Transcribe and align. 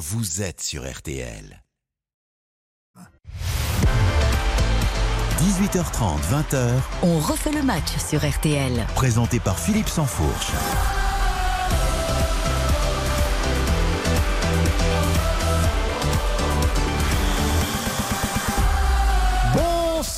vous 0.00 0.40
êtes 0.40 0.62
sur 0.62 0.90
RTL. 0.90 1.62
18h30, 5.38 6.20
20h, 6.30 6.70
On 7.02 7.18
refait 7.18 7.52
le 7.52 7.62
match 7.62 7.98
sur 7.98 8.26
RTL. 8.26 8.86
présenté 8.94 9.40
par 9.40 9.58
Philippe 9.58 9.90
Sansfourche. 9.90 10.52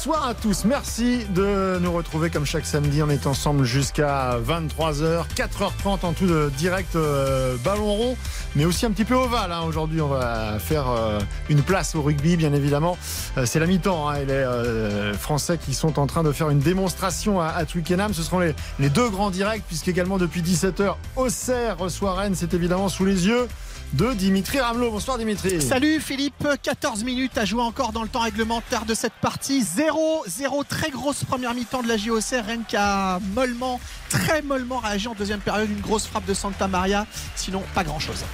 Bonsoir 0.05 0.27
à 0.27 0.35
tous, 0.35 0.65
merci 0.65 1.27
de 1.33 1.79
nous 1.81 1.93
retrouver 1.93 2.29
comme 2.29 2.45
chaque 2.45 2.67
samedi. 2.67 3.05
On 3.05 3.09
est 3.09 3.25
ensemble 3.29 3.63
jusqu'à 3.63 4.37
23h, 4.45 5.27
4h30 5.37 6.05
en 6.05 6.13
tout 6.13 6.27
de 6.27 6.51
direct 6.59 6.97
euh, 6.97 7.57
ballon 7.63 7.87
rond, 7.87 8.17
mais 8.57 8.65
aussi 8.65 8.85
un 8.85 8.91
petit 8.91 9.05
peu 9.05 9.15
ovale. 9.15 9.53
hein. 9.53 9.63
Aujourd'hui, 9.65 10.01
on 10.01 10.09
va 10.09 10.59
faire 10.59 10.91
euh, 10.91 11.21
une 11.49 11.63
place 11.63 11.95
au 11.95 12.03
rugby, 12.03 12.37
bien 12.37 12.53
évidemment. 12.53 12.99
Euh, 13.39 13.47
C'est 13.47 13.61
la 13.61 13.67
mi-temps 13.67 14.09
hein, 14.09 14.17
et 14.17 14.25
les 14.25 15.13
Français 15.17 15.57
qui 15.57 15.73
sont 15.73 16.01
en 16.01 16.09
train 16.09 16.25
de 16.25 16.33
faire 16.33 16.51
une 16.51 16.59
démonstration 16.59 17.41
à, 17.41 17.65
Twickenham. 17.65 18.13
Ce 18.13 18.25
seront 18.25 18.41
les, 18.41 18.57
les 18.81 18.89
deux 18.91 19.09
grands 19.09 19.31
directs, 19.31 19.63
puisqu'également 19.69 20.19
depuis 20.19 20.43
17h, 20.43 20.97
Auxerre 21.15 21.79
reçoit 21.79 22.15
Rennes. 22.15 22.35
C'est 22.35 22.55
évidemment 22.55 22.89
sous 22.89 23.05
les 23.05 23.29
yeux 23.29 23.47
de 23.93 24.13
Dimitri 24.15 24.61
Ramelot. 24.61 24.91
Bonsoir 24.91 25.19
Dimitri. 25.19 25.61
Salut 25.61 26.01
Philippe, 26.01 26.47
14 26.63 27.05
minutes 27.05 27.37
à 27.37 27.45
jouer 27.45 27.63
encore 27.63 27.93
dans 27.93 28.03
le 28.03 28.09
temps 28.09 28.21
réglementaire 28.21 28.85
de 28.85 28.95
cette 28.95 29.13
partie. 29.15 29.63
0-0, 29.63 30.65
très 30.67 30.91
grosse 30.91 31.25
première 31.25 31.55
mi-temps 31.55 31.83
de 31.83 31.89
la 31.89 31.97
JOC. 31.97 32.43
Rennes 32.45 32.65
a 32.75 33.19
mollement, 33.35 33.81
très 34.09 34.43
mollement 34.43 34.79
réagi 34.79 35.09
en 35.09 35.15
deuxième 35.15 35.41
période. 35.41 35.71
Une 35.71 35.81
grosse 35.81 36.07
frappe 36.07 36.25
de 36.27 36.35
Santa 36.35 36.69
Maria. 36.69 37.07
Sinon, 37.37 37.63
pas 37.75 37.85
grand-chose. 37.85 38.25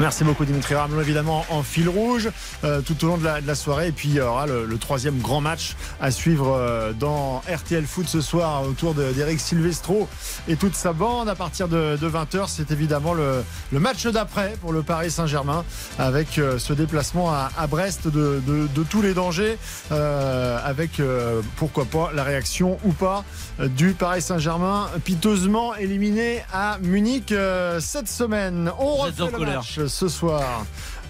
Merci 0.00 0.22
beaucoup 0.22 0.44
Dimitri 0.44 0.76
Ramelot, 0.76 1.00
évidemment 1.00 1.44
en 1.50 1.64
fil 1.64 1.88
rouge 1.88 2.28
euh, 2.62 2.80
tout 2.82 3.04
au 3.04 3.08
long 3.08 3.16
de 3.18 3.24
la, 3.24 3.40
de 3.40 3.46
la 3.48 3.56
soirée. 3.56 3.88
Et 3.88 3.92
puis 3.92 4.08
il 4.08 4.14
y 4.14 4.20
aura 4.20 4.46
le, 4.46 4.64
le 4.64 4.78
troisième 4.78 5.18
grand 5.18 5.40
match 5.40 5.74
à 6.00 6.12
suivre 6.12 6.54
euh, 6.56 6.92
dans 6.92 7.42
RTL 7.52 7.84
Foot 7.84 8.06
ce 8.06 8.20
soir 8.20 8.62
autour 8.62 8.94
de- 8.94 9.10
d'Eric 9.12 9.40
Silvestro 9.40 10.08
et 10.46 10.54
toute 10.54 10.76
sa 10.76 10.92
bande. 10.92 11.28
À 11.28 11.34
partir 11.34 11.66
de, 11.66 11.96
20h, 12.00 12.44
c'est 12.46 12.70
évidemment 12.70 13.12
le, 13.12 13.42
le 13.72 13.80
match 13.80 14.06
d'après 14.06 14.54
pour 14.60 14.72
le 14.72 14.82
Paris 14.84 15.10
Saint-Germain 15.10 15.64
avec 15.98 16.38
euh, 16.38 16.60
ce 16.60 16.72
déplacement 16.74 17.32
à, 17.32 17.50
à 17.58 17.66
Brest 17.66 18.06
de, 18.06 18.40
de- 18.46 18.68
de 18.72 18.82
tous 18.84 19.02
les 19.02 19.14
dangers, 19.14 19.58
euh, 19.90 20.58
avec 20.64 21.00
euh, 21.00 21.40
pourquoi 21.56 21.86
pas 21.86 22.10
la 22.14 22.22
réaction 22.22 22.78
ou 22.84 22.92
pas 22.92 23.24
euh, 23.58 23.66
du 23.66 23.94
Paris 23.94 24.22
Saint-Germain, 24.22 24.88
piteusement 25.04 25.74
éliminé 25.74 26.44
à 26.52 26.78
Munich 26.82 27.32
euh, 27.32 27.80
cette 27.80 28.08
semaine. 28.08 28.70
On 28.78 28.94
refait 28.94 29.12
le 29.32 29.38
match 29.56 29.80
ce 29.88 30.08
soir. 30.08 30.64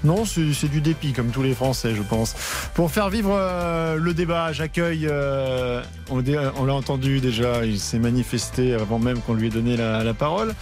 Non, 0.04 0.24
c'est 0.24 0.68
du 0.68 0.80
dépit 0.80 1.12
comme 1.12 1.30
tous 1.30 1.42
les 1.42 1.54
Français, 1.54 1.92
je 1.96 2.02
pense. 2.02 2.36
Pour 2.74 2.92
faire 2.92 3.10
vivre 3.10 3.32
euh, 3.36 3.96
le 3.96 4.14
débat, 4.14 4.52
j'accueille. 4.52 5.08
euh, 5.10 5.82
on 6.08 6.64
l'a 6.64 6.72
entendu 6.74 7.18
déjà, 7.18 7.64
il 7.64 7.80
s'est 7.80 7.98
manifesté 7.98 8.74
avant 8.74 9.00
même 9.00 9.18
qu'on 9.20 9.34
lui 9.34 9.48
ait 9.48 9.50
donné 9.50 9.76
la, 9.76 10.04
la 10.04 10.14
parole. 10.14 10.54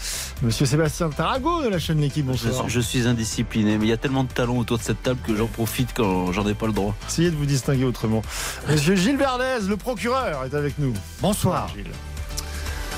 Monsieur 0.43 0.65
Sébastien 0.65 1.11
Tarago 1.11 1.63
de 1.63 1.69
la 1.69 1.79
chaîne 1.79 2.01
L'équipe, 2.01 2.25
Je, 2.33 2.49
bonsoir. 2.49 2.69
je 2.71 2.81
suis 2.81 3.07
indiscipliné, 3.07 3.77
mais 3.77 3.85
il 3.85 3.89
y 3.91 3.93
a 3.93 3.99
tellement 3.99 4.25
de 4.25 4.33
talons 4.33 4.59
autour 4.59 4.79
de 4.79 4.83
cette 4.83 5.03
table 5.03 5.21
que 5.27 5.37
j'en 5.37 5.47
profite 5.49 5.91
quand 5.95 6.33
j'en 6.33 6.47
ai 6.49 6.55
pas 6.55 6.67
le 6.67 6.73
droit. 6.73 6.95
Essayez 7.07 7.31
de 7.31 7.37
vous 7.37 7.45
distinguer 7.47 7.85
autrement. 7.85 8.23
Monsieur 8.71 8.95
Gilles 8.97 9.19
Verdez, 9.19 9.67
le 9.69 9.77
procureur, 9.77 10.45
est 10.51 10.55
avec 10.57 10.79
nous. 10.79 10.95
Bonsoir. 11.21 11.69
Gilles. 11.77 11.85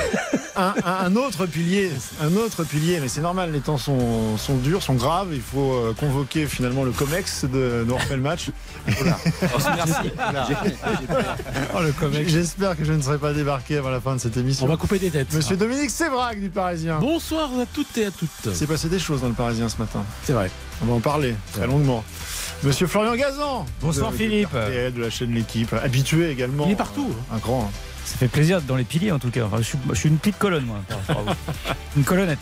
Un, 0.59 0.73
un- 0.85 1.05
un 1.05 1.15
autre 1.17 1.45
pilier, 1.45 1.91
un 2.19 2.35
autre 2.35 2.63
pilier, 2.63 2.99
mais 2.99 3.07
c'est 3.09 3.21
normal, 3.21 3.51
les 3.51 3.59
temps 3.59 3.77
sont, 3.77 4.37
sont 4.37 4.57
durs, 4.57 4.81
sont 4.81 4.95
graves. 4.95 5.27
Il 5.31 5.39
faut 5.41 5.71
euh, 5.73 5.93
convoquer 5.93 6.47
finalement 6.47 6.83
le 6.83 6.89
COMEX 6.89 7.45
de, 7.45 7.85
de 7.87 7.91
refait 7.93 8.15
le 8.15 8.23
match. 8.23 8.49
Merci. 8.87 9.93
Oh, 11.75 11.79
COMEX. 11.99 12.29
J'espère 12.31 12.75
que 12.75 12.83
je 12.85 12.93
ne 12.93 13.01
serai 13.03 13.19
pas 13.19 13.33
débarqué 13.33 13.77
avant 13.77 13.89
la 13.91 14.01
fin 14.01 14.15
de 14.15 14.19
cette 14.19 14.35
émission. 14.37 14.65
On 14.65 14.69
va 14.69 14.77
couper 14.77 14.97
des 14.99 15.11
têtes. 15.11 15.31
Monsieur 15.33 15.57
Dominique 15.57 15.91
Sévrac 15.91 16.39
du 16.39 16.49
Parisien. 16.49 16.97
Bonsoir 16.99 17.49
à 17.59 17.65
toutes 17.71 17.95
et 17.97 18.05
à 18.05 18.11
toutes. 18.11 18.29
Il 18.45 18.55
s'est 18.55 18.65
passé 18.67 18.89
des 18.89 18.97
choses 18.99 19.21
dans 19.21 19.27
le 19.27 19.33
Parisien 19.35 19.69
ce 19.69 19.77
matin. 19.77 20.03
C'est 20.23 20.33
vrai. 20.33 20.49
On 20.81 20.85
va 20.87 20.93
en 20.93 20.99
parler 20.99 21.35
très 21.53 21.67
longuement. 21.67 22.03
Monsieur 22.63 22.87
Florian 22.87 23.15
Gazan. 23.15 23.65
Bonsoir, 23.81 24.11
de- 24.11 24.17
Philippe. 24.17 24.51
De, 24.53 24.57
RTL, 24.59 24.93
de 24.93 25.01
la 25.01 25.09
chaîne 25.11 25.33
L'équipe. 25.35 25.71
Habitué 25.83 26.31
également. 26.31 26.65
Il 26.65 26.71
est 26.71 26.75
partout. 26.75 27.09
Euh, 27.31 27.35
Un 27.35 27.37
grand. 27.37 27.71
Ça 28.07 28.15
fait 28.17 28.27
plaisir 28.29 28.61
dans 28.61 28.75
les 28.77 28.83
piliers 28.85 29.11
en 29.11 29.19
tout 29.19 29.29
cas. 29.29 29.43
Enfin, 29.45 29.57
je, 29.57 29.63
suis, 29.63 29.77
je 29.89 29.95
suis 29.95 30.09
une 30.09 30.17
petite 30.17 30.37
colonne 30.37 30.65
moi. 30.65 30.77
vous. 31.09 31.15
Une 31.97 32.03
colonnette. 32.03 32.37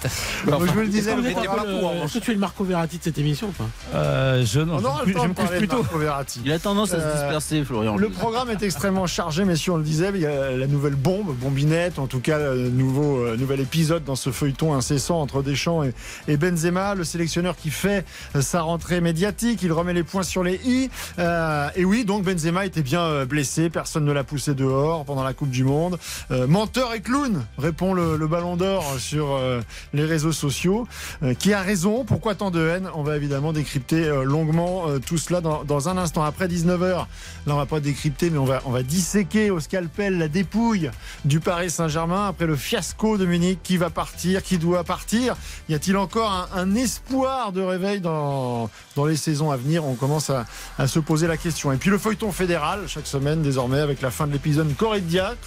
Moi, 0.45 0.59
je 0.67 0.71
vous 0.73 0.79
le 0.81 0.87
disais, 0.87 1.11
Est-ce 1.11 1.21
le 1.21 1.29
que 1.29 1.33
programme- 1.33 1.65
euh, 1.67 2.03
est-ce 2.03 2.13
que 2.15 2.19
tu 2.25 2.31
es 2.31 2.33
le 2.33 2.39
Marco 2.41 2.65
Verratti 2.65 2.97
de 2.97 3.03
cette 3.03 3.17
émission 3.17 3.47
ou 3.47 3.51
pas 3.51 3.63
Euh, 3.93 4.43
je, 4.45 4.59
non, 4.59 4.75
on 4.75 4.79
je, 5.05 5.13
me 5.13 5.13
je 5.13 5.19
me 5.21 5.27
couche 5.29 5.35
parler 5.35 5.57
plus 5.59 5.67
de 5.67 5.71
tôt. 5.71 5.81
Marco 5.81 5.97
Verratti. 5.97 6.41
Il 6.43 6.51
a 6.51 6.59
tendance 6.59 6.93
à 6.93 6.99
se 6.99 7.05
Euh, 7.05 7.13
disperser, 7.13 7.63
Florian. 7.63 7.95
Le 7.95 8.09
programme 8.09 8.49
est 8.49 8.61
extrêmement 8.63 9.07
chargé, 9.07 9.45
messieurs, 9.45 9.71
on 9.71 9.77
le 9.77 9.83
disait. 9.83 10.11
Il 10.13 10.19
y 10.19 10.25
a 10.25 10.51
la 10.51 10.67
nouvelle 10.67 10.95
bombe, 10.95 11.33
bombinette, 11.37 11.99
en 11.99 12.07
tout 12.07 12.19
cas, 12.19 12.37
nouveau, 12.53 13.19
euh, 13.23 13.37
nouvel 13.37 13.61
épisode 13.61 14.03
dans 14.03 14.17
ce 14.17 14.29
feuilleton 14.29 14.73
incessant 14.73 15.21
entre 15.21 15.41
Deschamps 15.41 15.83
et, 15.83 15.93
et 16.27 16.35
Benzema. 16.35 16.93
Le 16.93 17.05
sélectionneur 17.05 17.55
qui 17.55 17.69
fait 17.69 18.03
euh, 18.35 18.41
sa 18.41 18.61
rentrée 18.61 18.99
médiatique, 18.99 19.61
il 19.63 19.71
remet 19.71 19.93
les 19.93 20.03
points 20.03 20.23
sur 20.23 20.43
les 20.43 20.59
i. 20.65 20.89
Euh, 21.17 21.69
et 21.77 21.85
oui, 21.85 22.03
donc 22.03 22.23
Benzema 22.25 22.65
était 22.65 22.81
bien 22.83 23.23
blessé, 23.23 23.69
personne 23.69 24.03
ne 24.03 24.11
l'a 24.11 24.25
poussé 24.25 24.53
dehors 24.53 25.05
pendant 25.05 25.23
la 25.23 25.31
Coupe 25.33 25.49
du 25.55 25.63
Monde. 25.63 25.97
Euh, 26.31 26.47
menteur 26.47 26.93
et 26.93 26.99
clown, 26.99 27.45
répond 27.57 27.93
le, 27.93 28.27
Ballon 28.27 28.57
d'Or 28.57 28.95
sur 28.99 29.31
euh, 29.31 29.61
les 29.93 30.03
réseaux 30.03 30.33
sociaux. 30.33 30.87
Euh, 31.23 31.33
qui 31.33 31.53
a 31.53 31.61
raison? 31.61 32.03
Pourquoi 32.03 32.35
tant 32.35 32.51
de 32.51 32.67
haine? 32.67 32.89
On 32.93 33.03
va 33.03 33.15
évidemment 33.15 33.53
décrypter 33.53 34.11
longuement 34.25 34.85
tout 35.05 35.17
cela 35.17 35.41
dans, 35.41 35.89
un 35.89 35.97
instant. 35.97 36.23
Après 36.23 36.47
19h, 36.47 37.05
Là, 37.47 37.53
on 37.53 37.57
va 37.57 37.65
pas 37.65 37.79
décrypter, 37.79 38.29
mais 38.31 38.39
on 38.39 38.45
va, 38.45 38.61
on 38.65 38.71
va 38.71 38.81
disséquer 38.81 39.51
au 39.51 39.59
scalpel 39.59 40.17
la 40.17 40.27
dépouille 40.27 40.89
du 41.25 41.39
Paris 41.39 41.69
Saint-Germain 41.69 42.27
après 42.27 42.47
le 42.47 42.55
fiasco 42.55 43.17
de 43.17 43.25
Munich. 43.25 43.59
Qui 43.63 43.77
va 43.77 43.89
partir? 43.89 44.41
Qui 44.41 44.57
doit 44.57 44.83
partir? 44.83 45.35
Y 45.69 45.75
a-t-il 45.75 45.95
encore 45.95 46.31
un, 46.31 46.47
un 46.59 46.75
espoir 46.75 47.51
de 47.51 47.61
réveil 47.61 48.01
dans, 48.01 48.69
dans 48.95 49.05
les 49.05 49.15
saisons 49.15 49.51
à 49.51 49.57
venir? 49.57 49.85
On 49.85 49.93
commence 49.93 50.29
à, 50.29 50.45
à 50.79 50.87
se 50.87 50.99
poser 50.99 51.27
la 51.27 51.37
question. 51.37 51.71
Et 51.71 51.77
puis 51.77 51.91
le 51.91 51.97
feuilleton 51.97 52.31
fédéral, 52.31 52.81
chaque 52.87 53.07
semaine 53.07 53.41
désormais, 53.41 53.79
avec 53.79 54.01
la 54.01 54.11
fin 54.11 54.25
de 54.27 54.33
l'épisode 54.33 54.75
Corée 54.75 55.01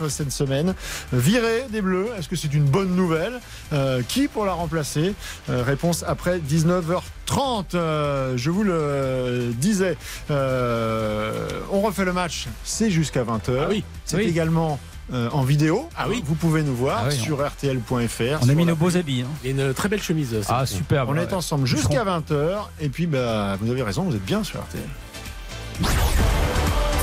cette 0.08 0.30
semaine. 0.32 0.74
Viré 1.12 1.64
des 1.70 1.80
Bleus, 1.82 2.08
est-ce 2.18 2.28
que 2.28 2.36
c'est 2.36 2.54
une 2.54 2.64
bonne 2.64 2.94
nouvelle? 2.94 3.40
Euh, 3.72 4.02
Qui 4.06 4.28
pour 4.28 4.44
la 4.44 4.52
remplacer? 4.52 5.14
Euh, 5.50 5.62
Réponse 5.64 6.04
après 6.06 6.38
19h30. 6.38 7.74
Euh, 7.74 8.34
je 8.36 8.50
vous 8.50 8.62
le 8.62 9.50
disais. 9.56 9.96
Euh, 10.30 11.48
on 11.72 11.80
refait 11.80 12.04
le 12.04 12.12
match, 12.12 12.46
c'est 12.64 12.90
jusqu'à 12.90 13.24
20h. 13.24 13.58
Ah 13.62 13.66
oui. 13.68 13.84
C'est 14.04 14.16
Oui. 14.16 14.24
également 14.24 14.78
euh, 15.12 15.28
en 15.32 15.42
vidéo. 15.42 15.88
Ah 15.96 16.06
oui. 16.08 16.22
Vous 16.24 16.34
pouvez 16.34 16.62
nous 16.62 16.74
voir 16.74 17.02
Ah 17.04 17.08
oui, 17.10 17.16
sur 17.16 17.38
rtl.fr. 17.44 18.38
On 18.42 18.48
a 18.48 18.54
mis 18.54 18.64
nos 18.66 18.76
beaux 18.76 18.96
habits. 18.96 19.22
hein. 19.22 19.30
Et 19.44 19.50
une 19.50 19.72
très 19.74 19.88
belle 19.88 20.02
chemise. 20.02 20.36
Ah. 20.48 20.64
On 21.06 21.12
ouais. 21.14 21.22
est 21.22 21.32
ensemble 21.32 21.66
jusqu'à 21.66 22.04
20h. 22.04 22.58
Et 22.80 22.88
puis, 22.88 23.06
bah, 23.06 23.56
vous 23.60 23.70
avez 23.70 23.82
raison, 23.82 24.02
vous 24.04 24.14
êtes 24.16 24.24
bien 24.24 24.44
sur 24.44 24.60
RTL. 24.60 24.82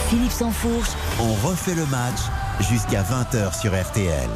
Philippe 0.09 0.31
Sansfourche, 0.31 0.91
On 1.19 1.33
refait 1.47 1.73
le 1.75 1.85
match 1.87 2.19
jusqu'à 2.59 3.01
20h 3.01 3.59
sur 3.59 3.71
RTL. 3.71 4.29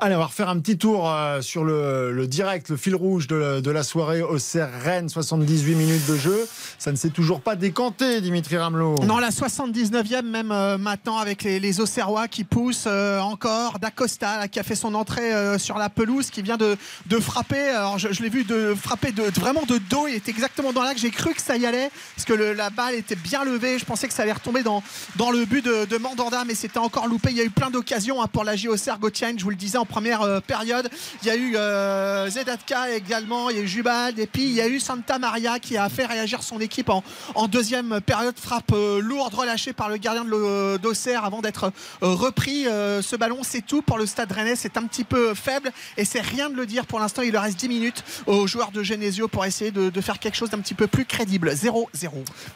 Allez, 0.00 0.14
on 0.14 0.20
va 0.20 0.26
refaire 0.26 0.48
un 0.48 0.60
petit 0.60 0.78
tour 0.78 1.10
euh, 1.10 1.42
sur 1.42 1.64
le, 1.64 2.12
le 2.12 2.28
direct, 2.28 2.68
le 2.68 2.76
fil 2.76 2.94
rouge 2.94 3.26
de, 3.26 3.58
de 3.58 3.70
la 3.72 3.82
soirée 3.82 4.22
au 4.22 4.36
Rennes, 4.84 5.08
78 5.08 5.74
minutes 5.74 6.06
de 6.06 6.16
jeu. 6.16 6.46
Ça 6.78 6.92
ne 6.92 6.96
s'est 6.96 7.10
toujours 7.10 7.40
pas 7.40 7.56
décanté, 7.56 8.20
Dimitri 8.20 8.56
Ramelot. 8.58 8.94
Non, 9.04 9.18
la 9.18 9.30
79e 9.30 10.22
même 10.22 10.52
euh, 10.52 10.78
maintenant 10.78 11.16
avec 11.18 11.42
les, 11.42 11.58
les 11.58 11.80
Auxerrois 11.80 12.28
qui 12.28 12.44
poussent 12.44 12.84
euh, 12.86 13.18
encore. 13.18 13.80
D'Acosta 13.80 14.46
qui 14.46 14.60
a 14.60 14.62
fait 14.62 14.76
son 14.76 14.94
entrée 14.94 15.34
euh, 15.34 15.58
sur 15.58 15.78
la 15.78 15.88
pelouse, 15.88 16.30
qui 16.30 16.42
vient 16.42 16.56
de, 16.56 16.76
de 17.06 17.18
frapper. 17.18 17.70
Alors 17.70 17.98
je, 17.98 18.12
je 18.12 18.22
l'ai 18.22 18.28
vu 18.28 18.44
de 18.44 18.76
frapper 18.80 19.10
de, 19.10 19.24
vraiment 19.40 19.64
de 19.64 19.78
dos. 19.90 20.06
Il 20.06 20.14
était 20.14 20.30
exactement 20.30 20.72
dans 20.72 20.82
l'axe. 20.84 21.00
J'ai 21.00 21.10
cru 21.10 21.34
que 21.34 21.42
ça 21.42 21.56
y 21.56 21.66
allait 21.66 21.90
parce 22.14 22.24
que 22.24 22.34
le- 22.34 22.52
la 22.52 22.70
balle 22.70 22.94
était 22.94 23.16
bien 23.16 23.42
levée. 23.44 23.80
Je 23.80 23.84
pensais 23.84 24.06
que 24.06 24.14
ça 24.14 24.22
allait 24.22 24.32
retomber 24.32 24.62
dans, 24.62 24.80
dans 25.16 25.32
le 25.32 25.44
but 25.44 25.64
de, 25.64 25.86
de 25.86 25.96
Mandanda, 25.98 26.44
mais 26.46 26.54
c'était 26.54 26.78
encore 26.78 27.08
loupé. 27.08 27.30
Il 27.32 27.36
y 27.36 27.40
a 27.40 27.44
eu 27.44 27.50
plein 27.50 27.70
d'occasions 27.70 28.22
hein, 28.22 28.28
pour 28.32 28.44
la 28.44 28.54
JOC 28.54 29.00
Gotienne. 29.00 29.36
Je 29.40 29.42
vous 29.42 29.50
le 29.50 29.56
disais 29.56 29.76
première 29.88 30.22
euh, 30.22 30.40
période. 30.40 30.88
Il 31.22 31.28
y 31.28 31.30
a 31.30 31.36
eu 31.36 31.56
euh, 31.56 32.28
Zedatka 32.30 32.94
également. 32.94 33.50
Il 33.50 33.56
y 33.56 33.60
a 33.60 33.62
eu 33.62 33.68
Jubal. 33.68 34.18
Et 34.18 34.26
puis 34.26 34.44
il 34.44 34.52
y 34.52 34.60
a 34.60 34.68
eu 34.68 34.78
Santa 34.78 35.18
Maria 35.18 35.58
qui 35.58 35.76
a 35.76 35.88
fait 35.88 36.06
réagir 36.06 36.42
son 36.42 36.60
équipe 36.60 36.90
en, 36.90 37.02
en 37.34 37.48
deuxième 37.48 38.00
période. 38.00 38.34
Frappe 38.38 38.72
euh, 38.72 39.00
lourde 39.00 39.34
relâchée 39.34 39.72
par 39.72 39.88
le 39.88 39.96
gardien 39.96 40.24
de 40.24 40.76
d'Auxerre 40.78 41.24
avant 41.24 41.40
d'être 41.40 41.72
repris. 42.00 42.64
Ce 42.64 43.16
ballon, 43.16 43.38
c'est 43.42 43.64
tout 43.64 43.82
pour 43.82 43.98
le 43.98 44.06
stade 44.06 44.30
rennais. 44.30 44.56
C'est 44.56 44.76
un 44.76 44.84
petit 44.84 45.04
peu 45.04 45.34
faible 45.34 45.72
et 45.96 46.04
c'est 46.04 46.20
rien 46.20 46.50
de 46.50 46.56
le 46.56 46.66
dire 46.66 46.86
pour 46.86 47.00
l'instant. 47.00 47.22
Il 47.22 47.32
leur 47.32 47.42
reste 47.42 47.58
10 47.58 47.68
minutes 47.68 48.04
aux 48.26 48.46
joueurs 48.46 48.70
de 48.70 48.82
Genesio 48.82 49.28
pour 49.28 49.44
essayer 49.44 49.70
de, 49.70 49.90
de 49.90 50.00
faire 50.00 50.18
quelque 50.18 50.36
chose 50.36 50.50
d'un 50.50 50.60
petit 50.60 50.74
peu 50.74 50.86
plus 50.86 51.04
crédible. 51.04 51.50
0-0. 51.50 51.86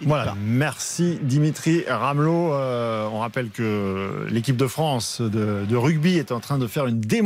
Voilà, 0.02 0.34
merci 0.44 1.19
Dimitri 1.23 1.84
Ramelot. 1.88 2.52
Euh, 2.52 3.08
on 3.12 3.20
rappelle 3.20 3.50
que 3.50 4.26
l'équipe 4.31 4.56
de 4.56 4.67
France 4.67 5.20
de, 5.20 5.64
de 5.69 5.76
rugby 5.76 6.19
est 6.19 6.32
en 6.32 6.40
train 6.40 6.58
de 6.58 6.67
faire 6.67 6.87
une 6.87 7.00
démonstration 7.00 7.21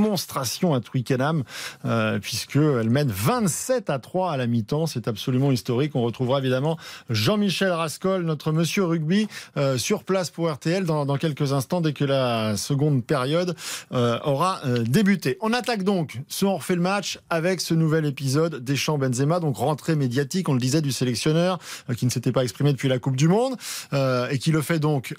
à 0.74 0.80
Twickenham, 0.80 1.42
euh, 1.84 2.18
puisqu'elle 2.18 2.90
mène 2.90 3.10
27 3.10 3.90
à 3.90 3.98
3 3.98 4.32
à 4.32 4.36
la 4.36 4.46
mi-temps. 4.46 4.86
C'est 4.86 5.08
absolument 5.08 5.52
historique. 5.52 5.94
On 5.94 6.02
retrouvera 6.02 6.38
évidemment 6.38 6.78
Jean-Michel 7.10 7.70
Rascol, 7.70 8.24
notre 8.24 8.52
monsieur 8.52 8.84
rugby, 8.84 9.28
euh, 9.56 9.78
sur 9.78 10.04
place 10.04 10.30
pour 10.30 10.50
RTL 10.50 10.84
dans, 10.84 11.16
quelques 11.16 11.52
instants, 11.52 11.80
dès 11.80 11.92
que 11.92 12.04
la 12.04 12.56
seconde 12.56 13.04
période 13.04 13.56
euh, 13.92 14.18
aura 14.24 14.60
euh, 14.66 14.82
débuté. 14.82 15.38
On 15.40 15.52
attaque 15.52 15.82
donc 15.82 16.20
ce 16.28 16.44
On 16.44 16.56
refait 16.56 16.76
le 16.76 16.80
match 16.80 17.18
avec 17.30 17.60
ce 17.60 17.74
nouvel 17.74 18.04
épisode 18.06 18.62
Deschamps-Benzema, 18.62 19.40
donc 19.40 19.56
rentrée 19.56 19.96
médiatique, 19.96 20.48
on 20.48 20.54
le 20.54 20.60
disait, 20.60 20.82
du 20.82 20.92
sélectionneur 20.92 21.58
qui 21.96 22.04
ne 22.04 22.10
s'était 22.10 22.32
pas 22.32 22.42
exprimé 22.42 22.72
depuis 22.72 22.88
la 22.88 22.98
Coupe 22.98 23.16
du 23.16 23.28
Monde 23.28 23.56
et 23.92 24.38
qui 24.38 24.52
le 24.52 24.62
fait 24.62 24.78
donc 24.78 25.14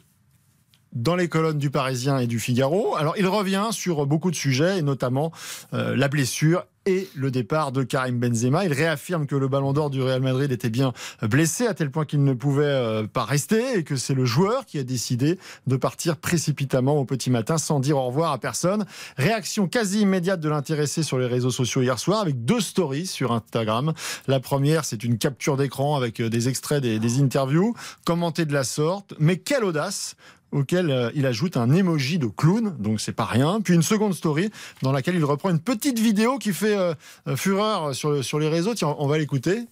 dans 0.93 1.15
les 1.15 1.27
colonnes 1.27 1.57
du 1.57 1.69
Parisien 1.69 2.19
et 2.19 2.27
du 2.27 2.39
Figaro. 2.39 2.95
Alors 2.95 3.15
il 3.17 3.27
revient 3.27 3.67
sur 3.71 4.05
beaucoup 4.05 4.31
de 4.31 4.35
sujets, 4.35 4.79
et 4.79 4.81
notamment 4.81 5.31
euh, 5.73 5.95
la 5.95 6.07
blessure 6.07 6.65
et 6.87 7.09
le 7.15 7.31
départ 7.31 7.73
de 7.73 7.83
Karim 7.83 8.17
Benzema. 8.17 8.63
Il 8.63 8.71
réaffirme 8.71 9.27
que 9.27 9.35
le 9.35 9.49
ballon 9.49 9.73
d'or 9.73 9.89
du 9.89 10.01
Real 10.01 10.21
Madrid 10.21 10.51
était 10.51 10.69
bien 10.69 10.93
blessé 11.21 11.67
à 11.67 11.73
tel 11.73 11.91
point 11.91 12.05
qu'il 12.05 12.23
ne 12.23 12.33
pouvait 12.33 12.63
euh, 12.63 13.05
pas 13.05 13.25
rester 13.25 13.77
et 13.77 13.83
que 13.83 13.97
c'est 13.97 14.13
le 14.13 14.23
joueur 14.23 14.65
qui 14.65 14.79
a 14.79 14.83
décidé 14.83 15.37
de 15.67 15.75
partir 15.75 16.15
précipitamment 16.15 16.97
au 16.97 17.03
petit 17.03 17.29
matin 17.29 17.57
sans 17.57 17.81
dire 17.81 17.97
au 17.97 18.07
revoir 18.07 18.31
à 18.31 18.37
personne. 18.37 18.85
Réaction 19.17 19.67
quasi 19.67 20.01
immédiate 20.01 20.39
de 20.39 20.47
l'intéressé 20.47 21.03
sur 21.03 21.19
les 21.19 21.27
réseaux 21.27 21.51
sociaux 21.51 21.81
hier 21.81 21.99
soir 21.99 22.21
avec 22.21 22.45
deux 22.45 22.61
stories 22.61 23.05
sur 23.07 23.33
Instagram. 23.33 23.93
La 24.27 24.39
première, 24.39 24.85
c'est 24.85 25.03
une 25.03 25.17
capture 25.17 25.57
d'écran 25.57 25.97
avec 25.97 26.21
euh, 26.21 26.29
des 26.29 26.47
extraits 26.47 26.81
des, 26.81 26.99
des 26.99 27.19
interviews 27.19 27.75
commentées 28.05 28.45
de 28.45 28.53
la 28.53 28.63
sorte. 28.63 29.13
Mais 29.19 29.37
quelle 29.37 29.65
audace 29.65 30.15
auquel 30.51 30.89
euh, 30.89 31.09
il 31.15 31.25
ajoute 31.25 31.57
un 31.57 31.71
emoji 31.71 32.19
de 32.19 32.27
clown, 32.27 32.75
donc 32.79 32.99
c'est 33.01 33.13
pas 33.13 33.25
rien. 33.25 33.59
Puis 33.61 33.73
une 33.73 33.81
seconde 33.81 34.13
story 34.13 34.49
dans 34.81 34.91
laquelle 34.91 35.15
il 35.15 35.25
reprend 35.25 35.49
une 35.49 35.59
petite 35.59 35.99
vidéo 35.99 36.37
qui 36.37 36.53
fait 36.53 36.77
euh, 36.77 36.93
euh, 37.27 37.35
fureur 37.35 37.93
sur, 37.93 38.23
sur 38.23 38.39
les 38.39 38.49
réseaux. 38.49 38.73
Tiens, 38.73 38.95
on 38.99 39.07
va 39.07 39.17
l'écouter. 39.17 39.65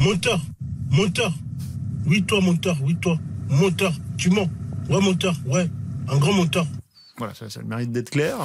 Monteur, 0.00 0.40
monteur. 0.90 1.32
Oui, 2.06 2.22
toi, 2.24 2.40
monteur, 2.40 2.76
oui, 2.82 2.96
toi. 3.00 3.18
Monteur, 3.48 3.92
tu 4.16 4.30
mens. 4.30 4.48
Ouais, 4.88 5.00
monteur, 5.00 5.34
ouais. 5.46 5.68
Un 6.08 6.18
grand 6.18 6.32
monteur. 6.32 6.66
Voilà, 7.18 7.34
ça, 7.34 7.48
ça 7.50 7.60
a 7.60 7.62
le 7.62 7.68
mérite 7.68 7.92
d'être 7.92 8.10
clair. 8.10 8.36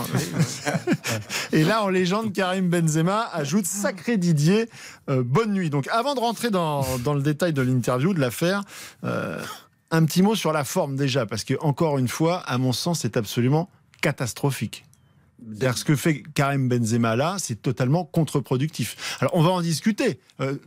Et 1.51 1.63
là, 1.63 1.83
en 1.83 1.89
légende, 1.89 2.33
Karim 2.33 2.69
Benzema 2.69 3.27
ajoute 3.33 3.65
Sacré 3.65 4.17
Didier, 4.17 4.69
euh, 5.09 5.23
bonne 5.23 5.53
nuit. 5.53 5.69
Donc 5.69 5.87
avant 5.87 6.15
de 6.15 6.19
rentrer 6.19 6.49
dans, 6.49 6.85
dans 6.99 7.13
le 7.13 7.21
détail 7.21 7.53
de 7.53 7.61
l'interview, 7.61 8.13
de 8.13 8.19
l'affaire, 8.19 8.63
euh, 9.03 9.41
un 9.91 10.05
petit 10.05 10.21
mot 10.21 10.35
sur 10.35 10.51
la 10.53 10.63
forme 10.63 10.95
déjà, 10.95 11.25
parce 11.25 11.43
que 11.43 11.53
encore 11.59 11.97
une 11.97 12.07
fois, 12.07 12.39
à 12.39 12.57
mon 12.57 12.73
sens, 12.73 12.99
c'est 13.01 13.17
absolument 13.17 13.69
catastrophique. 14.01 14.85
Ce 15.61 15.85
que 15.85 15.95
fait 15.95 16.23
Karim 16.33 16.67
Benzema 16.67 17.15
là, 17.15 17.35
c'est 17.39 17.61
totalement 17.61 18.05
contre-productif. 18.05 19.17
Alors 19.21 19.35
on 19.35 19.43
va 19.43 19.51
en 19.51 19.61
discuter. 19.61 20.19
Euh, 20.41 20.57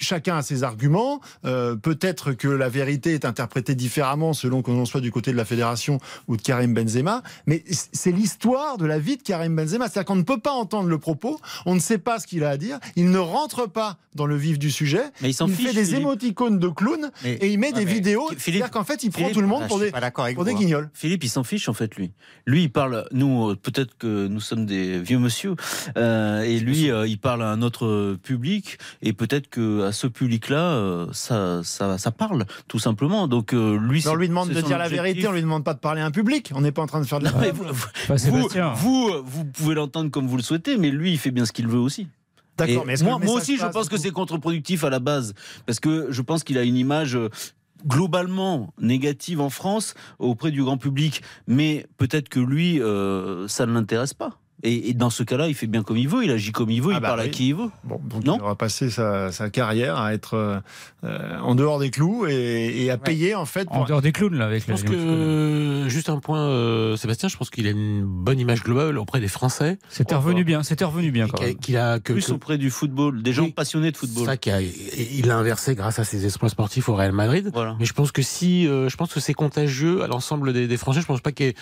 chacun 0.00 0.36
a 0.38 0.42
ses 0.42 0.62
arguments. 0.64 1.20
Euh, 1.44 1.76
Peut-être 1.76 2.32
que 2.32 2.48
la 2.48 2.68
vérité 2.68 3.14
est 3.14 3.24
interprétée 3.24 3.74
différemment 3.74 4.32
selon 4.32 4.62
qu'on 4.62 4.78
en 4.80 4.84
soit 4.84 5.00
du 5.00 5.10
côté 5.12 5.32
de 5.32 5.36
la 5.36 5.44
fédération 5.44 5.98
ou 6.28 6.36
de 6.36 6.42
Karim 6.42 6.74
Benzema. 6.74 7.22
Mais 7.46 7.64
c'est 7.92 8.12
l'histoire 8.12 8.76
de 8.78 8.86
la 8.86 8.98
vie 8.98 9.16
de 9.16 9.22
Karim 9.22 9.54
Benzema. 9.56 9.88
C'est-à-dire 9.88 10.06
qu'on 10.06 10.16
ne 10.16 10.22
peut 10.22 10.40
pas 10.40 10.52
entendre 10.52 10.88
le 10.88 10.98
propos, 10.98 11.40
on 11.66 11.74
ne 11.74 11.80
sait 11.80 11.98
pas 11.98 12.18
ce 12.18 12.26
qu'il 12.26 12.44
a 12.44 12.50
à 12.50 12.56
dire, 12.56 12.78
il 12.96 13.10
ne 13.10 13.18
rentre 13.18 13.68
pas 13.68 13.98
dans 14.14 14.26
le 14.26 14.36
vif 14.36 14.58
du 14.58 14.70
sujet. 14.70 15.02
Mais 15.22 15.30
il 15.30 15.34
s'en 15.34 15.46
il 15.46 15.54
fiche, 15.54 15.66
fait 15.68 15.72
des 15.74 15.84
Philippe. 15.84 16.00
émoticônes 16.00 16.58
de 16.58 16.68
clown 16.68 17.10
Mais- 17.22 17.34
et 17.34 17.48
il 17.48 17.58
met 17.58 17.68
Ouais, 17.68 17.72
des 17.72 17.84
vidéos. 17.84 18.28
C'est-à-dire 18.36 18.70
qu'en 18.70 18.82
fait, 18.84 19.02
il 19.04 19.10
prend 19.10 19.20
Philippe- 19.20 19.34
tout 19.34 19.40
le 19.40 19.46
monde 19.46 19.62
Ah, 19.64 19.68
pour 19.68 19.78
des, 19.78 19.92
pour 20.34 20.44
des 20.44 20.50
hein. 20.52 20.54
guignols. 20.54 20.90
Philippe, 20.94 21.22
il 21.24 21.28
s'en 21.28 21.44
fiche 21.44 21.68
en 21.68 21.74
fait, 21.74 21.94
lui. 21.94 22.10
Lui, 22.46 22.64
il 22.64 22.70
parle. 22.72 23.06
Nous, 23.12 23.50
euh, 23.50 23.56
peut-être 23.56 23.96
que 23.98 24.26
nous 24.26 24.40
sommes 24.40 24.66
des 24.66 24.98
vieux 25.00 25.18
monsieur, 25.18 25.54
euh, 25.96 26.42
et 26.42 26.58
lui, 26.58 26.90
euh, 26.90 27.06
il 27.06 27.18
parle 27.18 27.42
à 27.42 27.50
un 27.50 27.62
autre 27.62 28.16
public, 28.22 28.78
et 29.02 29.12
peut-être 29.12 29.48
que 29.48 29.89
à 29.90 29.92
ce 29.92 30.06
public-là, 30.06 30.62
euh, 30.72 31.06
ça, 31.12 31.60
ça, 31.64 31.98
ça 31.98 32.10
parle, 32.12 32.44
tout 32.68 32.78
simplement. 32.78 33.28
Donc 33.28 33.52
euh, 33.52 33.76
lui, 33.78 34.02
on 34.08 34.14
lui 34.14 34.28
demande 34.28 34.48
de 34.50 34.60
dire 34.60 34.78
la 34.78 34.88
vérité, 34.88 35.26
on 35.28 35.32
lui 35.32 35.42
demande 35.42 35.64
pas 35.64 35.74
de 35.74 35.80
parler 35.80 36.00
à 36.00 36.06
un 36.06 36.10
public. 36.10 36.50
On 36.54 36.60
n'est 36.60 36.72
pas 36.72 36.82
en 36.82 36.86
train 36.86 37.00
de 37.00 37.06
faire 37.06 37.18
de 37.18 37.24
la 37.24 37.32
Non, 37.32 37.38
vous, 37.52 37.64
vous- 37.64 37.86
Pas 38.08 38.14
vous, 38.14 38.18
Sébastien. 38.18 38.72
vous, 38.74 39.12
vous 39.24 39.44
pouvez 39.44 39.74
l'entendre 39.74 40.10
comme 40.10 40.26
vous 40.26 40.36
le 40.36 40.42
souhaitez, 40.42 40.76
mais 40.78 40.90
lui, 40.90 41.12
il 41.12 41.18
fait 41.18 41.30
bien 41.32 41.44
ce 41.44 41.52
qu'il 41.52 41.66
veut 41.68 41.78
aussi. 41.78 42.08
Mais 42.58 42.76
moi, 43.02 43.18
aussi, 43.34 43.56
je 43.56 43.66
pense 43.66 43.88
que 43.88 43.96
c'est 43.96 44.10
contre-productif 44.10 44.84
à 44.84 44.90
la 44.90 44.98
base, 45.00 45.34
parce 45.66 45.80
que 45.80 46.08
je 46.10 46.20
pense 46.22 46.44
qu'il 46.44 46.58
a 46.58 46.62
une 46.62 46.76
image 46.76 47.16
euh, 47.16 47.28
globalement 47.86 48.72
négative 48.80 49.40
en 49.40 49.50
France 49.50 49.94
auprès 50.18 50.50
du 50.50 50.62
grand 50.62 50.76
public, 50.78 51.22
mais 51.46 51.86
peut-être 51.96 52.28
que 52.28 52.38
lui, 52.40 52.80
euh, 52.80 53.48
ça 53.48 53.66
ne 53.66 53.72
l'intéresse 53.72 54.14
pas. 54.14 54.38
Et, 54.62 54.90
et 54.90 54.94
dans 54.94 55.08
ce 55.10 55.22
cas-là, 55.22 55.48
il 55.48 55.54
fait 55.54 55.66
bien 55.66 55.82
comme 55.82 55.96
il 55.96 56.08
veut, 56.08 56.22
il 56.24 56.30
agit 56.30 56.52
comme 56.52 56.70
il 56.70 56.82
veut, 56.82 56.90
Ah 56.92 56.96
il 56.98 57.00
bah 57.00 57.08
parle 57.08 57.20
à 57.20 57.28
qui 57.28 57.48
il 57.48 57.54
veut. 57.54 57.70
Bon, 57.84 57.98
donc 58.04 58.24
Non 58.24 58.36
il 58.38 58.42
aura 58.42 58.56
passé 58.56 58.90
sa, 58.90 59.32
sa 59.32 59.48
carrière 59.48 59.96
à 59.98 60.12
être 60.12 60.34
euh, 60.34 60.58
euh, 61.04 61.38
en 61.40 61.54
dehors 61.54 61.78
des 61.78 61.90
clous 61.90 62.26
et, 62.26 62.84
et 62.84 62.90
à 62.90 62.98
payer 62.98 63.34
en 63.34 63.46
fait. 63.46 63.66
En 63.70 63.84
dehors 63.84 64.02
des 64.02 64.12
clowns, 64.12 64.34
là, 64.36 64.44
avec 64.46 64.62
Je 64.62 64.70
pense 64.70 64.82
que, 64.82 65.86
juste 65.88 66.08
un 66.10 66.18
point, 66.18 66.40
euh, 66.40 66.96
Sébastien, 66.96 67.28
je 67.28 67.36
pense 67.36 67.48
qu'il 67.50 67.66
a 67.66 67.70
une 67.70 68.04
bonne 68.04 68.38
image 68.38 68.62
globale 68.62 68.98
auprès 68.98 69.20
des 69.20 69.28
Français. 69.28 69.78
C'était 69.88 70.14
revenu 70.14 70.44
bien, 70.44 70.62
c'était 70.62 70.84
revenu 70.84 71.10
bien 71.10 71.26
quand 71.28 71.38
Qu'il 71.38 71.44
a- 71.44 71.48
même. 71.48 71.58
Qu'il 71.58 71.76
a, 71.76 71.98
que, 72.00 72.12
Plus 72.12 72.26
que- 72.26 72.32
auprès 72.32 72.58
du 72.58 72.70
football, 72.70 73.22
des 73.22 73.32
gens 73.32 73.44
Oui. 73.44 73.52
passionnés 73.52 73.90
de 73.92 73.96
football. 73.96 74.26
ça 74.26 74.36
qu'il 74.36 74.52
a- 74.52 74.60
il 74.60 75.30
a 75.30 75.36
inversé 75.36 75.74
grâce 75.74 75.98
à 75.98 76.04
ses 76.04 76.24
exploits 76.26 76.50
sportifs 76.50 76.88
au 76.88 76.94
Real 76.94 77.12
Madrid. 77.12 77.50
Voilà. 77.54 77.76
Mais 77.78 77.86
je 77.86 77.92
pense 77.94 78.12
que 78.12 78.22
si, 78.22 78.66
euh, 78.66 78.88
je 78.88 78.96
pense 78.96 79.12
que 79.14 79.20
c'est 79.20 79.34
contagieux 79.34 80.02
à 80.02 80.06
l'ensemble 80.06 80.52
des, 80.52 80.66
des 80.68 80.76
Français. 80.76 81.00
Je 81.00 81.06
pense 81.06 81.20
pas 81.20 81.32
qu'il 81.32 81.46
y 81.46 81.48
ait- 81.50 81.54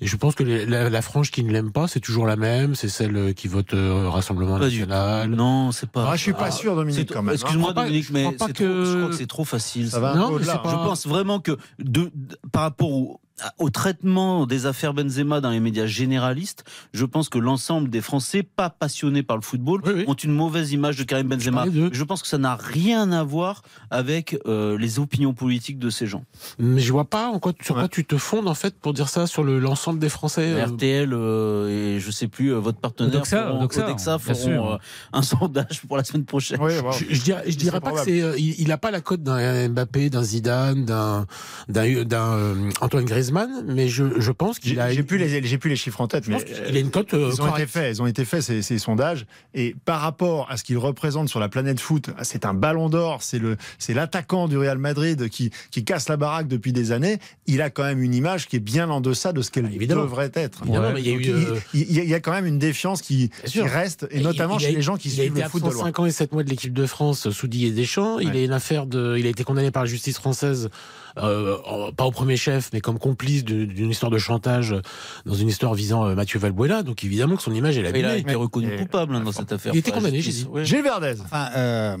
et 0.00 0.06
je 0.06 0.16
pense 0.16 0.34
que 0.34 0.42
les- 0.44 0.66
la, 0.66 0.88
la 0.88 1.02
frange 1.02 1.30
qui 1.30 1.42
ne 1.42 1.50
l'aime 1.52 1.72
pas, 1.72 1.88
c'est 1.88 2.00
toujours 2.00 2.26
la 2.26 2.36
même. 2.36 2.43
C'est 2.74 2.88
celle 2.88 3.16
euh, 3.16 3.32
qui 3.32 3.48
vote 3.48 3.74
euh, 3.74 4.08
Rassemblement 4.08 4.58
Pas 4.58 4.68
du 4.68 4.80
National. 4.86 5.30
Non, 5.30 5.72
c'est 5.72 5.88
pas. 5.90 6.06
Ah, 6.10 6.16
je 6.16 6.22
suis 6.22 6.32
pas 6.32 6.50
sûr, 6.50 6.76
Dominique, 6.76 7.12
quand 7.12 7.22
même. 7.22 7.34
Excuse-moi, 7.34 7.70
Je 7.70 7.74
pas- 7.74 7.82
Dominique, 7.84 8.06
je 8.08 8.12
mais 8.12 8.32
pas 8.32 8.46
que- 8.48 8.52
trop- 8.52 8.84
je 8.84 8.96
crois 8.98 9.08
que 9.10 9.16
c'est 9.16 9.26
trop 9.26 9.44
facile. 9.44 9.90
Ça 9.90 10.00
va 10.00 10.14
Non, 10.14 10.30
mais 10.38 10.44
c'est 10.44 10.50
hein. 10.50 10.60
pas- 10.62 10.70
Je 10.70 10.76
pense 10.76 11.06
vraiment 11.06 11.40
que 11.40 11.56
de- 11.78 12.10
par 12.52 12.62
rapport 12.62 12.90
au, 12.90 13.20
au 13.58 13.68
traitement 13.68 14.46
des 14.46 14.66
affaires 14.66 14.94
Benzema 14.94 15.40
dans 15.40 15.50
les 15.50 15.58
médias 15.60 15.86
généralistes, 15.86 16.64
je 16.92 17.04
pense 17.04 17.28
que 17.28 17.38
l'ensemble 17.38 17.90
des 17.90 18.00
Français 18.00 18.42
pas 18.44 18.70
passionnés 18.70 19.22
par 19.24 19.36
le 19.36 19.42
football 19.42 19.80
Oui, 19.84 19.92
oui. 19.96 20.04
ont 20.06 20.14
une 20.14 20.32
mauvaise 20.32 20.70
image 20.72 20.96
de 20.96 21.02
Karim 21.02 21.28
Benzema. 21.28 21.64
Je 21.92 22.04
pense 22.04 22.22
que 22.22 22.28
ça 22.28 22.38
n'a 22.38 22.54
rien 22.54 23.10
à 23.10 23.24
voir 23.24 23.62
avec 23.90 24.38
euh, 24.46 24.78
les 24.78 24.98
opinions 25.00 25.34
politiques 25.34 25.78
de 25.80 25.90
ces 25.90 26.06
gens. 26.06 26.24
Mais 26.60 26.80
je 26.80 26.92
vois 26.92 27.06
pas 27.06 27.28
en 27.28 27.38
quoi, 27.40 27.52
sur 27.60 27.74
Ouais. 27.74 27.80
quoi 27.82 27.88
tu 27.88 28.04
te 28.04 28.16
fondes 28.16 28.46
en 28.48 28.54
fait 28.54 28.78
pour 28.78 28.92
dire 28.94 29.08
ça 29.08 29.26
sur 29.26 29.42
le- 29.42 29.58
l'ensemble 29.58 29.98
des 29.98 30.08
Français. 30.08 30.52
euh, 30.52 30.66
RTL 30.66 31.12
euh, 31.12 31.96
et 31.96 32.00
je 32.00 32.10
sais 32.12 32.28
plus 32.28 32.52
euh, 32.54 32.58
votre 32.58 32.78
partenaire 32.78 33.14
Odoxa, 33.14 33.48
feront- 33.48 34.18
feront 34.18 34.72
euh, 34.74 34.76
un 35.12 35.22
sondage 35.32 35.82
pour 35.88 35.96
la 35.96 36.04
semaine 36.04 36.24
prochaine. 36.24 36.58
Oui. 36.60 36.72
Je, 37.10 37.14
je 37.14 37.20
dirais, 37.22 37.42
je 37.48 37.56
dirais 37.56 37.80
pas 37.80 37.90
que 37.90 37.96
probable. 37.96 38.10
c'est. 38.10 38.22
euh, 38.22 38.38
il, 38.38 38.60
il 38.60 38.70
a 38.72 38.78
pas 38.78 38.92
la 38.92 39.00
cote 39.00 39.22
d'un 39.24 39.68
Mbappé, 39.68 40.08
d'un 40.08 40.22
Zidane, 40.22 40.84
d'un 40.84 41.26
d'un 41.68 42.04
d'un, 42.04 42.32
euh, 42.34 42.70
Antoine 42.80 43.04
Griezmann, 43.04 43.23
mais 43.32 43.88
je, 43.88 44.20
je 44.20 44.30
pense 44.32 44.58
qu'il 44.58 44.74
J'ai 44.74 44.80
a. 44.80 44.90
j'ai 44.92 45.02
plus 45.02 45.18
les 45.18 45.42
j'ai 45.44 45.58
plus 45.58 45.70
les 45.70 45.76
chiffres 45.76 46.00
en 46.00 46.08
tête, 46.08 46.26
mais 46.28 46.42
qu'il 46.44 46.76
a 46.76 46.80
une 46.80 46.90
cote. 46.90 47.14
euh, 47.14 47.30
Ils 47.32 47.40
ont 47.42 47.54
été 47.54 47.66
faits, 47.66 47.96
ils 47.96 48.02
ont 48.02 48.06
été 48.06 48.24
faits 48.24 48.42
ces, 48.42 48.62
ces 48.62 48.78
sondages 48.78 49.26
et 49.54 49.74
par 49.84 50.00
rapport 50.00 50.50
à 50.50 50.56
ce 50.56 50.64
qu'il 50.64 50.78
représente 50.78 51.28
sur 51.28 51.40
la 51.40 51.48
planète 51.48 51.80
foot, 51.80 52.10
c'est 52.22 52.44
un 52.46 52.54
ballon 52.54 52.88
d'or, 52.88 53.22
c'est 53.22 53.38
le 53.38 53.56
c'est 53.78 53.94
l'attaquant 53.94 54.48
du 54.48 54.56
Real 54.58 54.78
Madrid 54.78 55.28
qui 55.28 55.50
qui 55.70 55.84
casse 55.84 56.08
la 56.08 56.16
baraque 56.16 56.48
depuis 56.48 56.72
des 56.72 56.92
années. 56.92 57.18
Il 57.46 57.62
a 57.62 57.70
quand 57.70 57.84
même 57.84 58.02
une 58.02 58.14
image 58.14 58.48
qui 58.48 58.56
est 58.56 58.60
bien 58.60 58.90
en 58.90 59.00
deçà 59.00 59.32
de 59.32 59.42
ce 59.42 59.50
qu'elle 59.50 59.66
Ah, 59.70 59.74
évidemment. 59.74 60.02
devrait 60.02 60.30
être. 60.34 60.62
Évidemment, 60.62 60.90
mais 60.92 61.00
il 61.02 61.06
y 61.08 61.10
a 61.10 61.16
Donc, 61.16 61.26
eu, 61.26 61.30
euh, 61.30 61.58
il, 61.74 61.80
il- 61.82 61.98
il 62.04 62.08
y 62.08 62.14
a 62.14 62.20
quand 62.20 62.32
même 62.32 62.46
une 62.46 62.58
défiance 62.58 63.02
qui, 63.02 63.30
reste 63.56 64.06
et 64.10 64.18
Il- 64.18 64.22
notamment 64.22 64.58
il 64.58 64.64
a- 64.64 64.68
chez 64.68 64.74
les 64.74 64.82
gens 64.82 64.96
qui 64.96 65.08
il 65.08 65.20
a 65.20 65.22
suivent 65.24 65.34
le 65.36 65.48
foot 65.48 65.62
de 65.64 65.70
loin. 65.70 65.84
5 65.84 65.98
ans 66.00 66.06
et 66.06 66.10
7 66.10 66.32
mois 66.32 66.42
de 66.42 66.50
l'équipe 66.50 66.72
de 66.72 66.86
France 66.86 67.30
sous 67.30 67.46
Didier 67.48 67.70
Deschamps. 67.70 68.18
Il 68.18 68.28
Ouais. 68.28 68.36
a 68.40 68.44
une 68.44 68.52
affaire 68.52 68.86
de. 68.86 69.16
Il 69.18 69.26
a 69.26 69.30
été 69.30 69.44
condamné 69.44 69.70
par 69.70 69.82
la 69.84 69.88
justice 69.88 70.16
française, 70.18 70.68
euh, 71.18 71.56
pas 71.96 72.04
au 72.04 72.10
premier 72.10 72.36
chef, 72.36 72.70
mais 72.72 72.80
comme 72.80 72.98
complice 73.14 73.44
de- 73.44 73.64
d'une 73.64 73.90
histoire 73.90 74.10
de 74.10 74.18
chantage 74.18 74.74
dans 75.24 75.34
une 75.34 75.48
histoire 75.48 75.74
visant 75.74 76.04
euh, 76.04 76.14
Mathieu 76.16 76.40
Valbuena. 76.40 76.82
Donc 76.82 77.04
évidemment 77.04 77.36
que 77.36 77.42
son 77.42 77.54
image 77.54 77.78
est 77.78 77.88
Il 77.96 78.04
a 78.04 78.16
été 78.16 78.34
reconnu 78.34 78.74
coupable 78.76 79.14
hein, 79.14 79.20
dans 79.20 79.30
cette 79.32 79.52
affaire. 79.52 79.72
Il 79.72 79.78
était 79.78 79.92
condamné, 79.92 80.20
j'ai 80.20 80.32
dit. 80.32 80.46
Ouais. 80.50 80.64
Gilles 80.64 80.82
Verdez. 80.82 81.14
Enfin, 81.20 81.48
euh, 81.56 81.96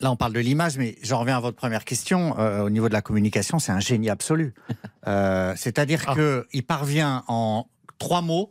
là, 0.00 0.10
on 0.12 0.16
parle 0.16 0.34
de 0.34 0.40
l'image, 0.40 0.76
mais 0.76 0.96
j'en 1.02 1.20
reviens 1.20 1.38
à 1.38 1.40
votre 1.40 1.56
première 1.56 1.84
question. 1.86 2.38
Euh, 2.38 2.60
au 2.64 2.70
niveau 2.70 2.88
de 2.88 2.92
la 2.92 3.00
communication, 3.00 3.58
c'est 3.58 3.72
un 3.72 3.80
génie 3.80 4.10
absolu. 4.10 4.54
Euh, 5.06 5.54
C'est-à-dire 5.56 6.02
Ah. 6.06 6.14
qu'il 6.50 6.66
parvient 6.66 7.24
en 7.28 7.64
trois 7.98 8.20
mots, 8.20 8.50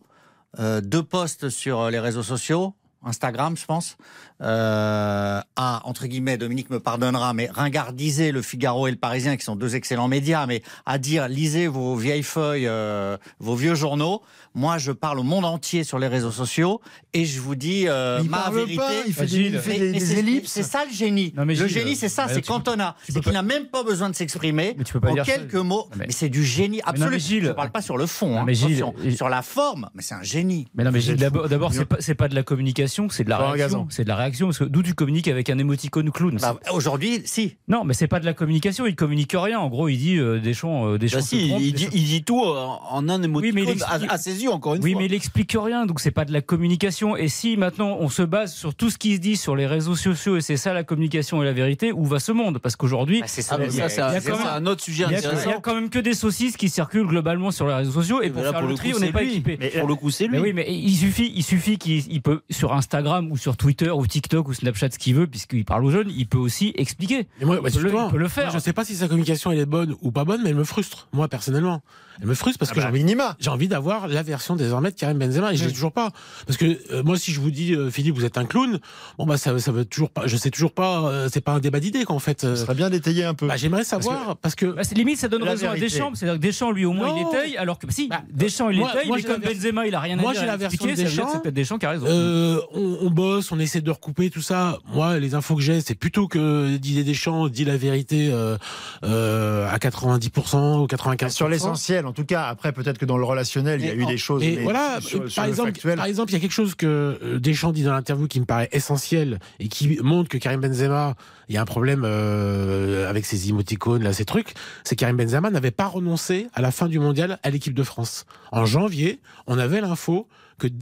euh, 0.57 0.81
deux 0.81 1.03
posts 1.03 1.49
sur 1.49 1.91
les 1.91 1.99
réseaux 1.99 2.23
sociaux, 2.23 2.73
Instagram, 3.07 3.57
je 3.57 3.65
pense, 3.65 3.97
euh, 4.41 5.41
à, 5.55 5.81
entre 5.85 6.05
guillemets, 6.07 6.37
Dominique 6.37 6.69
me 6.69 6.79
pardonnera, 6.79 7.33
mais 7.33 7.49
ringardiser 7.51 8.31
le 8.31 8.41
Figaro 8.41 8.87
et 8.87 8.91
le 8.91 8.97
Parisien, 8.97 9.37
qui 9.37 9.43
sont 9.43 9.55
deux 9.55 9.75
excellents 9.75 10.07
médias, 10.07 10.45
mais 10.45 10.61
à 10.85 10.97
dire 10.97 11.27
lisez 11.27 11.67
vos 11.67 11.95
vieilles 11.95 12.23
feuilles, 12.23 12.67
euh, 12.67 13.17
vos 13.39 13.55
vieux 13.55 13.75
journaux. 13.75 14.21
Moi, 14.57 14.79
je 14.79 14.91
parle 14.91 15.19
au 15.19 15.23
monde 15.23 15.45
entier 15.45 15.83
sur 15.83 15.99
les 15.99 16.07
réseaux 16.07 16.31
sociaux 16.31 16.81
et 17.13 17.25
je 17.25 17.39
vous 17.39 17.53
dis 17.55 17.87
euh, 17.87 18.19
Il 18.23 18.29
ma 18.29 18.37
parle 18.39 18.55
vérité. 18.55 18.75
pas, 18.77 18.91
il 19.05 19.13
fait 19.13 19.25
des- 19.27 19.37
il 19.37 19.57
fait 19.59 19.77
des- 19.79 19.91
des 19.91 20.19
ellipses. 20.19 20.51
C'est 20.51 20.63
ça 20.63 20.83
le 20.89 20.91
génie. 20.93 21.31
Non, 21.37 21.45
mais 21.45 21.53
le 21.53 21.67
génie, 21.67 21.95
c'est 21.95 22.09
ça, 22.09 22.27
c'est 22.27 22.41
quand 22.41 22.67
on 22.67 22.79
a. 22.79 22.95
tu 23.05 23.11
C'est 23.11 23.21
qu'il 23.21 23.33
n'a 23.33 23.43
même 23.43 23.67
pas 23.67 23.83
besoin 23.83 24.09
de 24.09 24.15
s'exprimer. 24.15 24.75
En 25.03 25.15
ça. 25.15 25.23
quelques 25.23 25.53
mots. 25.55 25.87
Mais- 25.95 26.05
Mais, 26.07 26.11
c'est 26.11 26.29
du 26.29 26.43
génie 26.43 26.77
mais 26.77 26.89
absolu. 26.89 27.19
Gilles- 27.19 27.43
je 27.43 27.47
ne 27.49 27.53
parle 27.53 27.69
pas 27.69 27.81
sur 27.81 27.97
le 27.97 28.05
fond. 28.07 28.29
Non, 28.31 28.37
hein, 28.39 28.43
mais 28.47 28.53
Gilles- 28.55 28.77
attention. 28.83 28.95
Gilles- 29.03 29.15
Sur 29.17 29.29
la 29.29 29.41
forme, 29.43 29.89
mais 29.93 30.01
c'est 30.01 30.15
un 30.15 30.23
génie. 30.23 30.67
Mais 30.73 30.83
non, 30.83 30.91
mais 30.91 31.01
d'abord, 31.47 31.73
c'est 31.73 31.85
pas, 31.85 31.97
c'est 31.99 32.15
pas 32.15 32.27
de 32.27 32.33
la 32.35 32.43
communication, 32.43 33.09
c'est 33.09 33.23
de 33.25 33.29
la 33.29 33.37
réaction. 33.37 33.87
C'est 33.91 34.03
de 34.05 34.09
la 34.09 34.15
réaction, 34.15 34.47
parce 34.47 34.57
que 34.57 34.63
d'où 34.63 34.81
tu 34.81 34.93
communiques 34.95 35.27
avec 35.27 35.49
un 35.51 35.57
émoticône 35.59 36.09
clown? 36.11 36.37
Bah, 36.41 36.57
Aujourd'hui, 36.73 37.21
si. 37.25 37.57
Non, 37.67 37.83
mais 37.83 37.93
c'est 37.93 38.07
pas 38.07 38.19
de 38.19 38.25
la 38.25 38.33
communication, 38.33 38.85
il 38.87 38.95
communique 38.95 39.33
rien. 39.35 39.59
En 39.59 39.69
gros, 39.69 39.87
il 39.87 39.97
dit 39.97 40.17
euh, 40.17 40.39
Deschamps, 40.39 40.87
euh, 40.87 40.97
Deschamps 40.97 41.19
Bah 41.19 41.23
si, 41.23 41.47
il, 41.59 41.73
dit, 41.73 42.23
tout 42.23 42.41
en, 42.41 43.07
un 43.07 43.21
émoticône, 43.21 43.77
à 44.09 44.17
ses 44.17 44.41
yeux, 44.43 44.46
encore 44.47 44.75
une 44.75 44.83
Oui, 44.83 44.91
fois. 44.93 45.01
mais 45.01 45.05
il 45.07 45.13
explique 45.13 45.55
rien, 45.59 45.85
donc 45.85 45.99
c'est 45.99 46.11
pas 46.11 46.25
de 46.25 46.33
la 46.33 46.41
communication. 46.41 47.15
Et 47.17 47.27
si 47.27 47.57
maintenant 47.57 47.97
on 47.99 48.09
se 48.09 48.21
base 48.21 48.53
sur 48.53 48.75
tout 48.75 48.89
ce 48.89 48.97
qui 48.97 49.15
se 49.15 49.19
dit 49.19 49.37
sur 49.37 49.55
les 49.55 49.65
réseaux 49.67 49.95
sociaux 49.95 50.37
et 50.37 50.41
c'est 50.41 50.57
ça 50.57 50.73
la 50.73 50.83
communication 50.83 51.41
et 51.41 51.45
la 51.45 51.53
vérité, 51.53 51.91
où 51.91 52.05
va 52.05 52.19
ce 52.19 52.31
monde? 52.31 52.59
Parce 52.59 52.75
qu'aujourd'hui, 52.75 53.21
Bah, 53.21 53.27
c'est 53.27 53.45
Ah, 53.49 53.57
mais 53.57 53.69
ça, 53.69 53.89
c'est 53.89 54.01
un, 54.01 54.09
il 54.09 54.13
y 54.13 54.17
a 54.17 54.21
c'est 54.21 54.31
quand 54.31 54.37
même- 54.37 54.47
un 54.47 54.65
autre 54.65 54.83
sujet 54.83 55.03
il 55.07 55.15
a, 55.15 55.19
il 55.19 55.23
y 55.23 55.25
intéressant. 55.25 55.49
a 55.51 55.61
quand 55.61 55.75
même 55.75 55.89
que 55.89 55.99
des 55.99 56.13
saucisses 56.13 56.57
qui 56.57 56.69
circulent 56.69 57.07
globalement 57.07 57.51
sur 57.51 57.67
les 57.67 57.73
réseaux 57.73 57.91
sociaux 57.91 58.21
et 58.21 58.25
Mais 58.27 58.31
pour 58.31 58.43
là, 58.43 58.51
faire 58.51 58.59
pour 58.59 58.67
le 58.67 58.73
le 58.73 58.77
tri, 58.77 58.91
coup, 58.91 58.97
on 58.97 58.99
n'est 59.01 59.11
pas 59.11 59.21
lui. 59.21 59.29
équipé. 59.31 59.57
Mais 59.59 59.69
pour 59.69 59.87
le 59.87 59.95
coup, 59.95 60.09
c'est 60.11 60.25
lui. 60.25 60.31
Mais 60.33 60.39
oui, 60.39 60.53
mais 60.53 60.65
il 60.69 60.95
suffit, 60.95 61.31
il 61.35 61.43
suffit 61.43 61.77
qu'il 61.77 62.03
il 62.11 62.21
peut 62.21 62.41
sur 62.49 62.73
Instagram 62.73 63.31
ou 63.31 63.37
sur 63.37 63.57
Twitter 63.57 63.89
ou 63.89 64.05
TikTok 64.07 64.47
ou 64.47 64.53
Snapchat 64.53 64.91
ce 64.91 64.99
qu'il 64.99 65.15
veut, 65.15 65.27
puisqu'il 65.27 65.65
parle 65.65 65.85
aux 65.85 65.91
jeunes, 65.91 66.11
il 66.15 66.27
peut 66.27 66.37
aussi 66.37 66.73
expliquer. 66.75 67.27
Et 67.41 67.45
moi, 67.45 67.55
il, 67.57 67.61
bah, 67.63 67.69
peut 67.69 67.77
le, 67.77 67.81
justement, 67.83 68.07
il 68.07 68.11
peut 68.11 68.17
le 68.17 68.27
faire. 68.27 68.45
moi, 68.45 68.53
je 68.53 68.59
sais 68.59 68.73
pas 68.73 68.85
si 68.85 68.95
sa 68.95 69.07
communication 69.07 69.51
elle 69.51 69.59
est 69.59 69.65
bonne 69.65 69.95
ou 70.01 70.11
pas 70.11 70.25
bonne, 70.25 70.41
mais 70.43 70.49
elle 70.49 70.55
me 70.55 70.63
frustre, 70.63 71.07
moi 71.13 71.27
personnellement. 71.27 71.81
Elle 72.21 72.27
me 72.27 72.33
frustre 72.33 72.59
parce 72.59 72.71
Ah 72.71 72.73
que 72.75 72.79
bah, 72.79 72.85
j'ai 72.87 72.89
envie, 72.89 73.03
minima. 73.03 73.35
j'ai 73.39 73.49
envie 73.49 73.67
d'avoir 73.67 74.07
la 74.07 74.23
version 74.23 74.55
désormais 74.55 74.91
de 74.91 74.95
Karim 74.95 75.17
Benzema 75.19 75.53
et 75.53 75.55
je 75.57 75.65
l'ai 75.65 75.71
toujours 75.71 75.91
pas. 75.91 76.11
Parce 76.45 76.57
que 76.57 76.77
euh, 76.91 77.03
moi, 77.03 77.17
si 77.17 77.31
je 77.31 77.39
vous 77.39 77.51
dis 77.51 77.73
euh, 77.75 77.89
Philippe, 77.89 78.15
vous 78.15 78.25
êtes 78.25 78.37
un 78.37 78.45
clown, 78.45 78.79
bon 79.17 79.25
bah 79.25 79.37
ça, 79.37 79.57
ça 79.59 79.71
veut 79.71 79.85
toujours 79.85 80.09
pas. 80.09 80.23
Je 80.25 80.35
sais 80.37 80.49
toujours 80.49 80.71
pas. 80.71 81.07
euh, 81.09 81.29
c'est 81.31 81.41
pas 81.41 81.51
un 81.53 81.59
débat 81.59 81.79
d'idées 81.79 82.05
qu'en 82.05 82.19
fait. 82.19 82.43
euh, 82.43 82.55
Ce 82.55 82.63
serait 82.63 82.75
bien 82.75 82.89
d'étayer 82.89 83.23
un 83.23 83.33
peu. 83.33 83.47
bah, 83.47 83.57
j'aimerais 83.57 83.83
savoir 83.83 84.37
parce 84.37 84.55
que. 84.55 84.65
Bah, 84.67 84.83
c'est 84.83 84.95
limite, 84.95 85.17
ça 85.19 85.27
donne 85.27 85.43
raison 85.43 85.67
vérité. 85.67 85.85
à 85.85 85.89
Deschamps. 85.89 86.11
C'est-à-dire 86.15 86.39
que 86.39 86.45
Deschamps, 86.45 86.71
lui, 86.71 86.85
au 86.85 86.93
moins, 86.93 87.13
il 87.15 87.27
étaye, 87.27 87.57
alors 87.57 87.77
que 87.79 87.91
si, 87.91 88.07
Bah, 88.07 88.21
Deschamps, 88.31 88.69
il 88.69 88.79
moi- 88.79 88.91
étaye, 88.93 89.07
moi, 89.07 89.17
mais 89.17 89.21
j'ai 89.21 89.27
la 89.27 89.33
comme 89.35 89.43
Benzema, 89.43 89.87
il 89.87 89.95
a 89.95 89.99
rien 89.99 90.17
à 90.17 90.21
Moi, 90.21 90.31
dire. 90.33 90.41
j'ai 90.41 90.47
à 90.47 90.51
la 90.51 90.57
version 90.57 90.79
ça 90.85 90.91
que 90.91 90.97
Deschamps. 90.97 91.29
c'est 91.33 91.41
peut-être 91.41 91.53
Deschamps 91.55 91.77
qui 91.77 91.85
a 91.85 91.89
raison. 91.91 92.05
Euh, 92.07 92.59
on, 92.73 92.97
on 93.01 93.09
bosse, 93.09 93.51
on 93.51 93.59
essaie 93.59 93.81
de 93.81 93.91
recouper 93.91 94.29
tout 94.29 94.41
ça. 94.41 94.79
Moi, 94.93 95.19
les 95.19 95.35
infos 95.35 95.55
que 95.55 95.61
j'ai, 95.61 95.81
c'est 95.81 95.95
plutôt 95.95 96.27
que 96.27 96.77
Didier 96.77 97.03
Deschamps 97.03 97.47
dit 97.47 97.65
la 97.65 97.77
vérité 97.77 98.29
euh, 98.31 98.57
euh, 99.03 99.69
à 99.69 99.77
90% 99.77 100.79
ou 100.81 100.85
95%. 100.87 101.29
Sur 101.29 101.49
l'essentiel, 101.49 102.05
en 102.07 102.13
tout 102.13 102.25
cas. 102.25 102.45
Après, 102.45 102.71
peut-être 102.71 102.97
que 102.97 103.05
dans 103.05 103.17
le 103.17 103.23
relationnel, 103.23 103.79
il 103.81 103.85
y 103.87 103.89
a 103.89 103.93
eu 103.95 104.05
des 104.05 104.17
choses. 104.17 104.41
Et 104.43 104.55
mais 104.57 104.63
voilà, 104.63 104.99
sur- 105.01 105.29
sur 105.29 105.35
par, 105.35 105.45
le 105.45 105.51
exemple, 105.51 105.69
factuel, 105.73 105.95
par 105.97 106.05
exemple, 106.05 106.31
il 106.31 106.33
y 106.33 106.37
a 106.37 106.39
quelque 106.39 106.51
chose 106.51 106.75
que 106.75 107.19
euh, 107.21 107.39
Deschamps 107.39 107.71
dit 107.71 107.83
dans 107.83 107.93
l'interview 107.93 108.27
qui 108.27 108.39
me 108.39 108.45
paraît 108.45 108.69
essentiel 108.71 109.39
et 109.59 109.67
qui 109.67 109.99
montre 110.01 110.29
que 110.29 110.37
Karim 110.37 110.61
Benzema, 110.61 111.15
il 111.49 111.55
y 111.55 111.57
a 111.57 111.61
un 111.61 111.65
problème 111.65 112.03
euh, 112.05 113.09
avec 113.09 113.25
ses 113.25 113.49
émoticônes, 113.49 114.03
là, 114.03 114.13
ces 114.13 114.25
trucs, 114.25 114.53
c'est 114.83 114.95
que 114.95 115.01
Karim 115.01 115.17
Benzema 115.17 115.49
n'avait 115.49 115.71
pas 115.71 115.87
renoncé 115.87 116.47
à 116.53 116.61
la 116.61 116.71
fin 116.71 116.87
du 116.87 116.99
mondial 116.99 117.39
à 117.43 117.49
l'équipe 117.49 117.73
de 117.73 117.83
France. 117.83 118.25
En 118.51 118.65
janvier, 118.65 119.19
on 119.45 119.57
avait 119.59 119.81
l'info 119.81 120.27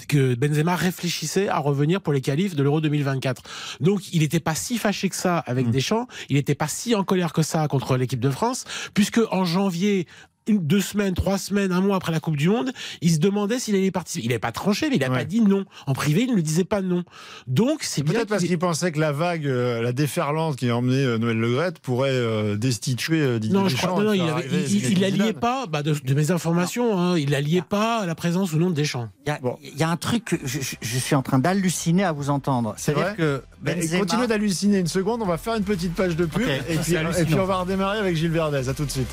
que, 0.08 0.36
Benzema 0.36 0.76
réfléchissait 0.76 1.50
à 1.50 1.58
revenir 1.58 2.00
pour 2.00 2.14
les 2.14 2.22
qualifs 2.22 2.56
de 2.56 2.64
l'Euro 2.64 2.80
2024. 2.80 3.42
Donc, 3.82 4.14
il 4.14 4.22
n'était 4.22 4.40
pas 4.40 4.56
si 4.56 4.78
fâché 4.78 5.10
que 5.10 5.16
ça 5.18 5.38
avec 5.40 5.68
Mm. 5.68 5.72
Deschamps, 5.72 6.08
il 6.30 6.38
n'était 6.38 6.56
pas 6.56 6.70
si 6.70 6.96
en 6.96 7.04
colère 7.04 7.34
que 7.34 7.42
ça 7.42 7.68
contre 7.68 7.98
l'équipe 7.98 8.22
de 8.22 8.30
France, 8.30 8.64
puisque 8.94 9.20
en 9.32 9.44
janvier, 9.44 10.08
deux 10.48 10.82
semaines, 10.82 11.14
trois 11.16 11.38
semaines, 11.38 11.72
un 11.72 11.82
mois 11.82 11.96
après 11.98 12.12
la 12.12 12.20
Coupe 12.20 12.36
du 12.38 12.50
Monde, 12.50 12.72
il 13.02 13.12
se 13.12 13.18
demandait 13.20 13.58
s'il 13.60 13.76
allait 13.76 13.90
participer. 13.92 14.26
Il 14.26 14.30
n'avait 14.30 14.40
pas 14.40 14.52
tranché, 14.52 14.90
mais 14.90 14.98
il 14.98 15.00
n'a 15.02 15.10
Ouais. 15.10 15.18
pas 15.20 15.24
dit 15.26 15.42
non. 15.42 15.66
En 15.88 15.94
privé, 15.94 16.22
il 16.24 16.30
ne 16.30 16.36
lui 16.36 16.44
disait 16.44 16.64
pas 16.64 16.82
non. 16.82 17.04
Donc, 17.48 17.80
c'est 17.84 18.04
bien 18.04 18.14
Peut-être 18.14 18.30
parce 18.30 18.44
qu'il- 18.44 18.58
pensait 18.60 18.92
que 18.92 19.00
la 19.00 19.12
vague, 19.12 19.46
euh, 19.48 19.82
la 19.82 19.92
déferlante 19.92 20.56
qui 20.56 20.70
a 20.70 20.78
emmené 20.78 20.98
euh, 21.04 21.18
Noël 21.18 21.38
Le 21.38 21.54
Graët 21.54 21.80
pourrait 21.80 22.10
euh, 22.12 22.56
destituer 22.56 23.22
euh, 23.22 23.40
Didier 23.40 23.58
Non, 23.58 23.68
je 23.68 23.76
Deschamps 23.76 23.88
crois, 23.90 24.04
non, 24.04 24.10
non, 24.10 24.14
il, 24.14 24.22
avait- 24.22 24.46
il, 24.52 24.60
il, 24.62 24.68
Zinedine 24.68 24.92
il 24.98 25.04
alliait 25.04 25.18
Zidane. 25.28 25.34
pas, 25.40 25.66
bah, 25.68 25.84
de, 25.84 25.94
de 25.94 26.14
mes 26.14 26.32
informations, 26.32 26.98
hein, 27.00 27.18
il 27.18 27.34
alliait 27.36 27.62
pas 27.62 28.00
à 28.02 28.06
la 28.06 28.16
présence 28.16 28.54
ou 28.54 28.58
non 28.58 28.70
de 28.70 28.76
Deschamps. 28.76 29.10
Il 29.26 29.30
y 29.30 29.32
a, 29.32 29.40
Bon. 29.40 29.58
il 29.64 29.78
y 29.78 29.84
a 29.84 29.90
un 29.90 29.98
truc 29.98 30.26
que 30.26 30.36
je, 30.46 30.60
suis 31.00 31.16
en 31.16 31.22
train 31.24 31.40
d'halluciner 31.40 32.04
à 32.04 32.12
vous 32.12 32.30
entendre. 32.30 32.74
C'est 32.78 32.94
C'est-à-dire 32.94 33.04
vrai 33.08 33.16
que 33.18 33.44
Ben, 33.62 33.80
Benzema- 33.80 34.00
Continuez 34.00 34.28
d'halluciner 34.28 34.80
une 34.80 34.88
seconde, 34.88 35.22
on 35.22 35.26
va 35.26 35.38
faire 35.38 35.56
une 35.56 35.64
petite 35.64 35.94
page 35.96 36.16
de 36.16 36.26
pub 36.26 36.44
et, 36.48 36.78
puis, 36.78 36.94
et 36.96 37.26
puis 37.26 37.36
on 37.36 37.46
va 37.46 37.58
redémarrer 37.58 37.98
avec 38.00 38.16
Gilles 38.16 38.30
Verdez. 38.32 38.70
À 38.70 38.74
tout 38.74 38.86
de 38.86 38.92
suite. 38.92 39.08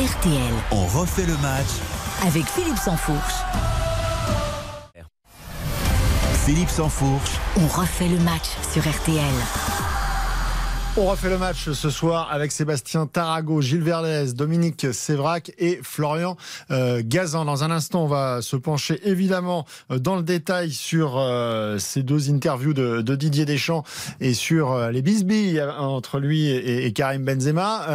RTL 0.00 0.54
On 0.70 0.86
refait 0.86 1.26
le 1.26 1.36
match. 1.42 1.66
avec 2.26 2.46
Philippe 2.46 2.78
Sansfourche. 2.78 3.34
Philippe 6.46 6.70
Sansfourche. 6.70 7.32
On 7.58 7.66
refait 7.66 8.08
le 8.08 8.18
match 8.20 8.48
sur 8.72 8.82
RTL. 8.82 9.34
On 10.96 11.06
refait 11.06 11.30
le 11.30 11.38
match 11.38 11.70
ce 11.70 11.88
soir 11.88 12.28
avec 12.32 12.50
Sébastien 12.50 13.06
Tarago, 13.06 13.60
Gilles 13.60 13.82
Verdez, 13.82 14.32
Dominique 14.34 14.92
Sévrac 14.92 15.52
et 15.56 15.78
Florian 15.84 16.36
euh, 16.72 17.00
Gazan. 17.04 17.44
Dans 17.44 17.62
un 17.62 17.70
instant, 17.70 18.04
on 18.04 18.08
va 18.08 18.42
se 18.42 18.56
pencher 18.56 19.00
évidemment 19.04 19.66
euh, 19.92 20.00
dans 20.00 20.16
le 20.16 20.24
détail 20.24 20.72
sur 20.72 21.16
euh, 21.16 21.78
ces 21.78 22.02
deux 22.02 22.28
interviews 22.28 22.74
de, 22.74 23.14
Didier 23.14 23.44
Deschamps 23.44 23.84
et 24.20 24.34
sur 24.34 24.72
euh, 24.72 24.90
les 24.90 25.00
bisbilles 25.00 25.62
entre 25.78 26.18
lui 26.18 26.48
et, 26.48 26.92
Karim 26.92 27.24
Benzema. 27.24 27.86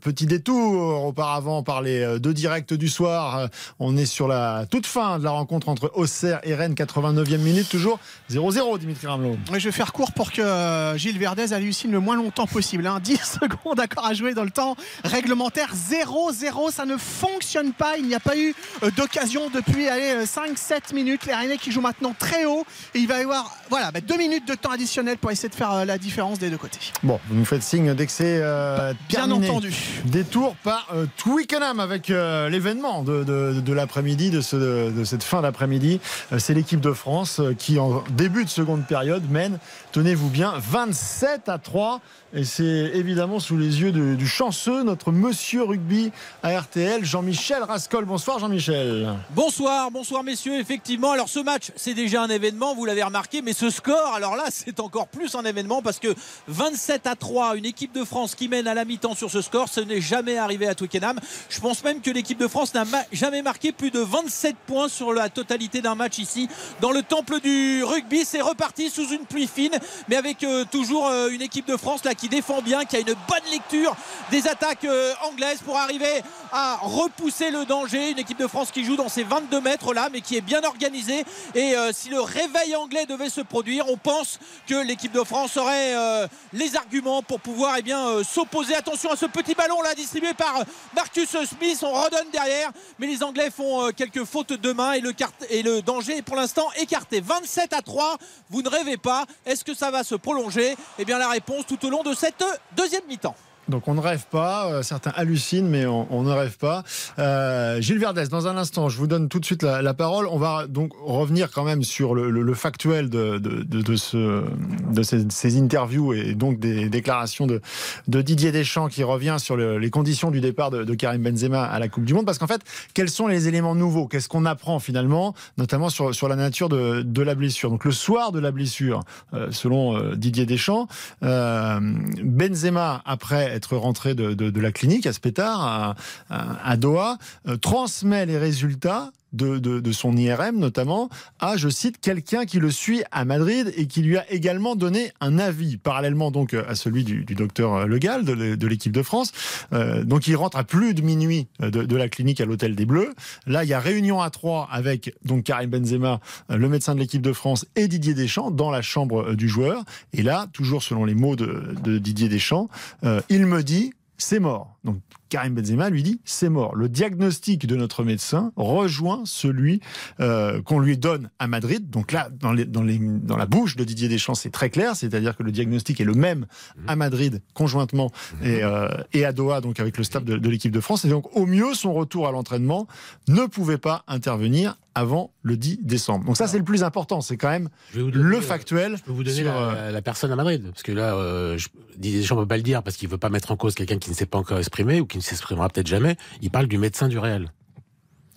Petit 0.00 0.24
détour 0.24 1.04
auparavant 1.04 1.62
par 1.62 1.82
les 1.82 2.18
deux 2.18 2.32
directs 2.32 2.72
du 2.72 2.88
soir. 2.88 3.48
On 3.78 3.98
est 3.98 4.06
sur 4.06 4.28
la 4.28 4.64
toute 4.70 4.86
fin 4.86 5.18
de 5.18 5.24
la 5.24 5.30
rencontre 5.30 5.68
entre 5.68 5.90
Auxerre 5.94 6.40
et 6.44 6.54
Rennes, 6.54 6.74
89e 6.74 7.36
minute, 7.36 7.68
toujours 7.68 7.98
0-0 8.30 8.78
Dimitri 8.78 9.06
Ramelot. 9.06 9.36
Je 9.52 9.64
vais 9.64 9.72
faire 9.72 9.92
court 9.92 10.12
pour 10.12 10.32
que 10.32 10.94
Gilles 10.96 11.18
Verdez 11.18 11.52
hallucine 11.52 11.92
le 11.92 11.97
moins 12.00 12.16
longtemps 12.16 12.46
possible. 12.46 12.86
hein. 12.86 12.98
10 13.02 13.16
secondes 13.40 13.80
encore 13.80 14.06
à 14.06 14.14
jouer 14.14 14.34
dans 14.34 14.44
le 14.44 14.50
temps 14.50 14.76
réglementaire. 15.04 15.68
0-0, 15.74 16.72
ça 16.72 16.84
ne 16.84 16.96
fonctionne 16.96 17.72
pas. 17.72 17.96
Il 17.98 18.06
n'y 18.06 18.14
a 18.14 18.20
pas 18.20 18.36
eu 18.36 18.54
euh, 18.82 18.90
d'occasion 18.90 19.50
depuis 19.52 19.88
allez, 19.88 20.24
5-7 20.24 20.94
minutes. 20.94 21.26
Les 21.26 21.34
Rennais 21.34 21.56
qui 21.58 21.72
jouent 21.72 21.80
maintenant 21.80 22.14
très 22.18 22.44
haut. 22.44 22.64
Et 22.94 22.98
il 22.98 23.08
va 23.08 23.18
y 23.18 23.22
avoir 23.22 23.54
voilà, 23.70 23.90
bah, 23.90 24.00
deux 24.00 24.16
minutes 24.16 24.46
de 24.48 24.54
temps 24.54 24.70
additionnel 24.70 25.18
pour 25.18 25.30
essayer 25.30 25.48
de 25.48 25.54
faire 25.54 25.72
euh, 25.72 25.84
la 25.84 25.98
différence 25.98 26.38
des 26.38 26.50
deux 26.50 26.56
côtés. 26.58 26.78
Bon, 27.02 27.20
vous 27.28 27.34
nous 27.36 27.44
faites 27.44 27.62
signe 27.62 27.94
dès 27.94 28.06
que 28.06 28.12
c'est 28.12 28.38
euh, 28.42 28.92
Bien 29.08 29.26
terminé. 29.26 29.48
entendu. 29.50 29.72
Détour 30.06 30.54
par 30.62 30.88
euh, 30.94 31.06
Twickenham 31.16 31.80
avec 31.80 32.10
euh, 32.10 32.48
l'événement 32.48 33.02
de, 33.02 33.24
de- 33.24 33.60
de 33.60 33.72
l'après-midi, 33.72 34.30
de, 34.30 34.40
ce- 34.40 34.90
de 34.90 35.04
cette 35.04 35.22
fin 35.22 35.42
d'après-midi. 35.42 36.00
Euh, 36.32 36.38
c'est 36.38 36.54
l'équipe 36.54 36.80
de 36.80 36.92
France 36.92 37.40
euh, 37.40 37.54
qui, 37.54 37.78
en 37.78 38.02
début 38.10 38.44
de 38.44 38.50
seconde 38.50 38.86
période, 38.86 39.28
mène, 39.30 39.58
tenez-vous 39.92 40.28
bien, 40.28 40.54
27 40.58 41.48
à 41.48 41.58
3. 41.58 41.87
Et 42.34 42.44
c'est 42.44 42.62
évidemment 42.94 43.40
sous 43.40 43.56
les 43.56 43.80
yeux 43.80 43.90
du 43.92 44.26
chanceux, 44.26 44.82
notre 44.82 45.12
monsieur 45.12 45.62
rugby 45.62 46.12
à 46.42 46.58
RTL, 46.60 47.04
Jean-Michel 47.04 47.62
Rascol. 47.62 48.04
Bonsoir 48.04 48.38
Jean-Michel. 48.38 49.14
Bonsoir, 49.30 49.90
bonsoir 49.90 50.22
messieurs, 50.22 50.58
effectivement. 50.60 51.12
Alors 51.12 51.28
ce 51.28 51.38
match, 51.40 51.72
c'est 51.76 51.94
déjà 51.94 52.22
un 52.22 52.28
événement, 52.28 52.74
vous 52.74 52.84
l'avez 52.84 53.02
remarqué, 53.02 53.40
mais 53.40 53.54
ce 53.54 53.70
score, 53.70 54.12
alors 54.14 54.36
là, 54.36 54.44
c'est 54.50 54.78
encore 54.80 55.08
plus 55.08 55.34
un 55.34 55.44
événement 55.44 55.80
parce 55.80 55.98
que 55.98 56.14
27 56.48 57.06
à 57.06 57.14
3, 57.16 57.56
une 57.56 57.64
équipe 57.64 57.92
de 57.94 58.04
France 58.04 58.34
qui 58.34 58.48
mène 58.48 58.66
à 58.68 58.74
la 58.74 58.84
mi-temps 58.84 59.14
sur 59.14 59.30
ce 59.30 59.40
score, 59.40 59.68
ce 59.70 59.80
n'est 59.80 60.02
jamais 60.02 60.36
arrivé 60.36 60.68
à 60.68 60.74
Twickenham. 60.74 61.18
Je 61.48 61.60
pense 61.60 61.82
même 61.82 62.02
que 62.02 62.10
l'équipe 62.10 62.38
de 62.38 62.48
France 62.48 62.74
n'a 62.74 62.84
ma- 62.84 63.04
jamais 63.12 63.40
marqué 63.40 63.72
plus 63.72 63.90
de 63.90 64.00
27 64.00 64.54
points 64.66 64.88
sur 64.88 65.14
la 65.14 65.30
totalité 65.30 65.80
d'un 65.80 65.94
match 65.94 66.18
ici 66.18 66.48
dans 66.82 66.90
le 66.92 67.02
temple 67.02 67.40
du 67.40 67.82
rugby. 67.84 68.24
C'est 68.26 68.42
reparti 68.42 68.90
sous 68.90 69.08
une 69.08 69.24
pluie 69.24 69.46
fine, 69.46 69.78
mais 70.08 70.16
avec 70.16 70.44
euh, 70.44 70.64
toujours 70.70 71.06
euh, 71.08 71.30
une 71.30 71.40
équipe 71.40 71.66
de 71.66 71.76
France 71.78 72.04
là 72.04 72.14
qui 72.14 72.28
défend 72.28 72.60
bien, 72.60 72.84
qui 72.84 72.96
a 72.96 73.00
une 73.00 73.06
bonne 73.06 73.50
lecture 73.50 73.96
des 74.30 74.46
attaques 74.46 74.84
euh, 74.84 75.14
anglaises 75.22 75.60
pour 75.64 75.76
arriver 75.78 76.22
à 76.52 76.78
repousser 76.82 77.50
le 77.50 77.64
danger. 77.64 78.10
Une 78.10 78.18
équipe 78.18 78.38
de 78.38 78.46
France 78.46 78.70
qui 78.70 78.84
joue 78.84 78.96
dans 78.96 79.08
ces 79.08 79.22
22 79.22 79.60
mètres 79.60 79.94
là, 79.94 80.08
mais 80.12 80.20
qui 80.20 80.36
est 80.36 80.42
bien 80.42 80.62
organisée. 80.64 81.24
Et 81.54 81.76
euh, 81.76 81.90
si 81.92 82.10
le 82.10 82.20
réveil 82.20 82.76
anglais 82.76 83.06
devait 83.06 83.30
se 83.30 83.40
produire, 83.40 83.88
on 83.88 83.96
pense 83.96 84.38
que 84.66 84.74
l'équipe 84.74 85.12
de 85.12 85.24
France 85.24 85.56
aurait 85.56 85.94
euh, 85.94 86.26
les 86.52 86.76
arguments 86.76 87.22
pour 87.22 87.40
pouvoir 87.40 87.76
eh 87.78 87.82
bien 87.82 88.22
s'opposer. 88.24 88.74
Attention 88.74 89.10
à 89.10 89.16
ce 89.16 89.26
petit 89.26 89.54
ballon 89.54 89.80
là 89.82 89.94
distribué 89.94 90.34
par 90.34 90.62
Marcus 90.94 91.30
Smith. 91.30 91.78
On 91.82 91.92
redonne 91.92 92.28
derrière, 92.32 92.70
mais 92.98 93.06
les 93.06 93.22
Anglais 93.22 93.50
font 93.50 93.90
quelques 93.96 94.24
fautes 94.24 94.52
de 94.52 94.72
main 94.72 94.92
et 94.92 95.00
le, 95.00 95.12
et 95.50 95.62
le 95.62 95.82
danger 95.82 96.18
est 96.18 96.22
pour 96.22 96.36
l'instant 96.36 96.66
écarté. 96.76 97.20
27 97.20 97.72
à 97.72 97.82
3. 97.82 98.18
Vous 98.50 98.62
ne 98.62 98.68
rêvez 98.68 98.96
pas. 98.96 99.26
Est-ce 99.46 99.64
que 99.64 99.74
ça 99.74 99.90
va 99.90 100.02
se 100.04 100.14
prolonger? 100.14 100.76
Eh 100.98 101.04
bien 101.04 101.18
la 101.18 101.28
réponse 101.28 101.66
tout 101.68 101.86
au 101.86 101.90
long 101.90 102.02
de 102.02 102.14
cette 102.14 102.42
deuxième 102.76 103.04
mi-temps. 103.06 103.36
Donc 103.68 103.86
on 103.86 103.94
ne 103.94 104.00
rêve 104.00 104.24
pas, 104.30 104.70
euh, 104.70 104.82
certains 104.82 105.12
hallucinent, 105.14 105.68
mais 105.68 105.84
on, 105.86 106.22
ne 106.22 106.30
rêve 106.30 106.56
pas. 106.56 106.84
Euh, 107.18 107.80
Gilles 107.80 107.98
Verdès, 107.98 108.28
dans 108.28 108.46
un 108.46 108.56
instant, 108.56 108.88
je 108.88 108.96
vous 108.96 109.06
donne 109.06 109.28
tout 109.28 109.40
de 109.40 109.44
suite 109.44 109.62
la, 109.62 109.94
parole. 109.94 110.26
On 110.30 110.38
va 110.38 110.66
donc 110.66 110.92
revenir 111.02 111.50
quand 111.50 111.64
même 111.64 111.82
sur 111.82 112.14
le, 112.14 112.54
factuel 112.54 113.10
de, 113.10 113.38
de, 113.38 113.62
de, 113.62 113.82
de 113.82 113.96
ce, 113.96 114.44
de 114.90 115.02
ces, 115.02 115.58
interviews 115.58 116.14
et 116.14 116.34
donc 116.34 116.58
des 116.58 116.88
déclarations 116.88 117.46
de, 117.46 117.60
Didier 118.06 118.52
Deschamps 118.52 118.88
qui 118.88 119.02
revient 119.04 119.36
sur 119.38 119.56
le- 119.56 119.78
les 119.78 119.90
conditions 119.90 120.30
du 120.30 120.40
départ 120.40 120.70
de, 120.70 120.94
Karim 120.94 121.22
Benzema 121.22 121.64
à 121.64 121.78
la 121.78 121.88
Coupe 121.88 122.04
du 122.04 122.14
Monde. 122.14 122.26
Parce 122.26 122.38
qu'en 122.38 122.46
fait, 122.46 122.62
quels 122.94 123.10
sont 123.10 123.26
les 123.26 123.48
éléments 123.48 123.74
nouveaux? 123.74 124.06
Qu'est-ce 124.06 124.28
qu'on 124.28 124.46
apprend 124.46 124.78
finalement, 124.78 125.34
notamment 125.58 125.90
sur, 125.90 126.28
la 126.28 126.36
nature 126.36 126.68
de, 126.68 127.22
la 127.22 127.34
blessure 127.34 127.70
Donc 127.70 127.84
le 127.84 127.92
soir 127.92 128.32
de 128.32 128.40
la 128.40 128.50
blessure, 128.50 129.02
euh, 129.34 129.48
selon 129.50 130.14
Didier 130.14 130.46
Deschamps, 130.46 130.88
Benzema, 131.20 133.02
après 133.04 133.57
être 133.58 133.76
rentré 133.76 134.14
de, 134.14 134.60
la 134.60 134.72
clinique 134.72 135.06
à 135.06 135.12
Spetar, 135.12 135.94
à 136.30 136.76
Doha, 136.76 137.18
euh, 137.46 137.56
transmet 137.56 138.24
les 138.26 138.38
résultats 138.38 139.10
de, 139.32 139.58
de, 139.58 139.80
de 139.80 139.92
son 139.92 140.16
IRM 140.16 140.58
notamment 140.58 141.08
à, 141.38 141.56
je 141.56 141.68
cite, 141.68 142.00
quelqu'un 142.00 142.44
qui 142.46 142.58
le 142.58 142.70
suit 142.70 143.02
à 143.10 143.24
Madrid 143.24 143.72
et 143.76 143.86
qui 143.86 144.02
lui 144.02 144.16
a 144.16 144.30
également 144.32 144.76
donné 144.76 145.12
un 145.20 145.38
avis, 145.38 145.76
parallèlement 145.76 146.30
donc 146.30 146.54
à 146.54 146.74
celui 146.74 147.04
du, 147.04 147.24
du 147.24 147.34
docteur 147.34 147.86
Le 147.86 147.98
Gall 147.98 148.24
de, 148.24 148.54
de 148.54 148.66
l'équipe 148.66 148.92
de 148.92 149.02
France. 149.02 149.32
Euh, 149.72 150.04
donc 150.04 150.26
il 150.26 150.36
rentre 150.36 150.56
à 150.56 150.64
plus 150.64 150.94
de 150.94 151.02
minuit 151.02 151.48
de, 151.60 151.68
de 151.68 151.96
la 151.96 152.08
clinique 152.08 152.40
à 152.40 152.44
l'hôtel 152.44 152.74
des 152.74 152.86
Bleus. 152.86 153.14
Là, 153.46 153.64
il 153.64 153.68
y 153.68 153.74
a 153.74 153.80
réunion 153.80 154.20
à 154.20 154.30
trois 154.30 154.68
avec 154.70 155.14
donc 155.24 155.44
Karim 155.44 155.70
Benzema, 155.70 156.20
euh, 156.50 156.56
le 156.56 156.68
médecin 156.68 156.94
de 156.94 157.00
l'équipe 157.00 157.22
de 157.22 157.32
France, 157.32 157.66
et 157.76 157.88
Didier 157.88 158.14
Deschamps 158.14 158.50
dans 158.50 158.70
la 158.70 158.82
chambre 158.82 159.30
euh, 159.30 159.36
du 159.36 159.48
joueur. 159.48 159.84
Et 160.12 160.22
là, 160.22 160.46
toujours 160.52 160.82
selon 160.82 161.04
les 161.04 161.14
mots 161.14 161.36
de, 161.36 161.74
de 161.82 161.98
Didier 161.98 162.28
Deschamps, 162.28 162.68
euh, 163.04 163.20
il 163.28 163.46
me 163.46 163.62
dit 163.62 163.92
c'est 164.16 164.40
mort. 164.40 164.77
Donc 164.88 165.00
Karim 165.28 165.54
Benzema 165.54 165.90
lui 165.90 166.02
dit 166.02 166.20
c'est 166.24 166.48
mort. 166.48 166.74
Le 166.74 166.88
diagnostic 166.88 167.66
de 167.66 167.76
notre 167.76 168.04
médecin 168.04 168.52
rejoint 168.56 169.22
celui 169.26 169.80
euh, 170.20 170.62
qu'on 170.62 170.78
lui 170.78 170.96
donne 170.96 171.30
à 171.38 171.46
Madrid. 171.46 171.90
Donc 171.90 172.12
là, 172.12 172.30
dans, 172.40 172.52
les, 172.52 172.64
dans, 172.64 172.82
les, 172.82 172.98
dans 172.98 173.36
la 173.36 173.44
bouche 173.44 173.76
de 173.76 173.84
Didier 173.84 174.08
Deschamps, 174.08 174.34
c'est 174.34 174.50
très 174.50 174.70
clair, 174.70 174.96
c'est-à-dire 174.96 175.36
que 175.36 175.42
le 175.42 175.52
diagnostic 175.52 176.00
est 176.00 176.04
le 176.04 176.14
même 176.14 176.46
à 176.86 176.96
Madrid 176.96 177.42
conjointement 177.52 178.10
et, 178.42 178.62
euh, 178.62 178.88
et 179.12 179.26
à 179.26 179.32
Doha, 179.32 179.60
donc 179.60 179.78
avec 179.80 179.98
le 179.98 180.04
staff 180.04 180.24
de, 180.24 180.38
de 180.38 180.48
l'équipe 180.48 180.72
de 180.72 180.80
France. 180.80 181.04
Et 181.04 181.08
donc 181.08 181.36
au 181.36 181.44
mieux, 181.44 181.74
son 181.74 181.92
retour 181.92 182.26
à 182.26 182.32
l'entraînement 182.32 182.86
ne 183.28 183.44
pouvait 183.44 183.78
pas 183.78 184.04
intervenir 184.08 184.76
avant 184.98 185.32
le 185.42 185.56
10 185.56 185.78
décembre. 185.82 186.24
Donc 186.24 186.36
ça, 186.36 186.48
c'est 186.48 186.58
le 186.58 186.64
plus 186.64 186.82
important. 186.82 187.20
C'est 187.20 187.36
quand 187.36 187.50
même 187.50 187.68
donner, 187.94 188.10
le 188.12 188.38
euh, 188.38 188.40
factuel. 188.40 188.96
Je 188.96 189.02
peux 189.04 189.12
vous 189.12 189.22
donner 189.22 189.36
sur, 189.36 189.44
la, 189.44 189.56
euh, 189.56 189.90
la 189.92 190.02
personne 190.02 190.32
à 190.32 190.36
Madrid, 190.36 190.64
parce 190.70 190.82
que 190.82 190.90
là, 190.90 191.14
euh, 191.14 191.56
je, 191.56 191.68
Didier 191.96 192.20
Deschamps 192.20 192.36
ne 192.36 192.42
peut 192.42 192.48
pas 192.48 192.56
le 192.56 192.62
dire 192.62 192.82
parce 192.82 192.96
qu'il 192.96 193.08
veut 193.08 193.18
pas 193.18 193.28
mettre 193.28 193.50
en 193.52 193.56
cause 193.56 193.74
quelqu'un 193.74 193.98
qui 193.98 194.10
ne 194.10 194.14
s'est 194.14 194.26
pas 194.26 194.38
encore 194.38 194.58
exprimé 194.58 194.77
ou 194.84 195.06
qui 195.06 195.18
ne 195.18 195.22
s'exprimera 195.22 195.68
peut-être 195.68 195.86
jamais. 195.86 196.16
Il 196.42 196.50
parle 196.50 196.66
du 196.66 196.78
médecin 196.78 197.08
du 197.08 197.18
Real. 197.18 197.52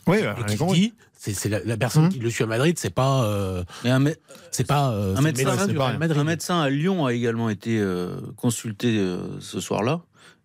Oui, 0.07 0.17
qui 0.48 0.57
dit, 0.74 0.93
c'est 1.13 1.33
c'est 1.33 1.50
la, 1.50 1.60
la 1.63 1.77
personne 1.77 2.10
qui 2.10 2.17
le 2.19 2.29
suit 2.31 2.43
à 2.43 2.48
Madrid, 2.48 2.77
c'est 2.79 2.89
pas, 2.93 3.24
euh, 3.25 3.63
Mais 3.83 3.91
un, 3.91 4.00
mé- 4.00 4.17
c'est 4.51 4.65
pas 4.65 4.91
euh, 4.91 5.15
un 5.15 5.21
médecin, 5.21 5.67
du 5.67 5.77
Real 5.77 6.00
Madrid. 6.00 6.17
un 6.19 6.24
médecin 6.24 6.60
à 6.62 6.69
Lyon 6.69 7.05
a 7.05 7.13
également 7.13 7.50
été 7.50 7.77
euh, 7.79 8.15
consulté 8.36 8.98
euh, 8.98 9.39
ce 9.39 9.60
soir-là. 9.60 10.01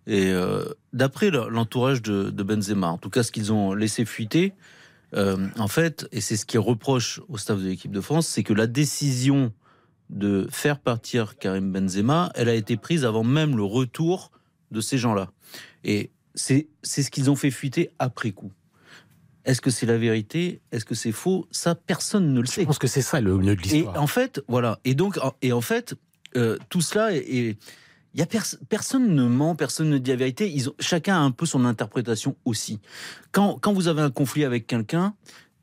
Et 0.06 0.30
euh, 0.30 0.64
d'après 0.92 1.30
le- 1.30 1.48
l'entourage 1.48 2.02
de, 2.02 2.28
de 2.30 2.42
Benzema, 2.42 2.88
en 2.88 2.98
tout 2.98 3.08
cas 3.10 3.22
ce 3.22 3.32
qu'ils 3.32 3.50
ont 3.52 3.72
laissé 3.72 4.04
fuiter, 4.04 4.52
euh, 5.14 5.48
en 5.58 5.68
fait, 5.68 6.06
et 6.12 6.20
c'est 6.20 6.36
ce 6.36 6.44
qui 6.44 6.58
reproche 6.58 7.20
au 7.28 7.38
staff 7.38 7.58
de 7.58 7.66
l'équipe 7.68 7.90
de 7.92 8.00
France, 8.02 8.26
c'est 8.28 8.42
que 8.42 8.52
la 8.52 8.66
décision 8.66 9.52
de 10.10 10.46
faire 10.50 10.78
partir 10.78 11.38
Karim 11.38 11.72
Benzema, 11.72 12.30
elle 12.34 12.48
a 12.50 12.54
été 12.54 12.76
prise 12.76 13.04
avant 13.06 13.24
même 13.24 13.56
le 13.56 13.64
retour 13.64 14.30
de 14.70 14.80
ces 14.80 14.98
gens-là. 14.98 15.30
Et 15.86 16.10
c'est 16.34 16.66
ce 16.82 17.10
qu'ils 17.10 17.30
ont 17.30 17.36
fait 17.36 17.50
fuiter 17.50 17.90
après 17.98 18.32
coup. 18.32 18.52
Est-ce 19.46 19.60
que 19.60 19.70
c'est 19.70 19.86
la 19.86 19.96
vérité? 19.96 20.60
Est-ce 20.72 20.84
que 20.84 20.94
c'est 20.96 21.12
faux? 21.12 21.46
Ça, 21.52 21.74
personne 21.76 22.34
ne 22.34 22.40
le 22.40 22.46
sait. 22.46 22.62
Je 22.62 22.66
pense 22.66 22.78
que 22.80 22.88
c'est 22.88 23.00
ça 23.00 23.20
le 23.20 23.36
nœud 23.38 23.54
de 23.56 23.60
Et 23.60 23.64
l'histoire. 23.64 24.02
en 24.02 24.06
fait, 24.08 24.42
voilà. 24.48 24.80
Et 24.84 24.94
donc, 24.94 25.16
en- 25.18 25.34
et 25.40 25.52
en 25.52 25.60
fait, 25.60 25.94
euh, 26.36 26.58
tout 26.68 26.80
cela 26.80 27.14
est. 27.14 27.18
est- 27.18 27.58
il 28.12 28.20
y 28.20 28.22
a 28.22 28.26
pers- 28.26 28.56
personne 28.68 29.14
ne 29.14 29.24
ment, 29.28 29.54
personne 29.54 29.88
ne 29.90 29.98
dit 29.98 30.10
la 30.10 30.16
vérité. 30.16 30.50
Ils 30.50 30.70
ont, 30.70 30.74
chacun 30.80 31.16
a 31.16 31.20
un 31.20 31.30
peu 31.30 31.44
son 31.46 31.64
interprétation 31.66 32.34
aussi. 32.46 32.80
Quand, 33.30 33.58
quand 33.60 33.72
vous 33.74 33.88
avez 33.88 34.00
un 34.02 34.10
conflit 34.10 34.44
avec 34.44 34.66
quelqu'un, 34.66 35.14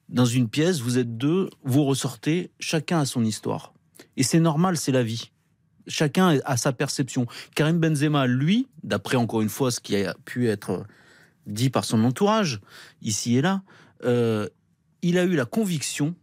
dans 0.08 0.26
une 0.26 0.48
pièce, 0.48 0.80
vous 0.80 0.98
êtes 1.00 1.18
deux, 1.18 1.50
vous 1.64 1.84
ressortez, 1.84 2.52
chacun 2.60 3.00
a 3.00 3.06
son 3.06 3.26
histoire. 3.26 3.74
Et 4.18 4.24
c'est 4.24 4.40
normal, 4.40 4.78
c'est 4.78 4.92
la 4.92 5.02
vie. 5.04 5.32
Chacun 5.88 6.40
a 6.46 6.58
sa 6.58 6.72
perception. 6.74 7.26
Karim 7.56 7.80
Benzema, 7.80 8.26
lui, 8.28 8.68
d'après 8.84 9.18
encore 9.18 9.42
une 9.42 9.50
fois 9.50 9.70
ce 9.72 9.80
qui 9.80 9.96
a 9.98 10.16
pu 10.26 10.48
être 10.50 10.86
dit 11.46 11.70
par 11.70 11.84
son 11.86 12.04
entourage, 12.04 12.62
ici 13.02 13.38
et 13.38 13.42
là, 13.42 13.62
euh, 14.06 14.48
il 15.02 15.18
a 15.18 15.24
eu 15.26 15.36
la 15.36 15.46
conviction 15.46 16.16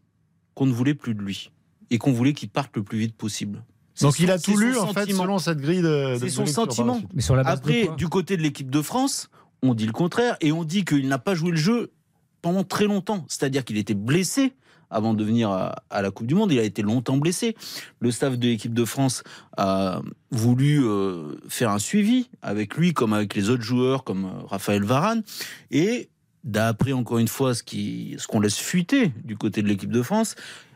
qu'on 0.54 0.66
ne 0.66 0.72
voulait 0.72 0.94
plus 0.94 1.14
de 1.14 1.20
lui 1.22 1.50
et 1.90 1.98
qu'on 1.98 2.12
voulait 2.12 2.32
qu'il 2.32 2.48
parte 2.48 2.74
le 2.76 2.82
plus 2.82 2.98
vite 2.98 3.14
possible. 3.16 3.62
Donc 4.00 4.16
son- 4.16 4.22
il 4.22 4.30
a 4.30 4.38
tout 4.38 4.56
lu 4.56 4.76
en 4.78 4.92
fait 4.94 5.10
selon 5.12 5.38
cette 5.38 5.58
grille 5.58 5.82
de. 5.82 6.14
de- 6.14 6.18
C'est 6.18 6.30
son 6.30 6.46
sentiment. 6.46 7.02
Mais 7.12 7.20
sur 7.20 7.36
la 7.36 7.42
base 7.44 7.58
Après, 7.58 7.88
du 7.96 8.08
côté 8.08 8.36
de 8.38 8.42
l'équipe 8.42 8.70
de 8.70 8.80
France, 8.80 9.28
on 9.62 9.74
dit 9.74 9.84
le 9.86 9.92
contraire 9.92 10.36
et 10.40 10.52
on 10.52 10.64
dit 10.64 10.86
qu'il 10.86 11.06
n'a 11.08 11.18
pas 11.18 11.34
joué 11.34 11.50
le 11.50 11.56
jeu 11.58 11.92
pendant 12.40 12.64
très 12.64 12.86
longtemps. 12.86 13.26
C'est-à-dire 13.28 13.62
qu'il 13.64 13.76
était 13.76 13.92
blessé 13.94 14.54
avant 14.90 15.14
de 15.14 15.22
venir 15.24 15.50
à, 15.50 15.82
à 15.90 16.02
la 16.02 16.10
Coupe 16.10 16.26
du 16.26 16.34
Monde. 16.34 16.52
Il 16.52 16.58
a 16.58 16.62
été 16.64 16.82
longtemps 16.82 17.16
blessé. 17.16 17.56
Le 18.00 18.10
staff 18.10 18.38
de 18.38 18.48
l'équipe 18.48 18.74
de 18.74 18.84
France 18.84 19.22
a 19.56 20.00
voulu 20.30 20.84
euh, 20.84 21.36
faire 21.48 21.70
un 21.70 21.78
suivi 21.78 22.28
avec 22.42 22.76
lui, 22.76 22.92
comme 22.92 23.12
avec 23.12 23.34
les 23.34 23.50
autres 23.50 23.62
joueurs, 23.62 24.04
comme 24.04 24.24
euh, 24.26 24.46
Raphaël 24.46 24.82
Varane. 24.84 25.22
Et 25.70 26.08
d'après, 26.44 26.92
encore 26.92 27.18
une 27.18 27.28
fois, 27.28 27.54
ce 27.54 28.26
qu'on 28.26 28.40
laisse 28.40 28.58
fuiter 28.58 29.12
du 29.24 29.36
côté 29.36 29.62
de 29.62 29.68
l'équipe 29.68 29.90
de 29.92 30.02
France, 30.02 30.34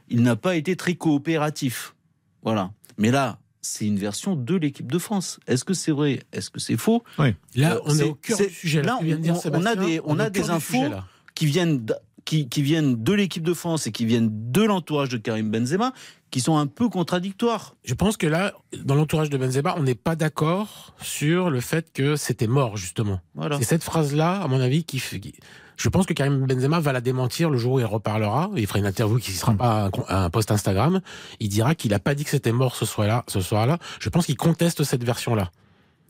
il 0.09 0.23
n'a 0.23 0.37
pas 0.37 0.57
été 0.57 0.77
très 0.77 0.95
coopératif. 0.95 1.95
Voilà. 2.43 2.71
Mais 2.99 3.11
là, 3.11 3.39
c'est 3.63 3.87
une 3.87 3.97
version 3.99 4.37
de 4.37 4.55
l'équipe 4.57 4.93
de 4.93 4.99
France. 4.99 5.41
Est-ce 5.47 5.65
que 5.65 5.73
c'est 5.73 5.91
vrai? 5.93 6.21
Est-ce 6.33 6.51
que 6.51 6.61
c'est 6.61 6.77
faux? 6.77 7.03
Là, 7.19 7.77
Euh, 7.77 7.81
on 7.87 7.91
est 7.91 7.95
c'est- 7.95 8.05
au 8.05 8.15
cœur 8.15 8.37
du 8.39 8.51
sujet. 8.51 8.83
là, 8.83 8.99
on- 9.01 9.51
on 9.55 9.65
a 9.65 9.75
des- 9.75 10.01
on 10.05 10.19
est 10.19 10.23
a 10.25 10.31
des 10.31 10.51
infos. 10.51 10.75
sujet, 10.75 10.89
là. 10.91 11.07
qui 11.35 11.47
viennent, 11.47 11.85
qui, 12.25 12.49
qui 12.49 12.63
viennent 12.63 13.03
de 13.03 13.13
l'équipe 13.13 13.43
de 13.43 13.55
France 13.55 13.87
et 13.87 13.93
qui 13.93 14.05
viennent 14.07 14.31
de 14.33 14.63
l'entourage 14.63 15.09
de 15.11 15.19
Karim 15.19 15.51
Benzema, 15.51 15.93
qui 16.31 16.41
sont 16.41 16.57
un 16.57 16.67
peu 16.67 16.89
contradictoires. 16.89 17.77
Je 17.85 17.95
pense 17.95 18.17
que 18.17 18.27
là, 18.27 18.53
dans 18.85 18.95
l'entourage 18.95 19.31
de 19.31 19.37
Benzema, 19.39 19.75
on 19.79 19.83
n'est 19.85 19.95
pas 19.95 20.17
d'accord 20.17 20.95
sur 21.01 21.51
le 21.51 21.61
fait 21.61 21.93
que 21.93 22.17
c'était 22.17 22.47
mort, 22.49 22.77
justement. 22.77 23.21
Voilà. 23.35 23.59
C'est 23.59 23.65
cette 23.65 23.85
phrase-là, 23.85 24.41
à 24.43 24.49
mon 24.49 24.61
avis, 24.61 24.85
qui, 24.85 24.99
fait- 24.99 25.21
qui- 25.21 25.35
Je 25.77 25.89
pense 25.89 26.07
que 26.07 26.13
Karim 26.13 26.47
Benzema 26.47 26.81
va 26.81 26.93
la 26.93 27.01
démentir 27.01 27.51
le 27.51 27.59
jour 27.59 27.75
où 27.75 27.79
il 27.81 27.85
reparlera. 27.85 28.51
Il 28.57 28.67
fera 28.67 28.79
une 28.81 28.87
interview 28.87 29.19
qui 29.19 29.31
ne 29.33 29.37
sera 29.37 29.55
pas 29.55 29.91
un 30.09 30.31
post 30.31 30.51
Instagram. 30.51 31.01
Il 31.41 31.49
dira 31.49 31.75
qu'il 31.75 31.91
n'a 31.93 31.99
pas 32.01 32.15
dit 32.15 32.25
que 32.25 32.31
c'était 32.31 32.53
mort 32.53 32.75
ce 32.77 32.85
soir-là. 32.87 33.25
Ce 33.29 33.41
soir-là. 33.41 33.79
Je 34.01 34.09
pense 34.09 34.27
qu'il 34.27 34.37
conteste 34.37 34.83
cette 34.85 35.05
version-là. 35.05 35.51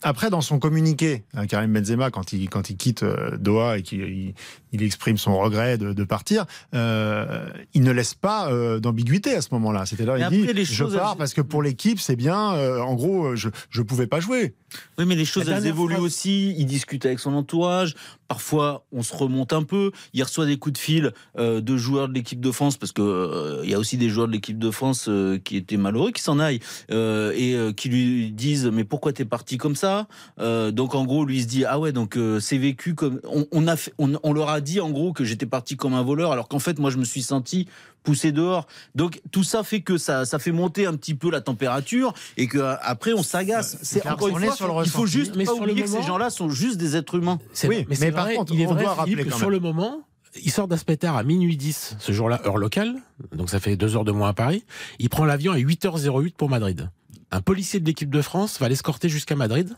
Après, 0.03 0.29
dans 0.29 0.41
son 0.41 0.59
communiqué, 0.59 1.23
hein, 1.33 1.47
Karim 1.47 1.73
Benzema, 1.73 2.11
quand 2.11 2.31
il, 2.33 2.47
quand 2.49 2.69
il 2.69 2.77
quitte 2.77 3.01
euh, 3.03 3.37
Doha 3.37 3.79
et 3.79 3.81
qu'il 3.81 4.01
il, 4.01 4.33
il 4.71 4.83
exprime 4.83 5.17
son 5.17 5.37
regret 5.37 5.77
de, 5.77 5.93
de 5.93 6.03
partir, 6.03 6.45
euh, 6.75 7.47
il 7.73 7.81
ne 7.81 7.91
laisse 7.91 8.13
pas 8.13 8.51
euh, 8.51 8.79
d'ambiguïté 8.79 9.33
à 9.35 9.41
ce 9.41 9.47
moment-là. 9.53 9.85
C'est-à-dire, 9.85 10.17
il 10.17 10.23
après, 10.23 10.37
dit 10.37 10.53
les 10.53 10.65
Je 10.65 10.83
pars 10.83 11.11
elles- 11.13 11.17
parce 11.17 11.33
que 11.33 11.41
pour 11.41 11.63
l'équipe, 11.63 11.99
c'est 11.99 12.15
bien. 12.15 12.53
euh, 12.55 12.79
en 12.81 12.93
gros, 12.93 13.27
euh, 13.27 13.35
je 13.35 13.49
ne 13.49 13.83
pouvais 13.83 14.05
pas 14.07 14.19
jouer. 14.19 14.53
Oui, 14.99 15.05
mais 15.07 15.15
les 15.15 15.25
choses, 15.25 15.49
elles 15.49 15.65
évoluent 15.65 15.95
aussi. 15.95 16.53
Il 16.57 16.65
discute 16.65 17.05
avec 17.05 17.19
son 17.19 17.33
entourage. 17.33 17.95
Parfois, 18.27 18.85
on 18.91 19.03
se 19.03 19.15
remonte 19.15 19.53
un 19.53 19.63
peu. 19.63 19.91
Il 20.13 20.23
reçoit 20.23 20.45
des 20.45 20.57
coups 20.57 20.73
de 20.73 20.77
fil 20.79 21.13
euh, 21.37 21.61
de 21.61 21.77
joueurs 21.77 22.07
de 22.07 22.13
l'équipe 22.13 22.39
de 22.39 22.51
France, 22.51 22.77
parce 22.77 22.91
que 22.91 23.01
euh, 23.01 23.61
il 23.63 23.69
y 23.69 23.73
a 23.73 23.79
aussi 23.79 23.97
des 23.97 24.09
joueurs 24.09 24.27
de 24.27 24.33
l'équipe 24.33 24.57
de 24.57 24.71
France 24.71 25.07
euh, 25.09 25.37
qui 25.37 25.57
étaient 25.57 25.77
malheureux, 25.77 26.11
qui 26.11 26.21
s'en 26.21 26.39
aillent 26.39 26.59
euh, 26.91 27.31
et 27.35 27.73
qui 27.75 27.89
lui 27.89 28.31
disent 28.31 28.65
mais 28.65 28.83
pourquoi 28.83 29.13
t'es 29.13 29.25
parti 29.25 29.57
comme 29.57 29.75
ça? 29.75 30.07
Donc 30.39 30.95
en 30.95 31.05
gros, 31.05 31.25
lui 31.25 31.37
il 31.37 31.41
se 31.43 31.47
dit 31.47 31.65
ah 31.65 31.79
ouais 31.79 31.91
donc 31.91 32.17
c'est 32.39 32.57
vécu 32.57 32.95
comme 32.95 33.19
on 33.25 34.33
leur 34.33 34.49
a 34.49 34.61
dit 34.61 34.79
en 34.79 34.89
gros 34.89 35.13
que 35.13 35.23
j'étais 35.23 35.45
parti 35.45 35.75
comme 35.75 35.93
un 35.93 36.03
voleur, 36.03 36.31
alors 36.31 36.47
qu'en 36.47 36.59
fait 36.59 36.79
moi 36.79 36.89
je 36.89 36.97
me 36.97 37.05
suis 37.05 37.21
senti 37.21 37.67
poussé 38.05 38.31
dehors. 38.31 38.67
Donc 38.95 39.21
tout 39.31 39.43
ça 39.43 39.63
fait 39.63 39.81
que 39.81 39.97
ça, 39.97 40.23
ça 40.25 40.39
fait 40.39 40.51
monter 40.53 40.85
un 40.85 40.95
petit 40.95 41.15
peu 41.15 41.29
la 41.29 41.41
température 41.41 42.13
et 42.37 42.47
que 42.47 42.57
euh, 42.59 42.75
après 42.81 43.11
on 43.13 43.23
s'agace. 43.23 43.77
C'est 43.81 44.07
encore 44.07 44.29
une 44.29 44.39
fois, 44.45 44.55
sur 44.55 44.67
le 44.79 44.85
il 44.85 44.89
faut 44.89 45.05
juste 45.05 45.35
Mais 45.35 45.43
pas 45.43 45.53
sur 45.53 45.65
le 45.65 45.71
oublier 45.71 45.83
que 45.85 45.89
moment- 45.89 46.01
ces 46.01 46.07
gens-là 46.07 46.29
sont 46.29 46.49
juste 46.49 46.77
des 46.77 46.95
êtres 46.95 47.15
humains. 47.15 47.39
C'est- 47.51 47.67
Oui, 47.67 47.85
mais, 47.89 47.95
c'est 47.95 48.05
mais 48.05 48.11
par 48.13 48.25
vrai, 48.25 48.35
contre, 48.35 48.53
il 48.53 48.61
est 48.61 48.67
on 48.67 48.73
vrai, 48.73 48.83
doit 48.83 48.93
Philippe, 48.93 49.17
rappeler 49.17 49.23
que 49.25 49.29
quand 49.31 49.37
sur 49.37 49.49
le 49.49 49.59
moment, 49.59 50.01
il 50.41 50.51
sort 50.51 50.67
d'Aspetar 50.67 51.15
à 51.17 51.23
minuit 51.23 51.57
10, 51.57 51.95
ce 51.99 52.11
jour-là, 52.11 52.41
heure 52.45 52.57
locale, 52.57 52.95
donc 53.35 53.49
ça 53.49 53.59
fait 53.59 53.75
deux 53.75 53.95
heures 53.95 54.03
de 54.05 54.11
moins 54.11 54.29
à 54.29 54.33
Paris. 54.33 54.63
Il 54.99 55.09
prend 55.09 55.25
l'avion 55.25 55.51
à 55.53 55.57
8h08 55.57 56.33
pour 56.35 56.49
Madrid. 56.49 56.89
Un 57.31 57.41
policier 57.41 57.79
de 57.79 57.85
l'équipe 57.85 58.09
de 58.09 58.21
France 58.21 58.59
va 58.59 58.69
l'escorter 58.69 59.09
jusqu'à 59.09 59.35
Madrid 59.35 59.75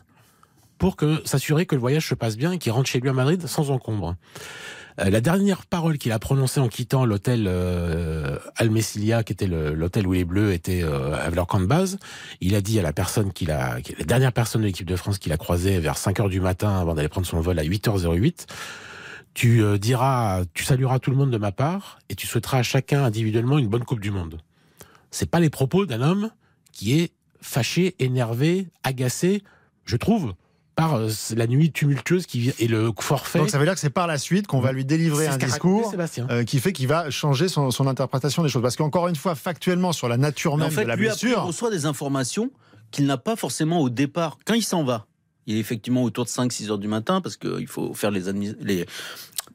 pour 0.78 0.96
que 0.96 1.20
s'assurer 1.24 1.66
que 1.66 1.74
le 1.74 1.80
voyage 1.80 2.08
se 2.08 2.14
passe 2.14 2.36
bien 2.36 2.52
et 2.52 2.58
qu'il 2.58 2.70
rentre 2.72 2.88
chez 2.88 3.00
lui 3.00 3.08
à 3.08 3.12
Madrid 3.12 3.46
sans 3.48 3.70
encombre. 3.70 4.14
Euh, 5.00 5.10
la 5.10 5.20
dernière 5.20 5.66
parole 5.66 5.98
qu'il 5.98 6.12
a 6.12 6.18
prononcée 6.18 6.60
en 6.60 6.68
quittant 6.68 7.04
l'hôtel 7.04 7.46
euh, 7.48 8.38
Al 8.56 8.70
Messilia, 8.70 9.22
qui 9.22 9.32
était 9.32 9.46
l'hôtel 9.46 10.06
où 10.06 10.12
les 10.12 10.24
Bleus 10.24 10.52
étaient 10.52 10.82
avec 10.82 11.34
leur 11.34 11.46
camp 11.46 11.60
de 11.60 11.66
base, 11.66 11.98
il 12.40 12.54
a 12.54 12.60
dit 12.60 12.78
à 12.78 12.82
la 12.82 12.92
personne 12.92 13.32
qu'il 13.32 13.50
a, 13.50 13.78
la 13.98 14.04
dernière 14.04 14.32
personne 14.32 14.62
de 14.62 14.66
l'équipe 14.66 14.86
de 14.86 14.96
France 14.96 15.18
qu'il 15.18 15.32
a 15.32 15.36
croisée 15.36 15.78
vers 15.78 15.96
5 15.96 16.20
heures 16.20 16.28
du 16.28 16.40
matin 16.40 16.78
avant 16.78 16.94
d'aller 16.94 17.08
prendre 17.08 17.26
son 17.26 17.40
vol 17.40 17.58
à 17.58 17.64
8h08, 17.64 18.46
tu 19.38 19.62
euh, 19.62 19.78
diras, 19.78 20.42
tu 20.52 20.64
salueras 20.64 20.98
tout 20.98 21.12
le 21.12 21.16
monde 21.16 21.30
de 21.30 21.38
ma 21.38 21.52
part 21.52 22.00
et 22.08 22.16
tu 22.16 22.26
souhaiteras 22.26 22.58
à 22.58 22.62
chacun 22.64 23.04
individuellement 23.04 23.58
une 23.58 23.68
bonne 23.68 23.84
Coupe 23.84 24.00
du 24.00 24.10
Monde. 24.10 24.40
C'est 25.12 25.30
pas 25.30 25.38
les 25.38 25.48
propos 25.48 25.86
d'un 25.86 26.02
homme 26.02 26.30
qui 26.72 26.98
est 26.98 27.12
fâché, 27.40 27.94
énervé, 28.00 28.66
agacé, 28.82 29.44
je 29.84 29.96
trouve, 29.96 30.34
par 30.78 30.94
euh, 30.94 31.08
la 31.36 31.46
nuit 31.48 31.72
tumultueuse 31.72 32.24
qui 32.26 32.38
vient 32.38 32.52
et 32.60 32.68
le 32.68 32.92
forfait. 33.00 33.40
Donc 33.40 33.50
ça 33.50 33.58
veut 33.58 33.64
dire 33.64 33.74
que 33.74 33.80
c'est 33.80 33.90
par 33.90 34.06
la 34.06 34.16
suite 34.16 34.46
qu'on 34.46 34.60
va 34.60 34.70
lui 34.72 34.84
délivrer 34.84 35.26
un 35.26 35.36
discours 35.36 35.92
euh, 36.30 36.44
qui 36.44 36.60
fait 36.60 36.72
qu'il 36.72 36.86
va 36.86 37.10
changer 37.10 37.48
son, 37.48 37.72
son 37.72 37.88
interprétation 37.88 38.44
des 38.44 38.48
choses. 38.48 38.62
Parce 38.62 38.76
qu'encore 38.76 39.08
une 39.08 39.16
fois, 39.16 39.34
factuellement, 39.34 39.92
sur 39.92 40.08
la 40.08 40.16
nature 40.16 40.56
même 40.56 40.68
en 40.68 40.70
fait, 40.70 40.84
de 40.84 40.88
la 40.88 40.94
lui, 40.96 41.08
après, 41.08 41.18
il 41.20 41.24
blessure, 41.30 41.42
reçoit 41.42 41.70
des 41.70 41.84
informations 41.84 42.50
qu'il 42.92 43.06
n'a 43.06 43.16
pas 43.18 43.34
forcément 43.34 43.80
au 43.80 43.90
départ. 43.90 44.38
Quand 44.46 44.54
il 44.54 44.62
s'en 44.62 44.84
va, 44.84 45.06
il 45.46 45.56
est 45.56 45.60
effectivement 45.60 46.04
autour 46.04 46.24
de 46.26 46.30
5-6 46.30 46.70
heures 46.70 46.78
du 46.78 46.86
matin 46.88 47.20
parce 47.20 47.36
qu'il 47.36 47.66
faut 47.66 47.92
faire 47.92 48.12
les, 48.12 48.28
admis- 48.28 48.54
les 48.60 48.86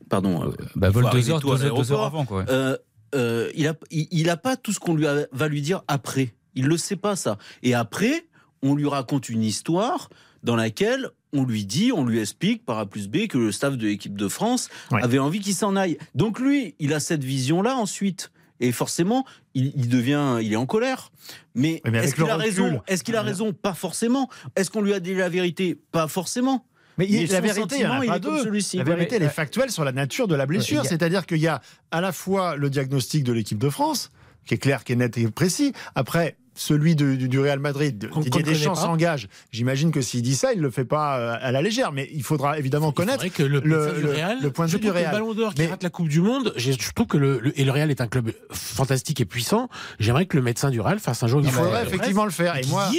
pardon, 0.10 0.44
euh, 0.44 0.52
Bah, 0.76 0.90
vol 0.90 1.04
deux 1.04 1.08
arriver 1.10 1.32
heures, 1.32 1.40
tôt 1.40 1.54
à 1.54 1.58
deux 1.58 1.66
heures- 1.66 1.76
deux 1.78 1.92
heures 1.94 1.98
l'aéroport. 2.00 2.06
avant, 2.06 2.26
quoi. 2.26 2.46
Euh, 2.50 2.78
euh, 3.16 3.50
il 3.56 3.66
a, 3.68 3.76
il, 3.92 4.08
il 4.12 4.30
a 4.30 4.36
pas 4.38 4.58
tout 4.58 4.74
ce 4.74 4.80
qu'on 4.80 4.94
lui 4.96 5.08
a- 5.08 5.26
va 5.32 5.48
lui 5.48 5.62
dire 5.62 5.84
après. 5.88 6.34
Il 6.56 6.66
le 6.68 6.78
sait 6.78 6.96
pas 6.98 7.16
ça. 7.16 7.38
Et 7.64 7.74
après, 7.74 8.26
on 8.62 8.76
lui 8.76 8.88
raconte 8.88 9.30
une 9.30 9.44
histoire 9.44 10.10
dans 10.44 10.56
laquelle 10.56 11.10
on 11.34 11.44
lui 11.46 11.66
dit, 11.66 11.92
on 11.92 12.06
lui 12.06 12.20
explique 12.20 12.64
par 12.66 12.78
A 12.78 12.86
plus 12.86 13.08
B 13.08 13.28
que 13.28 13.38
le 13.38 13.52
staff 13.52 13.76
de 13.78 13.88
l'équipe 13.88 14.16
de 14.16 14.28
France 14.28 14.70
Ouais. 14.92 15.02
avait 15.04 15.20
envie 15.20 15.40
qu'il 15.40 15.56
s'en 15.56 15.76
aille. 15.76 15.98
Donc 16.16 16.40
lui, 16.40 16.76
il 16.80 16.94
a 16.94 17.00
cette 17.00 17.24
vision-là 17.24 17.76
ensuite. 17.76 18.32
Et 18.60 18.72
forcément, 18.72 19.26
il, 19.56 19.74
il 19.76 19.90
devient, 19.90 20.38
il 20.42 20.54
est 20.54 20.58
en 20.58 20.66
colère. 20.68 21.12
Mais, 21.56 21.82
Oui, 21.84 21.92
mais 21.92 21.98
est-ce 22.06 22.16
qu'il 22.16 22.30
a 22.30 22.38
raison? 22.38 22.82
Est-ce 22.88 23.04
qu'il 23.04 23.16
a 23.16 23.22
raison? 23.24 23.52
Pas 23.52 23.74
forcément. 23.74 24.30
Est-ce 24.56 24.70
qu'on 24.70 24.82
lui 24.82 24.94
a 24.94 25.00
dit 25.00 25.16
la 25.16 25.28
vérité? 25.28 25.78
Pas 25.92 26.08
forcément. 26.08 26.66
Mais 27.00 27.08
il- 27.10 27.22
Mais 27.22 27.26
la 27.26 27.42
vérité, 27.42 27.76
il 27.78 27.82
y 27.82 27.88
en 27.88 28.00
a 28.00 28.06
il 28.06 28.20
deux. 28.22 28.46
La 28.76 28.84
vérité, 28.84 29.16
elle 29.16 29.24
est 29.24 29.30
factuelle 29.30 29.72
sur 29.72 29.84
la 29.84 29.92
nature 29.92 30.28
de 30.28 30.36
la 30.36 30.46
blessure. 30.46 30.82
Ouais, 30.82 30.86
a- 30.86 30.90
C'est-à-dire 30.90 31.26
qu'il 31.26 31.40
y 31.40 31.48
a 31.48 31.62
à 31.92 32.00
la 32.00 32.12
fois 32.12 32.56
le 32.56 32.70
diagnostic 32.70 33.24
de 33.24 33.34
l'équipe 33.34 33.58
de 33.58 33.70
France, 33.70 34.12
qui 34.46 34.54
est 34.54 34.58
clair, 34.60 34.84
qui 34.84 34.94
est 34.94 34.96
net 34.98 35.18
et 35.18 35.28
précis. 35.30 35.74
Après, 35.96 36.38
celui 36.56 36.96
de- 36.96 37.16
du, 37.16 37.28
du 37.28 37.40
Real 37.40 37.60
Madrid, 37.60 38.08
Qu'on- 38.10 38.16
qu'on 38.16 38.20
Didier 38.22 38.42
ne 38.42 38.46
connaît 38.46 38.58
Deschamps 38.58 38.76
s'engage. 38.76 39.28
J'imagine 39.52 39.92
que 39.92 40.02
s'il 40.02 40.22
dit 40.22 40.36
ça, 40.36 40.54
il 40.54 40.60
le 40.62 40.70
fait 40.72 40.86
pas 40.86 41.18
euh, 41.18 41.36
à 41.42 41.52
la 41.52 41.62
légère, 41.62 41.92
mais 41.92 42.10
il 42.14 42.24
faudra 42.24 42.60
évidemment 42.60 42.90
Il 42.90 42.94
connaître 42.94 43.28
que 43.28 43.44
le, 43.44 43.60
le- 43.60 43.78
médecin 43.86 43.94
du 43.98 44.02
le- 44.04 44.12
Real, 44.12 44.38
le 44.42 44.52
point 44.52 44.66
de 44.66 44.72
vue 44.72 44.80
du 44.80 44.90
Real. 44.92 45.06
Le 45.06 45.12
Ballon 45.12 45.34
d'Or 45.34 45.54
qui 45.54 45.62
Mais- 45.62 45.68
rate 45.68 45.84
la 45.84 45.90
Coupe 45.90 46.08
du 46.10 46.22
Monde, 46.22 46.54
je, 46.56 46.72
trouve 46.94 47.08
que 47.08 47.18
le, 47.18 47.40
le- 47.40 47.60
et 47.60 47.64
le 47.66 47.72
Real 47.72 47.90
est 47.92 48.02
un 48.02 48.08
club 48.08 48.32
fantastique 48.52 49.20
et 49.22 49.26
puissant. 49.26 49.70
J'aimerais 50.00 50.26
que 50.26 50.38
le 50.38 50.44
médecin 50.44 50.70
du 50.70 50.80
Real 50.82 51.00
fasse 51.00 51.24
un 51.24 51.28
jour 51.28 51.40
une 51.40 51.46
Il 51.48 51.52
faudrait 51.52 51.84
effectivement 51.84 52.26
le 52.26 52.32
faire. 52.32 52.56
Et 52.58 52.66
moi, 52.68 52.90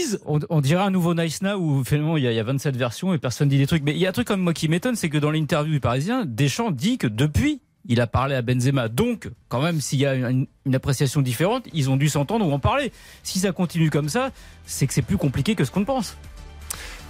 on 0.51 0.61
dirait 0.61 0.83
un 0.83 0.91
nouveau 0.91 1.15
Nice 1.15 1.43
Now 1.43 1.55
où 1.59 1.85
finalement 1.85 2.17
il 2.17 2.25
y, 2.25 2.27
a, 2.27 2.33
il 2.33 2.37
y 2.37 2.41
a 2.41 2.45
27 2.45 2.77
versions 2.77 3.15
et 3.15 3.19
personne 3.19 3.49
dit 3.49 3.59
des 3.59 3.67
trucs. 3.67 3.83
Mais 3.83 3.93
il 3.93 3.99
y 3.99 4.07
a 4.07 4.09
un 4.09 4.13
truc 4.13 4.27
comme 4.27 4.41
moi 4.41 4.53
qui 4.53 4.69
m'étonne, 4.69 4.97
c'est 4.97 5.09
que 5.09 5.19
dans 5.19 5.31
l'interview 5.31 5.73
du 5.73 5.81
Parisien, 5.81 6.25
Deschamps 6.27 6.71
dit 6.71 6.99
que 6.99 7.07
depuis, 7.07 7.61
il 7.87 8.01
a 8.01 8.07
parlé 8.07 8.35
à 8.35 8.43
Benzema. 8.43 8.89
Donc, 8.89 9.31
quand 9.49 9.61
même, 9.63 9.81
s'il 9.81 9.99
y 9.99 10.07
a 10.07 10.15
une, 10.15 10.47
une 10.67 10.75
appréciation 10.75 11.21
différente, 11.21 11.65
ils 11.73 11.91
ont 11.91 11.97
dû 11.97 12.09
s'entendre 12.09 12.47
ou 12.47 12.53
en 12.53 12.59
parler. 12.59 12.93
Si 13.23 13.39
ça 13.39 13.53
continue 13.53 13.91
comme 13.91 14.09
ça, 14.09 14.31
c'est 14.67 14.87
que 14.87 14.95
c'est 14.95 15.03
plus 15.03 15.19
compliqué 15.19 15.55
que 15.55 15.65
ce 15.65 15.71
qu'on 15.71 15.85
pense. 15.85 16.17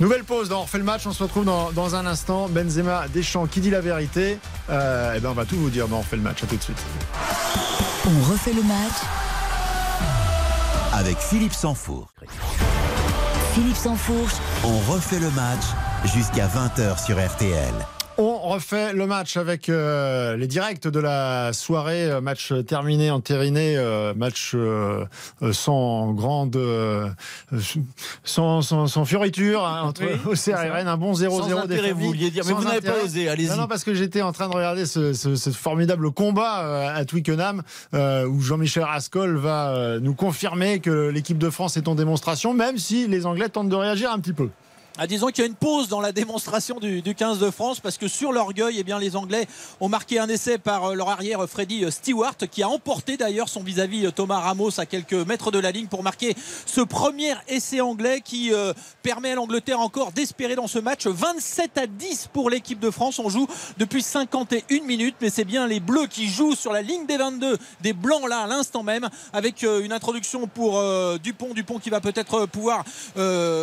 Nouvelle 0.01 0.25
pause 0.25 0.49
dans 0.49 0.61
On 0.61 0.63
refait 0.63 0.79
le 0.79 0.85
match, 0.85 1.07
on 1.07 1.13
se 1.13 1.23
retrouve 1.23 1.45
dans, 1.45 1.71
dans 1.71 1.95
un 1.95 2.05
instant. 2.07 2.49
Benzema, 2.49 3.07
Deschamps, 3.09 3.47
qui 3.47 3.61
dit 3.61 3.71
la 3.71 3.81
vérité 3.81 4.39
Euh, 4.69 5.15
Eh 5.17 5.21
ben 5.21 5.31
on 5.31 5.35
va 5.35 5.45
tout 5.45 5.57
vous 5.57 5.71
dire 5.71 5.87
dans 5.87 5.99
On 5.99 6.01
refait 6.01 6.17
le 6.17 6.23
match. 6.23 6.43
À 6.43 6.47
tout 6.47 6.57
de 6.57 6.63
suite. 6.63 6.83
On 8.07 8.33
refait 8.33 8.53
le 8.53 8.63
match. 8.63 8.93
Avec 10.93 11.17
Philippe 11.19 11.55
Sansfourche. 11.55 12.11
Philippe 13.55 13.77
Sansfourche. 13.77 14.35
On 14.65 14.79
refait 14.93 15.21
le 15.21 15.31
match 15.31 15.63
jusqu'à 16.13 16.49
20h 16.49 17.05
sur 17.05 17.17
RTL. 17.25 17.73
On 18.17 18.39
refait 18.39 18.93
le 18.93 19.09
match 19.09 19.37
avec 19.37 19.69
euh, 19.69 20.37
les 20.37 20.47
directs 20.47 20.87
de 20.87 21.01
la 21.01 21.53
soirée, 21.53 22.05
euh, 22.09 22.21
match 22.21 22.53
terminé, 22.65 23.11
entériné, 23.11 23.77
euh, 23.77 24.15
match 24.15 24.53
euh, 24.55 25.05
euh, 25.43 25.53
sans 25.53 26.13
grande, 26.13 26.55
euh, 26.55 27.09
sans, 28.23 28.63
sans, 28.63 28.87
sans 28.87 29.05
fioriture 29.05 29.67
hein, 29.67 29.83
entre 29.83 30.03
Oui, 30.05 30.11
Auxerre 30.33 30.63
et 30.63 30.71
Rennes, 30.71 30.87
un 30.87 30.97
bon 30.97 31.13
0-0 31.15 31.29
Sans 31.29 31.59
intérêt, 31.59 31.67
défini. 31.89 31.91
vous 31.93 32.07
vouliez 32.07 32.31
dire, 32.31 32.45
mais 32.47 32.53
vous 32.53 32.63
n'avez 32.63 32.81
pas 32.83 33.03
osé, 33.05 33.29
allez-y. 33.29 33.49
Non, 33.49 33.57
non, 33.57 33.67
parce 33.67 33.83
que 33.83 33.95
j'étais 33.95 34.23
en 34.23 34.31
train 34.33 34.49
de 34.49 34.55
regarder 34.55 34.87
ce, 34.87 35.13
ce- 35.13 35.35
ce 35.35 35.51
formidable 35.51 36.13
combat 36.13 36.93
à 36.95 37.05
Twickenham 37.05 37.63
euh, 37.95 38.27
où 38.29 38.41
Jean-Michel 38.41 38.85
Rascol 38.85 39.37
va 39.39 39.99
nous 40.01 40.15
confirmer 40.15 40.79
que 40.79 41.09
l'équipe 41.09 41.39
de 41.39 41.51
France 41.51 41.77
est 41.77 41.89
en 41.89 41.97
démonstration, 41.97 42.55
même 42.55 42.79
si 42.79 43.09
les 43.09 43.27
Anglais 43.27 43.49
tentent 43.49 43.71
de 43.71 43.75
réagir 43.77 44.13
un 44.13 44.21
petit 44.21 44.33
peu. 44.35 44.51
Ah, 44.97 45.09
disons 45.09 45.27
qu'il 45.27 45.43
y 45.43 45.43
a 45.43 45.49
une 45.49 45.57
pause 45.57 45.89
dans 45.89 46.01
la 46.01 46.13
démonstration 46.13 46.79
du, 46.79 47.03
du 47.03 47.17
15 47.17 47.41
de 47.41 47.51
France 47.51 47.81
parce 47.81 47.99
que 47.99 48.07
sur 48.07 48.31
l'orgueil, 48.31 48.77
eh 48.79 48.85
bien, 48.85 49.01
les 49.01 49.17
Anglais 49.17 49.49
ont 49.81 49.89
marqué 49.89 50.21
un 50.21 50.29
essai 50.29 50.57
par 50.57 50.85
euh, 50.85 50.95
leur 50.95 51.09
arrière 51.09 51.43
euh, 51.43 51.49
Freddy 51.49 51.85
euh, 51.85 51.91
Stewart 51.91 52.37
qui 52.49 52.63
a 52.63 52.69
emporté 52.69 53.17
d'ailleurs 53.17 53.49
son 53.49 53.65
vis-à-vis 53.65 54.13
Thomas 54.13 54.39
Ramos 54.39 54.79
à 54.79 54.87
quelques 54.87 55.15
mètres 55.15 55.51
de 55.51 55.59
la 55.59 55.73
ligne 55.73 55.89
pour 55.89 56.05
marquer 56.05 56.37
ce 56.65 56.81
premier 56.81 57.35
essai 57.49 57.81
anglais 57.81 58.21
qui 58.21 58.53
permet 59.03 59.33
à 59.33 59.35
l'Angleterre 59.35 59.81
encore 59.81 60.13
d'espérer 60.13 60.55
dans 60.55 60.69
ce 60.69 60.79
match 60.79 61.09
27 61.09 61.77
à 61.77 61.87
10 61.89 62.29
pour 62.33 62.49
l'équipe 62.49 62.79
de 62.79 62.91
France. 62.91 63.19
On 63.19 63.29
joue 63.29 63.49
depuis 63.79 64.03
51 64.03 64.83
minutes, 64.85 65.17
mais 65.21 65.31
c'est 65.31 65.45
bien 65.45 65.67
les 65.67 65.81
Bleus 65.81 66.07
qui 66.07 66.29
jouent 66.29 66.55
sur 66.55 66.73
la 66.73 66.83
ligne 66.83 67.07
des 67.07 67.17
22, 67.17 67.59
des 67.81 67.93
Blancs 67.93 68.29
là 68.29 68.41
à 68.41 68.47
l'instant 68.47 68.85
même 68.85 69.09
avec 69.33 69.63
une 69.63 69.93
introduction 69.93 70.47
pour 70.47 70.81
Dupont, 71.19 71.53
Dupont 71.53 71.79
qui 71.81 71.91
va 71.91 72.01
peut-être 72.01 72.47
pouvoir 72.47 72.85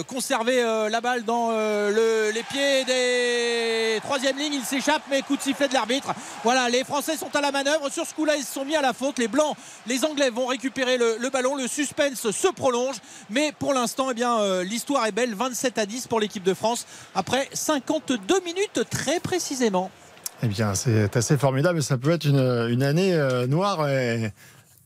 conserver 0.07 0.61
la 0.89 1.01
balle 1.01 1.20
dans 1.23 1.49
euh, 1.51 1.89
le- 1.91 2.33
les 2.33 2.43
pieds 2.43 2.85
des 2.85 3.99
troisième 4.01 4.37
ligne. 4.37 4.53
Il 4.53 4.63
s'échappe, 4.63 5.03
mais 5.09 5.21
coup 5.21 5.35
de 5.37 5.41
sifflet 5.41 5.67
de 5.67 5.73
l'arbitre. 5.73 6.13
Voilà, 6.43 6.69
les 6.69 6.83
Français 6.83 7.17
sont 7.17 7.33
à 7.35 7.41
la 7.41 7.51
manœuvre. 7.51 7.89
Sur 7.91 8.05
ce 8.05 8.13
coup-là, 8.13 8.35
ils 8.35 8.43
se 8.43 8.53
sont 8.53 8.65
mis 8.65 8.75
à 8.75 8.81
la 8.81 8.93
faute. 8.93 9.19
Les 9.19 9.27
Blancs, 9.27 9.55
les 9.87 10.03
Anglais 10.05 10.29
vont 10.29 10.47
récupérer 10.47 10.97
le, 10.97 11.29
ballon. 11.29 11.55
Le 11.55 11.67
suspense 11.67 12.31
se 12.31 12.47
prolonge, 12.47 12.95
mais 13.29 13.51
pour 13.57 13.73
l'instant, 13.73 14.07
eh 14.15 14.23
euh, 14.23 14.63
l'histoire 14.63 15.05
est 15.05 15.11
belle. 15.11 15.35
27 15.35 15.77
à 15.77 15.85
10 15.85 16.07
pour 16.07 16.19
l'équipe 16.19 16.43
de 16.43 16.53
France 16.53 16.85
après 17.15 17.49
52 17.53 18.41
minutes 18.41 18.81
très 18.89 19.19
précisément. 19.19 19.89
Eh 20.43 20.47
bien, 20.47 20.73
c'est 20.73 21.15
assez 21.15 21.37
formidable. 21.37 21.83
Ça 21.83 21.97
peut 21.97 22.11
être 22.11 22.25
une, 22.25 22.39
une 22.69 22.83
année 22.83 23.13
euh, 23.13 23.47
noire 23.47 23.87
et 23.87 24.31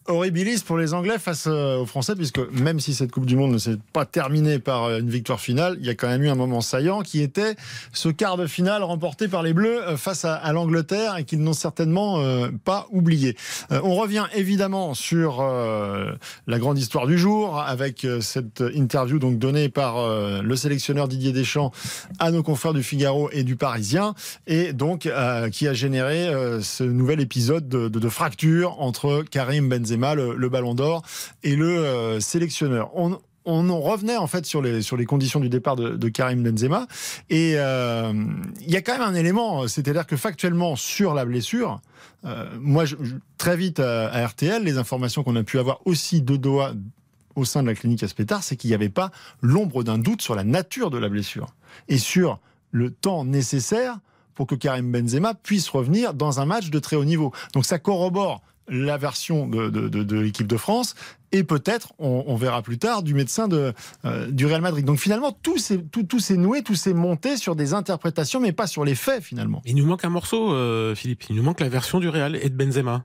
horribilis 0.07 0.63
pour 0.65 0.77
les 0.77 0.93
Anglais 0.93 1.17
face 1.19 1.45
euh, 1.47 1.77
aux 1.79 1.85
Français, 1.85 2.15
puisque 2.15 2.39
même 2.51 2.79
si 2.79 2.93
cette 2.93 3.11
Coupe 3.11 3.25
du 3.25 3.35
Monde 3.35 3.53
ne 3.53 3.57
s'est 3.57 3.77
pas 3.93 4.05
terminée 4.05 4.59
par 4.59 4.83
euh, 4.83 4.99
une 4.99 5.09
victoire 5.09 5.39
finale, 5.39 5.77
il 5.79 5.85
y 5.85 5.89
a 5.89 5.95
quand 5.95 6.07
même 6.07 6.23
eu 6.23 6.29
un 6.29 6.35
moment 6.35 6.61
saillant 6.61 7.01
qui 7.01 7.21
était 7.21 7.55
ce 7.91 8.09
quart 8.09 8.37
de 8.37 8.47
finale 8.47 8.83
remporté 8.83 9.27
par 9.27 9.41
les 9.43 9.53
Bleus 9.53 9.81
euh, 9.87 9.97
face 9.97 10.25
à, 10.25 10.51
l'Angleterre 10.53 11.17
et 11.17 11.23
qu'ils 11.23 11.41
n'ont 11.41 11.53
certainement 11.53 12.19
pas 12.63 12.87
oublié. 12.91 13.35
On 13.71 13.95
revient 13.95 14.25
évidemment 14.33 14.93
sur 14.93 15.41
la 15.41 16.59
grande 16.59 16.77
histoire 16.77 17.07
du 17.07 17.17
jour 17.17 17.59
avec 17.59 18.07
cette 18.21 18.63
interview 18.73 19.19
donc 19.19 19.37
donnée 19.39 19.69
par 19.69 19.97
le 20.41 20.55
sélectionneur 20.55 21.07
Didier 21.07 21.31
Deschamps 21.31 21.71
à 22.19 22.31
nos 22.31 22.43
confrères 22.43 22.73
du 22.73 22.83
Figaro 22.83 23.29
et 23.31 23.43
du 23.43 23.55
Parisien 23.55 24.13
et 24.47 24.71
donc 24.73 25.09
qui 25.51 25.67
a 25.67 25.73
généré 25.73 26.31
ce 26.61 26.83
nouvel 26.83 27.19
épisode 27.19 27.67
de, 27.67 27.89
de- 27.89 27.99
de 27.99 28.09
fracture 28.09 28.79
entre 28.79 29.23
Karim 29.29 29.67
Benzema, 29.67 29.94
le, 29.95 30.49
Ballon 30.49 30.75
d'Or, 30.75 31.03
et 31.43 31.55
le 31.55 31.67
euh, 31.67 32.19
sélectionneur. 32.19 32.91
On, 32.95 33.19
en 33.47 33.79
revenait 33.79 34.17
en 34.17 34.25
fait 34.25 34.45
sur 34.45 34.61
les, 34.61 35.05
conditions 35.05 35.39
du 35.39 35.49
départ 35.49 35.75
de, 35.75 36.09
Karim 36.09 36.43
Benzema. 36.43 36.87
Et 37.29 37.53
euh, 37.57 38.11
il 38.61 38.71
y 38.71 38.75
a 38.75 38.81
quand 38.81 38.93
même 38.93 39.07
un 39.07 39.13
élément, 39.13 39.67
c'est-à-dire 39.67 40.07
que 40.07 40.17
factuellement 40.17 40.75
sur 40.75 41.13
la 41.13 41.25
blessure, 41.25 41.79
euh, 42.25 42.49
moi 42.59 42.85
très 43.37 43.55
vite 43.55 43.79
à, 43.79 44.25
RTL, 44.25 44.63
les 44.63 44.77
informations 44.79 45.23
qu'on 45.23 45.35
a 45.35 45.43
pu 45.43 45.59
avoir 45.59 45.79
aussi 45.85 46.21
de 46.21 46.37
Doha 46.37 46.73
au 47.35 47.45
sein 47.45 47.61
de 47.61 47.67
la 47.67 47.75
clinique 47.75 48.01
Aspetar, 48.01 48.43
c'est 48.43 48.55
qu'il 48.55 48.69
n'y 48.69 48.73
avait 48.73 48.89
pas 48.89 49.11
l'ombre 49.41 49.83
d'un 49.83 49.97
doute 49.97 50.21
sur 50.21 50.35
la 50.35 50.43
nature 50.43 50.89
de 50.89 50.97
la 50.97 51.09
blessure 51.09 51.47
et 51.87 51.97
sur 51.97 52.39
le 52.71 52.89
temps 52.89 53.25
nécessaire 53.25 53.99
pour 54.35 54.47
que 54.47 54.55
Karim 54.55 54.91
Benzema 54.91 55.33
puisse 55.33 55.69
revenir 55.69 56.13
dans 56.13 56.39
un 56.39 56.45
match 56.45 56.69
de 56.69 56.79
très 56.79 56.95
haut 56.95 57.05
niveau. 57.05 57.31
Donc 57.53 57.65
ça 57.65 57.79
corrobore 57.79 58.41
la 58.67 58.97
version 58.97 59.47
de, 59.47 59.69
de- 59.69 59.89
de- 59.89 60.03
de 60.03 60.19
l'équipe 60.19 60.47
de 60.47 60.57
France 60.57 60.95
et 61.31 61.43
peut-être, 61.43 61.93
on, 61.99 62.23
on 62.27 62.35
verra 62.35 62.61
plus 62.61 62.77
tard, 62.77 63.03
du 63.03 63.13
médecin 63.13 63.47
de, 63.47 63.73
euh, 64.05 64.31
du 64.31 64.45
Real 64.45 64.61
Madrid. 64.61 64.85
Donc 64.85 64.99
finalement, 64.99 65.31
tout 65.31 65.57
s'est 65.57 65.79
tout, 65.91 66.03
tout 66.03 66.19
s'est 66.19 66.37
noué, 66.37 66.63
tout 66.63 66.75
s'est 66.75 66.93
monté 66.93 67.35
sur 67.37 67.55
des 67.55 67.73
interprétations, 67.73 68.39
mais 68.39 68.53
pas 68.53 68.67
sur 68.67 68.85
les 68.85 68.95
faits 68.95 69.21
finalement. 69.23 69.61
Il 69.65 69.75
nous 69.75 69.85
manque 69.85 70.05
un 70.05 70.09
morceau, 70.09 70.53
euh, 70.53 70.95
Philippe. 70.95 71.23
Il 71.29 71.35
nous 71.35 71.43
manque 71.43 71.59
la 71.59 71.69
version 71.69 71.99
du 71.99 72.07
Real 72.09 72.35
et 72.37 72.49
de 72.49 72.55
Benzema. 72.55 73.03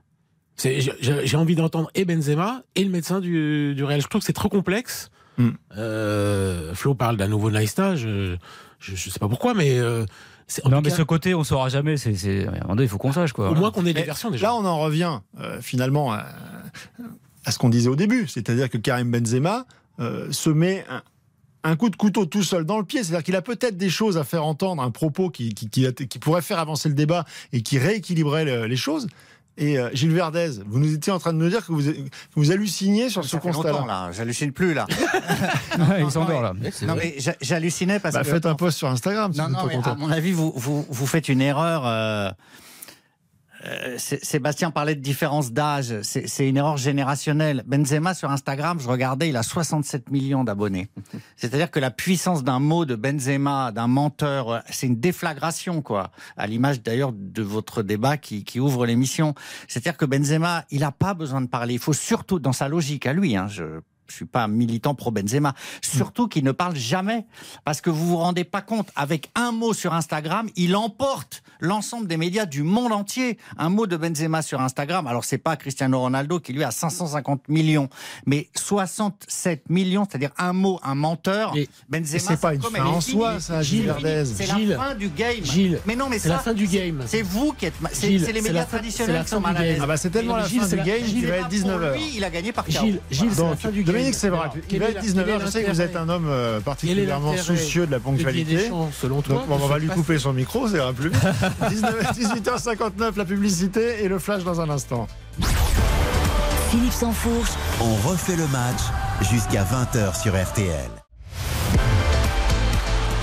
J'ai- 0.63 1.35
envie 1.37 1.55
d'entendre 1.55 1.89
et 1.95 2.05
Benzema 2.05 2.63
et 2.75 2.83
le 2.83 2.89
médecin 2.89 3.19
du, 3.19 3.73
du 3.75 3.83
Real. 3.83 4.01
Je 4.01 4.07
trouve 4.07 4.21
que 4.21 4.25
c'est 4.25 4.33
trop 4.33 4.49
complexe. 4.49 5.09
Mm. 5.37 5.49
Euh, 5.77 6.73
Flo 6.75 6.93
parle 6.95 7.17
d'un 7.17 7.27
nouveau 7.27 7.49
Naïsta. 7.51 7.95
Je, 7.95 8.35
je 8.79 9.09
sais 9.09 9.19
pas 9.19 9.27
pourquoi, 9.27 9.53
mais 9.53 9.79
Non, 10.65 10.81
mais 10.81 10.89
cas, 10.89 10.95
ce 10.95 11.01
côté, 11.03 11.33
on 11.35 11.43
saura 11.43 11.69
jamais. 11.69 11.97
C'est, 11.97 12.15
c'est... 12.15 12.45
à 12.45 12.49
un 12.49 12.53
moment 12.61 12.75
donné, 12.75 12.83
il 12.83 12.89
faut 12.89 12.97
qu'on 12.97 13.13
sache, 13.13 13.33
quoi. 13.33 13.49
au 13.51 13.55
moins 13.55 13.71
qu'on 13.71 13.85
ait 13.85 13.93
des 13.93 14.01
Mais 14.01 14.05
versions 14.05 14.29
déjà. 14.31 14.47
Là, 14.47 14.55
on 14.55 14.65
en 14.65 14.79
revient 14.79 15.19
euh, 15.39 15.61
finalement 15.61 16.11
à, 16.13 16.25
à 17.45 17.51
ce 17.51 17.57
qu'on 17.59 17.69
disait 17.69 17.89
au 17.89 17.95
début, 17.95 18.27
c'est-à-dire 18.27 18.69
que 18.69 18.77
Karim 18.77 19.11
Benzema 19.11 19.65
euh, 19.99 20.31
se 20.31 20.49
met 20.49 20.85
un, 20.89 21.01
un 21.63 21.75
coup 21.75 21.89
de 21.89 21.95
couteau 21.95 22.25
tout 22.25 22.43
seul 22.43 22.65
dans 22.65 22.77
le 22.79 22.83
pied, 22.85 23.03
c'est-à-dire 23.03 23.23
qu'il 23.23 23.35
a 23.35 23.41
peut-être 23.41 23.77
des 23.77 23.89
choses 23.89 24.17
à 24.17 24.23
faire 24.23 24.45
entendre, 24.45 24.81
un 24.81 24.91
propos 24.91 25.29
qui, 25.29 25.53
qui, 25.53 25.69
qui, 25.69 25.91
qui 25.93 26.19
pourrait 26.19 26.41
faire 26.41 26.59
avancer 26.59 26.89
le 26.89 26.95
débat 26.95 27.25
et 27.53 27.61
qui 27.61 27.77
rééquilibrerait 27.77 28.45
le- 28.45 28.65
les 28.65 28.75
choses. 28.75 29.07
Et 29.61 29.77
euh, 29.77 29.89
Gilles 29.93 30.11
Verdez, 30.13 30.49
vous 30.65 30.79
nous 30.79 30.93
étiez 30.93 31.13
en 31.13 31.19
train 31.19 31.31
de 31.33 31.37
nous 31.37 31.47
dire 31.47 31.65
que 31.65 31.71
vous, 31.71 31.81
que 31.83 31.93
vous 32.35 32.51
halluciniez 32.51 33.09
sur 33.09 33.23
ce 33.23 33.29
Ça 33.29 33.37
constat-là. 33.37 33.85
là. 33.87 34.09
J'hallucine 34.11 34.51
plus 34.51 34.73
là. 34.73 34.87
Ouais, 35.79 36.01
il 36.03 36.11
s'endort 36.11 36.41
là. 36.41 36.53
Non, 36.83 36.95
mais 36.95 37.15
j'hallucinais 37.41 37.99
parce 37.99 38.15
Bah, 38.15 38.23
que. 38.23 38.27
faites 38.29 38.45
un 38.45 38.55
post 38.55 38.77
sur 38.79 38.87
Instagram 38.89 39.31
si 39.33 39.39
Non, 39.39 39.45
vous 39.45 39.51
non, 39.53 39.67
mais 39.67 39.87
à 39.87 39.95
mon 39.95 40.11
avis, 40.11 40.31
vous, 40.31 40.51
vous, 40.55 40.85
vous 40.89 41.05
faites 41.07 41.29
une 41.29 41.41
erreur. 41.41 41.83
euh, 41.85 42.29
euh, 43.65 43.97
Sé- 43.97 44.19
Sébastien 44.23 44.71
parlait 44.71 44.95
de 44.95 45.01
différence 45.01 45.51
d'âge. 45.51 46.01
C'est 46.01 46.27
c'est 46.27 46.47
une 46.49 46.57
erreur 46.57 46.77
générationnelle. 46.77 47.63
Benzema 47.67 48.13
sur 48.13 48.29
Instagram, 48.31 48.79
je 48.79 48.87
regardais, 48.87 49.29
il 49.29 49.37
a 49.37 49.43
67 49.43 50.09
millions 50.11 50.43
d'abonnés. 50.43 50.89
C'est-à-dire 51.35 51.69
que 51.71 51.79
la 51.79 51.91
puissance 51.91 52.43
d'un 52.43 52.59
mot 52.59 52.85
de 52.85 52.95
Benzema, 52.95 53.71
d'un 53.71 53.87
menteur, 53.87 54.49
euh, 54.49 54.59
c'est 54.69 54.87
une 54.87 54.99
déflagration, 54.99 55.81
quoi. 55.81 56.11
À 56.37 56.47
l'image 56.47 56.81
d'ailleurs 56.81 57.11
de 57.13 57.41
votre 57.43 57.83
débat 57.83 58.17
qui, 58.17 58.43
qui 58.43 58.59
ouvre 58.59 58.85
l'émission. 58.85 59.35
C'est-à-dire 59.67 59.97
que 59.97 60.05
Benzema, 60.05 60.65
il 60.71 60.79
n'a 60.81 60.91
pas 60.91 61.13
besoin 61.13 61.41
de 61.41 61.47
parler. 61.47 61.73
Il 61.75 61.79
faut 61.79 61.93
surtout, 61.93 62.39
dans 62.39 62.53
sa 62.53 62.67
logique 62.67 63.05
à 63.05 63.13
lui, 63.13 63.35
hein, 63.35 63.47
je 63.47 63.81
je 64.11 64.15
suis 64.17 64.25
pas 64.25 64.43
un 64.43 64.47
militant 64.47 64.93
pro 64.93 65.09
Benzema. 65.11 65.53
Surtout 65.81 66.27
qu'il 66.27 66.43
ne 66.43 66.51
parle 66.51 66.75
jamais. 66.75 67.25
Parce 67.65 67.81
que 67.81 67.89
vous 67.89 68.05
vous 68.05 68.17
rendez 68.17 68.43
pas 68.43 68.61
compte, 68.61 68.89
avec 68.95 69.31
un 69.35 69.51
mot 69.51 69.73
sur 69.73 69.93
Instagram, 69.93 70.49
il 70.55 70.75
emporte 70.75 71.41
l'ensemble 71.59 72.07
des 72.07 72.17
médias 72.17 72.45
du 72.45 72.63
monde 72.63 72.91
entier. 72.91 73.37
Un 73.57 73.69
mot 73.69 73.87
de 73.87 73.97
Benzema 73.97 74.41
sur 74.41 74.61
Instagram. 74.61 75.07
Alors 75.07 75.23
c'est 75.25 75.37
pas 75.37 75.55
Cristiano 75.55 75.99
Ronaldo 75.99 76.39
qui 76.39 76.53
lui 76.53 76.63
a 76.63 76.71
550 76.71 77.47
millions, 77.49 77.89
mais 78.25 78.49
67 78.55 79.69
millions, 79.69 80.05
c'est-à-dire 80.09 80.31
un 80.37 80.53
mot, 80.53 80.79
un 80.83 80.95
menteur. 80.95 81.55
Et- 81.55 81.69
Benzema, 81.89 82.19
c'est 82.19 82.39
pas 82.39 82.53
une 82.53 82.61
fin 82.61 82.85
en 82.85 83.01
soi, 83.01 83.39
ça, 83.39 83.61
Gilles 83.61 83.93
C'est 83.95 84.01
Verdez. 84.03 84.25
C'est 84.25 84.45
Gilles, 84.55 84.69
la 84.69 84.77
fin 84.77 84.95
du 84.95 85.09
game. 85.09 85.43
Gilles, 85.43 85.79
mais 85.85 85.95
non, 85.95 86.07
mais 86.09 86.19
c'est 86.19 86.27
ça, 86.29 86.35
la 86.35 86.39
fin 86.39 86.53
du 86.53 86.67
game. 86.67 87.01
C'est 87.05 87.21
vous 87.21 87.53
qui 87.53 87.65
êtes. 87.65 87.73
C'est 87.93 88.07
Gilles, 88.07 88.23
c'est 88.25 88.31
les 88.33 88.41
médias 88.41 88.65
traditionnels 88.65 89.07
c'est 89.07 89.17
la 89.19 89.23
qui 89.23 89.29
fin 89.29 89.35
sont 89.35 89.41
du 89.41 89.47
mal 89.47 89.57
à 89.57 89.59
game. 89.59 89.67
l'aise. 89.73 89.79
Ah 89.83 89.87
bah 89.87 89.97
c'est 89.97 90.09
tellement 90.09 90.35
la 90.35 90.43
fin 90.45 90.65
c'est 90.67 90.77
du 90.77 90.83
game 90.83 90.97
Gilles, 91.05 91.19
qu'il 91.19 91.27
va 91.27 91.35
être 91.37 91.49
Pour 91.49 91.53
19h. 91.57 91.93
Lui, 91.93 92.11
il 92.15 92.23
a 92.23 92.29
gagné 92.29 92.51
par. 92.51 92.65
Gilles, 92.69 92.99
Gilles, 93.09 93.29
c'est 93.33 93.41
la 93.43 93.55
fin 93.55 93.69
du 93.71 93.83
game. 93.83 93.95
Dominique 94.01 94.15
Sévrac, 94.19 94.51
il 94.69 94.79
va 94.79 94.85
est 94.85 94.89
être 94.89 94.95
la- 94.95 95.01
19h. 95.01 95.25
quel 95.25 95.29
est 95.41 95.45
Je 95.45 95.51
sais 95.51 95.63
que 95.63 95.71
vous 95.71 95.81
êtes 95.81 95.95
un 95.95 96.09
homme 96.09 96.27
euh, 96.29 96.59
particulièrement 96.59 97.35
soucieux 97.37 97.85
de 97.87 97.91
la 97.91 97.99
ponctualité. 97.99 98.69
Selon 98.99 99.21
toi 99.21 99.45
on 99.49 99.57
va 99.67 99.77
lui 99.79 99.87
couper 99.87 100.17
son 100.19 100.33
micro, 100.33 100.67
ça 100.67 100.77
ira 100.77 100.93
plus 100.93 101.09
vite. 101.09 101.21
19 101.69 102.11
18h59, 102.13 103.17
la 103.17 103.25
publicité 103.25 104.03
et 104.03 104.07
le 104.07 104.19
flash 104.19 104.43
dans 104.43 104.59
un 104.61 104.69
instant. 104.69 105.07
Philippe 106.69 106.93
Sansfourche, 106.93 107.49
On 107.81 107.95
refait 108.09 108.35
le 108.37 108.47
match 108.47 108.79
jusqu'à 109.31 109.63
20h 109.63 110.21
sur 110.21 110.33
RTL. 110.41 110.89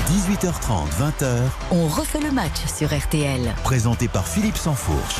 18h30, 0.09 0.89
20h, 0.99 1.27
on 1.71 1.87
refait 1.87 2.21
le 2.21 2.31
match 2.31 2.57
sur 2.75 2.89
RTL. 2.97 3.41
présenté 3.63 4.09
par 4.09 4.27
Philippe 4.27 4.57
Sansfourche. 4.57 5.17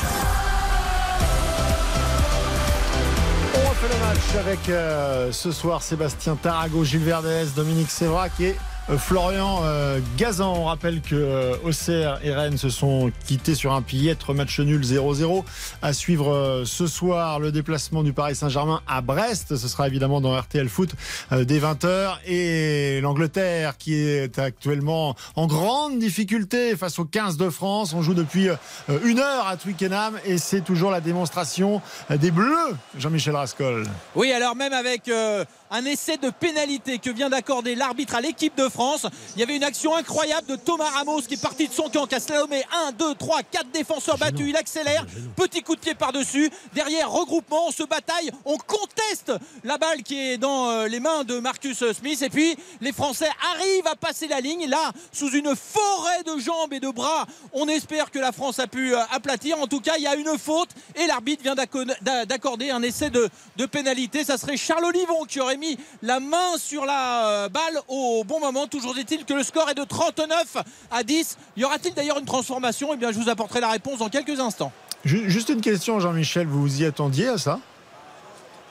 On 3.79 3.85
refait 3.85 3.93
le 3.93 4.05
match 4.05 4.45
avec 4.45 4.69
euh, 4.69 5.31
ce 5.31 5.51
soir 5.51 5.81
Sébastien 5.81 6.35
Tarago, 6.35 6.83
Gilles 6.83 7.03
Verdez, 7.03 7.45
Dominique 7.55 7.89
Sévrac 7.89 8.31
et 8.41 8.55
Florian 8.97 9.61
euh, 9.63 9.99
Gazan. 10.17 10.53
On 10.55 10.65
rappelle 10.65 11.01
que 11.01 11.15
euh, 11.15 11.55
Auxerre 11.63 12.19
et 12.23 12.33
Rennes 12.33 12.57
se 12.57 12.69
sont 12.69 13.11
quittés 13.27 13.55
sur 13.55 13.73
un 13.73 13.81
piètre 13.81 14.33
match 14.33 14.59
nul 14.59 14.81
0-0. 14.81 15.43
À 15.81 15.93
suivre 15.93 16.33
euh, 16.33 16.65
ce 16.65 16.87
soir 16.87 17.39
le 17.39 17.51
déplacement 17.51 18.03
du 18.03 18.13
Paris 18.13 18.35
Saint-Germain 18.35 18.81
à 18.87 19.01
Brest. 19.01 19.55
Ce 19.55 19.67
sera 19.67 19.87
évidemment 19.87 20.21
dans 20.21 20.35
RTL 20.35 20.67
Foot 20.69 20.91
euh, 21.31 21.43
dès 21.43 21.59
20h. 21.59 22.17
Et 22.25 22.99
l'Angleterre 23.01 23.77
qui 23.77 23.95
est 23.95 24.39
actuellement 24.39 25.15
en 25.35 25.47
grande 25.47 25.99
difficulté 25.99 26.75
face 26.75 26.99
aux 26.99 27.05
15 27.05 27.37
de 27.37 27.49
France. 27.49 27.93
On 27.93 28.01
joue 28.01 28.13
depuis 28.13 28.49
euh, 28.49 28.55
une 29.03 29.19
heure 29.19 29.47
à 29.47 29.57
Twickenham 29.57 30.19
et 30.25 30.37
c'est 30.37 30.61
toujours 30.61 30.91
la 30.91 31.01
démonstration 31.01 31.81
euh, 32.11 32.17
des 32.17 32.31
Bleus, 32.31 32.75
Jean-Michel 32.97 33.35
Rascol. 33.35 33.85
Oui, 34.15 34.31
alors 34.31 34.55
même 34.55 34.73
avec 34.73 35.07
euh, 35.09 35.45
un 35.71 35.85
essai 35.85 36.17
de 36.17 36.29
pénalité 36.29 36.97
que 36.99 37.09
vient 37.09 37.29
d'accorder 37.29 37.75
l'arbitre 37.75 38.15
à 38.15 38.21
l'équipe 38.21 38.55
de 38.55 38.67
France, 38.69 39.05
il 39.35 39.39
y 39.39 39.43
avait 39.43 39.55
une 39.55 39.63
action 39.63 39.95
incroyable 39.95 40.47
de 40.47 40.55
Thomas 40.55 40.89
Ramos 40.89 41.21
qui 41.21 41.35
est 41.35 41.41
parti 41.41 41.67
de 41.67 41.73
son 41.73 41.89
camp, 41.89 42.07
qui 42.07 42.15
a 42.15 42.19
slalomé 42.19 42.63
1, 42.87 42.91
2, 42.93 43.15
3, 43.15 43.43
4 43.43 43.67
défenseurs 43.71 44.17
battus, 44.17 44.47
il 44.49 44.57
accélère, 44.57 45.05
petit 45.35 45.61
coup 45.61 45.75
de 45.75 45.79
pied 45.81 45.93
par-dessus, 45.95 46.49
derrière 46.73 47.11
regroupement, 47.11 47.67
on 47.67 47.71
se 47.71 47.83
bataille, 47.83 48.31
on 48.45 48.57
conteste 48.57 49.33
la 49.63 49.77
balle 49.77 50.03
qui 50.03 50.17
est 50.19 50.37
dans 50.37 50.69
euh, 50.69 50.87
les 50.87 50.99
mains 50.99 51.23
de 51.23 51.39
Marcus 51.39 51.83
Smith. 51.93 52.21
Et 52.21 52.29
puis 52.29 52.55
les 52.81 52.91
Français 52.91 53.29
arrivent 53.53 53.87
à 53.87 53.95
passer 53.95 54.27
la 54.27 54.39
ligne, 54.39 54.67
là, 54.67 54.91
sous 55.11 55.29
une 55.31 55.55
forêt 55.55 56.23
de 56.23 56.39
jambes 56.39 56.73
et 56.73 56.79
de 56.79 56.89
bras, 56.89 57.25
on 57.53 57.67
espère 57.67 58.09
que 58.11 58.19
la 58.19 58.31
France 58.31 58.59
a 58.59 58.67
pu 58.67 58.95
euh, 58.95 58.99
aplatir, 59.11 59.59
en 59.59 59.67
tout 59.67 59.81
cas 59.81 59.93
il 59.97 60.03
y 60.03 60.07
a 60.07 60.15
une 60.15 60.37
faute 60.37 60.69
et 60.95 61.05
l'arbitre 61.07 61.43
vient 61.43 61.55
d'acco- 61.55 61.85
d'a- 62.01 62.25
d'accorder 62.25 62.71
un 62.71 62.81
essai 62.81 63.09
de, 63.09 63.29
de 63.57 63.65
pénalité. 63.65 64.23
Ça 64.23 64.37
serait 64.37 64.57
Charles 64.57 64.85
Olivon 64.85 65.25
qui 65.25 65.39
aurait 65.39 65.57
mis 65.59 65.77
la 66.01 66.19
main 66.19 66.57
sur 66.57 66.85
la 66.85 67.27
euh, 67.27 67.49
balle 67.49 67.79
au 67.87 68.23
bon 68.23 68.39
moment. 68.39 68.65
Toujours 68.67 68.97
est-il 68.97 69.25
que 69.25 69.33
le 69.33 69.43
score 69.43 69.69
est 69.69 69.75
de 69.75 69.83
39 69.83 70.57
à 70.89 71.03
10. 71.03 71.37
Y 71.57 71.63
aura-t-il 71.65 71.93
d'ailleurs 71.93 72.17
une 72.19 72.25
transformation? 72.25 72.89
Eh 72.93 72.97
bien, 72.97 73.11
je 73.11 73.19
vous 73.19 73.29
apporterai 73.29 73.59
la 73.59 73.69
réponse 73.69 73.99
dans 73.99 74.09
quelques 74.09 74.39
instants. 74.39 74.71
Ju- 75.05 75.29
Juste 75.29 75.49
une 75.49 75.61
question, 75.61 75.99
Jean-Michel, 75.99 76.47
vous 76.47 76.61
vous 76.61 76.81
y 76.81 76.85
attendiez 76.85 77.27
à 77.27 77.37
ça? 77.37 77.59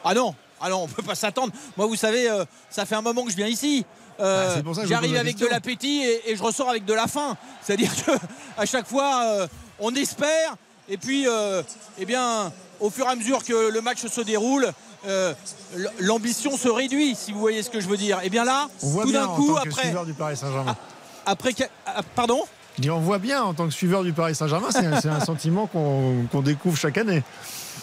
Ah 0.05 0.15
non, 0.15 0.35
ah 0.61 0.69
non, 0.71 0.83
on 0.85 0.89
peut 0.89 1.03
pas 1.03 1.15
s'attendre. 1.15 1.53
Moi, 1.77 1.87
vous 1.87 1.97
savez, 1.97 2.29
euh, 2.31 2.45
ça 2.71 2.87
fait 2.87 2.95
un 2.95 3.03
moment 3.03 3.25
que 3.25 3.31
je 3.31 3.37
viens 3.37 3.47
ici. 3.47 3.85
Euh, 4.21 4.55
Ah, 4.57 4.61
vous 4.65 4.75
J'arrive 4.87 5.17
avec 5.17 5.37
de 5.37 5.47
l'appétit 5.47 6.03
et, 6.03 6.31
et 6.33 6.37
je 6.37 6.43
ressors 6.43 6.69
avec 6.69 6.85
de 6.85 6.93
la 6.95 7.07
faim. 7.07 7.37
C'est-à-dire 7.63 7.91
que 8.05 8.11
à 8.57 8.67
chaque 8.67 8.87
fois, 8.87 9.23
euh, 9.25 9.47
on 9.79 9.95
espère 9.95 10.57
et 10.89 10.97
puis, 10.97 11.27
eh 11.99 12.05
bien, 12.07 12.51
au 12.81 12.89
fur 12.91 13.07
et 13.07 13.11
à 13.11 13.15
mesure 13.15 13.45
que 13.45 13.69
le 13.71 13.81
match 13.81 14.07
se 14.07 14.21
déroule. 14.23 14.73
Euh, 15.07 15.35
L'ambition 16.01 16.57
se 16.57 16.69
réduit, 16.69 17.15
si 17.15 17.33
vous 17.33 17.39
voyez 17.41 17.63
ce 17.63 17.71
que 17.71 17.81
je 17.81 17.89
veux 17.89 17.97
dire. 17.97 18.19
Et 18.23 18.31
bien 18.31 18.45
là, 18.45 18.69
On 18.83 18.89
voit 18.89 19.05
tout 19.05 19.11
bien 19.11 19.21
d'un 19.23 19.27
en 19.29 19.37
coup, 19.37 19.49
tant 19.55 19.63
que 19.63 19.69
après, 19.69 19.83
suiveur 19.83 20.07
du 20.07 20.15
Paris 20.15 20.37
Saint-Germain. 20.37 20.77
après, 21.27 21.53
que- 21.53 21.65
ah, 21.87 22.03
pardon? 22.15 22.43
On 22.89 23.01
voit 23.01 23.19
bien 23.19 23.43
en 23.43 23.55
tant 23.55 23.67
que 23.67 23.73
suiveur 23.73 24.05
du 24.05 24.13
Paris 24.13 24.35
Saint-Germain, 24.37 24.69
c'est 24.71 24.87
un, 24.87 25.01
c'est 25.01 25.09
un 25.09 25.21
sentiment 25.25 25.67
qu'on 25.67 26.27
qu'on 26.31 26.43
découvre 26.43 26.77
chaque 26.77 26.97
année. 26.99 27.23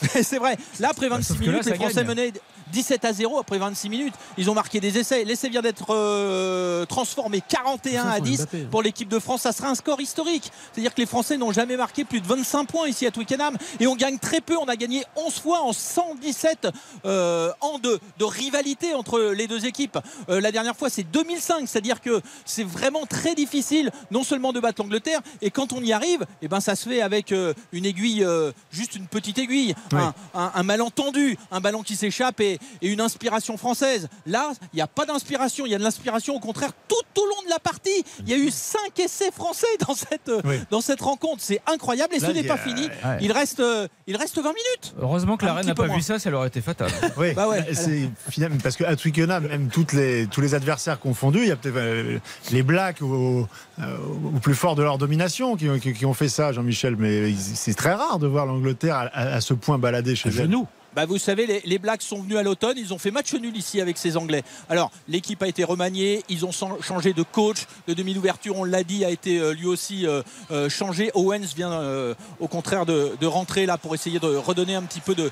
c'est 0.23 0.37
vrai. 0.39 0.57
Là, 0.79 0.89
après 0.91 1.09
26 1.09 1.27
sauf 1.27 1.39
que 1.39 1.45
là, 1.45 1.51
minutes, 1.51 1.65
les 1.65 1.75
Français 1.75 1.95
gagne. 1.95 2.07
menaient 2.07 2.33
17 2.71 3.05
à 3.05 3.13
0 3.13 3.39
après 3.39 3.57
26 3.57 3.89
minutes. 3.89 4.13
Ils 4.37 4.49
ont 4.49 4.53
marqué 4.53 4.79
des 4.79 4.97
essais. 4.97 5.23
L'essai 5.23 5.49
vient 5.49 5.61
d'être 5.61 5.87
euh, 5.89 6.85
transformé 6.85 7.41
41 7.47 8.03
Ça, 8.03 8.09
à 8.11 8.15
faut 8.17 8.21
10 8.23 8.37
Mbappé. 8.41 8.67
pour 8.71 8.81
l'équipe 8.81 9.07
de 9.09 9.19
France. 9.19 9.41
Ça 9.41 9.51
sera 9.51 9.69
un 9.69 9.75
score 9.75 10.01
historique. 10.01 10.51
C'est-à-dire 10.73 10.93
que 10.93 11.01
les 11.01 11.07
Français 11.07 11.37
n'ont 11.37 11.51
jamais 11.51 11.77
marqué 11.77 12.03
plus 12.05 12.21
de 12.21 12.27
25 12.27 12.65
points 12.65 12.87
ici 12.87 13.05
à 13.05 13.11
Twickenham. 13.11 13.57
Et 13.79 13.87
on 13.87 13.95
gagne 13.95 14.17
très 14.17 14.41
peu. 14.41 14.57
On 14.57 14.65
a 14.65 14.75
gagné 14.75 15.03
11 15.15 15.33
fois 15.33 15.61
en 15.61 15.73
117 15.73 16.67
euh, 17.05 17.51
ans 17.61 17.79
de, 17.79 17.99
de 18.17 18.25
rivalité 18.25 18.93
entre 18.93 19.19
les 19.19 19.47
deux 19.47 19.65
équipes. 19.65 19.97
Euh, 20.29 20.41
la 20.41 20.51
dernière 20.51 20.75
fois, 20.75 20.89
c'est 20.89 21.03
2005. 21.03 21.67
C'est-à-dire 21.67 22.01
que 22.01 22.21
c'est 22.45 22.63
vraiment 22.63 23.05
très 23.05 23.35
difficile 23.35 23.91
non 24.11 24.23
seulement 24.23 24.53
de 24.53 24.59
battre 24.59 24.81
l'Angleterre, 24.81 25.19
et 25.41 25.51
quand 25.51 25.73
on 25.73 25.81
y 25.81 25.93
arrive, 25.93 26.25
eh 26.41 26.47
ben, 26.47 26.59
ça 26.59 26.75
se 26.75 26.89
fait 26.89 27.01
avec 27.01 27.31
euh, 27.31 27.53
une 27.71 27.85
aiguille, 27.85 28.25
juste 28.71 28.95
une 28.95 29.07
petite 29.07 29.37
aiguille, 29.37 29.75
Oui. 29.91 29.99
un, 29.99 30.13
un- 30.33 30.51
un 30.55 30.63
malentendu, 30.63 31.37
un 31.51 31.59
ballon 31.59 31.83
qui 31.83 31.95
s'échappe 31.95 32.39
et, 32.41 32.54
et 32.81 32.87
une 32.87 33.01
inspiration 33.01 33.57
française. 33.57 34.07
Là, 34.25 34.51
il 34.73 34.77
n'y 34.77 34.81
a 34.81 34.87
pas 34.87 35.05
d'inspiration, 35.05 35.65
il 35.65 35.71
y 35.71 35.75
a 35.75 35.77
de 35.77 35.83
l'inspiration 35.83 36.35
au 36.35 36.39
contraire 36.39 36.71
tout 36.87 37.21
au 37.21 37.25
long 37.25 37.43
de 37.45 37.49
la 37.49 37.59
partie. 37.59 38.03
Il 38.21 38.29
y 38.29 38.33
a 38.33 38.37
eu 38.37 38.49
cinq 38.51 38.99
essais 38.99 39.31
français 39.31 39.67
dans 39.87 39.93
cette, 39.95 40.29
euh, 40.29 40.41
Oui. 40.45 40.59
dans 40.69 40.81
cette 40.81 41.01
rencontre. 41.01 41.41
C'est 41.41 41.61
incroyable 41.67 42.13
et 42.15 42.19
ce 42.19 42.27
n'est 42.31 42.43
pas 42.43 42.57
fini. 42.57 42.83
ouais. 42.87 43.17
Il, 43.21 43.31
reste, 43.31 43.59
euh, 43.59 43.87
il 44.07 44.15
reste 44.17 44.35
20 44.37 44.43
minutes. 44.43 44.95
Heureusement 44.99 45.37
que 45.37 45.45
la 45.45 45.53
reine 45.53 45.65
n'a 45.67 45.75
pas 45.75 45.87
moins. 45.87 45.95
vu 45.97 46.01
ça, 46.01 46.19
ça 46.19 46.29
leur 46.29 46.45
été 46.45 46.61
fatal. 46.61 46.89
Oui, 47.17 47.33
Bah 47.33 47.47
ouais. 47.47 47.65
c'est 47.73 48.09
finalement 48.29 48.57
parce 48.61 48.75
qu'à 48.75 48.95
Twickenham, 48.95 49.47
même 49.47 49.69
toutes 49.69 49.93
les, 49.93 50.27
tous 50.27 50.41
les 50.41 50.53
adversaires 50.53 50.99
confondus, 50.99 51.39
il 51.43 51.47
y 51.47 51.51
a 51.51 51.55
peut-être 51.55 51.75
euh, 51.77 52.19
les 52.51 52.63
Blacks 52.63 53.01
au, 53.01 53.47
euh, 53.79 53.97
au 54.35 54.39
plus 54.39 54.55
fort 54.55 54.75
de 54.75 54.83
leur 54.83 54.97
domination 54.97 55.55
qui, 55.55 55.69
ont- 55.69 55.79
qui- 55.79 55.93
qui 55.93 56.05
ont 56.05 56.13
fait 56.13 56.29
ça, 56.29 56.51
Jean-Michel. 56.51 56.95
Mais 56.97 57.33
c'est 57.35 57.73
très 57.73 57.93
rare 57.93 58.19
de 58.19 58.27
voir 58.27 58.45
l'Angleterre 58.45 58.95
à, 58.95 59.01
à- 59.05 59.35
à 59.35 59.41
ce 59.41 59.53
point 59.53 59.77
balader 59.77 60.15
chez 60.15 60.29
À 60.29 60.31
elle. 60.31 60.37
genoux. 60.37 60.67
Bah, 60.95 61.05
vous 61.05 61.17
savez, 61.17 61.61
les, 61.65 61.77
Blacks 61.77 62.03
sont 62.03 62.21
venus 62.21 62.37
à 62.37 62.43
l'automne, 62.43 62.77
ils 62.77 62.93
ont 62.93 62.97
fait 62.97 63.11
match 63.11 63.33
nul 63.33 63.55
ici 63.57 63.81
avec 63.81 63.97
ces 63.97 64.15
Anglais. 64.15 64.43
Alors, 64.69 64.91
l'équipe 65.09 65.43
a 65.43 65.47
été 65.47 65.65
remaniée, 65.65 66.23
ils 66.29 66.45
ont 66.45 66.51
changé 66.53 67.11
de 67.11 67.21
coach, 67.21 67.65
le 67.85 67.95
demi 67.95 68.13
d'ouverture, 68.13 68.57
on 68.57 68.63
l'a 68.63 68.83
dit, 68.83 69.03
a 69.03 69.09
été 69.09 69.39
euh, 69.39 69.51
lui 69.51 69.65
aussi 69.65 70.07
euh, 70.07 70.21
euh, 70.51 70.69
changé. 70.69 71.11
Owens 71.13 71.53
vient 71.53 72.15
au 72.39 72.47
contraire 72.47 72.85
de, 72.85 73.25
rentrer 73.25 73.65
là 73.65 73.77
pour 73.77 73.93
essayer 73.93 74.19
de 74.19 74.27
redonner 74.27 74.75
un 74.75 74.83
petit 74.83 75.01
peu 75.01 75.15
de 75.15 75.31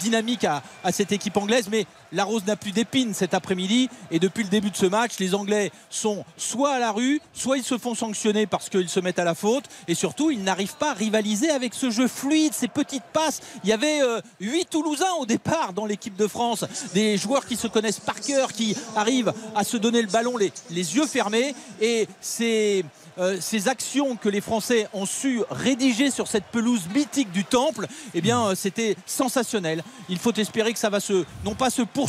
dynamique 0.00 0.44
à, 0.44 0.62
à 0.84 0.92
cette 0.92 1.12
équipe 1.12 1.36
anglaise. 1.38 1.68
Mais 1.70 1.86
la 2.12 2.24
rose 2.24 2.44
n'a 2.46 2.56
plus 2.56 2.72
d'épines 2.72 3.14
cet 3.14 3.34
après-midi. 3.34 3.88
Et 4.10 4.18
depuis 4.18 4.42
le 4.42 4.48
début 4.48 4.70
de 4.70 4.76
ce 4.76 4.86
match, 4.86 5.12
les 5.18 5.34
Anglais 5.34 5.70
sont 5.88 6.24
soit 6.36 6.72
à 6.72 6.78
la 6.78 6.92
rue, 6.92 7.20
soit 7.32 7.58
ils 7.58 7.64
se 7.64 7.78
font 7.78 7.94
sanctionner 7.94 8.46
parce 8.46 8.68
qu'ils 8.68 8.88
se 8.88 9.00
mettent 9.00 9.18
à 9.18 9.24
la 9.24 9.34
faute. 9.34 9.64
Et 9.88 9.94
surtout, 9.94 10.30
ils 10.30 10.42
n'arrivent 10.42 10.76
pas 10.76 10.90
à 10.90 10.94
rivaliser 10.94 11.50
avec 11.50 11.74
ce 11.74 11.90
jeu 11.90 12.08
fluide, 12.08 12.52
ces 12.54 12.68
petites 12.68 13.04
passes. 13.12 13.40
Il 13.64 13.70
y 13.70 13.72
avait 13.72 14.02
euh, 14.02 14.20
huit 14.40 14.68
Toulousains 14.70 15.14
au 15.18 15.26
départ 15.26 15.72
dans 15.72 15.86
l'équipe 15.86 16.16
de 16.16 16.26
France. 16.26 16.64
Des 16.94 17.16
joueurs 17.16 17.46
qui 17.46 17.56
se 17.56 17.66
connaissent 17.66 18.00
par 18.00 18.20
cœur, 18.20 18.52
qui 18.52 18.76
arrivent 18.96 19.32
à 19.54 19.64
se 19.64 19.76
donner 19.76 20.02
le 20.02 20.08
ballon 20.08 20.36
les, 20.36 20.52
les 20.70 20.96
yeux 20.96 21.06
fermés. 21.06 21.54
Et 21.80 22.08
c'est 22.20 22.84
euh, 23.18 23.36
ces 23.40 23.68
actions 23.68 24.16
que 24.16 24.28
les 24.28 24.40
Français 24.40 24.88
ont 24.94 25.04
su 25.04 25.42
rédiger 25.50 26.10
sur 26.10 26.26
cette 26.26 26.44
pelouse 26.44 26.82
mythique 26.94 27.30
du 27.32 27.44
Temple, 27.44 27.86
eh 28.14 28.20
bien, 28.20 28.46
euh, 28.46 28.54
c'était 28.54 28.96
sensationnel. 29.04 29.82
Il 30.08 30.18
faut 30.18 30.32
espérer 30.32 30.72
que 30.72 30.78
ça 30.78 30.88
va 30.88 31.00
se, 31.00 31.24
non 31.44 31.54
pas 31.54 31.68
se 31.68 31.82
poursuivre, 31.82 31.99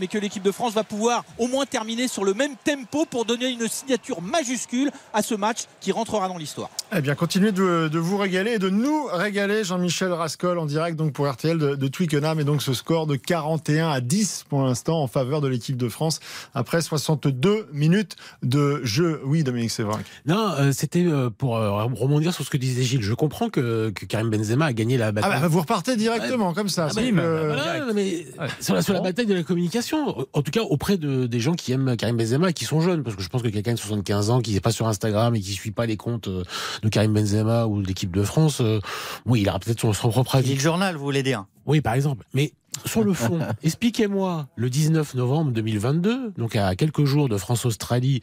mais 0.00 0.06
que 0.06 0.18
l'équipe 0.18 0.42
de 0.42 0.50
France 0.52 0.74
va 0.74 0.84
pouvoir 0.84 1.24
au 1.38 1.46
moins 1.46 1.66
terminer 1.66 2.08
sur 2.08 2.24
le 2.24 2.34
même 2.34 2.54
tempo 2.64 3.04
pour 3.04 3.24
donner 3.24 3.48
une 3.50 3.66
signature 3.68 4.20
majuscule 4.22 4.90
à 5.12 5.22
ce 5.22 5.34
match 5.34 5.60
qui 5.80 5.92
rentrera 5.92 6.28
dans 6.28 6.36
l'histoire. 6.38 6.70
Eh 6.96 7.00
bien, 7.00 7.14
continuez 7.14 7.52
de, 7.52 7.88
de 7.88 7.98
vous 7.98 8.16
régaler 8.16 8.52
et 8.52 8.58
de 8.58 8.68
nous 8.70 9.06
régaler, 9.12 9.64
Jean-Michel 9.64 10.12
Rascol, 10.12 10.58
en 10.58 10.66
direct 10.66 10.96
donc 10.96 11.12
pour 11.12 11.28
RTL 11.30 11.58
de, 11.58 11.74
de 11.74 11.88
Twickenham. 11.88 12.38
Et 12.40 12.44
donc, 12.44 12.62
ce 12.62 12.72
score 12.74 13.06
de 13.06 13.16
41 13.16 13.90
à 13.90 14.00
10 14.00 14.44
pour 14.48 14.62
l'instant 14.62 15.02
en 15.02 15.06
faveur 15.06 15.40
de 15.40 15.48
l'équipe 15.48 15.76
de 15.76 15.88
France 15.88 16.20
après 16.54 16.80
62 16.82 17.68
minutes 17.72 18.16
de 18.42 18.80
jeu. 18.84 19.20
Oui, 19.24 19.42
Dominique 19.42 19.70
Sévrac. 19.70 20.04
Non, 20.26 20.50
euh, 20.58 20.72
c'était 20.72 21.04
euh, 21.04 21.30
pour 21.30 21.56
euh, 21.56 21.70
rebondir 21.84 22.32
sur 22.32 22.44
ce 22.44 22.50
que 22.50 22.56
disait 22.56 22.82
Gilles. 22.82 23.02
Je 23.02 23.14
comprends 23.14 23.48
que, 23.50 23.90
que 23.90 24.04
Karim 24.06 24.30
Benzema 24.30 24.66
a 24.66 24.72
gagné 24.72 24.96
la 24.96 25.08
Ah 25.08 25.12
bataille. 25.12 25.40
bah, 25.40 25.48
vous 25.48 25.60
repartez 25.60 25.96
directement 25.96 26.52
comme 26.54 26.68
ça. 26.68 26.88
Ah 26.90 26.94
bah, 26.94 27.02
bah, 27.12 27.46
voilà, 27.46 27.92
mais 27.94 28.26
sur, 28.60 28.74
la, 28.74 28.82
sur 28.82 28.92
la 28.94 29.00
bataille 29.00 29.23
de 29.26 29.34
la 29.34 29.42
communication, 29.42 30.26
en 30.32 30.42
tout 30.42 30.50
cas 30.50 30.62
auprès 30.62 30.96
de, 30.96 31.26
des 31.26 31.40
gens 31.40 31.54
qui 31.54 31.72
aiment 31.72 31.96
Karim 31.96 32.16
Benzema 32.16 32.50
et 32.50 32.52
qui 32.52 32.64
sont 32.64 32.80
jeunes, 32.80 33.02
parce 33.02 33.16
que 33.16 33.22
je 33.22 33.28
pense 33.28 33.42
que 33.42 33.48
quelqu'un 33.48 33.74
de 33.74 33.78
75 33.78 34.30
ans 34.30 34.40
qui 34.40 34.52
n'est 34.52 34.60
pas 34.60 34.72
sur 34.72 34.86
Instagram 34.86 35.34
et 35.34 35.40
qui 35.40 35.52
suit 35.52 35.70
pas 35.70 35.86
les 35.86 35.96
comptes 35.96 36.28
euh, 36.28 36.42
de 36.82 36.88
Karim 36.88 37.12
Benzema 37.12 37.66
ou 37.66 37.82
de 37.82 37.86
l'équipe 37.86 38.14
de 38.14 38.22
France, 38.22 38.60
euh, 38.60 38.80
oui, 39.26 39.42
il 39.42 39.48
aura 39.48 39.58
peut-être 39.58 39.80
son, 39.80 39.92
son 39.92 40.10
propre 40.10 40.36
avis. 40.36 40.54
le 40.54 40.60
journal, 40.60 40.96
vous 40.96 41.04
voulez 41.04 41.22
dire 41.22 41.44
Oui, 41.66 41.80
par 41.80 41.94
exemple. 41.94 42.26
Mais 42.34 42.52
sur 42.84 43.02
le 43.02 43.12
fond, 43.12 43.40
expliquez-moi, 43.62 44.48
le 44.56 44.70
19 44.70 45.14
novembre 45.14 45.52
2022, 45.52 46.32
donc 46.36 46.56
à 46.56 46.74
quelques 46.76 47.04
jours 47.04 47.28
de 47.28 47.36
France-Australie, 47.36 48.20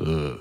euh, 0.00 0.36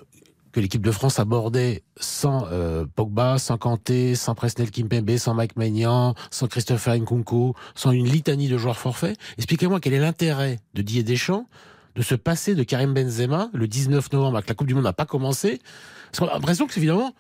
que 0.56 0.62
l'équipe 0.62 0.82
de 0.82 0.92
France 0.92 1.20
abordait 1.20 1.84
sans 2.00 2.48
euh, 2.50 2.86
Pogba, 2.96 3.38
sans 3.40 3.58
Kanté, 3.58 4.16
sans 4.16 4.36
Presnel 4.36 4.72
Kimpembe, 4.72 5.18
sans 5.18 5.34
Mike 5.34 5.58
Maignan, 5.58 6.16
sans 6.32 6.48
Christopher 6.48 6.96
Nkunku, 6.96 7.54
sans 7.76 7.92
une 7.92 8.08
litanie 8.08 8.48
de 8.48 8.58
joueurs 8.58 8.78
forfaits. 8.78 9.18
Expliquez-moi 9.38 9.82
quel 9.82 9.92
est 9.92 10.00
l'intérêt 10.00 10.60
de 10.74 10.82
Didier 10.82 11.04
Deschamps 11.04 11.46
de 11.98 12.02
se 12.02 12.16
passer 12.16 12.56
de 12.56 12.64
Karim 12.64 12.94
Benzema 12.94 13.50
le 13.54 13.68
19 13.68 14.14
novembre, 14.14 14.42
que 14.44 14.48
la 14.48 14.56
Coupe 14.56 14.68
du 14.68 14.76
Monde 14.76 14.86
n'a 14.86 14.94
pas 14.94 15.06
commencé? 15.06 15.60
Parce 16.06 16.20
qu'on 16.20 16.28
a 16.34 16.36
l'impression 16.36 16.68
que 16.68 16.74
c'est 16.74 16.80
évidemment 16.80 17.14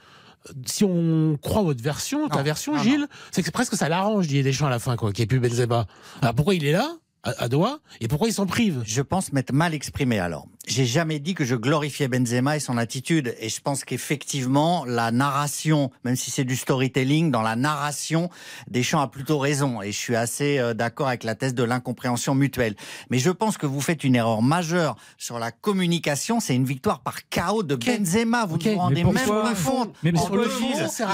si 0.65 0.85
on 0.85 1.37
croit 1.41 1.63
votre 1.63 1.83
version, 1.83 2.29
ta 2.29 2.37
Non, 2.37 2.43
version, 2.43 2.75
non, 2.75 2.83
Gilles, 2.83 3.07
c'est 3.31 3.43
que 3.43 3.51
presque 3.51 3.75
ça 3.75 3.89
l'arrange, 3.89 4.27
Didier 4.27 4.43
Deschamps 4.43 4.67
à 4.67 4.69
la 4.69 4.79
fin, 4.79 4.95
quoi, 4.95 5.11
qu'il 5.11 5.23
n'y 5.23 5.23
ait 5.23 5.27
plus 5.27 5.41
Benzema. 5.41 5.87
Alors 6.21 6.35
pourquoi 6.35 6.55
il 6.55 6.63
est 6.63 6.71
là, 6.71 6.89
à, 7.23 7.31
à 7.43 7.49
Doha, 7.49 7.79
et 7.99 8.07
pourquoi 8.07 8.29
il 8.29 8.33
s'en 8.33 8.45
prive? 8.45 8.81
Je 8.85 9.01
pense 9.01 9.33
m'être 9.33 9.51
mal 9.51 9.73
exprimé 9.73 10.19
alors. 10.19 10.47
J'ai 10.67 10.85
jamais 10.85 11.19
dit 11.19 11.35
que 11.35 11.45
je 11.45 11.55
glorifiais 11.55 12.07
Benzema 12.07 12.57
et 12.57 12.59
son 12.59 12.77
attitude. 12.77 13.35
Et 13.39 13.49
je 13.49 13.61
pense 13.61 13.83
qu'effectivement, 13.83 14.83
la 14.85 15.11
narration, 15.11 15.91
même 16.03 16.15
si 16.15 16.31
c'est 16.31 16.43
du 16.43 16.55
storytelling, 16.55 17.29
dans 17.31 17.41
la 17.41 17.55
narration, 17.55 18.29
Deschamps 18.67 19.01
a 19.01 19.07
plutôt 19.07 19.37
raison. 19.37 19.81
Et 19.81 19.91
je 19.91 19.97
suis 19.97 20.15
assez 20.15 20.57
euh, 20.57 20.73
d'accord 20.73 21.07
avec 21.07 21.23
la 21.23 21.35
thèse 21.35 21.53
de 21.53 21.63
l'incompréhension 21.63 22.33
mutuelle. 22.33 22.75
Mais 23.09 23.19
je 23.19 23.29
pense 23.29 23.57
que 23.57 23.65
vous 23.65 23.81
faites 23.81 24.03
une 24.03 24.15
erreur 24.15 24.41
majeure 24.41 24.95
sur 25.17 25.37
la 25.39 25.51
communication. 25.51 26.39
C'est 26.39 26.55
une 26.55 26.65
victoire 26.65 27.01
par 27.01 27.27
chaos 27.29 27.63
de 27.63 27.75
Benzema. 27.75 28.45
Vous 28.45 28.57
ne 28.57 28.63
vous 28.63 28.77
rendez 28.77 29.03
mais 29.03 29.11
même 29.11 29.27
pas 29.27 29.53
compte. 29.53 29.95
Sur 30.15 30.35
le 30.35 30.49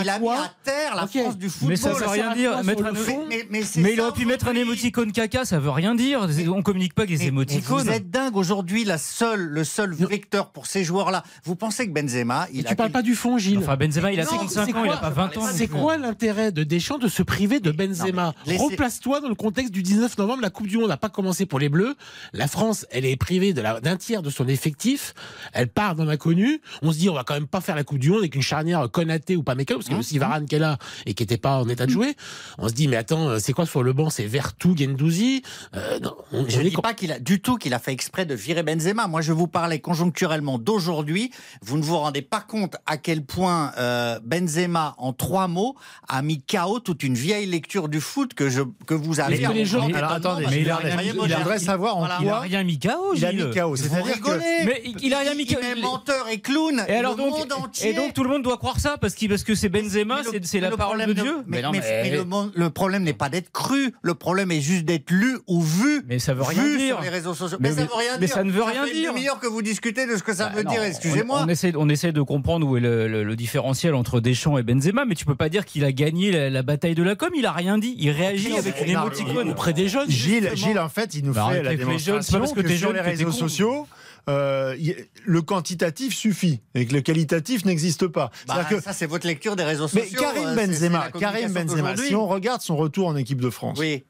il 0.01 0.09
a 0.09 0.19
mis 0.19 0.29
à 0.29 0.53
terre 0.63 0.95
la 0.95 1.03
Ok. 1.03 1.19
France 1.19 1.37
du 1.37 1.49
football. 1.49 1.69
Mais 1.69 1.75
ça 1.75 1.93
veut 1.93 2.05
ça 2.05 2.11
rien 2.11 2.33
dire. 2.33 2.63
Mettre 2.63 2.85
un... 2.85 2.93
fond 2.93 3.25
Mais, 3.27 3.45
mais 3.49 3.63
c'est 3.63 3.81
Mais 3.81 3.93
il 3.93 4.01
aurait 4.01 4.11
pu 4.11 4.25
mettre 4.25 4.47
un 4.47 4.55
émoticône 4.55 5.11
caca, 5.11 5.45
ça 5.45 5.59
veut 5.59 5.69
rien 5.69 5.95
dire. 5.95 6.27
On 6.47 6.61
communique 6.61 6.93
pas 6.93 7.03
avec 7.03 7.17
les 7.17 7.27
émoticônes. 7.27 7.83
vous 7.83 7.89
êtes 7.89 8.09
dingue 8.09 8.35
aujourd'hui, 8.35 8.83
la 8.85 8.97
seule, 8.97 9.40
le 9.41 9.63
seul 9.63 9.93
vecteur 9.93 10.49
pour 10.51 10.65
ces 10.65 10.84
joueurs-là. 10.84 11.23
Vous 11.43 11.56
pensez 11.56 11.88
que 11.88 11.93
Benzema, 11.93 12.47
il 12.54 12.65
a 12.65 12.69
tu 12.69 12.75
parles 12.75 12.91
pas 12.91 13.01
du 13.01 13.15
fond, 13.15 13.38
Gilles 13.38 13.60
Enfin, 13.60 13.75
Benzema, 13.77 14.12
il 14.12 14.19
a 14.19 14.23
Non, 14.23 14.30
55 14.32 14.65
c'est 14.65 14.73
ans, 14.75 14.84
il 14.84 14.88
quoi 14.89 14.95
a 14.95 14.97
pas 14.97 15.10
20 15.10 15.38
ans. 15.38 15.45
C'est 15.54 15.67
quoi 15.67 15.97
l'intérêt 15.97 16.51
de 16.51 16.63
Deschamps 16.63 16.97
de 16.97 17.08
se 17.08 17.23
priver 17.23 17.60
de 17.60 17.71
Benzema 17.71 18.34
Replace-toi 18.45 19.21
dans 19.21 19.30
le 19.30 19.36
contexte 19.36 19.71
du 19.71 19.84
19 19.84 20.17
novembre. 20.17 20.41
La 20.41 20.49
Coupe 20.49 20.67
du 20.67 20.77
Monde 20.77 20.89
n'a 20.89 20.97
pas 20.97 21.10
commencé 21.10 21.45
pour 21.45 21.60
les 21.60 21.69
Bleus. 21.69 21.95
La 22.34 22.47
France, 22.47 22.86
elle 22.91 23.06
est 23.06 23.15
privée 23.15 23.54
de 23.54 23.62
la- 23.62 23.80
d'un 23.80 23.97
tiers 23.97 24.21
de 24.21 24.30
son 24.30 24.47
effectif. 24.47 25.13
Elle 25.54 25.67
part 25.67 25.95
dans 25.95 26.06
l'inconnu. 26.06 26.62
On 26.82 26.91
se 26.91 26.97
dit, 26.97 27.10
on 27.10 27.13
va 27.13 27.23
quand 27.23 27.34
même 27.36 27.47
pas 27.47 27.62
faire 27.62 27.75
la 27.75 27.84
Coupe 27.84 27.99
du 27.99 28.10
Monde 28.10 28.19
avec 28.19 28.36
une 28.36 28.41
charnière 28.41 28.89
Konaté 28.91 29.36
ou 29.36 29.43
pas 29.43 29.56
parce 29.56 29.84
qu'il 29.86 29.93
y 29.93 29.95
a 29.95 29.99
aussi 29.99 30.17
Varane 30.17 30.45
qui 30.45 30.56
est 30.56 30.60
là 30.60 30.77
et 31.06 31.13
qui 31.13 31.23
était 31.23 31.38
pas 31.38 31.58
en 31.60 31.67
état 31.69 31.86
de 31.86 31.91
jouer. 31.91 32.15
On 32.58 32.67
se 32.69 32.73
dit, 32.73 32.88
mais 32.88 32.95
attends, 32.97 33.27
euh, 33.30 33.38
c'est 33.39 33.54
quoi 33.54 33.65
sur 33.65 33.84
le 33.84 33.93
banc? 33.93 34.10
C'est 34.10 34.25
Vertou, 34.25 34.75
Gendouzi? 34.77 35.43
Euh, 35.75 35.99
non, 35.99 36.15
on- 36.32 36.47
Je 36.47 36.60
ne 36.62 36.69
dis 36.69 36.75
pas 36.75 36.93
qu'il 36.93 37.12
a 37.12 37.19
du 37.19 37.41
tout 37.41 37.58
qu'il 37.58 37.73
a 37.73 37.80
fait 37.80 37.91
exprès 37.93 38.25
de 38.25 38.34
virer 38.34 38.63
Benzema. 38.63 39.08
Moi, 39.08 39.21
je 39.21 39.30
vous 39.31 39.47
parlais 39.47 39.79
conjoncturellement 39.79 40.57
d'aujourd'hui. 40.57 41.31
Vous 41.61 41.77
ne 41.77 41.83
vous 41.83 41.97
rendez 41.97 42.21
pas 42.21 42.41
compte 42.41 42.75
à 42.85 42.97
quel 42.97 43.23
point 43.23 43.71
euh, 43.77 44.19
Benzema, 44.23 44.95
en 44.97 45.13
trois 45.13 45.47
mots, 45.47 45.75
a 46.07 46.21
mis 46.21 46.41
KO 46.41 46.79
toute 46.79 47.03
une 47.03 47.13
vieille 47.15 47.45
lecture 47.45 47.89
du 47.89 48.01
foot 48.01 48.33
que 48.33 48.49
je 48.49 48.61
que 48.87 48.93
vous 48.93 49.19
avez. 49.19 49.37
Mais 49.39 49.43
que 49.47 49.51
les 49.53 49.65
gens- 49.65 49.81
en 49.89 49.93
Alors, 49.93 50.11
attendez, 50.11 50.45
mais 50.49 50.57
que 50.57 50.61
il 50.61 50.69
a 50.69 50.75
rien 50.77 50.95
moyen 50.95 51.13
il 51.25 51.33
a- 51.33 51.57
Je 51.57 51.63
savoir 51.63 51.97
en 51.97 51.99
Voilà. 52.01 52.17
Il 52.21 52.27
a 52.27 52.31
quoi 52.31 52.39
rien 52.41 52.63
mis 52.63 52.79
KO, 52.79 53.13
il 53.15 53.25
a 53.25 53.31
mis 53.33 53.49
KO. 53.51 53.69
Vous 53.69 53.75
C'est-à-dire 53.77 54.21
que. 54.21 54.65
Mais 54.65 54.81
il 55.01 55.13
a 55.13 55.19
rien 55.19 55.33
mis 55.35 55.43
Il 55.43 55.55
KO. 55.55 55.61
est 55.61 55.81
menteur 55.81 56.27
et 56.29 56.39
clown. 56.39 56.83
Et 56.87 56.93
alors 56.93 57.15
le 57.15 57.23
donc, 57.23 57.39
monde 57.39 57.53
entier. 57.53 57.89
et 57.89 57.93
donc 57.93 58.13
tout 58.13 58.23
le 58.23 58.29
monde 58.29 58.43
doit 58.43 58.57
croire 58.57 58.79
ça 58.79 58.97
parce, 58.97 59.13
qu'il- 59.15 59.29
parce 59.29 59.43
que 59.43 59.55
c'est 59.55 59.69
Benzema, 59.69 60.17
Mais 60.17 60.39
c'est- 60.41 60.53
mais 60.55 60.59
la 60.61 60.69
le 60.69 60.77
parole 60.77 61.05
de 61.05 61.13
Dieu. 61.13 61.37
Mais, 61.47 61.61
mais- 61.61 61.71
mais- 61.71 61.79
mais 61.79 62.49
le, 62.55 62.69
problème 62.69 63.03
n'est 63.03 63.13
pas 63.13 63.29
d'être 63.29 63.51
cru. 63.51 63.93
Le 64.01 64.13
problème 64.15 64.51
est 64.51 64.61
juste 64.61 64.85
d'être 64.85 65.11
lu 65.11 65.37
ou 65.47 65.61
vu. 65.61 66.03
Mais 66.07 66.19
ça 66.19 66.33
veut 66.33 66.43
rien 66.43 66.63
vu 66.63 66.77
dire. 66.77 66.95
sur 66.95 67.01
les 67.01 67.09
réseaux 67.09 67.33
sociaux. 67.33 67.57
Mais- 67.59 67.69
Mais, 67.69 67.75
ça 67.75 67.81
mais- 67.81 67.87
veut 67.87 67.93
rien 67.97 68.11
mais 68.19 68.25
dire. 68.25 68.35
ça 68.35 68.43
ne 68.43 68.51
veut 68.51 68.63
rien 68.63 68.85
dire. 68.85 69.13
Demi-heure 69.21 69.39
que 69.39 69.47
vous 69.47 69.62
discutez 69.62 70.05
de 70.07 70.17
ce 70.17 70.23
que 70.23 70.34
ça 70.34 70.49
Bah 70.49 70.55
veut 70.57 70.63
non, 70.63 70.71
dire. 70.71 70.81
on- 70.81 70.86
Excusez-moi. 70.86 71.41
On, 71.45 71.47
essaie, 71.47 71.73
on 71.75 71.88
essaie 71.89 72.12
de 72.12 72.21
comprendre 72.21 72.67
où 72.67 72.77
est 72.77 72.81
le, 72.81 73.07
le- 73.07 73.23
le 73.23 73.36
différentiel 73.36 73.93
entre 73.95 74.19
Deschamps 74.19 74.57
et 74.57 74.63
Benzema, 74.63 75.05
mais 75.05 75.15
tu 75.15 75.25
peux 75.25 75.36
pas 75.36 75.49
dire 75.49 75.65
qu'il 75.65 75.86
a 75.86 75.91
gagné 75.91 76.31
la, 76.31 76.49
la 76.49 76.63
bataille 76.63 76.95
de 76.95 77.03
la 77.03 77.15
com. 77.15 77.29
Il 77.36 77.45
a 77.45 77.51
rien 77.51 77.77
dit. 77.77 77.95
Il 77.97 78.10
réagit 78.12 78.55
avec 78.57 78.81
une 78.81 78.89
émoticône. 78.91 79.49
auprès 79.49 79.73
des 79.73 79.88
jeunes. 79.88 80.10
Gilles. 80.10 80.51
Gilles, 80.55 80.79
en 80.79 80.89
fait, 80.89 81.13
il 81.15 81.25
nous 81.25 81.34
Bah, 81.34 81.47
fait 81.51 81.63
la 81.63 81.71
pas 81.71 81.77
parce 81.86 82.03
démonstration 82.03 82.53
que 82.55 82.62
que, 82.62 82.75
sur 82.75 82.93
les 82.93 83.01
réseaux 83.01 83.31
sociaux, 83.31 83.88
euh, 84.29 84.75
y- 84.79 84.95
le 85.25 85.41
quantitatif 85.41 86.15
suffit 86.15 86.62
et 86.75 86.86
que 86.86 86.93
le 86.93 87.01
qualitatif 87.01 87.65
n'existe 87.65 88.07
pas. 88.07 88.29
Bah, 88.47 88.65
que 88.69 88.79
ça, 88.79 88.93
c'est 88.93 89.05
votre 89.07 89.25
lecture 89.27 89.55
des 89.55 89.63
réseaux 89.63 89.88
mais 89.93 90.01
sociaux. 90.01 90.19
Karim 90.21 90.43
euh, 90.49 90.55
c'est- 90.55 90.73
c'est 90.73 90.89
Benzema, 90.89 91.10
Karim 91.19 91.51
Benzema, 91.53 91.97
si 91.97 92.15
on 92.15 92.27
regarde 92.27 92.62
son 92.62 92.75
retour 92.75 93.07
en 93.07 93.15
équipe 93.15 93.41
de 93.41 93.49
France, 93.49 93.79
Oui, 93.79 94.03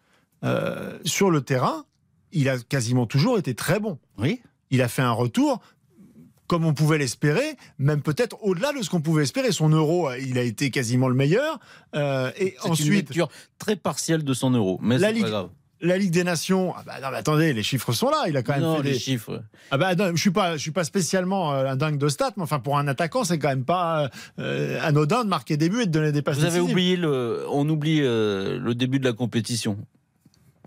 euh, 0.43 0.97
sur 1.06 1.32
le 1.32 1.41
terrain, 1.41 1.86
il 2.34 2.50
a 2.50 2.58
quasiment 2.60 3.06
toujours 3.06 3.38
été 3.38 3.56
très 3.56 3.80
bon. 3.80 4.00
oui. 4.17 4.41
Il 4.71 4.81
a 4.81 4.88
fait 4.88 5.01
un 5.03 5.12
retour 5.12 5.62
comme 6.47 6.65
on 6.65 6.73
pouvait 6.73 6.97
l'espérer, 6.97 7.55
même 7.79 8.01
peut-être 8.01 8.38
au-delà 8.43 8.73
de 8.73 8.81
ce 8.81 8.89
qu'on 8.89 8.99
pouvait 8.99 9.23
espérer. 9.23 9.53
Son 9.53 9.69
euro, 9.69 10.10
euh, 10.10 10.17
il 10.19 10.38
a 10.38 10.41
été 10.41 10.69
quasiment 10.69 11.07
le 11.07 11.15
meilleur. 11.15 11.60
Euh, 11.95 12.29
et 12.38 12.55
C'est 12.60 12.65
une 12.67 12.71
ensuite, 12.73 12.89
lecture 12.91 13.29
très 13.57 13.77
partielle 13.77 14.25
de 14.25 14.34
son 14.34 14.51
euro, 14.51 14.77
mais 14.81 14.97
La 14.97 15.13
Ligue- 15.13 15.23
pas 15.23 15.29
grave. 15.29 15.49
la 15.79 15.97
Ligue 15.97 16.12
des 16.12 16.25
Nations. 16.25 16.73
Ah 16.75 16.84
bah 16.86 16.95
non, 17.01 17.07
mais 17.12 17.17
attendez, 17.17 17.53
les 17.53 17.63
chiffres 17.63 17.93
sont 17.93 18.10
là. 18.10 18.25
Il 18.27 18.36
a 18.36 18.43
quand 18.43 18.51
même 18.51 18.63
non, 18.63 18.75
fait 18.77 18.84
les 18.84 18.91
des... 18.91 18.99
chiffres. 18.99 19.41
Ah 19.71 19.77
bah 19.77 19.95
non, 19.95 20.12
je 20.13 20.19
suis 20.19 20.29
pas, 20.31 20.57
je 20.57 20.62
suis 20.62 20.71
pas 20.71 20.84
spécialement 20.84 21.53
euh, 21.53 21.67
un 21.71 21.77
dingue 21.77 21.97
de 21.97 22.10
stats, 22.10 22.34
mais 22.36 22.43
enfin 22.43 22.60
pour 22.60 22.77
un 22.77 22.86
attaquant, 22.89 23.23
c'est 23.23 23.39
quand 23.39 23.47
même 23.47 23.63
pas 23.63 24.10
euh, 24.38 24.77
anodin 24.81 25.23
de 25.23 25.29
marquer 25.29 25.55
des 25.55 25.69
buts 25.69 25.84
et 25.84 25.86
de 25.86 25.91
donner 25.91 26.12
des 26.12 26.21
passes. 26.21 26.38
Vous 26.38 26.43
avez 26.43 26.60
oublié 26.60 26.97
le, 26.97 27.45
on 27.49 27.67
oublie 27.69 28.01
euh, 28.01 28.60
le 28.60 28.75
début 28.75 28.99
de 28.99 29.05
la 29.05 29.13
compétition. 29.13 29.77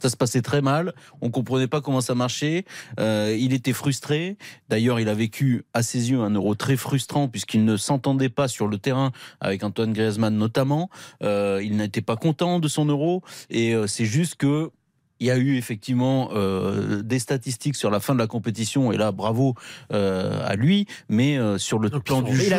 Ça 0.00 0.08
se 0.08 0.16
passait 0.16 0.42
très 0.42 0.60
mal. 0.60 0.92
On 1.20 1.30
comprenait 1.30 1.66
pas 1.66 1.80
comment 1.80 2.00
ça 2.00 2.14
marchait. 2.14 2.64
Euh, 2.98 3.36
il 3.38 3.52
était 3.52 3.72
frustré. 3.72 4.36
D'ailleurs, 4.68 5.00
il 5.00 5.08
a 5.08 5.14
vécu 5.14 5.64
à 5.72 5.82
ses 5.82 6.10
yeux 6.10 6.20
un 6.20 6.30
euro 6.30 6.54
très 6.54 6.76
frustrant 6.76 7.28
puisqu'il 7.28 7.64
ne 7.64 7.76
s'entendait 7.76 8.28
pas 8.28 8.48
sur 8.48 8.68
le 8.68 8.78
terrain 8.78 9.12
avec 9.40 9.62
Antoine 9.62 9.92
Griezmann 9.92 10.36
notamment. 10.36 10.90
Euh, 11.22 11.60
il 11.62 11.76
n'était 11.76 12.02
pas 12.02 12.16
content 12.16 12.58
de 12.58 12.68
son 12.68 12.86
euro 12.86 13.22
et 13.50 13.74
euh, 13.74 13.86
c'est 13.86 14.04
juste 14.04 14.36
que 14.36 14.70
il 15.20 15.26
y 15.28 15.30
a 15.30 15.36
eu 15.36 15.56
effectivement 15.56 16.30
euh, 16.32 17.02
des 17.02 17.18
statistiques 17.18 17.76
sur 17.76 17.90
la 17.90 18.00
fin 18.00 18.14
de 18.14 18.18
la 18.18 18.26
compétition 18.26 18.90
et 18.92 18.96
là 18.96 19.12
bravo 19.12 19.54
euh, 19.92 20.40
à 20.44 20.56
lui 20.56 20.86
mais 21.08 21.38
euh, 21.38 21.56
sur 21.58 21.78
le 21.78 21.88
plan 21.88 22.20
du 22.22 22.34
jeu 22.36 22.56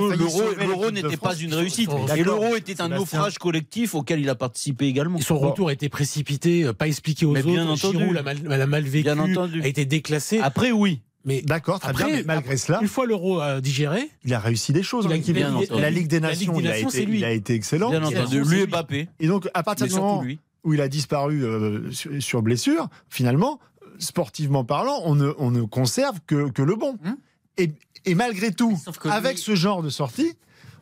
l'euro 0.65 0.89
n'était 0.91 1.17
pas 1.17 1.35
une 1.35 1.53
réussite 1.53 1.89
et 1.91 2.05
D'accord. 2.07 2.25
l'euro 2.41 2.55
était 2.55 2.73
un 2.81 2.85
Sébastien. 2.85 2.97
naufrage 2.97 3.37
collectif 3.39 3.93
auquel 3.93 4.19
il 4.21 4.29
a 4.29 4.35
participé 4.35 4.85
également 4.87 5.19
Et 5.19 5.21
son 5.21 5.37
retour 5.37 5.69
a 5.69 5.73
été 5.73 5.89
précipité, 5.89 6.71
pas 6.73 6.87
expliqué 6.87 7.25
aux 7.25 7.31
Mais 7.31 7.39
autres. 7.39 7.49
bien 7.51 7.67
entendu. 7.67 7.97
Giroud 7.97 8.13
l'a 8.15 8.23
mal, 8.23 8.37
l'a 8.43 8.67
mal 8.67 8.83
vécu, 8.83 9.03
Bien 9.03 9.19
entendu. 9.19 9.61
a 9.61 9.67
été 9.67 9.85
déclassé. 9.85 10.39
après 10.39 10.71
oui 10.71 11.01
mais 11.27 11.41
D'accord, 11.41 11.79
très 11.79 11.89
Après, 11.89 12.05
bien. 12.05 12.15
Mais 12.17 12.23
malgré 12.23 12.55
cela, 12.55 12.77
une 12.83 12.87
fois 12.87 13.07
l'euro 13.07 13.41
digéré, 13.59 14.11
il 14.25 14.33
a 14.35 14.39
réussi 14.39 14.73
des 14.73 14.83
choses. 14.83 15.07
Il 15.09 15.11
a- 15.11 15.33
bien 15.33 15.55
entendu. 15.55 15.81
La 15.81 15.89
Ligue 15.89 16.05
des 16.07 16.19
La 16.19 16.29
Ligue 16.33 16.49
Nations, 16.49 16.57
des 16.59 16.63
il, 16.65 16.67
a 16.69 16.77
été, 16.77 16.89
c'est 16.91 17.05
lui. 17.05 17.17
il 17.17 17.25
a 17.25 17.31
été 17.31 17.55
excellent. 17.55 17.89
bien 17.89 18.03
entendu 18.03 18.43
lui 18.43 18.59
et. 18.61 18.67
Mbappé 18.67 19.07
Et 19.19 19.25
donc, 19.25 19.49
à 19.55 19.63
partir 19.63 19.87
mais 19.87 19.89
du 19.93 19.95
moment 19.99 20.21
lui 20.21 20.37
où 20.65 20.73
il 20.73 20.81
a 20.81 20.89
disparu 20.89 21.43
euh, 21.45 21.89
sur, 21.91 22.11
sur 22.21 22.41
blessure, 22.41 22.89
finalement, 23.09 23.59
sportivement 23.99 24.65
parlant, 24.65 24.99
on 25.05 25.15
ne, 25.15 25.31
on 25.37 25.51
ne 25.51 25.61
conserve 25.63 26.19
que, 26.27 26.49
que 26.49 26.61
le 26.61 26.75
bon. 26.75 26.97
Hum. 27.05 27.15
et, 27.57 27.71
et 28.05 28.15
malgré 28.15 28.51
tout, 28.51 28.77
avec 29.05 29.35
lui- 29.37 29.41
ce 29.41 29.55
genre 29.55 29.81
de 29.81 29.89
sortie, 29.89 30.33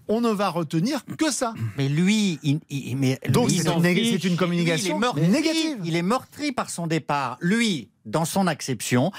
on 0.10 0.20
ne 0.20 0.30
va 0.32 0.50
retenir 0.50 1.06
que 1.18 1.32
ça. 1.32 1.54
Mais 1.78 1.88
lui, 1.88 2.40
il, 2.44 2.60
il- 2.70 2.98
mais 2.98 3.20
Donc 3.30 3.50
c'est 3.52 3.64
une, 3.70 3.82
Lui, 4.32 4.36
communication 4.36 4.96
il 4.96 4.98
est 4.98 5.00
meurtri, 5.00 5.28
négative. 5.30 5.78
Il 5.86 5.96
est 5.96 6.02
meurtri 6.02 6.52
par 6.52 6.70
son 6.70 6.88
départ. 6.88 7.38
Lui, 7.40 7.88
dans 8.06 8.26
son 8.26 8.48
acception, 8.48 9.12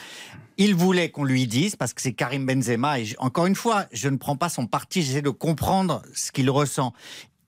il 0.58 0.74
voulait 0.74 1.10
qu'on 1.10 1.24
lui 1.24 1.46
dise, 1.46 1.74
parce 1.76 1.94
que 1.94 2.02
c'est 2.02 2.12
Karim 2.12 2.44
Benzema, 2.44 3.00
et 3.00 3.06
encore 3.18 3.46
une 3.46 3.54
fois, 3.56 3.86
je 3.92 4.08
ne 4.10 4.16
prends 4.18 4.36
pas 4.36 4.50
son 4.50 4.66
parti, 4.66 5.02
j'essaie 5.02 5.22
de 5.22 5.30
comprendre 5.30 6.02
ce 6.14 6.30
qu'il 6.32 6.50
ressent. 6.50 6.92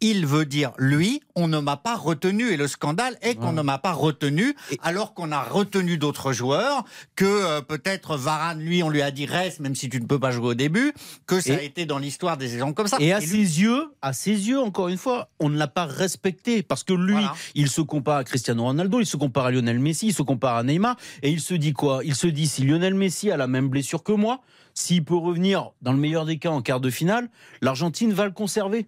Il 0.01 0.27
veut 0.27 0.45
dire, 0.45 0.73
lui, 0.79 1.21
on 1.35 1.49
ne 1.49 1.59
m'a 1.59 1.77
pas 1.77 1.97
retenu. 1.97 2.51
Et 2.51 2.57
le 2.57 2.69
scandale 2.69 3.17
est 3.23 3.35
qu'on 3.37 3.53
ne 3.53 3.63
m'a 3.63 3.79
pas 3.79 3.93
retenu, 3.93 4.55
alors 4.83 5.15
qu'on 5.15 5.33
a 5.33 5.41
retenu 5.43 5.97
d'autres 5.97 6.33
joueurs, 6.33 6.85
que 7.15 7.25
euh, 7.25 7.61
peut-être 7.63 8.17
Varane, 8.17 8.61
lui, 8.61 8.83
on 8.83 8.89
lui 8.91 9.01
a 9.03 9.11
dit 9.11 9.25
reste, 9.27 9.61
même 9.61 9.75
si 9.75 9.89
tu 9.89 10.01
ne 10.01 10.07
peux 10.07 10.19
pas 10.19 10.31
jouer 10.31 10.49
au 10.49 10.55
début, 10.55 10.93
que 11.27 11.41
ça 11.41 11.55
Et- 11.55 11.57
a 11.59 11.63
été 11.63 11.87
dans 11.87 11.99
l'histoire 11.99 12.37
des 12.37 12.53
exemples 12.55 12.75
comme 12.75 12.89
ça. 12.89 12.99
Et 13.01 13.13
à 13.13 13.21
ses 13.21 13.37
yeux, 13.37 13.87
à 14.03 14.13
ses 14.13 14.33
yeux, 14.49 14.61
encore 14.61 14.89
une 14.89 14.99
fois, 14.99 15.31
on 15.41 15.49
ne 15.49 15.57
l'a 15.57 15.69
pas 15.69 15.87
respecté 15.87 16.63
parce 16.63 16.85
que 16.85 16.93
lui, 16.93 17.13
Voilà. 17.13 17.35
il 17.55 17.71
se 17.71 17.81
compare 17.81 18.19
à 18.19 18.25
Cristiano 18.25 18.65
Ronaldo, 18.65 19.01
il 19.01 19.07
se 19.07 19.17
compare 19.17 19.47
à 19.47 19.51
Lionel 19.51 19.79
Messi, 19.79 20.09
il 20.09 20.15
se 20.15 20.23
compare 20.23 20.57
à 20.57 20.63
Neymar, 20.63 20.97
et 21.23 21.31
il 21.31 21.41
se 21.41 21.55
dit 21.55 21.73
quoi? 21.73 22.01
Il 22.05 22.15
se 22.15 22.27
dit 22.27 22.47
si 22.47 22.63
Lionel 22.65 22.95
Messi 22.95 23.31
a 23.31 23.37
la 23.37 23.47
même 23.47 23.69
blessure 23.69 24.03
que 24.03 24.13
moi, 24.13 24.41
s'il 24.75 25.05
peut 25.05 25.17
revenir 25.17 25.71
dans 25.81 25.93
le 25.93 25.99
meilleur 25.99 26.27
des 26.27 26.39
cas 26.39 26.51
en 26.51 26.61
quart 26.61 26.81
de 26.81 26.91
finale, 26.91 27.31
l'Argentine 27.63 28.13
va 28.13 28.27
le 28.27 28.31
conserver. 28.33 28.87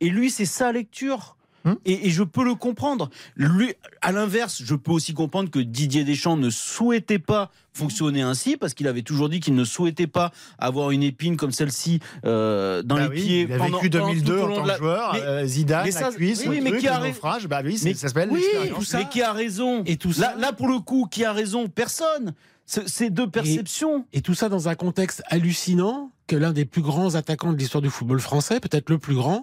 Et 0.00 0.08
lui, 0.10 0.30
c'est 0.30 0.44
sa 0.46 0.72
lecture. 0.72 1.34
Hum. 1.64 1.76
Et, 1.84 2.06
et 2.06 2.10
je 2.10 2.22
peux 2.22 2.44
le 2.44 2.54
comprendre. 2.54 3.10
Lui, 3.36 3.74
à 4.00 4.12
l'inverse, 4.12 4.62
je 4.64 4.76
peux 4.76 4.92
aussi 4.92 5.12
comprendre 5.12 5.50
que 5.50 5.58
Didier 5.58 6.04
Deschamps 6.04 6.36
ne 6.36 6.50
souhaitait 6.50 7.18
pas 7.18 7.50
fonctionner 7.72 8.22
ainsi 8.22 8.56
parce 8.56 8.74
qu'il 8.74 8.86
avait 8.86 9.02
toujours 9.02 9.28
dit 9.28 9.40
qu'il 9.40 9.56
ne 9.56 9.64
souhaitait 9.64 10.06
pas 10.06 10.30
avoir 10.58 10.92
une 10.92 11.02
épine 11.02 11.36
comme 11.36 11.50
celle-ci 11.50 11.98
euh, 12.24 12.82
dans 12.84 12.94
Bah 12.94 13.02
les 13.02 13.08
oui, 13.08 13.14
pieds. 13.26 13.40
il 13.42 13.52
a 13.52 13.58
pendant- 13.58 13.78
vécu 13.80 13.90
pendant 13.90 14.06
2002 14.08 14.34
tout 14.36 14.40
au 14.40 14.44
en 14.44 14.46
long 14.46 14.54
tant 14.54 14.60
de 14.60 14.66
que 14.66 14.68
la- 14.72 14.78
joueur, 14.78 15.12
Mais- 15.14 15.20
euh, 15.22 15.46
Zidane, 15.46 15.84
mais 15.84 15.90
la 15.90 15.98
ça- 16.00 16.10
cuisse, 16.12 16.44
oui, 16.46 16.56
le 16.58 16.62
mais 16.62 16.70
truc, 16.70 16.80
qui 16.80 16.88
a 16.88 16.92
le 16.96 16.98
ra- 17.02 17.08
naufrage, 17.08 17.48
bah 17.48 17.60
oui, 17.64 17.78
mais- 17.82 17.94
ça 17.94 18.06
s'appelle 18.08 18.28
oui, 18.30 18.42
ça. 18.84 18.98
mais 18.98 19.08
qui 19.08 19.20
a 19.22 19.32
raison 19.32 19.82
Et 19.84 19.96
tout 19.96 20.12
ça- 20.12 20.20
là, 20.20 20.34
là, 20.38 20.52
pour 20.52 20.68
le 20.68 20.78
coup, 20.78 21.08
qui 21.10 21.24
a 21.24 21.32
raison 21.32 21.68
Personne. 21.68 22.34
C'est 22.66 23.08
deux 23.10 23.28
perceptions. 23.28 24.04
Et 24.12 24.20
tout 24.20 24.34
ça 24.34 24.48
dans 24.50 24.68
un 24.68 24.74
contexte 24.74 25.22
hallucinant 25.26 26.10
que 26.26 26.36
l'un 26.36 26.52
des 26.52 26.66
plus 26.66 26.82
grands 26.82 27.14
attaquants 27.14 27.52
de 27.52 27.56
l'histoire 27.58 27.80
du 27.82 27.88
football 27.90 28.20
français, 28.20 28.60
peut-être 28.60 28.90
le 28.90 28.98
plus 28.98 29.14
grand, 29.14 29.42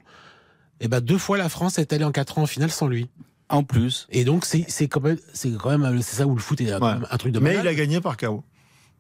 et 0.80 0.88
ben 0.88 1.00
deux 1.02 1.18
fois 1.18 1.38
la 1.38 1.50
France 1.50 1.78
est 1.80 1.92
allée 1.94 2.04
en 2.06 2.12
quatre 2.12 2.38
ans 2.38 2.44
en 2.44 2.48
finale 2.48 2.72
sans 2.72 2.88
lui. 2.88 3.10
En 3.50 3.64
plus. 3.64 4.08
Et 4.10 4.24
donc 4.26 4.44
c'est 4.46 4.66
c'est 4.68 4.88
quand 4.88 5.02
même 5.02 5.18
c'est 5.34 5.52
quand 5.52 5.78
même 5.78 6.02
c'est 6.02 6.16
ça 6.16 6.26
où 6.28 6.34
le 6.36 6.42
foot 6.42 6.60
est 6.62 6.74
Ouais. 6.74 6.94
un 7.12 7.18
truc 7.18 7.32
de 7.32 7.40
Mais 7.40 7.52
malade. 7.52 7.66
il 7.66 7.68
a 7.70 7.74
gagné 7.76 8.02
par 8.02 8.18
KO. 8.18 8.44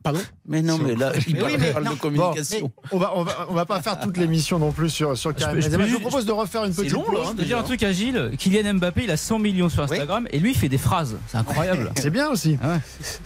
Pardon 0.05 0.21
Mais 0.47 0.61
non, 0.61 0.77
mais 0.77 0.95
là, 0.95 1.11
il 1.27 1.35
Mais 1.35 1.41
oui, 1.43 1.49
parle, 1.49 1.61
mais 1.61 1.71
parle 1.71 1.83
non. 1.83 1.91
de 1.93 1.95
communication. 1.99 2.71
On 2.91 2.97
va, 2.97 3.11
on, 3.15 3.23
va, 3.23 3.47
on 3.49 3.53
va 3.53 3.65
pas 3.65 3.81
faire 3.81 3.99
toute 3.99 4.15
l'émission 4.17 4.57
non 4.59 4.71
plus 4.71 4.89
sur, 4.89 5.17
sur 5.17 5.33
Karim 5.35 5.55
peux- 5.55 5.61
je 5.61 5.69
peux 5.69 5.85
Je 5.87 5.93
vous 5.93 5.99
propose 5.99 6.25
de 6.25 6.31
refaire 6.31 6.63
une 6.63 6.73
petite 6.73 6.91
long, 6.93 7.11
là, 7.11 7.19
hein, 7.23 7.29
Je 7.31 7.37
peux 7.37 7.43
dire 7.43 7.57
un 7.57 7.63
truc 7.63 7.81
à 7.83 7.91
Gilles. 7.91 8.31
Kylian 8.37 8.75
Mbappé, 8.75 9.03
il 9.05 9.11
a 9.11 9.17
100 9.17 9.39
millions 9.39 9.67
sur 9.69 9.83
Instagram 9.83 10.27
et 10.31 10.39
lui, 10.39 10.51
il 10.51 10.57
fait 10.57 10.69
des 10.69 10.77
phrases. 10.77 11.17
C'est 11.27 11.37
incroyable. 11.37 11.91
C'est 11.97 12.11
bien 12.11 12.29
aussi. 12.29 12.57
Ah 12.61 12.73
ouais. 12.73 12.79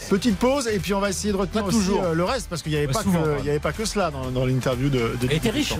Petite 0.09 0.38
pause 0.38 0.67
et 0.67 0.80
puis 0.80 0.93
on 0.93 0.99
va 0.99 1.09
essayer 1.09 1.34
de 1.34 1.38
retenir 1.38 1.63
Pas 1.63 1.69
aussi 1.69 1.77
toujours. 1.80 2.01
euh, 2.03 2.13
le 2.13 2.23
reste 2.23 2.47
parce 2.49 2.61
qu'il 2.63 2.71
n'y 2.71 2.77
avait, 2.77 2.88
avait 3.49 3.59
pas 3.59 3.73
que 3.73 3.84
cela 3.86 4.09
dans, 4.09 4.32
dans 4.32 4.45
l'interview 4.45 4.89
de, 4.89 4.97
de 4.99 5.09
Il 5.23 5.25
était 5.25 5.36
Didier 5.36 5.51
riche. 5.51 5.73
Hein. 5.73 5.80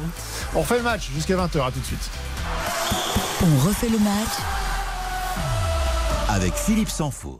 On 0.54 0.60
refait 0.62 0.78
le 0.78 0.84
match 0.84 1.10
jusqu'à 1.16 1.36
20h. 1.36 1.66
À 1.66 1.72
tout 1.72 1.80
de 1.80 1.86
suite. 1.86 2.10
On 3.42 3.68
refait 3.68 3.90
le 3.90 4.00
match 4.00 4.36
avec 6.30 6.54
Philippe 6.54 6.90
Sansfourche. 6.90 7.40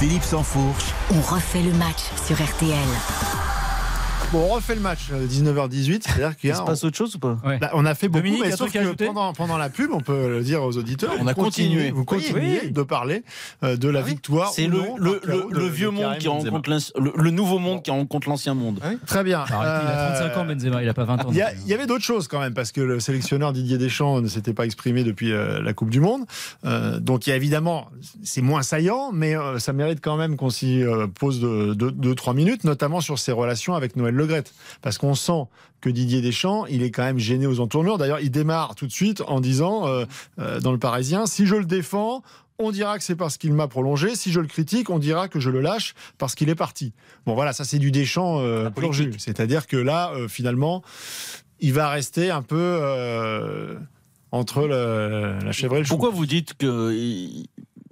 Philippe 0.00 0.24
Sansfourche, 0.24 0.94
On 1.10 1.20
refait 1.20 1.60
le 1.60 1.74
match 1.74 2.00
sur 2.26 2.42
RTL. 2.42 3.39
Bon, 4.32 4.44
on 4.48 4.54
refait 4.54 4.76
le 4.76 4.80
match 4.80 5.08
euh, 5.12 5.26
19h18. 5.26 6.02
C'est-à-dire 6.04 6.36
qu'il 6.36 6.48
y 6.50 6.52
Il 6.52 6.54
a- 6.54 6.58
se 6.58 6.62
passe 6.62 6.84
autre 6.84 6.96
chose 6.96 7.16
ou 7.16 7.18
pas 7.18 7.36
Ouais. 7.44 7.58
Là, 7.58 7.70
on 7.74 7.84
a 7.84 7.96
fait 7.96 8.06
beaucoup, 8.06 8.22
Dominique, 8.22 8.44
mais 8.44 8.52
sauf 8.56 8.70
que 8.72 9.04
pendant, 9.04 9.32
pendant 9.32 9.58
la 9.58 9.70
pub, 9.70 9.90
on 9.92 10.00
peut 10.00 10.28
le 10.28 10.40
dire 10.42 10.62
aux 10.62 10.76
auditeurs, 10.78 11.10
On 11.20 11.26
a 11.26 11.34
continué. 11.34 11.90
Vous 11.90 12.04
continuez 12.04 12.60
Oui. 12.62 12.70
de 12.70 12.82
parler 12.84 13.24
euh, 13.64 13.76
de 13.76 13.88
la 13.88 14.02
victoire. 14.02 14.50
C'est 14.52 14.68
ou 14.68 14.96
le, 14.98 15.20
le, 15.50 15.66
vieux 15.66 15.90
monde 15.90 16.16
qui 16.18 16.28
rencontre 16.28 16.70
l'ancien- 16.70 16.92
le, 17.00 17.12
le 17.16 17.30
nouveau 17.32 17.58
monde 17.58 17.82
qui 17.82 17.90
rencontre 17.90 18.28
l'ancien 18.28 18.54
monde. 18.54 18.78
Très 19.04 19.24
bien. 19.24 19.40
Arrête, 19.40 19.82
il 19.82 19.88
a 19.88 20.12
35 20.30 20.36
ans, 20.36 20.44
Euh, 20.48 20.54
Benzema, 20.54 20.82
il 20.84 20.88
a 20.88 20.94
pas 20.94 21.04
20 21.04 21.24
ans. 21.24 21.28
Il 21.30 21.36
y, 21.36 21.42
a- 21.42 21.52
il 21.52 21.66
y 21.66 21.74
avait 21.74 21.86
d'autres 21.86 22.04
choses 22.04 22.28
quand 22.28 22.38
même, 22.38 22.54
parce 22.54 22.70
que 22.70 22.80
le 22.80 23.00
sélectionneur 23.00 23.52
Didier 23.52 23.78
Deschamps 23.78 24.20
ne 24.20 24.28
s'était 24.28 24.54
pas 24.54 24.64
exprimé 24.64 25.02
depuis 25.02 25.32
euh, 25.32 25.60
la 25.60 25.72
Coupe 25.72 25.90
du 25.90 25.98
Monde. 25.98 26.22
Euh, 26.64 27.00
donc 27.00 27.26
il 27.26 27.30
y 27.30 27.32
a 27.32 27.36
évidemment, 27.36 27.88
c'est 28.22 28.42
moins 28.42 28.62
saillant, 28.62 29.10
mais 29.12 29.36
euh, 29.36 29.58
ça 29.58 29.72
mérite 29.72 29.98
quand 30.00 30.16
même 30.16 30.36
qu'on 30.36 30.50
s'y 30.50 30.84
euh, 30.84 31.08
pose 31.08 31.42
2-3 31.42 32.34
minutes, 32.36 32.62
notamment 32.62 33.00
sur 33.00 33.18
ses 33.18 33.32
relations 33.32 33.74
avec 33.74 33.96
Noël 33.96 34.19
Legrette. 34.20 34.52
Parce 34.82 34.98
qu'on 34.98 35.14
sent 35.14 35.44
que 35.80 35.90
Didier 35.90 36.20
Deschamps, 36.20 36.66
il 36.66 36.82
est 36.82 36.90
quand 36.90 37.02
même 37.04 37.18
gêné 37.18 37.46
aux 37.46 37.58
entournures. 37.60 37.98
D'ailleurs, 37.98 38.20
il 38.20 38.30
démarre 38.30 38.74
tout 38.74 38.86
de 38.86 38.92
suite 38.92 39.22
en 39.26 39.40
disant, 39.40 39.86
euh, 39.88 40.04
euh, 40.38 40.60
dans 40.60 40.72
le 40.72 40.78
Parisien, 40.78 41.26
si 41.26 41.46
je 41.46 41.54
le 41.56 41.64
défends, 41.64 42.22
on 42.58 42.70
dira 42.72 42.98
que 42.98 43.04
c'est 43.04 43.16
parce 43.16 43.38
qu'il 43.38 43.54
m'a 43.54 43.68
prolongé. 43.68 44.14
Si 44.14 44.30
je 44.30 44.38
le 44.40 44.46
critique, 44.46 44.90
on 44.90 44.98
dira 44.98 45.28
que 45.28 45.40
je 45.40 45.48
le 45.48 45.62
lâche 45.62 45.94
parce 46.18 46.34
qu'il 46.34 46.50
est 46.50 46.54
parti. 46.54 46.92
Bon, 47.24 47.34
voilà, 47.34 47.54
ça 47.54 47.64
c'est 47.64 47.78
du 47.78 47.90
Deschamps 47.90 48.40
euh, 48.40 48.64
La 48.64 48.70
pur 48.70 48.92
jus. 48.92 49.04
politique. 49.04 49.22
C'est-à-dire 49.22 49.66
que 49.66 49.78
là, 49.78 50.12
euh, 50.14 50.28
finalement, 50.28 50.82
il 51.60 51.72
va 51.72 51.88
rester 51.88 52.30
un 52.30 52.42
peu 52.42 52.58
euh, 52.60 53.76
entre 54.32 54.66
le- 54.66 55.38
la 55.42 55.52
chèvre 55.52 55.76
et 55.76 55.78
le 55.78 55.84
chou. 55.86 55.94
Pourquoi 55.94 56.10
vous 56.10 56.26
dites 56.26 56.52
que 56.58 56.92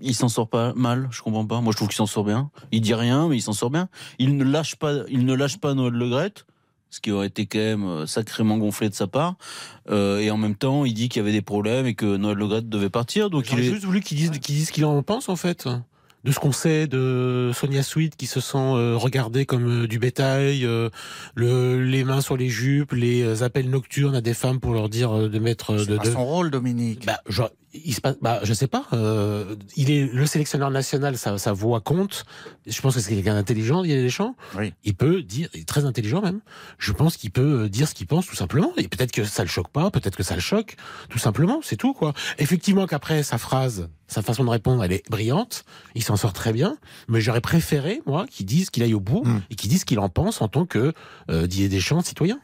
il, 0.00 0.14
s'en 0.14 0.28
sort 0.28 0.48
pas 0.48 0.72
mal 0.74 1.08
Je 1.10 1.22
comprends 1.22 1.46
pas. 1.46 1.60
Moi, 1.60 1.72
je 1.72 1.76
trouve 1.76 1.88
qu'il 1.88 1.96
s'en 1.96 2.06
sort 2.06 2.24
bien. 2.24 2.50
Il 2.72 2.80
dit 2.80 2.94
rien, 2.94 3.28
mais 3.28 3.36
il 3.36 3.40
s'en 3.42 3.52
sort 3.52 3.70
bien. 3.70 3.88
Il 4.18 4.36
ne 4.36 4.44
lâche 4.44 4.76
pas, 4.76 4.92
il 5.08 5.24
ne 5.24 5.34
lâche 5.34 5.58
pas 5.58 5.74
Noël 5.74 5.92
Legrette, 5.94 6.46
ce 6.90 7.00
qui 7.00 7.10
aurait 7.10 7.26
été 7.26 7.46
quand 7.46 7.58
même 7.58 7.84
euh, 7.84 8.06
sacrément 8.06 8.56
gonflé 8.58 8.88
de 8.88 8.94
sa 8.94 9.06
part. 9.06 9.34
Euh, 9.90 10.18
et 10.20 10.30
en 10.30 10.36
même 10.38 10.54
temps, 10.54 10.84
il 10.84 10.94
dit 10.94 11.08
qu'il 11.08 11.20
y 11.20 11.22
avait 11.22 11.32
des 11.32 11.42
problèmes 11.42 11.86
et 11.86 11.94
que 11.94 12.16
Noël 12.16 12.36
Legrette 12.38 12.68
devait 12.68 12.90
partir. 12.90 13.28
Donc 13.30 13.50
il 13.52 13.58
est. 13.58 13.64
juste 13.64 13.84
voulu 13.84 14.00
qu'il 14.00 14.16
dise 14.16 14.30
qu'il 14.30 14.54
dise 14.54 14.68
ce 14.68 14.72
qu'il 14.72 14.84
en 14.84 15.02
pense 15.02 15.28
en 15.28 15.36
fait. 15.36 15.68
De 16.24 16.32
ce 16.32 16.40
qu'on 16.40 16.50
sait 16.52 16.88
de 16.88 17.52
Sonia 17.54 17.82
Sweet 17.84 18.16
qui 18.16 18.26
se 18.26 18.40
sent 18.40 18.58
euh, 18.58 18.96
regardée 18.96 19.46
comme 19.46 19.84
euh, 19.84 19.86
du 19.86 20.00
bétail, 20.00 20.64
euh, 20.66 20.90
le, 21.36 21.80
les 21.84 22.02
mains 22.02 22.20
sur 22.20 22.36
les 22.36 22.48
jupes, 22.48 22.92
les 22.92 23.44
appels 23.44 23.70
nocturnes 23.70 24.16
à 24.16 24.20
des 24.20 24.34
femmes 24.34 24.58
pour 24.58 24.72
leur 24.74 24.88
dire 24.88 25.16
euh, 25.16 25.28
de 25.28 25.38
mettre 25.38 25.74
euh, 25.74 25.78
C'est 25.78 25.90
de, 25.90 25.96
pas 25.96 26.04
de- 26.04 26.10
son 26.10 26.24
rôle, 26.26 26.50
Dominique. 26.50 27.06
Bah, 27.06 27.20
je, 27.28 27.42
il 27.84 27.94
se 27.94 28.00
passe, 28.00 28.16
bah, 28.22 28.40
je 28.42 28.52
sais 28.54 28.66
pas. 28.66 28.86
euh, 28.92 29.56
il 29.76 29.90
est 29.90 30.06
le 30.12 30.26
sélectionneur 30.26 30.70
national, 30.70 31.16
sa, 31.16 31.38
sa 31.38 31.52
voix 31.52 31.80
compte. 31.80 32.24
Je 32.66 32.80
pense 32.80 32.94
que 32.94 33.00
c'est 33.00 33.14
quelqu'un 33.14 33.34
d'intelligent, 33.34 33.82
Didier 33.82 34.02
Deschamps. 34.02 34.34
Oui. 34.56 34.72
Il 34.84 34.94
peut 34.94 35.22
dire, 35.22 35.48
il 35.54 35.60
est 35.60 35.68
très 35.68 35.84
intelligent 35.84 36.20
même. 36.20 36.40
Je 36.78 36.92
pense 36.92 37.16
qu'il 37.16 37.30
peut 37.30 37.64
euh, 37.64 37.68
dire 37.68 37.88
ce 37.88 37.94
qu'il 37.94 38.06
pense 38.06 38.26
tout 38.26 38.36
simplement. 38.36 38.72
Et 38.76 38.88
peut-être 38.88 39.12
que 39.12 39.24
ça 39.24 39.42
le 39.42 39.48
choque 39.48 39.68
pas, 39.68 39.90
peut-être 39.90 40.16
que 40.16 40.22
ça 40.22 40.34
le 40.34 40.40
choque, 40.40 40.76
tout 41.08 41.18
simplement. 41.18 41.60
C'est 41.62 41.76
tout 41.76 41.92
quoi. 41.94 42.12
Effectivement 42.38 42.86
qu'après 42.86 43.22
sa 43.22 43.38
phrase, 43.38 43.88
sa 44.06 44.22
façon 44.22 44.44
de 44.44 44.50
répondre, 44.50 44.82
elle 44.84 44.92
est 44.92 45.02
brillante. 45.10 45.64
Il 45.94 46.02
s'en 46.02 46.16
sort 46.16 46.32
très 46.32 46.52
bien. 46.52 46.76
Mais 47.08 47.20
j'aurais 47.20 47.40
préféré 47.40 48.00
moi 48.06 48.26
qu'il 48.28 48.46
dise 48.46 48.70
qu'il 48.70 48.82
aille 48.82 48.94
au 48.94 49.00
bout 49.00 49.22
Mm. 49.24 49.40
et 49.50 49.54
qu'il 49.56 49.68
dise 49.70 49.80
ce 49.80 49.84
qu'il 49.84 49.98
en 49.98 50.08
pense 50.08 50.40
en 50.40 50.48
tant 50.48 50.64
que 50.64 50.92
euh, 51.30 51.46
Didier 51.46 51.68
Deschamps 51.68 52.00
citoyen. 52.02 52.38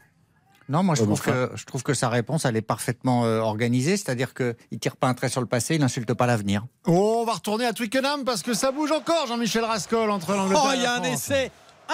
Non, 0.67 0.81
moi 0.81 0.95
je 0.95 1.03
trouve, 1.03 1.21
que, 1.21 1.51
je 1.53 1.65
trouve 1.65 1.83
que 1.83 1.93
sa 1.93 2.09
réponse 2.09 2.45
elle 2.45 2.57
est 2.57 2.61
parfaitement 2.61 3.25
euh, 3.25 3.39
organisée, 3.39 3.97
c'est-à-dire 3.97 4.33
qu'il 4.33 4.79
tire 4.79 4.97
pas 4.97 5.07
un 5.07 5.13
trait 5.13 5.29
sur 5.29 5.41
le 5.41 5.47
passé, 5.47 5.75
il 5.75 5.81
n'insulte 5.81 6.13
pas 6.13 6.25
l'avenir. 6.25 6.65
Oh, 6.87 7.19
on 7.21 7.25
va 7.25 7.33
retourner 7.33 7.65
à 7.65 7.73
Twickenham 7.73 8.23
parce 8.23 8.41
que 8.41 8.53
ça 8.53 8.71
bouge 8.71 8.91
encore, 8.91 9.27
Jean-Michel 9.27 9.63
Rascol, 9.63 10.09
entre 10.09 10.33
l'Angleterre 10.33 10.63
Oh, 10.65 10.73
et 10.73 10.77
il 10.77 10.81
y 10.81 10.85
a 10.85 10.95
un 10.95 11.03
essai 11.03 11.51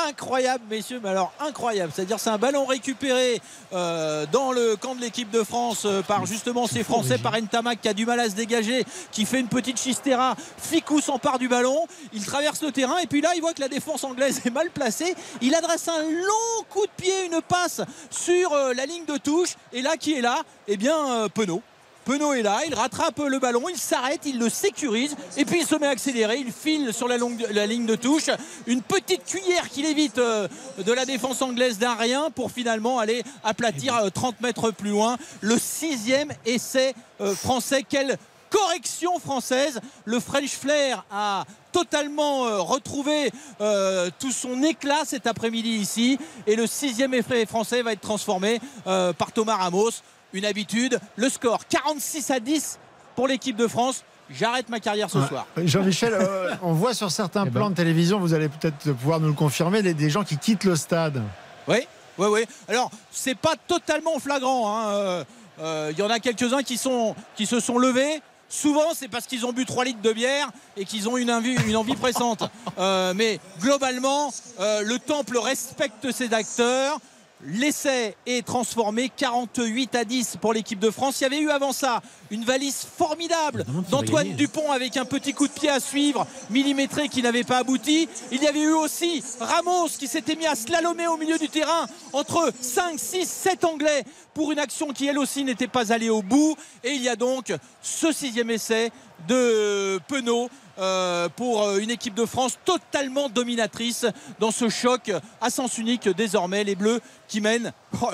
incroyable, 0.07 0.63
messieurs, 0.69 0.99
mais 1.03 1.09
alors 1.09 1.33
incroyable. 1.39 1.91
C'est-à-dire, 1.95 2.19
c'est 2.19 2.29
un 2.29 2.37
ballon 2.37 2.65
récupéré 2.65 3.41
euh, 3.73 4.25
dans 4.31 4.51
le 4.51 4.75
camp 4.75 4.95
de 4.95 5.01
l'équipe 5.01 5.29
de 5.29 5.43
France 5.43 5.83
euh, 5.85 6.01
par 6.01 6.25
justement 6.25 6.67
ces 6.67 6.83
Français, 6.83 7.17
par 7.17 7.39
Ntamak 7.39 7.81
qui 7.81 7.87
a 7.87 7.93
du 7.93 8.05
mal 8.05 8.19
à 8.19 8.29
se 8.29 8.35
dégager, 8.35 8.85
qui 9.11 9.25
fait 9.25 9.39
une 9.39 9.47
petite 9.47 9.79
chistera. 9.79 10.35
Ficou 10.57 11.01
s'empare 11.01 11.39
du 11.39 11.47
ballon, 11.47 11.87
il 12.13 12.25
traverse 12.25 12.61
le 12.61 12.71
terrain 12.71 12.97
et 12.99 13.07
puis 13.07 13.21
là, 13.21 13.31
il 13.35 13.41
voit 13.41 13.53
que 13.53 13.61
la 13.61 13.69
défense 13.69 14.03
anglaise 14.03 14.41
est 14.45 14.49
mal 14.49 14.69
placée. 14.71 15.15
Il 15.41 15.55
adresse 15.55 15.87
un 15.87 16.01
long 16.01 16.65
coup 16.69 16.85
de 16.85 16.91
pied, 17.03 17.25
une 17.25 17.41
passe 17.41 17.81
sur 18.09 18.53
euh, 18.53 18.73
la 18.73 18.85
ligne 18.85 19.05
de 19.05 19.17
touche. 19.17 19.55
Et 19.73 19.81
là, 19.81 19.97
qui 19.97 20.13
est 20.13 20.21
là? 20.21 20.41
Eh 20.67 20.77
bien, 20.77 21.27
Penaud. 21.33 21.61
Penaud 22.05 22.33
est 22.33 22.41
là, 22.41 22.61
il 22.67 22.73
rattrape 22.73 23.19
le 23.19 23.39
ballon, 23.39 23.69
il 23.69 23.77
s'arrête, 23.77 24.21
il 24.25 24.39
le 24.39 24.49
sécurise 24.49 25.15
et 25.37 25.45
puis 25.45 25.61
il 25.61 25.65
se 25.65 25.75
met 25.75 25.87
à 25.87 25.91
accélérer, 25.91 26.37
il 26.37 26.51
file 26.51 26.93
sur 26.93 27.07
la, 27.07 27.17
ligne 27.65 27.85
de 27.85 27.95
touche. 27.95 28.29
Une 28.67 28.81
petite 28.81 29.25
cuillère 29.25 29.69
qui 29.69 29.83
l'évite 29.83 30.17
euh, 30.17 30.47
de 30.83 30.91
la 30.91 31.05
défense 31.05 31.41
anglaise 31.41 31.77
d'un 31.77 31.95
rien 31.95 32.31
pour 32.31 32.51
finalement 32.51 32.99
aller 32.99 33.23
aplatir 33.43 33.95
euh, 33.95 34.09
30 34.09 34.41
mètres 34.41 34.71
plus 34.71 34.91
loin. 34.91 35.17
Le 35.41 35.57
sixième 35.57 36.31
essai 36.45 36.93
euh, 37.21 37.35
français. 37.35 37.83
Quelle 37.87 38.17
correction 38.51 39.17
française. 39.19 39.79
Le 40.05 40.19
French 40.19 40.51
Flair 40.51 41.03
a 41.09 41.45
totalement 41.71 42.45
euh, 42.45 42.59
retrouvé 42.59 43.31
euh, 43.61 44.09
tout 44.19 44.31
son 44.31 44.61
éclat 44.61 45.03
cet 45.05 45.25
après-midi 45.25 45.69
ici. 45.69 46.19
Et 46.45 46.55
le 46.55 46.67
sixième 46.67 47.13
effet 47.15 47.45
français 47.47 47.81
va 47.81 47.93
être 47.93 48.01
transformé 48.01 48.59
euh, 48.85 49.13
par 49.13 49.31
Thomas 49.31 49.55
Ramos. 49.55 49.91
Une 50.33 50.45
habitude. 50.45 50.99
Le 51.15 51.29
score 51.29 51.67
46 51.67 52.31
à 52.31 52.39
10 52.39 52.79
pour 53.15 53.27
l'équipe 53.27 53.55
de 53.55 53.67
France. 53.67 54.03
j'arrête 54.33 54.69
ma 54.69 54.79
carrière 54.79 55.09
ce 55.09 55.17
Ouais. 55.17 55.27
soir. 55.27 55.45
Jean-Michel, 55.57 56.13
euh, 56.13 56.53
on 56.61 56.71
voit 56.73 56.93
sur 56.93 57.11
certains 57.11 57.43
Eh 57.47 57.49
ben. 57.49 57.59
plans 57.59 57.69
de 57.69 57.75
télévision, 57.75 58.17
vous 58.19 58.33
allez 58.33 58.47
peut-être 58.47 58.93
pouvoir 58.93 59.19
nous 59.19 59.27
le 59.27 59.33
confirmer, 59.33 59.81
des, 59.81 59.93
des 59.93 60.09
gens 60.09 60.23
qui 60.23 60.37
quittent 60.37 60.63
le 60.63 60.77
stade. 60.77 61.21
Oui, 61.67 61.79
oui, 62.17 62.27
oui. 62.31 62.45
Alors, 62.69 62.89
c'est 63.11 63.35
pas 63.35 63.55
totalement 63.67 64.17
flagrant. 64.19 64.73
hein. 64.73 64.87
Euh, 64.93 65.23
euh, 65.59 65.89
Il 65.91 65.99
y 65.99 66.01
en 66.01 66.09
a 66.09 66.19
quelques-uns 66.19 66.63
qui, 66.63 66.77
sont, 66.77 67.13
qui 67.35 67.45
se 67.45 67.59
sont 67.59 67.77
levés. 67.77 68.21
Souvent, 68.47 68.93
c'est 68.93 69.07
parce 69.09 69.27
qu'ils 69.27 69.45
ont 69.45 69.51
bu 69.53 69.65
3 69.65 69.83
litres 69.85 70.01
de 70.01 70.11
bière 70.13 70.49
et 70.77 70.85
qu'ils 70.85 71.07
ont 71.09 71.17
une 71.17 71.31
envie, 71.31 71.55
une 71.67 71.75
envie 71.75 71.95
pressante. 71.95 72.43
Euh, 72.79 73.13
mais 73.15 73.39
globalement, 73.59 74.33
euh, 74.59 74.81
le 74.81 74.97
temple 74.97 75.37
respecte 75.37 76.09
ses 76.11 76.33
acteurs. 76.33 76.99
L'essai 77.45 78.15
est 78.27 78.45
transformé 78.45 79.11
48 79.15 79.95
à 79.95 80.05
10 80.05 80.37
pour 80.39 80.53
l'équipe 80.53 80.79
de 80.79 80.91
France. 80.91 81.19
Il 81.19 81.23
y 81.23 81.25
avait 81.25 81.39
eu 81.39 81.49
avant 81.49 81.71
ça 81.71 82.01
une 82.29 82.43
valise 82.43 82.85
formidable 82.97 83.65
d'Antoine. 83.89 84.33
Dupont 84.35 84.71
avec 84.71 84.95
un 84.97 85.05
petit 85.05 85.33
coup 85.33 85.47
de 85.47 85.51
pied 85.51 85.69
à 85.69 85.79
suivre, 85.79 86.27
millimétré 86.49 87.09
qui 87.09 87.23
n'avait 87.23 87.43
pas 87.43 87.57
abouti. 87.57 88.07
Il 88.31 88.43
y 88.43 88.47
avait 88.47 88.61
eu 88.61 88.73
aussi 88.73 89.23
Ramos 89.39 89.89
qui 89.97 90.07
s'était 90.07 90.35
mis 90.35 90.45
à 90.45 90.55
slalomer 90.55 91.07
au 91.07 91.17
milieu 91.17 91.37
du 91.37 91.49
terrain 91.49 91.87
entre 92.13 92.53
5, 92.61 92.99
6, 92.99 93.25
7 93.27 93.65
Anglais 93.65 94.03
pour 94.33 94.51
une 94.51 94.59
action 94.59 94.93
qui 94.93 95.07
elle 95.07 95.17
aussi 95.17 95.43
n'était 95.43 95.67
pas 95.67 95.91
allée 95.91 96.09
au 96.09 96.21
bout. 96.21 96.55
Et 96.83 96.91
il 96.91 97.01
y 97.01 97.09
a 97.09 97.15
donc 97.15 97.53
ce 97.81 98.11
sixième 98.11 98.51
essai 98.51 98.91
de 99.27 99.99
Penaud 100.07 100.49
euh, 100.81 101.29
pour 101.35 101.63
euh, 101.63 101.77
une 101.79 101.91
équipe 101.91 102.13
de 102.15 102.25
France 102.25 102.57
totalement 102.65 103.29
dominatrice 103.29 104.05
dans 104.39 104.51
ce 104.51 104.67
choc 104.69 105.11
à 105.39 105.49
sens 105.49 105.77
unique 105.77 106.09
désormais. 106.09 106.63
Les 106.63 106.75
Bleus 106.75 106.99
qui 107.27 107.39
mènent. 107.41 107.71
Oh, 108.01 108.09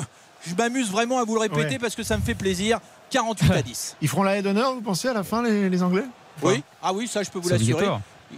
je 0.46 0.54
m'amuse 0.56 0.90
vraiment 0.92 1.20
à 1.20 1.24
vous 1.24 1.36
le 1.36 1.42
répéter 1.42 1.68
Ouais. 1.70 1.80
parce 1.80 1.96
que 1.96 2.04
ça 2.04 2.18
me 2.18 2.22
fait 2.22 2.36
plaisir. 2.36 2.80
48 3.10 3.52
à 3.52 3.62
10. 3.62 3.96
Ils 4.02 4.08
feront 4.10 4.24
la 4.24 4.38
haie 4.38 4.42
d'honneur, 4.42 4.74
vous 4.74 4.82
pensez, 4.82 5.08
à 5.08 5.14
la 5.14 5.24
fin, 5.24 5.42
les, 5.42 5.70
les 5.70 5.84
Anglais? 5.84 6.04
Oui, 6.44 6.62
ah 6.84 6.94
oui, 6.94 7.08
ça 7.08 7.24
je 7.24 7.30
peux 7.30 7.40
vous 7.40 7.50
l'assurer. 7.50 7.88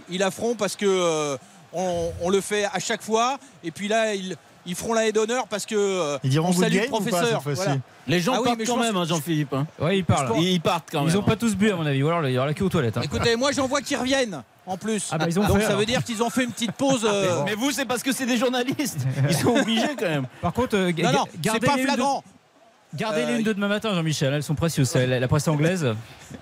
Ils 0.08 0.18
la 0.20 0.30
feront 0.30 0.54
parce 0.54 0.76
que 0.76 0.86
euh, 0.86 1.36
on, 1.72 2.12
on 2.22 2.30
le 2.30 2.40
fait 2.40 2.64
à 2.72 2.78
chaque 2.78 3.02
fois. 3.02 3.38
Et 3.64 3.70
puis 3.72 3.88
là, 3.88 4.14
ils, 4.14 4.36
ils 4.66 4.74
feront 4.74 4.92
la 4.92 5.06
haie 5.06 5.12
d'honneur 5.12 5.46
parce 5.48 5.66
que 5.66 5.74
euh, 5.76 6.18
Ils 6.24 6.30
diront 6.30 6.48
on 6.48 6.52
salue 6.52 6.74
le 6.74 6.80
pas 6.80 6.86
professeur. 6.88 7.40
Voilà. 7.44 7.76
Les 8.06 8.20
gens 8.20 8.32
Ah 8.36 8.40
oui, 8.40 8.44
partent 8.46 8.66
quand 8.66 8.76
même, 8.78 8.96
hein, 8.96 9.04
Jean-Philippe. 9.04 9.52
hein. 9.54 9.66
Ouais, 9.80 9.98
ils 9.98 10.04
parlent. 10.04 10.32
Ils, 10.38 10.48
ils 10.54 10.60
partent 10.60 10.88
quand 10.90 11.00
même. 11.00 11.10
Ils 11.10 11.16
ont 11.16 11.20
hein. 11.20 11.24
pas 11.26 11.36
tous 11.36 11.54
bu 11.56 11.70
à 11.70 11.76
mon 11.76 11.86
avis. 11.86 12.02
Ou 12.02 12.08
alors 12.08 12.26
il 12.28 12.32
y 12.34 12.38
aura 12.38 12.46
la 12.46 12.54
queue 12.54 12.64
aux 12.64 12.68
toilettes. 12.68 12.96
hein. 12.96 13.02
Écoutez, 13.02 13.36
moi 13.36 13.52
j'en 13.52 13.66
vois 13.66 13.80
qui 13.82 13.94
reviennent 13.96 14.42
en 14.66 14.76
plus. 14.76 15.08
Ah 15.12 15.18
bah, 15.18 15.26
ils 15.28 15.38
ont 15.38 15.46
Donc 15.46 15.56
fait, 15.56 15.62
ça 15.62 15.68
alors. 15.68 15.80
veut 15.80 15.86
dire 15.86 16.02
qu'ils 16.04 16.22
ont 16.22 16.30
fait 16.30 16.44
une 16.44 16.52
petite 16.52 16.72
pause. 16.72 17.04
euh, 17.04 17.42
Mais 17.44 17.54
vous, 17.54 17.70
c'est 17.72 17.84
parce 17.86 18.02
que 18.02 18.12
c'est 18.12 18.26
des 18.26 18.36
journalistes. 18.36 18.98
Ils 19.28 19.34
sont 19.36 19.56
obligés 19.56 19.94
quand 19.98 20.08
même. 20.08 20.26
Par 20.42 20.52
contre, 20.52 20.76
euh, 20.76 20.92
Non, 21.02 21.12
non, 21.12 21.24
c'est 21.32 21.40
gardez 21.40 21.66
pas 21.66 21.74
les 21.76 21.82
unes 21.82 21.86
de- 21.86 21.92
flagrant. 21.92 22.24
Gardez 22.94 23.24
les 23.26 23.34
unes 23.38 23.42
de 23.44 23.52
demain 23.52 23.68
matin, 23.68 23.94
Jean-Michel. 23.94 24.34
Elles 24.34 24.42
sont 24.42 24.54
précieuses. 24.56 24.92
La, 24.94 25.20
la 25.20 25.28
presse 25.28 25.46
anglaise, 25.46 25.86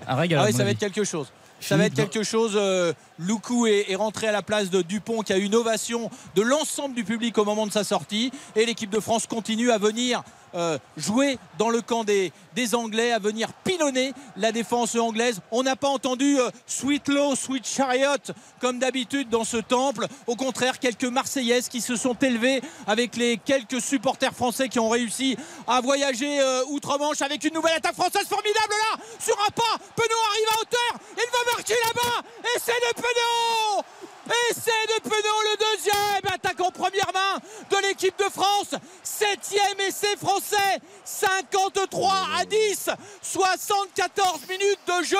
un 0.07 0.15
régal. 0.15 0.39
Ah 0.41 0.45
oui, 0.47 0.53
ça 0.53 0.63
va 0.63 0.71
être 0.71 0.79
quelque 0.79 1.03
chose. 1.03 1.27
Ça 1.59 1.77
va 1.77 1.85
être 1.85 1.93
quelque 1.93 2.23
chose. 2.23 2.53
euh, 2.55 2.93
Loukou 3.17 3.67
est, 3.67 3.85
est 3.89 3.95
rentré 3.95 4.27
à 4.27 4.31
la 4.31 4.41
place 4.41 4.69
de 4.69 4.81
Dupont 4.81 5.21
qui 5.21 5.33
a 5.33 5.37
eu 5.37 5.43
une 5.43 5.55
ovation 5.55 6.09
de 6.35 6.41
l'ensemble 6.41 6.95
du 6.95 7.03
public 7.03 7.37
au 7.37 7.45
moment 7.45 7.67
de 7.67 7.71
sa 7.71 7.83
sortie. 7.83 8.31
Et 8.55 8.65
l'équipe 8.65 8.89
de 8.89 8.99
France 8.99 9.27
continue 9.27 9.71
à 9.71 9.77
venir 9.77 10.23
euh, 10.55 10.77
jouer 10.97 11.37
dans 11.57 11.69
le 11.69 11.81
camp 11.81 12.03
des, 12.03 12.31
Anglais, 12.73 13.13
à 13.13 13.19
venir 13.19 13.53
pilonner 13.63 14.11
la 14.35 14.51
défense 14.51 14.93
anglaise. 14.95 15.39
On 15.49 15.63
n'a 15.63 15.77
pas 15.77 15.87
entendu 15.87 16.37
euh, 16.37 16.49
Sweet 16.67 17.07
Low, 17.07 17.33
Sweet 17.35 17.65
Chariot 17.65 18.33
comme 18.59 18.79
d'habitude 18.79 19.29
dans 19.29 19.45
ce 19.45 19.55
temple. 19.55 20.07
Au 20.27 20.35
contraire, 20.35 20.77
quelques 20.77 21.05
Marseillaises 21.05 21.69
qui 21.69 21.79
se 21.79 21.95
sont 21.95 22.15
élevées 22.15 22.61
avec 22.85 23.15
les 23.15 23.37
quelques 23.37 23.79
supporters 23.79 24.33
français 24.33 24.67
qui 24.67 24.77
ont 24.77 24.89
réussi 24.89 25.37
à 25.67 25.79
voyager 25.79 26.41
euh, 26.41 26.63
outre-Manche 26.67 27.21
avec 27.21 27.45
une 27.45 27.53
nouvelle 27.53 27.77
attaque 27.77 27.95
française 27.95 28.27
formidable 28.27 28.73
là 28.91 29.01
sur 29.19 29.37
un 29.39 29.51
pas. 29.51 29.77
Penaud 29.95 30.21
arrive 30.31 30.47
à 30.57 30.61
hauteur. 30.61 30.99
Il 31.15 31.31
va 31.31 31.53
marquer 31.55 31.75
là-bas. 31.85 32.27
Et 32.43 32.59
c'est 32.59 32.71
de 32.73 33.01
Penaud 33.01 33.83
Essai 34.29 34.71
de 34.87 35.09
Penaud, 35.09 35.41
le 35.51 35.75
deuxième 35.75 36.33
attaque 36.33 36.59
en 36.59 36.71
première 36.71 37.11
main 37.13 37.39
de 37.71 37.87
l'équipe 37.87 38.17
de 38.19 38.29
France. 38.31 38.75
Septième 39.01 39.79
essai 39.87 40.15
français. 40.17 40.79
53 41.03 42.11
à 42.37 42.45
10. 42.45 42.89
74 43.21 44.41
minutes 44.47 44.79
de 44.87 45.03
jeu. 45.03 45.17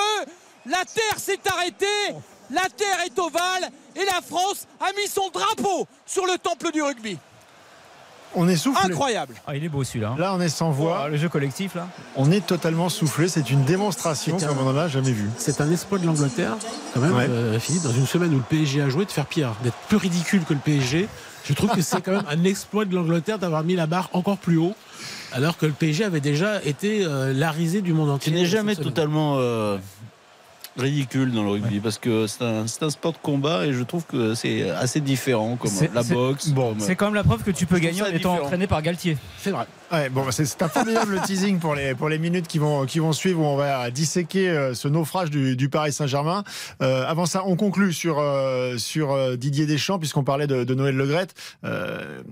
La 0.66 0.84
terre 0.84 1.18
s'est 1.18 1.40
arrêtée. 1.46 2.14
La 2.50 2.68
terre 2.68 3.00
est 3.04 3.18
ovale. 3.18 3.70
Et 3.96 4.04
la 4.04 4.20
France 4.20 4.66
a 4.80 4.92
mis 4.92 5.08
son 5.08 5.28
drapeau 5.30 5.86
sur 6.06 6.26
le 6.26 6.38
temple 6.38 6.70
du 6.70 6.82
rugby. 6.82 7.18
On 8.34 8.48
est 8.48 8.56
soufflé. 8.56 8.90
Incroyable. 8.92 9.34
Ah, 9.46 9.56
il 9.56 9.64
est 9.64 9.68
beau 9.68 9.82
celui-là. 9.82 10.10
hein. 10.10 10.16
Là, 10.18 10.32
on 10.34 10.40
est 10.40 10.48
sans 10.48 10.70
Oh, 10.70 10.72
voix. 10.72 11.08
le 11.08 11.16
jeu 11.16 11.28
collectif 11.28 11.74
là. 11.74 11.88
On 12.16 12.30
est 12.30 12.46
totalement 12.46 12.88
soufflé. 12.88 13.28
C'est 13.28 13.50
une 13.50 13.64
démonstration 13.64 14.38
C'est 14.38 14.46
comme 14.46 14.58
un- 14.58 14.62
on 14.62 14.72
n'en 14.72 14.78
a 14.78 14.88
jamais 14.88 15.12
vu. 15.12 15.28
C'est 15.36 15.60
un 15.60 15.70
exploit 15.70 15.98
de 15.98 16.06
l'Angleterre, 16.06 16.56
quand 16.94 17.00
même, 17.00 17.14
Ouais. 17.16 17.26
euh, 17.28 17.58
Philippe, 17.58 17.82
dans 17.82 17.92
une 17.92 18.06
semaine 18.06 18.32
où 18.32 18.36
le 18.36 18.42
PSG 18.42 18.82
a 18.82 18.88
joué, 18.88 19.04
de 19.04 19.10
faire 19.10 19.26
pire, 19.26 19.54
d'être 19.64 19.76
plus 19.88 19.96
ridicule 19.96 20.44
que 20.44 20.54
le 20.54 20.60
PSG. 20.60 21.08
Je 21.44 21.52
trouve 21.54 21.70
que 21.70 21.80
c'est 21.82 22.00
quand 22.02 22.12
même 22.12 22.22
un 22.30 22.44
exploit 22.44 22.84
de 22.84 22.94
l'Angleterre 22.94 23.38
d'avoir 23.38 23.64
mis 23.64 23.74
la 23.74 23.86
barre 23.86 24.10
encore 24.12 24.36
plus 24.38 24.58
haut, 24.58 24.74
alors 25.32 25.56
que 25.56 25.66
le 25.66 25.72
PSG 25.72 26.04
avait 26.04 26.20
déjà 26.20 26.62
été 26.64 27.04
euh, 27.04 27.32
la 27.32 27.50
risée 27.50 27.80
du 27.80 27.92
monde 27.94 28.08
Tu 28.08 28.14
entier. 28.28 28.32
n'es 28.32 28.46
jamais 28.46 28.76
totalement 28.76 29.36
euh, 29.38 29.78
ridicule 30.76 31.32
dans 31.32 31.42
le 31.42 31.50
rugby 31.50 31.80
parce 31.80 31.98
que 31.98 32.26
c'est 32.26 32.42
un, 32.44 32.66
sport 32.66 33.12
de 33.12 33.18
combat 33.22 33.66
et 33.66 33.72
je 33.72 33.82
trouve 33.82 34.04
que 34.06 34.34
c'est 34.34 34.70
assez 34.70 35.00
différent 35.00 35.56
comme 35.56 35.70
la 35.94 36.02
boxe. 36.02 36.48
bon, 36.48 36.70
comme- 36.70 36.80
C'est 36.80 36.96
quand 36.96 37.06
même 37.06 37.14
la 37.14 37.24
preuve 37.24 37.42
que 37.42 37.50
tu 37.50 37.66
peux 37.66 37.76
Je 37.76 37.82
trouve 37.82 37.90
gagner 37.98 38.02
en 38.02 38.06
étant 38.06 38.16
différent. 38.30 38.46
entraîné 38.46 38.66
par 38.66 38.82
Galtier. 38.82 39.16
C'est 39.38 39.50
vrai. 39.50 39.66
Ouais, 39.92 40.08
bon, 40.08 40.24
c'est 40.30 40.62
un 40.62 40.68
formidable 40.68 41.20
teasing 41.26 41.58
pour 41.58 41.74
les, 41.74 41.94
pour 41.94 42.08
les 42.08 42.18
minutes 42.18 42.46
qui 42.46 42.58
vont, 42.58 42.86
qui 42.86 42.98
vont 43.00 43.12
suivre 43.12 43.40
où 43.40 43.44
on 43.44 43.56
va 43.56 43.90
disséquer 43.90 44.48
euh, 44.48 44.74
ce 44.74 44.88
naufrage 44.88 45.30
du, 45.30 45.56
du 45.56 45.68
Paris 45.68 45.92
Saint-Germain. 45.92 46.44
Euh, 46.80 47.04
avant 47.06 47.26
ça, 47.26 47.42
on 47.46 47.56
conclut 47.56 47.92
sur, 47.92 48.18
euh, 48.18 48.78
sur 48.78 49.12
euh, 49.12 49.36
Didier 49.36 49.66
Deschamps, 49.66 49.98
puisqu'on 49.98 50.24
parlait 50.24 50.46
de, 50.46 50.64
de 50.64 50.74
Noël 50.74 50.96
Legrette. 50.96 51.34
Euh, 51.64 52.22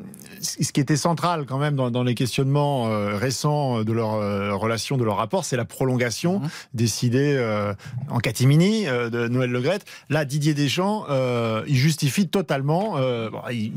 ce 0.40 0.72
qui 0.72 0.80
était 0.80 0.96
central 0.96 1.46
quand 1.46 1.58
même 1.58 1.74
dans, 1.74 1.90
dans 1.90 2.04
les 2.04 2.14
questionnements 2.14 2.84
récents 3.16 3.82
de 3.82 3.92
leur 3.92 4.58
relation, 4.60 4.96
de 4.96 5.04
leur 5.04 5.16
rapport, 5.16 5.44
c'est 5.44 5.56
la 5.56 5.64
prolongation 5.64 6.40
décidée 6.74 7.34
euh, 7.36 7.74
en 8.08 8.18
catimini 8.18 8.86
euh, 8.86 9.10
de 9.10 9.28
Noël 9.28 9.50
Legrette. 9.50 9.84
Là, 10.08 10.24
Didier 10.24 10.54
Deschamps, 10.54 11.04
euh, 11.10 11.62
il 11.66 11.76
justifie 11.76 12.28
totalement. 12.28 12.94
Euh, 12.96 13.30
bon, 13.30 13.40
il, 13.50 13.72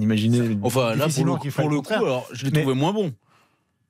imaginait 0.00 0.56
Enfin, 0.62 0.94
là, 0.94 1.06
pour 1.08 1.24
le, 1.24 1.50
pour 1.50 1.68
le 1.68 1.76
le 1.76 1.80
coup, 1.82 1.92
alors, 1.92 2.26
je 2.32 2.44
l'ai 2.44 2.52
trouvé 2.52 2.74
moins 2.74 2.92
bon. 2.92 3.12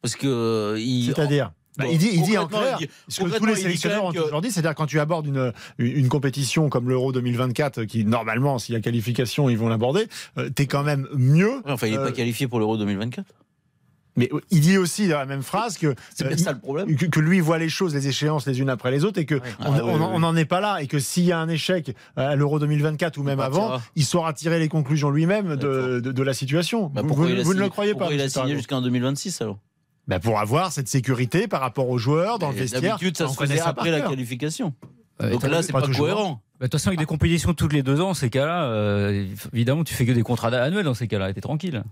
Parce 0.07 0.17
que. 0.17 0.27
euh, 0.27 0.79
il- 0.81 1.07
C'est-à-dire 1.07 1.53
Bah, 1.79 1.85
Bon, 1.85 1.91
il, 1.93 1.99
dit, 1.99 2.09
il 2.15 2.23
dit 2.23 2.39
en 2.39 2.47
clair, 2.47 2.79
il 2.81 2.87
dit- 2.87 2.93
ce 3.07 3.21
que 3.23 3.37
tous 3.37 3.45
les 3.45 3.55
sélectionneurs 3.55 4.03
ont 4.07 4.11
que- 4.13 4.17
toujours 4.19 4.41
dit, 4.41 4.51
c'est-à-dire 4.51 4.75
quand 4.75 4.87
tu 4.87 4.99
abordes 4.99 5.27
une, 5.27 5.53
une, 5.77 5.99
une 5.99 6.09
compétition 6.09 6.71
comme 6.71 6.89
l'Euro 6.89 7.13
2024, 7.13 7.85
qui 7.85 8.03
normalement, 8.07 8.59
s'il 8.59 8.75
y 8.75 8.79
a 8.79 8.81
qualification, 8.81 9.51
ils 9.51 9.59
vont 9.59 9.69
l'aborder, 9.69 10.07
euh, 10.39 10.49
t'es 10.49 10.65
quand 10.67 10.83
même 10.85 11.07
mieux. 11.15 11.61
Enfin, 11.67 11.87
il 11.87 11.93
n'est 11.93 11.99
Euh, 11.99 12.05
pas 12.05 12.13
qualifié 12.13 12.49
pour 12.49 12.61
l'Euro 12.61 12.79
2024. 12.79 13.27
Mais 14.19 14.31
euh, 14.33 14.41
il 14.51 14.61
dit 14.61 14.79
aussi 14.79 15.07
dans 15.09 15.19
la 15.19 15.27
même 15.27 15.43
phrase 15.43 15.77
que, 15.77 15.95
C'est 16.15 16.25
euh, 16.25 16.29
bien 16.29 16.39
ça 16.39 16.53
le 16.53 16.59
problème. 16.61 16.97
que, 16.97 17.05
que 17.05 17.21
lui 17.21 17.41
voit 17.41 17.59
les 17.59 17.69
choses, 17.69 17.95
les 17.95 18.09
échéances 18.09 18.47
les 18.47 18.59
unes 18.59 18.71
après 18.71 18.91
les 18.91 19.05
autres, 19.05 19.21
et 19.21 19.27
que 19.27 19.35
on 19.35 19.41
Ah, 19.61 19.71
oui, 19.85 19.91
oui, 20.15 20.19
n'en 20.19 20.35
est 20.35 20.47
pas 20.47 20.61
là, 20.63 20.79
et 20.83 20.87
que 20.87 20.99
s'il 20.99 21.25
y 21.25 21.33
a 21.33 21.39
un 21.39 21.49
échec 21.51 21.95
à 22.17 22.35
l'Euro 22.37 22.59
2024 22.59 23.19
ou 23.19 23.23
même 23.23 23.41
avant, 23.41 23.79
il 23.97 24.07
saura 24.07 24.33
tirer 24.33 24.59
les 24.59 24.69
conclusions 24.69 25.11
lui-même 25.11 25.57
de, 25.57 26.01
de, 26.01 26.11
de 26.13 26.23
la 26.23 26.33
situation. 26.33 26.87
Bah, 26.87 27.03
vous 27.05 27.29
ne 27.29 27.61
le 27.61 27.69
croyez 27.69 27.93
pourquoi 27.93 28.09
pas 28.09 28.15
il 28.15 28.21
a 28.23 28.31
signé 28.31 28.57
jusqu'en 28.57 28.81
2026 28.81 29.43
alors? 29.43 29.59
Bah, 30.07 30.21
Pour 30.21 30.39
avoir 30.39 30.73
cette 30.73 30.89
sécurité 30.89 31.49
par 31.49 31.61
rapport 31.61 31.89
aux 31.89 31.99
joueurs 31.99 32.39
dans 32.39 32.51
le 32.51 32.57
vestiaire. 32.57 32.81
D'habitude, 32.81 33.17
ça 33.17 33.29
se 33.29 33.37
connaît 33.37 33.57
faisait 33.57 33.67
après 33.67 33.91
la 33.91 34.03
qualification. 34.03 34.73
Ouais, 35.21 35.31
Donc 35.31 35.43
là, 35.45 35.63
c'est 35.63 35.73
pas 35.73 35.81
pas, 35.81 35.87
toujours. 35.87 36.05
cohérent. 36.07 36.41
Bah, 36.61 36.67
De 36.67 36.67
toute 36.67 36.73
façon, 36.73 36.89
avec 36.89 36.99
des 36.99 37.07
compétitions 37.07 37.55
toutes 37.55 37.73
les 37.73 37.83
deux 37.83 38.01
ans, 38.01 38.15
ces 38.15 38.31
cas-là, 38.31 38.65
euh, 38.67 39.27
évidemment, 39.53 39.83
tu 39.85 39.95
fais 39.95 40.07
que 40.07 40.13
des 40.13 40.23
contrats 40.23 40.49
annuels 40.49 40.85
dans 40.85 40.95
ces 40.95 41.09
cas-là. 41.09 41.31
et 41.31 41.35
T'es 41.35 41.41
tranquille. 41.41 41.83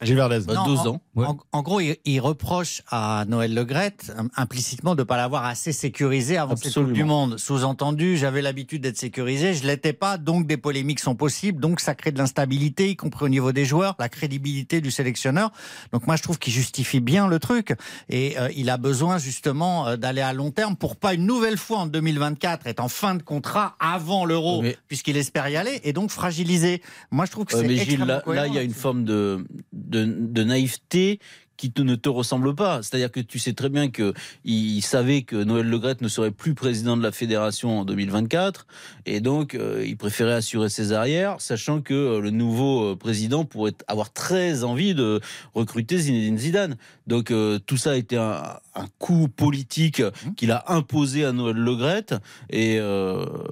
Gilles 0.00 0.16
Verdez. 0.16 0.40
Bah, 0.46 0.54
Non, 0.54 0.66
deux 0.66 0.78
en- 0.80 0.86
ans. 0.88 1.00
Ouais. 1.16 1.26
En, 1.26 1.36
en 1.52 1.62
gros, 1.62 1.80
il, 1.80 1.96
il 2.04 2.20
reproche 2.20 2.82
à 2.90 3.24
Noël 3.26 3.52
Legrette 3.52 4.12
euh, 4.16 4.22
implicitement 4.36 4.94
de 4.94 5.00
ne 5.00 5.04
pas 5.04 5.16
l'avoir 5.16 5.44
assez 5.44 5.72
sécurisé 5.72 6.36
avant 6.36 6.54
cette. 6.56 6.72
Coupe 6.72 6.92
du 6.92 7.02
Monde. 7.04 7.36
Sous-entendu, 7.38 8.16
j'avais 8.16 8.40
l'habitude 8.42 8.82
d'être 8.82 8.96
sécurisé, 8.98 9.54
je 9.54 9.66
l'étais 9.66 9.92
pas, 9.92 10.16
donc 10.18 10.46
des 10.46 10.56
polémiques 10.56 11.00
sont 11.00 11.16
possibles, 11.16 11.60
donc 11.60 11.80
ça 11.80 11.94
crée 11.96 12.12
de 12.12 12.18
l'instabilité, 12.18 12.90
y 12.90 12.96
compris 12.96 13.24
au 13.24 13.28
niveau 13.28 13.50
des 13.52 13.64
joueurs, 13.64 13.96
la 13.98 14.08
crédibilité 14.08 14.80
du 14.80 14.90
sélectionneur. 14.92 15.50
Donc 15.92 16.06
moi, 16.06 16.14
je 16.16 16.22
trouve 16.22 16.38
qu'il 16.38 16.52
justifie 16.52 17.00
bien 17.00 17.26
le 17.26 17.38
truc 17.40 17.74
et 18.08 18.38
euh, 18.38 18.48
il 18.56 18.70
a 18.70 18.76
besoin 18.76 19.18
justement 19.18 19.88
euh, 19.88 19.96
d'aller 19.96 20.20
à 20.20 20.32
long 20.32 20.50
terme 20.52 20.76
pour 20.76 20.94
pas 20.96 21.14
une 21.14 21.26
nouvelle 21.26 21.58
fois 21.58 21.78
en 21.78 21.86
2024 21.86 22.66
être 22.68 22.80
en 22.80 22.88
fin 22.88 23.14
de 23.16 23.22
contrat 23.22 23.74
avant 23.80 24.24
l'Euro, 24.24 24.62
Mais- 24.62 24.76
puisqu'il 24.86 25.16
espère 25.16 25.48
y 25.48 25.56
aller 25.56 25.80
et 25.82 25.92
donc 25.92 26.10
fragiliser. 26.10 26.82
Moi, 27.10 27.24
je 27.26 27.32
trouve 27.32 27.44
que 27.46 27.56
c'est 27.56 27.66
mais 27.66 27.76
Gilles, 27.76 28.04
là, 28.04 28.46
il 28.46 28.54
y 28.54 28.58
a 28.58 28.62
une 28.62 28.72
forme 28.74 29.04
de, 29.04 29.44
de, 29.88 30.04
de 30.04 30.44
naïveté 30.44 31.18
qui 31.56 31.72
te- 31.72 31.82
ne 31.82 31.96
te 31.96 32.08
ressemble 32.08 32.54
pas. 32.54 32.84
C'est-à-dire 32.84 33.10
que 33.10 33.18
tu 33.18 33.40
sais 33.40 33.52
très 33.52 33.68
bien 33.68 33.90
que 33.90 34.14
il 34.44 34.80
savait 34.80 35.22
que 35.22 35.34
Noël 35.42 35.68
Legrette 35.68 36.02
ne 36.02 36.06
serait 36.06 36.30
plus 36.30 36.54
président 36.54 36.96
de 36.96 37.02
la 37.02 37.10
fédération 37.10 37.80
en 37.80 37.84
2024, 37.84 38.64
et 39.06 39.20
donc 39.20 39.56
euh, 39.56 39.84
il 39.84 39.96
préférait 39.96 40.34
assurer 40.34 40.68
ses 40.68 40.92
arrières, 40.92 41.40
sachant 41.40 41.80
que 41.80 41.94
euh, 41.94 42.20
le 42.20 42.30
nouveau 42.30 42.92
euh, 42.92 42.96
président 42.96 43.44
pourrait 43.44 43.72
avoir 43.88 44.12
très 44.12 44.62
envie 44.62 44.94
de 44.94 45.20
recruter 45.52 45.98
Zinedine 45.98 46.38
Zidane. 46.38 46.76
Donc 47.08 47.32
euh, 47.32 47.58
tout 47.58 47.76
ça 47.76 47.90
a 47.90 47.96
été 47.96 48.16
un, 48.16 48.40
un 48.76 48.86
coup 49.00 49.26
politique 49.26 50.00
qu'il 50.36 50.52
a 50.52 50.62
imposé 50.68 51.24
à 51.24 51.32
Noël 51.32 51.56
Legrette, 51.56 52.14
et 52.50 52.78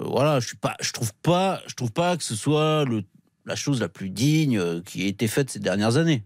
voilà, 0.01 0.39
je 0.39 0.47
suis 0.47 0.55
pas, 0.57 0.75
je 0.79 0.93
trouve 0.93 1.11
pas, 1.21 1.61
je 1.67 1.75
trouve 1.75 1.91
pas 1.91 2.15
que 2.15 2.23
ce 2.23 2.35
soit 2.35 2.85
le 2.85 3.03
la 3.47 3.55
chose 3.55 3.79
la 3.79 3.89
plus 3.89 4.09
digne 4.09 4.59
euh, 4.59 4.81
qui 4.85 5.05
ait 5.05 5.09
été 5.09 5.27
faite 5.27 5.49
ces 5.49 5.59
dernières 5.59 5.97
années. 5.97 6.23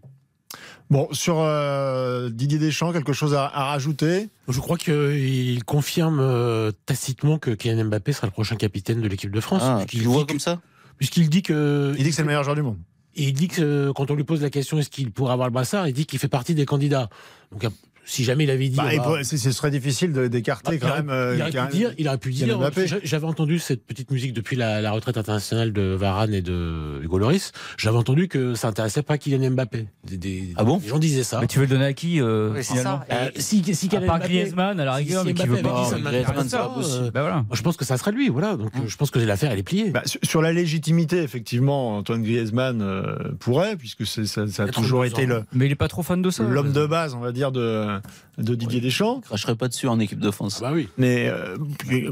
Bon, 0.90 1.08
sur 1.12 1.36
euh, 1.38 2.28
Didier 2.28 2.58
Deschamps, 2.58 2.92
quelque 2.92 3.14
chose 3.14 3.32
à, 3.32 3.46
à 3.46 3.64
rajouter? 3.64 4.28
Je 4.48 4.60
crois 4.60 4.76
qu'il 4.76 5.64
confirme 5.64 6.20
euh, 6.20 6.70
tacitement 6.84 7.38
que 7.38 7.52
Kylian 7.52 7.86
Mbappé 7.86 8.12
sera 8.12 8.26
le 8.26 8.32
prochain 8.32 8.56
capitaine 8.56 9.00
de 9.00 9.08
l'équipe 9.08 9.30
de 9.30 9.40
France. 9.40 9.62
Ah, 9.64 9.76
puisqu'il 9.78 10.00
tu 10.00 10.04
le 10.04 10.10
vois 10.10 10.22
dit 10.22 10.26
comme 10.26 10.40
ça? 10.40 10.60
Puisqu'il 10.98 11.30
dit 11.30 11.40
que. 11.42 11.94
Il 11.96 12.04
dit 12.04 12.10
que 12.10 12.16
c'est 12.16 12.22
le 12.22 12.26
meilleur 12.26 12.44
joueur 12.44 12.56
du 12.56 12.62
monde. 12.62 12.78
Et 13.14 13.24
il 13.24 13.32
dit 13.32 13.48
que 13.48 13.90
quand 13.92 14.10
on 14.10 14.14
lui 14.14 14.24
pose 14.24 14.42
la 14.42 14.50
question 14.50 14.78
est-ce 14.78 14.90
qu'il 14.90 15.10
pourrait 15.10 15.32
avoir 15.32 15.48
le 15.48 15.52
brassard, 15.52 15.86
il 15.88 15.94
dit 15.94 16.04
qu'il 16.06 16.18
fait 16.18 16.28
partie 16.28 16.54
des 16.54 16.66
candidats. 16.66 17.08
Donc 17.52 17.70
si 18.04 18.24
jamais 18.24 18.44
il 18.44 18.50
avait 18.50 18.68
dit. 18.68 18.76
Bah, 18.76 18.84
ah 18.90 18.96
bah, 18.98 19.24
ce 19.24 19.36
serait 19.52 19.70
difficile 19.70 20.12
d'écarter 20.28 20.70
ah, 20.72 20.74
il 20.74 20.80
quand 20.80 20.88
aurait- 20.88 21.02
même. 21.02 21.10
euh, 21.10 21.34
il 21.36 21.42
aurait 21.58 21.68
pu 21.68 21.76
dire, 21.76 21.94
il 21.98 22.06
aurait 22.08 22.18
pu 22.18 22.84
dire. 22.84 23.00
J'avais 23.04 23.26
entendu 23.26 23.58
cette 23.58 23.84
petite 23.86 24.10
musique 24.10 24.32
depuis 24.32 24.56
la, 24.56 24.80
la 24.80 24.90
retraite 24.92 25.16
internationale 25.18 25.72
de 25.72 25.82
Varane 25.94 26.34
et 26.34 26.42
de 26.42 27.00
Hugo 27.02 27.18
Loris. 27.18 27.52
J'avais 27.78 27.96
entendu 27.96 28.28
que 28.28 28.54
ça 28.54 28.68
intéressait 28.68 29.02
pas 29.02 29.18
Kylian 29.18 29.50
Mbappé. 29.52 29.86
Des, 30.04 30.16
des- 30.16 30.52
Ah 30.56 30.64
bon 30.64 30.78
des 30.78 30.88
gens 30.88 30.98
disaient 30.98 31.22
ça. 31.22 31.40
Mais 31.40 31.46
tu 31.46 31.58
veux 31.58 31.64
le 31.64 31.70
donner 31.70 31.84
à 31.86 31.92
qui 31.92 32.20
euh, 32.20 32.50
Oui, 32.52 32.58
c'est 32.64 32.72
finalement 32.74 33.02
ça. 33.08 33.14
Euh, 33.14 33.30
si, 33.36 33.62
si 33.74 33.86
À 33.86 33.88
Kylian 33.90 34.06
part 34.06 34.18
Mbappé- 34.18 34.22
Griezmann 34.28 34.80
à 34.80 34.84
la 34.84 34.92
si- 34.92 34.98
rigueur, 35.04 35.20
si 35.22 35.26
mais 35.28 35.34
qui 35.34 35.46
Mbappé 35.46 35.56
veut 35.56 35.62
pas. 35.62 35.90
euh, 35.92 37.10
Bah 37.12 37.20
voilà. 37.22 37.44
je 37.52 37.62
pense 37.62 37.76
que 37.76 37.84
ça 37.84 37.96
serait 37.96 38.12
lui, 38.12 38.28
voilà. 38.28 38.56
Donc 38.56 38.70
euh, 38.76 38.80
je 38.86 38.96
pense 38.96 39.10
que 39.10 39.18
l'affaire 39.18 39.52
elle 39.52 39.58
est 39.58 39.62
pliée. 39.62 39.90
Bah, 39.90 40.02
sur- 40.04 40.42
la 40.42 40.52
légitimité, 40.52 41.18
effectivement, 41.22 41.96
Antoine 41.98 42.22
Griezmann 42.22 42.82
euh, 42.82 43.16
pourrait, 43.38 43.76
puisque 43.76 44.04
ça, 44.06 44.26
ça 44.26 44.42
a 44.64 44.68
toujours 44.68 45.04
32 45.04 45.06
été 45.06 45.26
le- 45.26 45.44
Mais 45.52 45.66
il 45.66 45.72
est 45.72 45.76
pas 45.76 45.86
trop 45.88 46.02
fan 46.02 46.20
de 46.20 46.30
ça. 46.30 46.42
l'homme 46.42 46.72
de 46.72 46.84
base, 46.86 47.14
on 47.14 47.20
va 47.20 47.30
dire, 47.30 47.52
de, 47.52 47.91
de 48.38 48.54
Didier 48.54 48.80
Deschamps. 48.80 49.20
Je 49.22 49.28
cracherai 49.28 49.54
pas 49.56 49.68
dessus 49.68 49.88
en 49.88 49.98
équipe 50.00 50.18
de 50.20 50.30
France. 50.30 50.58
Ah 50.60 50.68
bah 50.68 50.72
oui. 50.74 50.88
Mais 50.96 51.28
euh, 51.28 51.56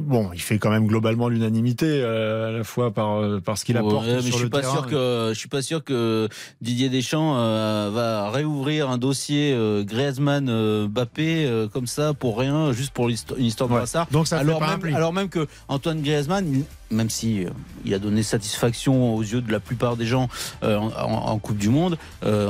bon, 0.00 0.30
il 0.34 0.40
fait 0.40 0.58
quand 0.58 0.70
même 0.70 0.86
globalement 0.86 1.28
l'unanimité, 1.28 1.86
euh, 1.88 2.48
à 2.48 2.52
la 2.58 2.64
fois 2.64 2.92
par, 2.92 3.16
euh, 3.16 3.40
par 3.40 3.56
ce 3.58 3.64
qu'il 3.64 3.76
apporte 3.76 4.06
Ouais, 4.06 4.16
mais 4.16 4.20
sur 4.22 4.32
je 4.32 4.36
suis 4.36 4.44
le 4.44 4.50
pas 4.50 4.60
terrain. 4.60 4.72
sûr 4.74 4.86
que 4.86 5.30
je 5.32 5.38
suis 5.38 5.48
pas 5.48 5.62
sûr 5.62 5.82
que 5.84 6.28
Didier 6.60 6.88
Deschamps 6.88 7.36
euh, 7.38 7.90
va 7.92 8.30
réouvrir 8.30 8.90
un 8.90 8.98
dossier 8.98 9.52
euh, 9.54 9.82
Griezmann 9.84 10.46
Mbappé 10.88 11.46
euh, 11.46 11.68
comme 11.68 11.86
ça 11.86 12.12
pour 12.14 12.38
rien 12.38 12.72
juste 12.72 12.92
pour 12.92 13.08
une 13.08 13.14
histoire 13.38 13.68
de 13.68 13.74
Ouais. 13.74 13.80
brassard. 13.80 14.06
Donc 14.10 14.26
ça 14.26 14.36
fait 14.36 14.42
alors 14.42 14.58
pas 14.60 14.66
un 14.66 14.70
même 14.72 14.80
pli. 14.80 14.94
alors 14.94 15.12
même 15.12 15.28
que 15.28 15.46
Antoine 15.68 16.02
Griezmann 16.02 16.64
même 16.90 17.10
si 17.10 17.44
euh, 17.44 17.50
il 17.84 17.94
a 17.94 17.98
donné 17.98 18.22
satisfaction 18.22 19.14
aux 19.14 19.22
yeux 19.22 19.40
de 19.40 19.52
la 19.52 19.60
plupart 19.60 19.96
des 19.96 20.06
gens 20.06 20.28
euh, 20.62 20.76
en, 20.78 21.38
Coupe 21.38 21.56
du 21.58 21.68
Monde, 21.68 21.98
euh, 22.24 22.48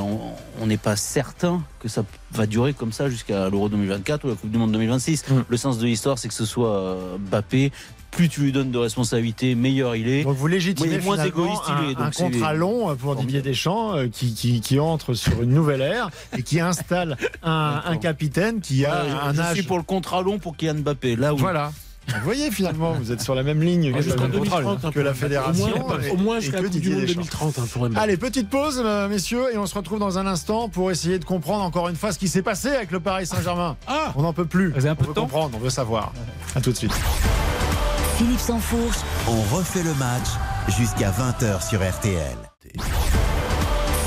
on- 0.61 0.65
n'est 0.65 0.77
pas 0.77 0.95
certain 0.95 1.61
que 1.79 1.87
ça 1.89 2.03
va 2.31 2.45
durer 2.45 2.73
comme 2.73 2.91
ça 2.91 3.09
jusqu'à 3.09 3.49
l'Euro 3.49 3.67
2024 3.69 4.25
ou 4.25 4.29
la 4.29 4.35
Coupe 4.35 4.51
du 4.51 4.57
Monde 4.57 4.71
2026. 4.71 5.25
Mm. 5.29 5.33
Le 5.49 5.57
sens 5.57 5.77
de 5.77 5.85
l'histoire, 5.85 6.17
c'est 6.17 6.27
que 6.27 6.33
ce 6.33 6.45
soit 6.45 6.97
Mbappé. 7.29 7.71
Plus 8.11 8.27
tu 8.27 8.41
lui 8.41 8.51
donnes 8.51 8.71
de 8.71 8.77
responsabilités, 8.77 9.55
meilleur 9.55 9.95
il 9.95 10.07
est. 10.09 10.23
Donc 10.23 10.35
vous 10.35 10.47
légitimez 10.47 10.97
Oui, 10.97 11.03
moins 11.05 11.23
égoïste 11.23 11.61
il 11.69 11.91
est, 11.91 11.95
un, 11.95 12.01
un 12.01 12.03
donc 12.05 12.13
c'est- 12.13 12.23
contrat 12.29 12.53
long 12.53 12.93
pour 12.97 13.15
Didier. 13.15 13.41
Deschamps 13.41 13.95
euh, 13.95 14.07
qui, 14.09 14.33
qui, 14.33 14.59
qui 14.59 14.79
entre 14.79 15.13
sur 15.13 15.41
une 15.41 15.51
nouvelle 15.51 15.79
ère 15.81 16.09
et 16.37 16.43
qui 16.43 16.59
installe 16.59 17.15
un, 17.41 17.81
un 17.85 17.95
capitaine 17.97 18.59
qui 18.59 18.85
a 18.85 19.03
un 19.23 19.33
je 19.33 19.39
âge. 19.41 19.53
suis 19.55 19.63
pour 19.63 19.77
le 19.77 19.83
contrat 19.83 20.21
long 20.21 20.39
pour 20.39 20.57
Kylian 20.57 20.75
Mbappé. 20.79 21.15
Là 21.15 21.33
où 21.33 21.37
Voilà. 21.37 21.71
Vous 22.07 22.23
voyez 22.25 22.51
finalement, 22.51 22.91
vous 22.93 23.11
êtes 23.11 23.21
sur 23.21 23.35
la 23.35 23.43
même 23.43 23.61
ligne 23.61 23.93
que, 23.93 24.01
Jusqu'en 24.01 24.25
que 24.27 24.31
2030. 24.33 24.85
hein, 24.85 24.91
que 24.91 24.99
la 24.99 25.13
fédération. 25.13 25.65
Au 25.75 25.87
moins, 25.87 26.01
et- 26.01 26.09
au 26.09 26.17
moins 26.17 26.37
et 26.37 26.41
jusqu'à 26.41 26.57
que 26.57 26.63
la 26.63 26.69
Coupe 26.69 26.73
du 26.73 26.79
Didier 26.81 26.95
Monde 26.95 27.01
Deschamps. 27.05 27.21
2030 27.21 27.59
hein, 27.59 27.67
pour. 27.71 27.87
Allez, 27.97 28.17
petite 28.17 28.49
pause, 28.49 28.83
messieurs, 29.09 29.45
et 29.53 29.57
on 29.57 29.65
se 29.65 29.75
retrouve 29.75 29.99
dans 29.99 30.17
un 30.17 30.27
instant 30.27 30.67
pour 30.67 30.91
essayer 30.91 31.19
de 31.19 31.25
comprendre 31.25 31.63
encore 31.63 31.87
une 31.89 31.95
fois 31.95 32.11
ce 32.11 32.19
qui 32.19 32.27
s'est 32.27 32.41
passé 32.41 32.69
avec 32.69 32.91
le 32.91 32.99
Paris 32.99 33.27
Saint-Germain. 33.27 33.77
Ah 33.87 34.11
On 34.15 34.23
n'en 34.23 34.33
peut 34.33 34.45
plus. 34.45 34.71
Vous 34.71 34.77
avez 34.79 34.89
un 34.89 34.95
peu 34.95 35.03
on 35.03 35.05
de 35.05 35.09
veut 35.09 35.13
temps 35.15 35.21
comprendre, 35.21 35.51
on 35.55 35.59
veut 35.63 35.69
savoir. 35.69 36.11
À 36.55 36.59
tout 36.61 36.71
de 36.71 36.77
suite. 36.77 36.91
Philippe 38.17 38.39
Sansfourche, 38.39 38.97
On 39.27 39.55
refait 39.55 39.83
le 39.83 39.93
match 39.95 40.27
jusqu'à 40.77 41.11
20h 41.11 41.67
sur 41.67 41.79
RTL. 41.81 42.35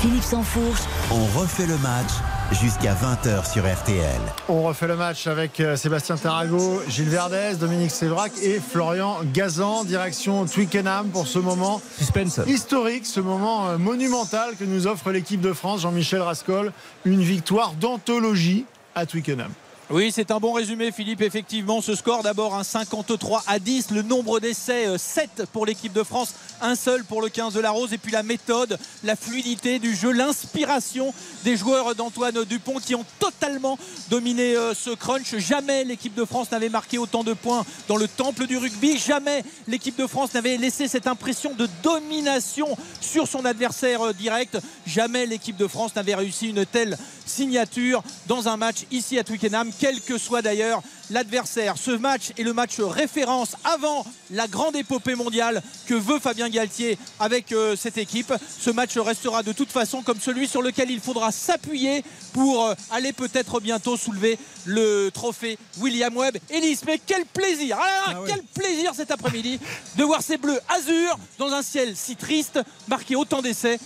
Philippe 0.01 0.23
Sansfourche, 0.23 0.81
On 1.11 1.39
refait 1.39 1.65
le 1.65 1.77
match 1.79 2.11
jusqu'à 2.51 2.93
20h 2.93 3.51
sur 3.51 3.63
RTL. 3.63 4.21
On 4.49 4.63
refait 4.63 4.87
le 4.87 4.95
match 4.95 5.27
avec 5.27 5.59
euh, 5.59 5.75
Sébastien 5.75 6.15
Tarago, 6.15 6.81
Gilles 6.87 7.09
Verdez, 7.09 7.55
Dominique 7.59 7.91
Sévrac 7.91 8.31
et 8.41 8.59
Florian 8.59 9.17
Gazan, 9.33 9.83
direction 9.83 10.45
Twickenham 10.45 11.09
pour 11.09 11.27
ce 11.27 11.39
moment 11.39 11.81
Suspense. 11.97 12.39
historique, 12.47 13.05
ce 13.05 13.19
moment 13.19 13.67
euh, 13.69 13.77
monumental 13.77 14.55
que 14.57 14.63
nous 14.63 14.87
offre 14.87 15.11
l'équipe 15.11 15.41
de 15.41 15.53
France, 15.53 15.81
Jean-Michel 15.81 16.21
Rascol, 16.21 16.71
une 17.03 17.21
victoire 17.21 17.73
d'anthologie 17.73 18.65
à 18.93 19.05
Twickenham. 19.05 19.51
Oui, 19.91 20.11
c'est 20.11 20.31
un 20.31 20.39
bon 20.39 20.51
résumé, 20.51 20.91
Philippe. 20.91 21.21
Effectivement, 21.21 21.79
ce 21.79 21.93
score 21.93 22.23
d'abord 22.23 22.55
un 22.55 22.63
53 22.63 23.43
à 23.45 23.59
10. 23.59 23.91
Le 23.91 24.01
nombre 24.01 24.39
d'essais, 24.39 24.87
euh, 24.87 24.97
7 24.97 25.43
pour 25.53 25.67
l'équipe 25.67 25.93
de 25.93 26.01
France, 26.01 26.33
un 26.59 26.73
seul 26.73 27.03
pour 27.03 27.21
le 27.21 27.29
15 27.29 27.53
de 27.53 27.59
la 27.59 27.69
Rose. 27.69 27.93
Et 27.93 27.99
puis 27.99 28.11
la 28.11 28.23
méthode, 28.23 28.79
la 29.03 29.15
fluidité 29.15 29.77
du 29.77 29.95
jeu, 29.95 30.11
l'inspiration 30.11 31.13
des 31.43 31.55
joueurs 31.55 31.93
d'Antoine 31.93 32.45
Dupont 32.45 32.79
qui 32.79 32.95
ont 32.95 33.05
totalement 33.19 33.77
dominé 34.09 34.55
euh, 34.55 34.73
ce 34.73 34.89
crunch. 34.89 35.35
Jamais 35.37 35.83
l'équipe 35.83 36.15
de 36.15 36.25
France 36.25 36.49
n'avait 36.49 36.69
marqué 36.69 36.97
autant 36.97 37.23
de 37.23 37.33
points 37.33 37.63
dans 37.87 37.97
le 37.97 38.07
temple 38.07 38.47
du 38.47 38.57
rugby. 38.57 38.97
Jamais 38.97 39.43
l'équipe 39.67 39.99
de 39.99 40.07
France 40.07 40.33
n'avait 40.33 40.57
laissé 40.57 40.87
cette 40.87 41.05
impression 41.05 41.53
de 41.53 41.69
domination 41.83 42.75
sur 43.01 43.27
son 43.27 43.45
adversaire 43.45 44.01
euh, 44.01 44.13
direct. 44.13 44.57
Jamais 44.87 45.27
l'équipe 45.27 45.57
de 45.57 45.67
France 45.67 45.95
n'avait 45.95 46.15
réussi 46.15 46.49
une 46.49 46.65
telle 46.65 46.97
signature 47.27 48.03
dans 48.27 48.47
un 48.47 48.57
match 48.57 48.85
ici 48.91 49.19
à 49.19 49.23
Twickenham, 49.23 49.71
quel 49.79 50.01
que 50.01 50.17
soit 50.17 50.41
d'ailleurs 50.41 50.81
l'adversaire. 51.11 51.75
Ce 51.77 51.91
match 51.91 52.31
est 52.37 52.43
le 52.43 52.53
match 52.53 52.79
référence 52.79 53.55
avant 53.63 54.05
la 54.31 54.47
grande 54.47 54.75
épopée 54.75 55.15
mondiale 55.15 55.61
que 55.85 55.93
veut 55.93 56.19
Fabien 56.19 56.49
Galtier 56.49 56.97
avec 57.19 57.51
euh, 57.51 57.75
cette 57.75 57.97
équipe. 57.97 58.33
Ce 58.59 58.69
match 58.71 58.97
restera 58.97 59.43
de 59.43 59.51
toute 59.51 59.71
façon 59.71 60.01
comme 60.01 60.19
celui 60.19 60.47
sur 60.47 60.61
lequel 60.61 60.89
il 60.89 60.99
faudra 60.99 61.31
s'appuyer 61.31 62.03
pour 62.33 62.65
euh, 62.65 62.73
aller 62.91 63.13
peut-être 63.13 63.59
bientôt 63.59 63.97
soulever 63.97 64.39
le 64.65 65.09
trophée 65.13 65.57
William 65.79 66.15
Webb. 66.15 66.37
Ellis, 66.49 66.79
mais 66.85 66.99
quel 67.05 67.25
plaisir 67.25 67.77
Ah 67.79 68.13
là 68.13 68.13
là, 68.13 68.19
Quel 68.27 68.41
plaisir 68.41 68.93
cet 68.95 69.11
après-midi 69.11 69.59
de 69.97 70.03
voir 70.03 70.21
ces 70.21 70.37
bleus 70.37 70.59
azur 70.69 71.17
dans 71.37 71.53
un 71.53 71.61
ciel 71.61 71.95
si 71.95 72.15
triste, 72.15 72.59
marquer 72.87 73.15
autant 73.15 73.41
d'essais 73.41 73.79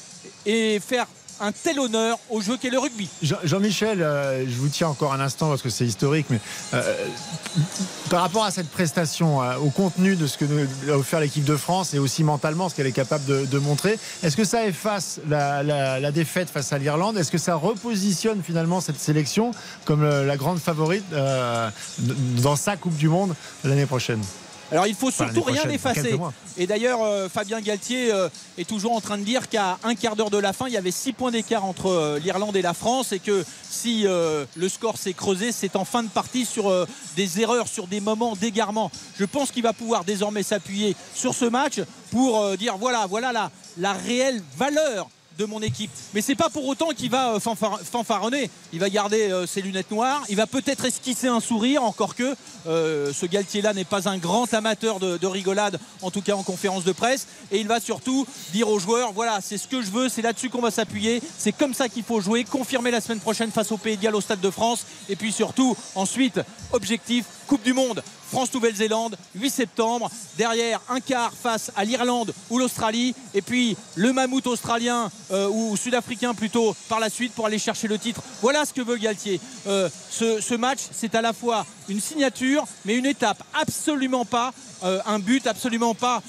et 0.45 0.79
faire 0.79 1.07
un 1.41 1.51
tel 1.51 1.79
honneur 1.79 2.17
au 2.29 2.41
jeu 2.41 2.57
qu'est 2.57 2.69
le 2.69 2.79
rugby. 2.79 3.07
Jean- 3.21 3.37
Jean-Michel, 3.43 4.01
euh, 4.01 4.45
je 4.47 4.55
vous 4.55 4.67
tiens 4.69 4.87
encore 4.89 5.13
un 5.13 5.19
instant 5.19 5.49
parce 5.49 5.61
que 5.61 5.69
c'est 5.69 5.85
historique, 5.85 6.25
mais 6.29 6.39
euh, 6.73 6.95
par 8.09 8.21
rapport 8.21 8.43
à 8.43 8.51
cette 8.51 8.69
prestation, 8.69 9.41
euh, 9.41 9.55
au 9.57 9.69
contenu 9.69 10.15
de 10.15 10.27
ce 10.27 10.37
que 10.37 10.45
nous 10.45 10.67
a 10.91 10.97
offert 10.97 11.19
l'équipe 11.19 11.43
de 11.43 11.55
France 11.55 11.93
et 11.93 11.99
aussi 11.99 12.23
mentalement 12.23 12.69
ce 12.69 12.75
qu'elle 12.75 12.87
est 12.87 12.91
capable 12.91 13.25
de, 13.47 13.59
montrer, 13.59 13.97
est-ce 14.23 14.35
que 14.37 14.43
ça 14.45 14.65
efface 14.65 15.19
la, 15.29 15.63
la- 15.63 15.99
défaite 16.11 16.49
face 16.49 16.73
à 16.73 16.77
l'Irlande? 16.77 17.17
Est-ce 17.17 17.31
que 17.31 17.37
ça 17.37 17.55
repositionne 17.55 18.41
finalement 18.43 18.81
cette 18.81 18.99
sélection 18.99 19.51
comme 19.85 20.03
la 20.03 20.37
grande 20.37 20.59
favorite 20.59 21.03
dans 22.41 22.55
sa 22.55 22.77
Coupe 22.77 22.95
du 22.97 23.09
Monde 23.09 23.35
l'année 23.63 23.85
prochaine? 23.85 24.21
Alors 24.71 24.87
il 24.87 24.95
faut 24.95 25.07
Enfin, 25.09 25.25
surtout 25.25 25.41
rien 25.43 25.67
effacer. 25.69 26.17
Et 26.57 26.67
d'ailleurs, 26.67 27.01
euh, 27.01 27.29
Fabien 27.29 27.61
Galtier 27.61 28.11
euh, 28.11 28.29
est 28.57 28.67
toujours 28.67 28.93
en 28.93 29.01
train 29.01 29.17
de 29.17 29.23
dire 29.23 29.49
qu'à 29.49 29.79
un 29.83 29.95
quart 29.95 30.15
d'heure 30.15 30.29
de 30.29 30.37
la 30.37 30.53
fin, 30.53 30.67
il 30.67 30.73
y 30.73 30.77
avait 30.77 30.91
six 30.91 31.13
points 31.13 31.31
d'écart 31.31 31.65
entre 31.65 31.87
euh, 31.87 32.19
l'Irlande 32.19 32.55
et 32.55 32.61
la 32.61 32.73
France 32.73 33.11
et 33.11 33.19
que 33.19 33.43
si 33.69 34.03
le 34.03 34.69
score 34.69 34.97
s'est 34.97 35.13
creusé, 35.13 35.51
c'est 35.51 35.75
en 35.75 35.85
fin 35.85 36.03
de 36.03 36.09
partie 36.09 36.45
sur 36.45 36.73
des 37.15 37.39
erreurs, 37.39 37.67
sur 37.67 37.85
des 37.87 37.99
moments 37.99 38.35
d'égarement. 38.35 38.91
Je 39.17 39.25
pense 39.25 39.51
qu'il 39.51 39.63
va 39.63 39.73
pouvoir 39.73 40.03
désormais 40.03 40.43
s'appuyer 40.43 40.95
sur 41.13 41.33
ce 41.35 41.45
match 41.45 41.79
pour 42.11 42.57
dire 42.57 42.77
voilà, 42.77 43.05
voilà 43.05 43.31
la, 43.31 43.51
la 43.77 43.93
réelle 43.93 44.41
valeur 44.57 45.07
de 45.39 45.45
mon 45.45 45.61
équipe. 45.61 45.89
Mais 46.13 46.21
c'est 46.21 46.35
pas 46.35 46.49
pour 46.49 46.67
autant 46.67 46.89
qu'il 46.89 47.09
va 47.09 47.33
euh, 47.35 47.39
fanfar- 47.39 47.79
fanfaronner. 47.83 48.49
Il 48.73 48.79
va 48.79 48.89
garder 48.89 49.31
euh, 49.31 49.47
ses 49.47 49.61
lunettes 49.61 49.89
noires. 49.89 50.21
Il 50.29 50.35
va 50.35 50.45
peut-être 50.45 50.83
esquisser 50.83 51.27
un 51.27 51.39
sourire, 51.39 51.81
encore 51.83 52.13
que 52.13 52.35
euh, 52.67 53.13
ce 53.13 53.25
Galtier-là 53.25 53.73
n'est 53.73 53.85
pas 53.85 54.09
un 54.09 54.17
grand 54.17 54.53
amateur 54.53 54.99
de, 54.99 55.17
de 55.17 55.27
rigolade, 55.27 55.79
en 56.01 56.11
tout 56.11 56.21
cas 56.21 56.35
en 56.35 56.43
conférence 56.43 56.83
de 56.83 56.91
presse. 56.91 57.25
Et 57.51 57.59
il 57.59 57.67
va 57.67 57.79
surtout 57.79 58.27
dire 58.51 58.67
aux 58.67 58.79
joueurs 58.79 59.13
voilà, 59.13 59.39
c'est 59.41 59.57
ce 59.57 59.69
que 59.69 59.81
je 59.81 59.89
veux, 59.89 60.09
c'est 60.09 60.21
là-dessus 60.21 60.49
qu'on 60.49 60.61
va 60.61 60.71
s'appuyer. 60.71 61.21
C'est 61.37 61.53
comme 61.53 61.73
ça 61.73 61.87
qu'il 61.87 62.03
faut 62.03 62.19
jouer. 62.19 62.43
Confirmer 62.43 62.91
la 62.91 62.99
semaine 62.99 63.21
prochaine 63.21 63.51
face 63.51 63.71
au 63.71 63.77
Pays 63.77 63.95
de 63.95 64.09
au 64.09 64.21
Stade 64.21 64.41
de 64.41 64.49
France. 64.49 64.85
Et 65.07 65.15
puis 65.15 65.31
surtout, 65.31 65.77
ensuite, 65.95 66.41
objectif 66.73 67.25
Coupe 67.49 67.63
du 67.63 67.73
Monde, 67.73 68.03
France-Nouvelle-Zélande, 68.29 69.17
8 69.33 69.49
septembre. 69.49 70.11
Derrière, 70.37 70.79
un 70.87 70.99
quart 70.99 71.33
face 71.33 71.71
à 71.75 71.83
l'Irlande 71.83 72.31
ou 72.51 72.59
l'Australie. 72.59 73.15
Et 73.33 73.41
puis 73.41 73.75
le 73.95 74.13
mammouth 74.13 74.45
australien 74.45 75.09
euh, 75.31 75.49
ou 75.49 75.75
sud-africain 75.75 76.35
plutôt 76.35 76.75
par 76.87 76.99
la 76.99 77.09
suite 77.09 77.33
pour 77.33 77.47
aller 77.47 77.57
chercher 77.57 77.87
le 77.87 77.97
titre. 77.97 78.21
Voilà 78.43 78.65
ce 78.65 78.73
que 78.73 78.81
veut 78.81 78.97
Galtier. 78.97 79.41
Euh, 79.65 79.89
ce, 80.11 80.55
match, 80.55 80.79
c'est 80.91 81.15
à 81.15 81.21
la 81.21 81.33
fois 81.33 81.65
une 81.87 81.99
signature, 81.99 82.65
mais 82.85 82.95
une 82.95 83.07
étape. 83.07 83.41
Absolument 83.59 84.25
pas 84.25 84.53
euh, 84.83 84.99
un 85.07 85.19
but, 85.19 85.47
absolument 85.47 85.95
pas 85.95 86.21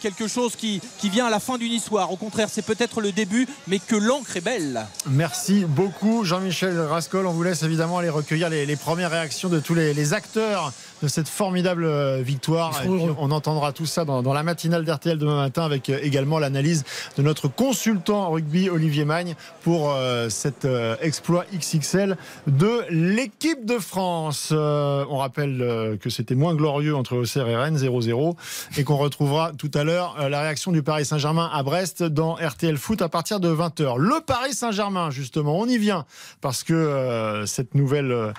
quelque 0.00 0.26
chose 0.28 0.54
qui, 0.56 0.80
qui 0.98 1.08
vient 1.08 1.26
à 1.26 1.30
la 1.30 1.40
fin 1.40 1.56
d'une 1.56 1.72
histoire. 1.72 2.12
Au 2.12 2.16
contraire, 2.16 2.48
c'est 2.50 2.64
peut-être 2.64 3.00
le 3.00 3.12
début, 3.12 3.46
mais 3.68 3.78
que 3.78 3.96
l'encre 3.96 4.36
est 4.36 4.40
belle. 4.40 4.86
Merci 5.08 5.64
beaucoup 5.64 6.24
Jean-Michel 6.24 6.78
Rascol. 6.78 7.26
On 7.26 7.32
vous 7.32 7.42
laisse 7.42 7.62
évidemment 7.62 7.98
aller 7.98 8.10
recueillir 8.10 8.50
les, 8.50 8.76
premières 8.76 9.10
réactions 9.10 9.48
de 9.48 9.60
tous 9.60 9.74
les 9.74 10.12
acteurs 10.12 10.45
heures 10.46 10.85
de 11.02 11.08
cette 11.08 11.28
formidable 11.28 11.84
euh, 11.84 12.22
victoire. 12.22 12.80
Et 12.82 12.88
puis, 12.88 13.06
on 13.18 13.30
entendra 13.30 13.72
tout 13.72 13.86
ça 13.86 14.04
dans, 14.04 14.22
dans 14.22 14.32
la 14.32 14.42
matinale 14.42 14.84
d'RTL 14.84 15.18
demain 15.18 15.36
matin 15.36 15.62
avec 15.64 15.90
euh, 15.90 15.98
également 16.02 16.38
l'analyse 16.38 16.84
de 17.16 17.22
notre 17.22 17.48
consultant 17.48 18.26
en 18.26 18.30
rugby 18.30 18.70
Olivier 18.70 19.04
Magne 19.04 19.34
pour 19.62 19.90
euh, 19.90 20.28
cet 20.28 20.64
euh, 20.64 20.96
exploit 21.00 21.44
XXL 21.52 22.16
de 22.46 22.82
l'équipe 22.90 23.64
de 23.64 23.78
France. 23.78 24.50
Euh, 24.52 25.04
on 25.10 25.18
rappelle 25.18 25.98
que 26.00 26.10
c'était 26.10 26.34
moins 26.34 26.54
glorieux 26.54 26.94
entre 26.94 27.16
Auxerre 27.16 27.48
et 27.48 27.56
Rennes 27.56 27.76
0-0 27.76 28.36
et 28.76 28.84
qu'on 28.84 28.96
retrouvera 28.96 29.52
tout 29.56 29.70
à 29.74 29.84
l'heure 29.84 30.28
la 30.28 30.40
réaction 30.40 30.72
du 30.72 30.82
Paris 30.82 31.04
Saint-Germain 31.04 31.50
à 31.52 31.62
Brest 31.62 32.02
dans 32.02 32.34
RTL 32.34 32.76
Foot 32.76 33.02
à 33.02 33.08
partir 33.08 33.40
de 33.40 33.52
20h. 33.52 33.98
Le 33.98 34.20
Paris 34.24 34.54
Saint-Germain 34.54 35.10
justement, 35.10 35.58
on 35.58 35.66
y 35.66 35.78
vient 35.78 36.04
parce 36.40 36.62
que 36.62 37.44
cette 37.46 37.74
nouvelle 37.74 38.32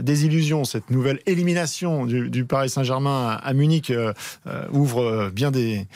désillusion, 0.00 0.64
cette 0.64 0.90
nouvelle 0.90 1.20
élimination 1.26 1.93
du, 2.04 2.44
Paris 2.44 2.70
Saint-Germain 2.70 3.38
à, 3.42 3.52
Munich 3.54 3.90
euh, 3.90 4.12
euh, 4.46 4.66
ouvre 4.72 5.02
euh, 5.02 5.30
bien 5.30 5.50
des, 5.50 5.86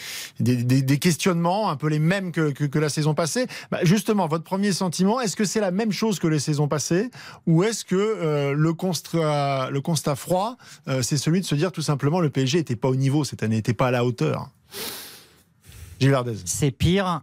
questionnements, 1.01 1.71
un 1.71 1.77
peu 1.77 1.89
les 1.89 1.99
mêmes 1.99 2.33
que, 2.33 2.79
la 2.79 2.89
saison 2.89 3.15
passée. 3.15 3.47
Bah, 3.71 3.79
justement, 3.83 4.29
votre 4.29 4.45
premier 4.45 4.73
sentiment, 4.73 5.21
est-ce 5.21 5.37
que 5.37 5.45
c'est 5.45 5.61
la 5.61 5.71
même 5.71 5.93
chose 5.93 6.19
que 6.19 6.27
les 6.27 6.39
saisons 6.39 6.69
passées 6.69 7.11
ou 7.47 7.65
est-ce 7.65 7.85
que 7.85 8.53
le, 8.53 8.73
constat, 8.73 10.17
froid, 10.17 10.57
c'est 11.03 11.17
celui 11.17 11.41
de 11.41 11.47
se 11.47 11.55
dire 11.55 11.73
tout 11.73 11.83
simplement 11.83 12.21
le 12.21 12.31
PSG 12.31 12.59
n'était 12.59 12.77
pas 12.77 12.89
au 12.89 12.97
niveau 12.97 13.25
cette 13.25 13.43
année, 13.43 13.57
n'était 13.57 13.75
pas 13.75 13.89
à 13.89 13.91
la 13.91 14.05
hauteur? 14.05 14.51
Gilles. 16.01 16.17
C'est 16.45 16.71
pire 16.71 17.23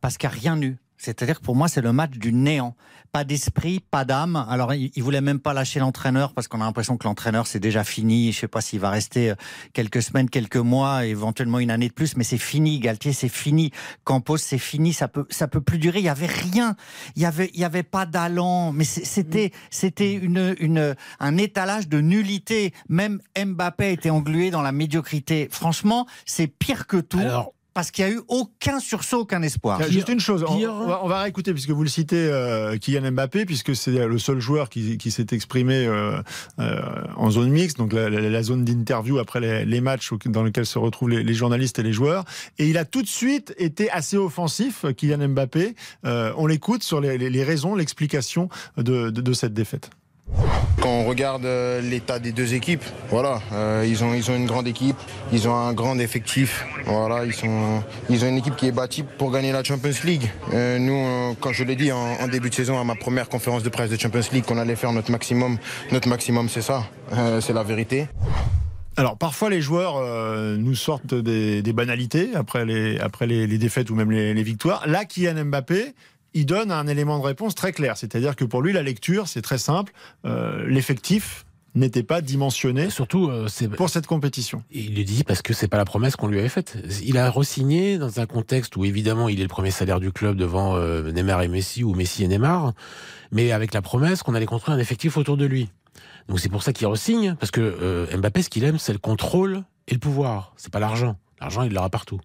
parce 0.00 0.16
qu'il 0.16 0.28
n'y 0.28 0.34
a 0.34 0.38
rien 0.38 0.60
eu. 0.62 0.76
C'est-à-dire 1.06 1.38
que 1.38 1.44
pour 1.44 1.54
moi, 1.54 1.68
c'est 1.68 1.80
le 1.80 1.92
match 1.92 2.12
du 2.12 2.32
néant. 2.32 2.74
Pas 3.12 3.22
d'esprit, 3.22 3.78
pas 3.78 4.04
d'âme. 4.04 4.44
Alors, 4.48 4.74
il, 4.74 5.02
voulait 5.02 5.20
même 5.20 5.38
pas 5.38 5.54
lâcher 5.54 5.78
l'entraîneur 5.78 6.34
parce 6.34 6.48
qu'on 6.48 6.60
a 6.60 6.64
l'impression 6.64 6.96
que 6.96 7.06
l'entraîneur, 7.06 7.46
c'est 7.46 7.60
déjà 7.60 7.84
fini. 7.84 8.32
Je 8.32 8.40
sais 8.40 8.48
pas 8.48 8.60
s'il 8.60 8.80
va 8.80 8.90
rester 8.90 9.30
euh, 9.30 9.34
quelques 9.72 10.02
semaines, 10.02 10.28
quelques 10.28 10.56
mois, 10.56 11.06
éventuellement 11.06 11.60
une 11.60 11.70
année 11.70 11.88
de 11.88 11.92
plus, 11.92 12.16
mais 12.16 12.24
c'est 12.24 12.38
fini. 12.38 12.80
Galtier, 12.80 13.12
c'est 13.12 13.28
fini. 13.28 13.70
Campos, 14.04 14.38
c'est 14.38 14.58
fini. 14.58 14.92
Ça 14.92 15.06
peut, 15.06 15.26
ça 15.30 15.46
peut 15.46 15.60
plus 15.60 15.78
durer. 15.78 16.00
Il 16.00 16.04
y 16.04 16.08
avait 16.08 16.26
rien. 16.26 16.74
Il 17.14 17.22
y 17.22 17.26
avait, 17.26 17.50
il 17.54 17.60
y 17.60 17.64
avait 17.64 17.84
pas 17.84 18.04
d'allant. 18.04 18.72
Mais 18.72 18.84
c'était, 18.84 19.52
c'était 19.70 20.12
une, 20.12 20.56
une, 20.58 20.96
un 21.20 21.36
étalage 21.36 21.88
de 21.88 22.00
nullité. 22.00 22.74
Même 22.88 23.20
Mbappé 23.38 23.92
été 23.92 24.10
englué 24.10 24.50
dans 24.50 24.62
la 24.62 24.72
médiocrité. 24.72 25.48
Franchement, 25.50 26.06
c'est 26.24 26.48
pire 26.48 26.88
que 26.88 26.96
tout. 26.98 27.20
Parce 27.76 27.90
qu'il 27.90 28.06
n'y 28.06 28.10
a 28.10 28.14
eu 28.14 28.20
aucun 28.28 28.80
sursaut, 28.80 29.18
aucun 29.20 29.42
espoir. 29.42 29.78
Juste 29.92 30.08
une 30.08 30.18
chose, 30.18 30.42
on, 30.48 30.86
va, 30.86 31.00
on 31.04 31.08
va 31.08 31.20
réécouter 31.20 31.52
puisque 31.52 31.68
vous 31.70 31.82
le 31.82 31.90
citez, 31.90 32.16
euh, 32.16 32.78
Kylian 32.78 33.12
Mbappé, 33.12 33.44
puisque 33.44 33.76
c'est 33.76 34.06
le 34.06 34.18
seul 34.18 34.40
joueur 34.40 34.70
qui, 34.70 34.96
qui 34.96 35.10
s'est 35.10 35.26
exprimé 35.32 35.86
euh, 35.86 36.18
euh, 36.58 36.80
en 37.16 37.30
zone 37.30 37.50
mixte, 37.50 37.76
donc 37.76 37.92
la, 37.92 38.08
la- 38.08 38.30
la 38.30 38.42
zone 38.42 38.64
d'interview 38.64 39.18
après 39.18 39.40
les, 39.40 39.66
les 39.66 39.80
matchs 39.82 40.10
dans 40.24 40.42
lesquels 40.42 40.64
se 40.64 40.78
retrouvent 40.78 41.10
les, 41.10 41.22
les 41.22 41.34
journalistes 41.34 41.78
et 41.78 41.82
les 41.82 41.92
joueurs. 41.92 42.24
Et 42.58 42.66
il 42.66 42.78
a 42.78 42.86
tout 42.86 43.02
de 43.02 43.08
suite 43.08 43.54
été 43.58 43.90
assez 43.90 44.16
offensif, 44.16 44.86
Kylian 44.96 45.28
Mbappé. 45.28 45.74
Euh, 46.06 46.32
on 46.38 46.46
l'écoute 46.46 46.82
sur 46.82 47.02
les, 47.02 47.18
les- 47.18 47.28
les 47.28 47.44
raisons, 47.44 47.74
l'explication 47.74 48.48
de, 48.78 49.10
de- 49.10 49.20
de 49.20 49.32
cette 49.34 49.52
défaite. 49.52 49.90
Quand 50.80 50.90
on 50.90 51.04
regarde 51.04 51.46
euh, 51.46 51.80
l'état 51.80 52.18
des 52.18 52.32
deux 52.32 52.54
équipes, 52.54 52.84
voilà, 53.08 53.40
euh, 53.52 53.84
ils 53.88 54.04
ont 54.04 54.14
ils 54.14 54.30
ont 54.30 54.36
une 54.36 54.46
grande 54.46 54.68
équipe, 54.68 54.96
ils 55.32 55.48
ont 55.48 55.54
un 55.54 55.72
grand 55.72 55.98
effectif, 55.98 56.66
voilà, 56.84 57.24
ils 57.24 57.32
sont 57.32 57.82
ils 58.10 58.24
ont 58.24 58.28
une 58.28 58.36
équipe 58.36 58.56
qui 58.56 58.66
est 58.68 58.72
bâtie 58.72 59.02
pour 59.02 59.32
gagner 59.32 59.52
la 59.52 59.64
Champions 59.64 59.90
League. 60.04 60.30
Euh, 60.52 60.78
nous, 60.78 61.34
quand 61.40 61.52
je 61.52 61.64
l'ai 61.64 61.76
dit 61.76 61.92
en, 61.92 62.28
début 62.28 62.50
de 62.50 62.54
saison 62.54 62.78
à 62.78 62.84
ma 62.84 62.94
première 62.94 63.28
conférence 63.28 63.62
de 63.62 63.68
presse 63.68 63.90
de 63.90 63.98
Champions 63.98 64.20
League, 64.32 64.44
qu'on 64.44 64.58
allait 64.58 64.76
faire 64.76 64.92
notre 64.92 65.10
maximum, 65.10 65.58
notre 65.92 66.08
maximum, 66.08 66.48
c'est 66.48 66.62
ça, 66.62 66.84
c'est 67.40 67.52
la 67.52 67.62
vérité. 67.62 68.08
Alors 68.98 69.16
parfois 69.16 69.50
les 69.50 69.60
joueurs 69.60 70.00
nous 70.58 70.74
sortent 70.74 71.14
des, 71.14 71.72
banalités 71.72 72.30
après 72.34 72.64
les, 72.64 72.98
après 72.98 73.26
les, 73.26 73.46
défaites 73.58 73.90
ou 73.90 73.94
même 73.94 74.10
les, 74.10 74.34
les 74.34 74.42
victoires. 74.42 74.86
Là, 74.86 75.04
Kylian 75.04 75.46
Mbappé, 75.46 75.94
il 76.36 76.44
donne 76.44 76.70
un 76.70 76.86
élément 76.86 77.18
de 77.18 77.24
réponse 77.24 77.54
très 77.54 77.72
clair. 77.72 77.96
C'est-à-dire 77.96 78.36
que 78.36 78.44
pour 78.44 78.60
lui, 78.60 78.74
la 78.74 78.82
lecture, 78.82 79.26
c'est 79.26 79.40
très 79.40 79.56
simple. 79.56 79.92
Euh, 80.26 80.66
L'effectif 80.68 81.46
n'était 81.74 82.02
pas 82.02 82.20
dimensionné 82.20 82.90
surtout, 82.90 83.30
euh, 83.30 83.48
pour 83.76 83.88
cette 83.88 84.06
compétition. 84.06 84.62
Il 84.70 84.94
le 84.94 85.04
dit 85.04 85.24
parce 85.24 85.40
que 85.40 85.54
c'est 85.54 85.68
pas 85.68 85.78
la 85.78 85.86
promesse 85.86 86.14
qu'on 86.14 86.28
lui 86.28 86.38
avait 86.38 86.50
faite. 86.50 86.76
Il 87.04 87.16
a 87.16 87.30
re-signé 87.30 87.96
dans 87.96 88.20
un 88.20 88.26
contexte 88.26 88.76
où 88.76 88.84
évidemment 88.84 89.28
il 89.30 89.40
est 89.40 89.44
le 89.44 89.48
premier 89.48 89.70
salaire 89.70 89.98
du 89.98 90.12
club 90.12 90.36
devant 90.36 90.76
euh, 90.76 91.10
Neymar 91.10 91.42
et 91.42 91.48
Messi 91.48 91.84
ou 91.84 91.94
Messi 91.94 92.24
et 92.24 92.28
Neymar, 92.28 92.72
mais 93.32 93.52
avec 93.52 93.72
la 93.72 93.80
promesse 93.80 94.22
qu'on 94.22 94.34
allait 94.34 94.46
construire 94.46 94.76
un 94.76 94.80
effectif 94.80 95.16
autour 95.16 95.38
de 95.38 95.46
lui. 95.46 95.70
Donc 96.28 96.40
c'est 96.40 96.50
pour 96.50 96.62
ça 96.62 96.74
qu'il 96.74 96.86
re-signe 96.86 97.34
parce 97.38 97.50
que 97.50 97.60
euh, 97.60 98.16
Mbappé 98.16 98.42
ce 98.42 98.50
qu'il 98.50 98.64
aime 98.64 98.78
c'est 98.78 98.92
le 98.92 98.98
contrôle 98.98 99.62
et 99.88 99.94
le 99.94 100.00
pouvoir. 100.00 100.52
C'est 100.56 100.72
pas 100.72 100.80
l'argent. 100.80 101.16
L'argent 101.40 101.62
il 101.64 101.72
l'aura 101.72 101.90
partout. 101.90 102.18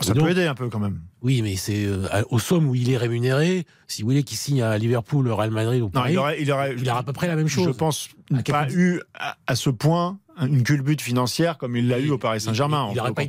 Ça 0.00 0.10
Et 0.10 0.14
donc- 0.14 0.24
peut 0.24 0.30
aider 0.32 0.46
un 0.46 0.54
peu 0.54 0.68
quand 0.68 0.80
même. 0.80 1.00
Oui, 1.22 1.40
mais 1.42 1.54
c'est 1.56 1.84
euh, 1.86 2.06
aux 2.30 2.38
sommes 2.38 2.66
où 2.68 2.74
il 2.74 2.90
est 2.90 2.96
rémunéré. 2.96 3.64
Si 3.86 4.02
vous 4.02 4.08
voulez 4.08 4.22
qu'il 4.24 4.36
signe 4.38 4.62
à 4.62 4.76
Liverpool, 4.78 5.28
au 5.28 5.36
Real 5.36 5.50
Madrid 5.50 5.80
ou 5.82 5.84
Non, 5.86 5.90
Paris, 5.90 6.12
il 6.14 6.18
aurait, 6.18 6.42
il 6.42 6.50
aurait, 6.50 6.74
il 6.76 6.88
aura 6.88 7.00
à 7.00 7.02
peu 7.02 7.12
près 7.12 7.26
la 7.28 7.36
même 7.36 7.46
chose. 7.48 7.66
je 7.66 7.70
pense, 7.70 8.08
À 8.36 8.42
pas 8.42 8.68
eu 8.70 9.00
à, 9.14 9.36
à 9.46 9.54
ce 9.54 9.70
point 9.70 10.18
une 10.40 10.62
culbute 10.62 11.02
financière 11.02 11.58
comme 11.58 11.76
il 11.76 11.86
l'a 11.86 11.98
eu 11.98 12.08
au 12.10 12.16
Paris 12.16 12.40
Saint-Germain. 12.40 12.88
Il 12.92 12.96
n'aurait 12.96 13.12
pas 13.12 13.22
le 13.22 13.28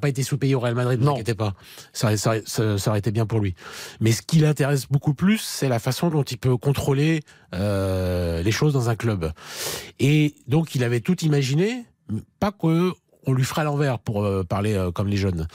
pas 0.00 0.08
été 0.08 0.22
sous-payé 0.22 0.54
au 0.54 0.60
Real 0.60 0.74
Madrid. 0.76 1.00
Ne 1.00 1.04
Non. 1.04 1.10
vous 1.12 1.16
inquiétez 1.16 1.34
pas. 1.34 1.54
Ça, 1.92 2.16
ça, 2.16 2.34
ça- 2.46 2.78
ça 2.78 2.90
aurait 2.90 3.00
été 3.00 3.10
bien 3.10 3.26
pour 3.26 3.40
lui. 3.40 3.54
Mais 4.00 4.12
ce 4.12 4.22
qui 4.22 4.38
l'intéresse 4.38 4.86
beaucoup 4.88 5.12
plus, 5.14 5.38
c'est 5.38 5.68
la 5.68 5.80
façon 5.80 6.10
dont 6.10 6.22
il 6.22 6.38
peut 6.38 6.56
contrôler 6.56 7.20
euh, 7.54 8.42
les 8.42 8.52
choses 8.52 8.72
dans 8.72 8.88
un 8.90 8.94
club. 8.96 9.32
Et 9.98 10.34
donc, 10.46 10.74
il 10.76 10.84
avait 10.84 11.00
tout 11.00 11.18
imaginé, 11.24 11.84
pas 12.38 12.52
que 12.52 12.92
on 13.26 13.32
lui 13.32 13.44
fera 13.44 13.62
à 13.62 13.64
l'envers 13.64 13.98
pour 13.98 14.24
euh, 14.24 14.44
parler 14.44 14.74
euh, 14.74 14.90
comme 14.90 15.08
les 15.08 15.16
jeunes. 15.16 15.46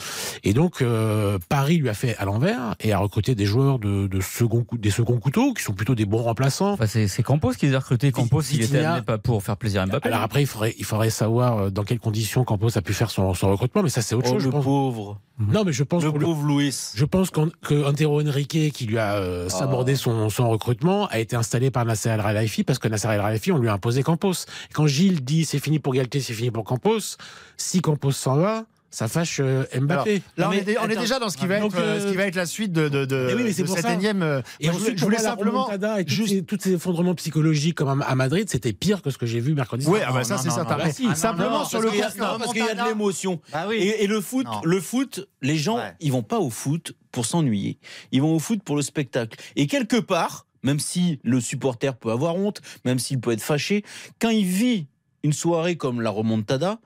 Et 0.43 0.53
donc 0.53 0.81
euh, 0.81 1.37
Paris 1.49 1.77
lui 1.77 1.89
a 1.89 1.93
fait 1.93 2.15
à 2.17 2.25
l'envers 2.25 2.75
et 2.79 2.91
a 2.93 2.99
recruté 2.99 3.35
des 3.35 3.45
joueurs 3.45 3.79
de, 3.79 4.07
de 4.07 4.21
second 4.21 4.65
des 4.73 4.91
seconds 4.91 5.17
couteaux 5.19 5.53
qui 5.53 5.63
sont 5.63 5.73
plutôt 5.73 5.95
des 5.95 6.05
bons 6.05 6.21
remplaçants. 6.23 6.71
Enfin, 6.73 6.87
c'est 6.87 7.07
c'est 7.07 7.23
Campos 7.23 7.51
qui 7.53 7.67
les 7.67 7.75
a 7.75 7.79
recrutés. 7.79 8.11
Campos, 8.11 8.41
il 8.51 8.61
était 8.61 8.79
amené 8.79 9.01
pas 9.03 9.17
pour 9.17 9.43
faire 9.43 9.57
plaisir 9.57 9.81
à 9.81 9.85
Mbappé. 9.85 10.07
Alors 10.09 10.21
après, 10.21 10.41
il 10.41 10.47
faudrait, 10.47 10.75
il 10.77 10.85
faudrait 10.85 11.09
savoir 11.09 11.71
dans 11.71 11.83
quelles 11.83 11.99
conditions 11.99 12.43
Campos 12.43 12.77
a 12.77 12.81
pu 12.81 12.93
faire 12.93 13.09
son, 13.09 13.33
son 13.33 13.49
recrutement, 13.51 13.83
mais 13.83 13.89
ça 13.89 14.01
c'est 14.01 14.15
autre 14.15 14.27
Oh, 14.29 14.33
chose. 14.33 14.41
je 14.43 14.47
le 14.47 14.51
pense. 14.51 14.63
pauvre. 14.65 15.19
Non, 15.39 15.63
mais 15.63 15.71
je 15.71 15.83
pense 15.83 16.03
Le 16.03 16.11
pauvre 16.11 16.43
Louis. 16.45 16.75
je 16.95 17.05
pense 17.05 17.29
qu'en- 17.29 17.47
que 17.63 17.85
Antero 17.85 18.21
Henrique, 18.21 18.73
qui 18.73 18.85
lui 18.85 18.97
a 18.97 19.13
euh, 19.15 19.45
Ah. 19.47 19.49
sabordé 19.49 19.95
son, 19.95 20.29
son 20.29 20.49
recrutement, 20.49 21.07
a 21.07 21.19
été 21.19 21.37
installé 21.37 21.71
par 21.71 21.85
Nasser 21.85 22.09
El 22.09 22.21
Khelaifi 22.21 22.65
parce 22.65 22.77
que 22.77 22.89
Nasser 22.89 23.07
El 23.07 23.21
Khelaifi, 23.21 23.51
on 23.53 23.57
lui 23.57 23.69
a 23.69 23.73
imposé 23.73 24.03
Campos. 24.03 24.33
Et 24.33 24.73
quand 24.73 24.85
Gilles 24.87 25.23
dit 25.23 25.45
c'est 25.45 25.59
fini 25.59 25.79
pour 25.79 25.93
Galtier, 25.93 26.19
c'est 26.19 26.33
fini 26.33 26.51
pour 26.51 26.65
Campos, 26.65 27.15
si 27.59 27.81
Campos 27.81 28.11
s'en 28.11 28.37
va, 28.37 28.65
ça 28.91 29.07
fâche 29.07 29.39
euh, 29.39 29.65
Mbappé. 29.79 30.23
Là, 30.37 30.47
on, 30.47 30.49
Mais 30.49 30.57
est, 30.59 30.95
déjà 30.97 31.19
dans 31.19 31.29
ce 31.29 31.37
qui 31.37 31.45
va, 31.45 31.57
être, 31.57 31.75
euh, 31.77 31.99
ce 31.99 32.07
qui 32.09 32.15
va 32.17 32.23
être 32.25 32.33
la 32.35 32.47
suite 32.47 32.71
de, 32.73 32.89
de, 32.89 33.35
oui, 33.37 33.53
cette 33.53 33.67
ça. 33.67 33.93
énième. 33.93 34.23
euh, 34.23 34.41
Et 34.59 34.65
je 34.65 34.71
ensuite, 34.71 34.97
je 34.97 35.03
voulais 35.03 35.19
simplement. 35.19 35.69
et 35.71 36.05
tous 36.05 36.11
juste- 36.11 36.29
ces, 36.33 36.43
tous 36.43 36.57
ces 36.59 36.73
effondrements 36.73 37.13
psychologiques 37.13 37.75
comme 37.75 38.01
à, 38.01 38.05
à 38.05 38.15
Madrid, 38.15 38.49
c'était 38.49 38.73
pire 38.73 39.03
que 39.03 39.11
ce 39.11 39.19
que 39.19 39.27
j'ai 39.27 39.41
vu 39.41 39.53
mercredi 39.53 39.85
Oui, 39.87 39.99
soir. 39.99 40.09
ah 40.11 40.13
bah 40.13 40.23
ça 40.23 40.39
c'est 40.39 40.49
certain. 40.49 40.77
bah 40.77 41.15
simplement 41.15 41.59
Non, 41.59 41.65
sur 41.65 41.79
parce 41.81 41.83
le 41.85 41.89
qu'il 41.91 41.99
y 41.99 42.01
a- 42.01 42.05
constat. 42.07 42.35
parce 42.39 42.51
qu'il 42.53 42.65
y 42.65 42.69
a 42.69 42.73
de 42.83 42.87
l'émotion. 42.89 43.39
Bah 43.53 43.65
oui. 43.69 43.75
Et, 43.75 44.05
et 44.05 44.07
le 44.07 44.21
foot, 44.21 44.47
Non. 44.47 44.61
le 44.63 44.81
foot, 44.81 45.27
les 45.43 45.57
gens, 45.57 45.77
Ouais. 45.77 45.93
ils 45.99 46.11
vont 46.11 46.23
pas 46.23 46.39
au 46.39 46.49
foot 46.49 46.93
pour 47.11 47.27
s'ennuyer. 47.27 47.77
Ils 48.11 48.23
vont 48.23 48.33
au 48.35 48.39
foot 48.39 48.63
pour 48.63 48.75
le 48.75 48.81
spectacle. 48.81 49.37
Et 49.55 49.67
quelque 49.67 49.97
part, 49.99 50.47
même 50.63 50.79
si 50.79 51.19
le 51.23 51.39
supporter 51.41 51.95
peut 51.95 52.09
avoir 52.11 52.35
honte, 52.37 52.59
même 52.85 52.97
s'il 52.97 53.19
peut 53.19 53.31
être 53.33 53.43
fâché, 53.43 53.83
quand 54.19 54.29
il 54.29 54.45
vit 54.45 54.87
une 55.23 55.33
soirée 55.33 55.75
comme 55.75 56.01
la 56.01 56.09
remontada, 56.09 56.79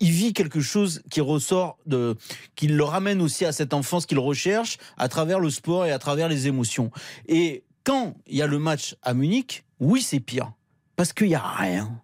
il 0.00 0.10
vit 0.10 0.32
quelque 0.32 0.60
chose 0.60 1.02
qui 1.10 1.20
ressort 1.20 1.78
de, 1.86 2.16
qui 2.56 2.66
le 2.66 2.84
ramène 2.84 3.20
aussi 3.20 3.44
à 3.44 3.52
cette 3.52 3.74
enfance 3.74 4.06
qu'il 4.06 4.18
recherche 4.18 4.78
à 4.96 5.08
travers 5.08 5.38
le 5.40 5.50
sport 5.50 5.86
et 5.86 5.92
à 5.92 5.98
travers 5.98 6.28
les 6.28 6.46
émotions. 6.46 6.90
Et 7.28 7.64
quand 7.84 8.14
il 8.26 8.36
y 8.36 8.42
a 8.42 8.46
le 8.46 8.58
match 8.58 8.96
à 9.02 9.14
Munich, 9.14 9.64
oui, 9.78 10.02
c'est 10.02 10.20
pire. 10.20 10.52
Parce 10.96 11.12
qu'il 11.12 11.28
y 11.28 11.34
a 11.34 11.42
rien. 11.42 12.00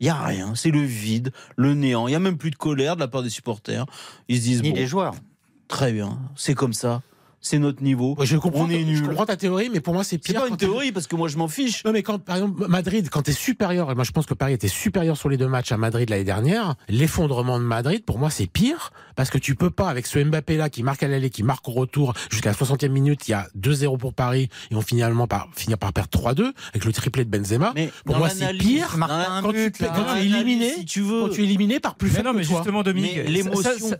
Il 0.00 0.06
y 0.06 0.10
a 0.10 0.22
rien. 0.22 0.54
C'est 0.54 0.70
le 0.70 0.82
vide, 0.82 1.32
le 1.56 1.74
néant. 1.74 2.08
Il 2.08 2.12
y 2.12 2.14
a 2.14 2.18
même 2.18 2.38
plus 2.38 2.50
de 2.50 2.56
colère 2.56 2.96
de 2.96 3.00
la 3.00 3.08
part 3.08 3.22
des 3.22 3.30
supporters. 3.30 3.86
Ils 4.28 4.38
se 4.38 4.42
disent, 4.42 4.62
Ni 4.62 4.70
bon, 4.70 4.76
les 4.76 4.86
joueurs. 4.86 5.14
très 5.68 5.92
bien, 5.92 6.18
c'est 6.36 6.54
comme 6.54 6.74
ça. 6.74 7.02
C'est 7.46 7.58
notre 7.58 7.82
niveau. 7.82 8.14
Ouais, 8.18 8.26
je 8.26 8.36
comprends, 8.36 8.64
on 8.64 8.70
est 8.70 8.94
je 8.94 9.02
comprends 9.04 9.26
ta 9.26 9.36
théorie, 9.36 9.70
mais 9.72 9.80
pour 9.80 9.94
moi, 9.94 10.04
c'est 10.04 10.20
C'est 10.24 10.32
pire. 10.32 10.42
pas 10.42 10.48
une 10.48 10.56
théorie 10.56 10.92
parce 10.92 11.06
que 11.06 11.16
moi 11.16 11.28
je 11.28 11.36
m'en 11.38 11.48
fiche. 11.48 11.84
Non, 11.84 11.92
mais 11.92 12.02
quand, 12.02 12.18
par 12.18 12.36
exemple, 12.36 12.66
Madrid, 12.68 13.08
quand 13.10 13.22
t'es 13.22 13.32
supérieur, 13.32 13.90
et 13.90 13.94
moi 13.94 14.04
je 14.04 14.10
pense 14.12 14.26
que 14.26 14.34
Paris 14.34 14.52
était 14.54 14.68
supérieur 14.68 15.16
sur 15.16 15.28
les 15.28 15.36
deux 15.36 15.48
matchs 15.48 15.72
à 15.72 15.76
Madrid 15.76 16.08
l'année 16.10 16.24
dernière, 16.24 16.74
l'effondrement 16.88 17.58
de 17.58 17.64
Madrid, 17.64 18.04
pour 18.04 18.18
moi, 18.18 18.30
c'est 18.30 18.46
pire, 18.46 18.92
parce 19.14 19.30
que 19.30 19.38
tu 19.38 19.54
peux 19.54 19.70
pas, 19.70 19.88
avec 19.88 20.06
ce 20.06 20.18
Mbappé-là, 20.18 20.68
qui 20.70 20.82
marque 20.82 21.02
à 21.02 21.08
l'aller, 21.08 21.30
qui 21.30 21.42
marque 21.42 21.68
au 21.68 21.72
retour, 21.72 22.14
jusqu'à 22.30 22.50
la 22.50 22.56
60e 22.56 22.88
minute, 22.88 23.28
il 23.28 23.30
y 23.30 23.34
a 23.34 23.46
2-0 23.58 23.96
pour 23.98 24.12
Paris, 24.14 24.48
et 24.70 24.74
on 24.74 24.80
finalement 24.80 25.26
par, 25.26 25.48
finir 25.54 25.78
par 25.78 25.92
perdre 25.92 26.10
3-2, 26.10 26.52
avec 26.70 26.84
le 26.84 26.92
triplé 26.92 27.24
de 27.24 27.30
Benzema. 27.30 27.72
Mais 27.74 27.90
pour 28.04 28.16
moi, 28.18 28.28
c'est 28.28 28.52
pire 28.58 28.96
la- 28.98 29.40
quand, 29.42 29.52
tu, 29.52 29.56
but, 29.70 29.80
là. 29.80 29.92
quand 29.94 30.04
tu 30.14 30.18
es 30.18 30.24
éliminé, 30.26 30.70
si 30.74 30.84
tu 30.84 31.00
veux. 31.00 31.22
quand 31.22 31.28
tu 31.30 31.40
es 31.42 31.44
éliminé 31.44 31.80
par 31.80 31.94
plus 31.94 32.10
faible 32.10 32.26
non, 32.28 32.34
mais 32.34 32.42
que 32.42 32.48
toi. 32.48 32.56
justement, 32.58 32.82
Dominique, 32.82 33.18
Mais 33.28 33.42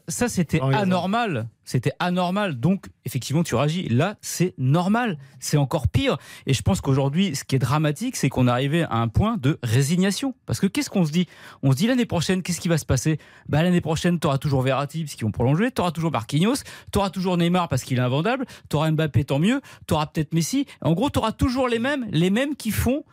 ça- 0.08 0.28
c'était 0.28 0.60
anormal. 0.60 1.48
C'était 1.66 1.92
anormal. 1.98 2.58
Donc, 2.58 2.86
effectivement, 3.04 3.42
tu 3.42 3.56
réagis. 3.56 3.88
Là, 3.88 4.16
c'est 4.22 4.54
normal. 4.56 5.18
C'est 5.40 5.56
encore 5.56 5.88
pire. 5.88 6.16
Et 6.46 6.54
je 6.54 6.62
pense 6.62 6.80
qu'aujourd'hui, 6.80 7.34
ce 7.34 7.42
qui 7.42 7.56
est 7.56 7.58
dramatique, 7.58 8.14
c'est 8.14 8.28
qu'on 8.28 8.46
est 8.46 8.50
arrivé 8.50 8.84
à 8.84 8.94
un 8.94 9.08
point 9.08 9.36
de 9.36 9.58
résignation. 9.64 10.34
Parce 10.46 10.60
que 10.60 10.68
qu'est-ce 10.68 10.88
qu'on 10.88 11.04
se 11.04 11.10
dit? 11.10 11.26
On 11.64 11.72
se 11.72 11.76
dit 11.76 11.88
l'année 11.88 12.06
prochaine, 12.06 12.42
qu'est-ce 12.42 12.60
qui 12.60 12.68
va 12.68 12.78
se 12.78 12.86
passer? 12.86 13.18
Bah, 13.48 13.64
L'année 13.64 13.80
prochaine, 13.80 14.20
tu 14.20 14.28
auras 14.28 14.38
toujours 14.38 14.62
Verratti, 14.62 15.02
parce 15.02 15.16
qu'ils 15.16 15.26
vont 15.26 15.32
prolonger. 15.32 15.72
Tu 15.72 15.80
auras 15.80 15.90
toujours 15.90 16.12
Marquinhos. 16.12 16.62
Tu 16.92 16.98
auras 16.98 17.10
toujours 17.10 17.36
Neymar, 17.36 17.68
parce 17.68 17.82
qu'il 17.82 17.98
est 17.98 18.02
invendable. 18.02 18.46
Tu 18.70 18.76
auras 18.76 18.90
Mbappé, 18.92 19.24
tant 19.24 19.40
mieux. 19.40 19.60
Tu 19.88 19.94
auras 19.94 20.06
peut-être 20.06 20.34
Messi. 20.34 20.66
En 20.80 20.92
gros, 20.92 21.10
tu 21.10 21.18
auras 21.18 21.32
toujours 21.32 21.68
les 21.68 21.80
mêmes, 21.80 22.06
les 22.12 22.30
mêmes 22.30 22.54
qui 22.54 22.70
font 22.70 23.04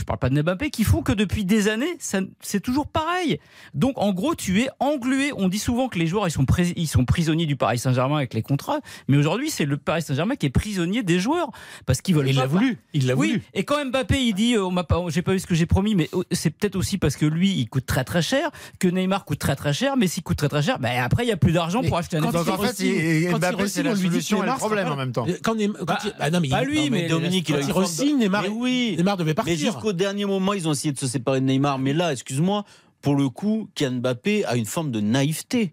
je 0.00 0.04
parle 0.04 0.18
pas 0.18 0.30
de 0.30 0.40
Mbappé, 0.42 0.70
qui 0.70 0.84
font 0.84 1.02
que 1.02 1.12
depuis 1.12 1.44
des 1.44 1.68
années, 1.68 1.96
ça- 1.98 2.20
c'est 2.40 2.60
toujours 2.60 2.86
pareil. 2.86 3.38
Donc 3.74 3.94
en 3.98 4.12
gros, 4.12 4.34
tu 4.34 4.60
es 4.62 4.68
englué. 4.80 5.32
On 5.36 5.48
dit 5.48 5.58
souvent 5.58 5.88
que 5.88 5.98
les 5.98 6.06
joueurs 6.06 6.26
ils 6.28 6.30
sont, 6.30 6.44
pris- 6.44 6.72
ils 6.76 6.86
sont 6.88 7.04
prisonniers 7.04 7.46
du 7.46 7.56
Paris 7.56 7.78
Saint-Germain 7.78 8.16
avec 8.16 8.34
les 8.34 8.42
contrats, 8.42 8.80
mais 9.08 9.16
aujourd'hui 9.16 9.50
c'est 9.50 9.64
le 9.64 9.76
Paris 9.76 10.02
Saint-Germain 10.02 10.36
qui 10.36 10.46
est 10.46 10.50
prisonnier 10.50 11.02
des 11.02 11.18
joueurs 11.20 11.50
parce 11.86 12.00
qu'ils 12.00 12.14
veulent. 12.14 12.28
Il 12.28 12.36
l'a 12.36 12.46
voulu, 12.46 12.78
il 12.94 13.06
l'a 13.06 13.14
Oui. 13.16 13.28
voulu. 13.28 13.42
Et 13.54 13.64
quand 13.64 13.84
Mbappé 13.84 14.20
il 14.22 14.34
dit, 14.34 14.54
euh, 14.54 14.64
on 14.66 14.70
m'a 14.70 14.84
pas, 14.84 15.02
j'ai 15.08 15.22
pas 15.22 15.34
eu 15.34 15.38
ce 15.38 15.46
que 15.46 15.54
j'ai 15.54 15.66
promis, 15.66 15.94
mais 15.94 16.08
euh, 16.14 16.22
c'est 16.32 16.50
peut-être 16.50 16.76
aussi 16.76 16.98
parce 16.98 17.16
que 17.16 17.26
lui 17.26 17.50
il 17.52 17.68
coûte 17.68 17.86
très 17.86 18.04
très 18.04 18.22
cher, 18.22 18.50
que 18.78 18.88
Neymar 18.88 19.24
coûte 19.24 19.38
très 19.38 19.56
très 19.56 19.72
cher, 19.72 19.96
Messi 19.96 20.22
coûte 20.22 20.36
très 20.38 20.48
très 20.48 20.62
cher. 20.62 20.78
Ben 20.78 21.02
après 21.02 21.24
il 21.24 21.28
y 21.28 21.32
a 21.32 21.36
plus 21.36 21.52
d'argent 21.52 21.82
Mais 21.82 21.88
pour 21.88 21.98
acheter 21.98 22.16
un 22.16 22.20
quand 22.20 22.32
Donc 22.32 22.42
effectif. 22.46 22.58
en 22.60 22.62
fait, 22.62 22.68
re-signe- 22.72 23.22
il- 23.24 23.30
quand 23.30 23.38
Mbappé, 23.38 23.54
re-signe, 23.54 23.68
c'est 23.68 23.82
la 23.82 23.94
lui 23.94 24.02
solution 24.08 24.36
et 24.38 24.40
le 24.40 24.46
Neymar, 24.46 24.58
problème 24.58 24.88
en 24.88 24.96
même 24.96 25.12
temps. 25.12 25.26
Quand 25.42 25.54
Neymar- 25.54 25.78
quand 25.78 25.84
Bah, 25.86 25.98
il- 26.04 26.12
ah 26.18 26.30
non, 26.30 26.40
mais 26.40 26.48
pas 26.48 26.62
il- 26.62 26.68
lui, 26.68 26.78
non, 26.84 26.88
mais 26.90 27.08
Dominique, 27.08 27.48
il 27.48 27.56
il 27.60 27.72
re-signe, 27.72 28.18
Neymar, 28.18 28.42
Mais 28.42 28.48
oui. 28.48 28.94
Neymar 28.96 29.16
devait 29.16 29.30
Mais 29.30 29.34
partir. 29.34 29.78
Jusqu'au 29.88 29.92
dernier 29.96 30.26
moment, 30.26 30.52
ils 30.52 30.68
ont 30.68 30.72
essayé 30.72 30.92
de 30.92 30.98
se 30.98 31.06
séparer 31.06 31.40
de 31.40 31.46
Neymar. 31.46 31.78
Mais 31.78 31.94
là, 31.94 32.12
excuse-moi, 32.12 32.64
pour 33.00 33.14
le 33.14 33.28
coup, 33.30 33.70
Kylian 33.74 34.00
Mbappé 34.00 34.44
a 34.44 34.56
une 34.56 34.66
forme 34.66 34.90
de 34.90 35.00
naïveté 35.00 35.72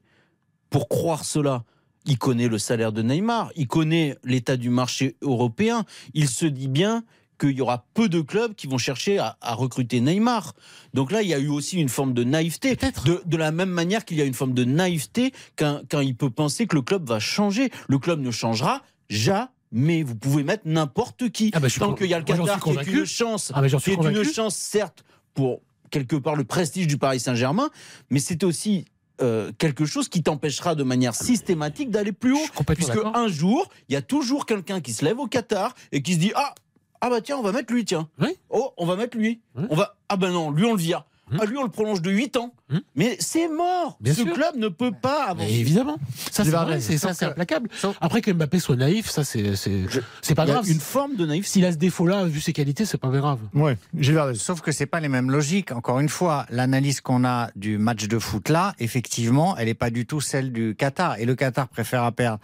pour 0.69 0.87
croire 0.87 1.25
cela. 1.25 1.63
Il 2.05 2.17
connaît 2.17 2.47
le 2.47 2.57
salaire 2.57 2.93
de 2.93 3.01
Neymar, 3.01 3.51
il 3.55 3.67
connaît 3.67 4.15
l'état 4.23 4.57
du 4.57 4.69
marché 4.69 5.17
européen. 5.21 5.85
Il 6.13 6.29
se 6.29 6.45
dit 6.45 6.67
bien 6.67 7.03
qu'il 7.39 7.51
y 7.51 7.61
aura 7.61 7.85
peu 7.93 8.07
de 8.07 8.21
clubs 8.21 8.55
qui 8.55 8.67
vont 8.67 8.77
chercher 8.77 9.17
à, 9.17 9.37
à 9.41 9.53
recruter 9.53 9.99
Neymar. 9.99 10.53
Donc 10.93 11.11
là, 11.11 11.21
il 11.21 11.27
y 11.27 11.33
a 11.33 11.39
eu 11.39 11.49
aussi 11.49 11.77
une 11.77 11.89
forme 11.89 12.13
de 12.13 12.23
naïveté. 12.23 12.77
De, 13.05 13.21
de 13.25 13.37
la 13.37 13.51
même 13.51 13.69
manière 13.69 14.05
qu'il 14.05 14.17
y 14.17 14.21
a 14.21 14.25
une 14.25 14.33
forme 14.33 14.53
de 14.53 14.63
naïveté 14.63 15.33
quand, 15.57 15.81
quand 15.89 15.99
il 15.99 16.15
peut 16.15 16.29
penser 16.29 16.67
que 16.67 16.75
le 16.75 16.83
club 16.83 17.05
va 17.05 17.19
changer. 17.19 17.69
Le 17.89 17.99
club 17.99 18.21
ne 18.21 18.31
changera 18.31 18.81
jamais. 19.09 19.47
Vous 19.75 20.15
pouvez 20.15 20.43
mettre 20.43 20.63
n'importe 20.65 21.29
qui. 21.29 21.51
Ah 21.53 21.59
bah, 21.59 21.67
Tant 21.69 21.93
qu'il 21.93 22.07
y 22.07 22.13
a 22.13 22.19
le 22.19 22.25
Qatar 22.25 22.61
qui 22.61 22.69
est 22.69 22.87
une 22.87 23.05
chance 23.05 23.51
Ah, 23.53 23.61
mais 23.61 23.69
suis 23.69 23.79
c'est 23.79 23.93
une 23.93 24.23
chance, 24.23 24.55
certes, 24.55 25.03
pour 25.33 25.61
quelque 25.91 26.15
part 26.15 26.35
le 26.35 26.43
prestige 26.43 26.87
du 26.87 26.97
Paris 26.97 27.19
Saint-Germain, 27.19 27.69
mais 28.09 28.19
c'est 28.19 28.43
aussi 28.43 28.85
euh, 29.21 29.51
quelque 29.57 29.85
chose 29.85 30.09
qui 30.09 30.23
t'empêchera 30.23 30.75
de 30.75 30.83
manière 30.83 31.15
systématique 31.15 31.89
d'aller 31.89 32.11
plus 32.11 32.33
haut. 32.33 32.63
Puisque 32.73 32.97
un 33.13 33.27
jour, 33.27 33.69
il 33.89 33.93
y 33.93 33.95
a 33.95 34.01
toujours 34.01 34.45
quelqu'un 34.45 34.81
qui 34.81 34.93
se 34.93 35.05
lève 35.05 35.19
au 35.19 35.27
Qatar 35.27 35.73
et 35.91 36.01
qui 36.01 36.13
se 36.13 36.19
dit 36.19 36.31
Ah, 36.35 36.53
ah 37.01 37.09
bah 37.09 37.21
tiens, 37.21 37.37
on 37.37 37.41
va 37.41 37.51
mettre 37.51 37.73
lui, 37.73 37.85
tiens. 37.85 38.09
Oui. 38.19 38.29
Oh, 38.49 38.73
on 38.77 38.85
va 38.85 38.95
mettre 38.95 39.17
lui. 39.17 39.41
Oui. 39.55 39.65
On 39.69 39.75
va, 39.75 39.97
ah 40.09 40.17
ben 40.17 40.31
non, 40.31 40.51
lui 40.51 40.65
on 40.65 40.73
le 40.73 40.79
vire. 40.79 41.05
Ah, 41.39 41.45
lui 41.45 41.57
on 41.57 41.63
le 41.63 41.69
prolonge 41.69 42.01
de 42.01 42.11
8 42.11 42.37
ans. 42.37 42.53
Hmm. 42.69 42.79
Mais 42.95 43.17
c'est 43.19 43.47
mort. 43.47 43.97
Bien 43.99 44.13
Ce 44.13 44.21
sûr. 44.23 44.33
club 44.33 44.55
ne 44.57 44.67
peut 44.67 44.91
pas 44.91 45.25
avancer. 45.29 45.47
Mais 45.51 45.59
évidemment, 45.59 45.97
ça 46.31 46.43
c'est 46.43 46.51
vrai, 46.51 46.79
c'est 46.79 46.97
ça 46.97 47.13
c'est 47.13 47.25
implacable. 47.25 47.69
Après 48.01 48.21
que 48.21 48.31
Mbappé 48.31 48.59
soit 48.59 48.75
naïf, 48.75 49.09
ça 49.09 49.23
c'est 49.23 49.55
c'est 49.55 49.85
Je- 49.89 49.99
pas 50.33 50.43
Il 50.43 50.47
y 50.47 50.51
a 50.51 50.53
grave. 50.53 50.69
une 50.69 50.79
forme 50.79 51.15
de 51.15 51.25
naïveté. 51.25 51.49
S'il 51.49 51.65
a 51.65 51.71
ce 51.71 51.77
défaut-là, 51.77 52.25
vu 52.25 52.39
ses 52.41 52.53
qualités, 52.53 52.85
c'est 52.85 52.97
pas 52.97 53.09
grave. 53.09 53.39
Ouais, 53.53 53.77
Gilbert 53.97 54.35
Sauf 54.35 54.61
que 54.61 54.71
c'est 54.71 54.85
pas 54.85 54.99
les 54.99 55.07
mêmes 55.09 55.31
logiques. 55.31 55.71
Encore 55.71 55.99
une 55.99 56.09
fois, 56.09 56.45
l'analyse 56.49 57.01
qu'on 57.01 57.23
a 57.25 57.49
du 57.55 57.77
match 57.77 58.07
de 58.07 58.19
foot 58.19 58.49
là, 58.49 58.73
effectivement, 58.79 59.55
elle 59.57 59.65
n'est 59.67 59.73
pas 59.73 59.89
du 59.89 60.05
tout 60.05 60.21
celle 60.21 60.51
du 60.51 60.75
Qatar. 60.75 61.19
Et 61.19 61.25
le 61.25 61.35
Qatar 61.35 61.67
préfère 61.67 62.11
perdre. 62.13 62.39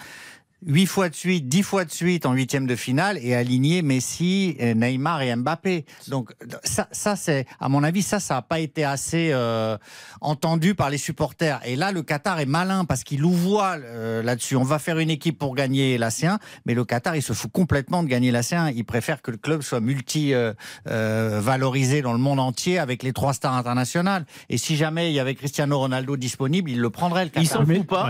Huit 0.64 0.86
fois 0.86 1.10
de 1.10 1.16
suite, 1.16 1.48
dix 1.48 1.64
fois 1.64 1.86
de 1.86 1.92
suite 1.92 2.26
en 2.26 2.34
huitième 2.34 2.68
de 2.68 2.76
finale 2.76 3.18
et 3.22 3.34
aligner 3.34 3.82
Messi, 3.82 4.58
euh, 4.62 4.76
Neymar 4.76 5.24
et 5.24 5.36
Mbappé. 5.36 5.86
Donc 6.08 6.34
ça, 6.64 6.88
ça 6.92 7.16
c'est, 7.16 7.48
à 7.60 7.68
mon 7.68 7.84
avis, 7.84 8.04
ça, 8.04 8.20
ça 8.20 8.36
n'a 8.36 8.42
pas 8.44 8.60
été 8.60 8.84
assez 8.84 9.32
euh, 9.34 9.78
entendu 10.22 10.76
par 10.76 10.92
les 10.92 11.00
supporters. 11.00 11.60
Et 11.66 11.76
là, 11.76 11.92
le 11.92 12.04
Qatar 12.04 12.40
est 12.40 12.46
malin 12.46 12.86
parce 12.86 13.04
qu'il 13.04 13.22
louvoie 13.22 13.78
euh, 13.80 14.22
là-dessus. 14.22 14.56
On 14.56 14.64
va 14.64 14.78
faire 14.78 15.00
une 15.00 15.10
équipe 15.10 15.40
pour 15.40 15.56
gagner 15.56 15.98
l'ASEAN, 15.98 16.38
mais 16.66 16.76
le 16.76 16.86
Qatar, 16.86 17.16
il 17.16 17.24
se 17.24 17.34
fout 17.34 17.52
complètement 17.52 18.04
de 18.04 18.08
gagner 18.08 18.30
l'ASEAN. 18.30 18.68
Il 18.68 18.86
préfère 18.86 19.24
que 19.24 19.32
le 19.32 19.38
club 19.38 19.64
soit 19.64 19.80
multi 19.80 20.34
euh, 20.34 20.54
euh, 20.88 21.40
valorisé 21.42 22.04
dans 22.04 22.14
le 22.14 22.20
monde 22.20 22.40
entier 22.40 22.78
avec 22.78 23.02
les 23.02 23.14
trois 23.14 23.34
stars 23.34 23.56
internationales. 23.56 24.26
Et 24.50 24.58
si 24.58 24.76
jamais 24.76 25.10
il 25.10 25.16
y 25.16 25.20
avait 25.20 25.34
Cristiano 25.34 25.80
Ronaldo 25.80 26.18
disponible, 26.18 26.70
il 26.70 26.80
le 26.80 26.90
prendrait 26.92 27.24
le 27.24 27.30
Qatar. 27.32 27.44
Il 27.44 27.48
s'en 27.48 27.66
fout 27.66 27.88
pas. 27.88 28.10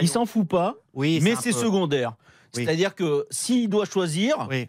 Il 0.00 0.08
s'en 0.08 0.26
fout 0.26 0.46
pas. 0.46 0.76
Oui, 0.94 1.20
mais 1.22 1.34
c'est 1.40 1.52
peu- 1.52 1.58
secondaire. 1.58 2.14
Oui. 2.56 2.64
C'est-à-dire 2.64 2.94
que 2.94 3.26
s'il 3.30 3.68
doit 3.68 3.84
choisir, 3.84 4.46
Oui. 4.50 4.68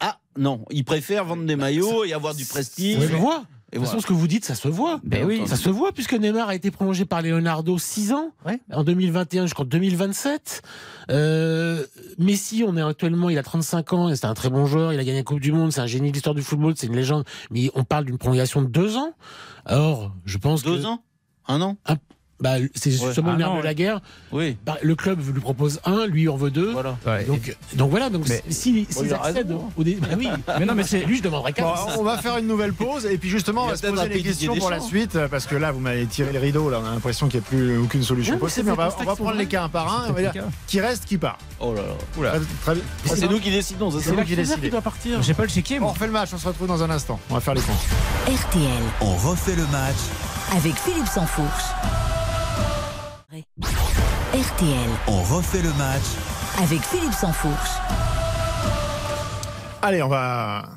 ah 0.00 0.18
non, 0.38 0.64
il 0.70 0.84
préfère 0.84 1.24
vendre 1.24 1.44
des 1.44 1.56
maillots 1.56 2.04
et 2.04 2.12
avoir 2.12 2.34
du 2.34 2.44
prestige. 2.46 2.98
Ça 3.00 3.08
se 3.08 3.12
voit. 3.14 3.44
Et 3.74 3.76
De 3.76 3.78
toute 3.80 3.86
voilà. 3.86 3.86
façon, 3.86 4.00
ce 4.02 4.06
que 4.06 4.12
vous 4.18 4.28
dites, 4.28 4.44
ça 4.44 4.54
se 4.54 4.68
voit. 4.68 5.00
Ben 5.02 5.24
oui. 5.24 5.42
Ça 5.46 5.56
se 5.56 5.70
voit, 5.70 5.92
puisque 5.92 6.12
Neymar 6.12 6.46
a 6.50 6.54
été 6.54 6.70
prolongé 6.70 7.06
par 7.06 7.22
Leonardo 7.22 7.78
6 7.78 8.12
ans, 8.12 8.30
Ouais. 8.44 8.60
en 8.70 8.84
2021 8.84 9.46
jusqu'en 9.46 9.64
2027. 9.64 10.60
Euh, 11.10 11.84
Messi, 12.18 12.64
on 12.66 12.76
est 12.76 12.82
actuellement, 12.82 13.30
il 13.30 13.38
a 13.38 13.42
35 13.42 13.92
ans, 13.94 14.14
c'est 14.14 14.26
un 14.26 14.34
très 14.34 14.50
bon 14.50 14.66
joueur, 14.66 14.92
il 14.92 15.00
a 15.00 15.04
gagné 15.04 15.18
la 15.18 15.24
Coupe 15.24 15.40
du 15.40 15.52
Monde, 15.52 15.72
c'est 15.72 15.80
un 15.80 15.86
génie 15.86 16.08
de 16.10 16.12
l'histoire 16.14 16.34
du 16.34 16.42
football, 16.42 16.74
c'est 16.76 16.86
une 16.86 16.96
légende, 16.96 17.24
mais 17.50 17.70
on 17.74 17.82
parle 17.84 18.04
d'une 18.04 18.18
prolongation 18.18 18.60
de 18.60 18.66
2 18.68 18.96
ans. 18.98 19.14
Alors, 19.64 20.12
je 20.26 20.36
pense 20.36 20.62
Deux 20.62 20.80
que... 20.82 20.86
ans? 20.86 21.02
Un 21.48 21.62
an? 21.62 21.76
Bah, 22.40 22.54
c'est 22.74 22.90
justement 22.90 23.28
Ah 23.28 23.32
le 23.32 23.38
nerf 23.38 23.50
non, 23.50 23.58
de 23.58 23.62
la 23.64 23.74
guerre. 23.74 24.00
Oui. 24.32 24.56
Bah, 24.66 24.76
le 24.82 24.96
club 24.96 25.20
lui 25.32 25.40
propose 25.40 25.80
un, 25.84 26.06
lui 26.06 26.28
en 26.28 26.36
veut 26.36 26.50
deux. 26.50 26.72
Voilà. 26.72 26.96
Ouais. 27.06 27.24
Donc, 27.24 27.56
donc 27.74 27.90
voilà, 27.90 28.10
donc 28.10 28.24
Mais- 28.28 28.42
si, 28.48 28.86
accèdent 29.12 29.56
au 29.76 29.84
dé- 29.84 29.98
bah 30.00 30.08
oui, 30.18 30.28
Mais 30.58 30.64
non, 30.66 30.74
mais 30.74 30.82
c'est- 30.82 31.04
lui, 31.04 31.18
je 31.18 31.22
demanderais 31.22 31.52
Bon, 31.52 31.62
quatre. 31.62 31.98
on 32.00 32.02
va 32.02 32.18
faire 32.18 32.38
une 32.38 32.48
nouvelle 32.48 32.72
pause 32.72 33.06
et 33.06 33.16
puis 33.16 33.28
justement 33.30 33.64
on 33.64 33.68
va 33.68 33.76
se 33.76 33.86
poser 33.86 34.08
les 34.08 34.22
questions 34.22 34.56
pour 34.56 34.70
la 34.70 34.80
suite 34.80 35.14
euh, 35.14 35.28
parce 35.28 35.46
que 35.46 35.54
là 35.54 35.70
vous 35.70 35.78
m'avez 35.80 36.06
tiré 36.06 36.32
le 36.32 36.38
rideau 36.40 36.68
là 36.70 36.80
on 36.82 36.86
a 36.86 36.90
l'impression 36.90 37.28
qu'il 37.28 37.38
n'y 37.40 37.46
a 37.46 37.48
plus 37.48 37.78
aucune 37.78 38.02
solution 38.02 38.38
possible 38.38 38.66
mais 38.66 38.72
on 38.72 38.76
va, 38.76 38.96
on 38.98 39.04
prendre 39.04 39.34
les 39.34 39.46
cas 39.46 39.64
un 39.64 39.68
par 39.68 40.02
un 40.02 40.06
et 40.06 40.10
on 40.10 40.12
va 40.14 40.22
dire 40.32 40.44
qui 40.66 40.80
reste 40.80 41.04
qui 41.04 41.18
part 41.18 41.38
Oh 41.60 41.74
là 41.74 41.82
là. 41.82 42.30
Très- 42.30 42.40
très 42.62 42.74
bien. 42.74 42.82
C'est 43.04 43.28
nous 43.30 43.38
qui 43.38 43.50
décidons, 43.50 43.90
c'est 43.90 44.14
la 44.16 44.24
qui 44.24 44.34
décidez 44.34 44.70
doit 44.70 44.80
partir. 44.80 45.22
J'ai 45.22 45.34
pas 45.34 45.44
le 45.44 45.48
chéquier, 45.48 45.78
on 45.80 45.88
refait 45.88 46.06
le 46.06 46.12
match 46.12 46.30
on 46.34 46.38
se 46.38 46.48
retrouve 46.48 46.66
dans 46.68 46.82
un 46.82 46.90
instant 46.90 47.20
on 47.30 47.34
va 47.34 47.40
faire 47.40 47.54
les 47.54 47.60
comptes 47.60 47.76
RTL, 48.26 48.68
On 49.00 49.14
refait 49.16 49.54
le 49.56 49.66
match 49.68 49.96
avec 50.56 50.74
Philippe 50.76 51.06
Sansfourche. 51.06 51.64
RTL, 54.32 54.88
On 55.08 55.22
refait 55.22 55.62
le 55.62 55.72
match. 55.74 56.02
Avec 56.62 56.80
Philippe 56.82 57.12
Sansfourche. 57.14 57.70
allez 59.82 60.02
on 60.02 60.08
va 60.08 60.68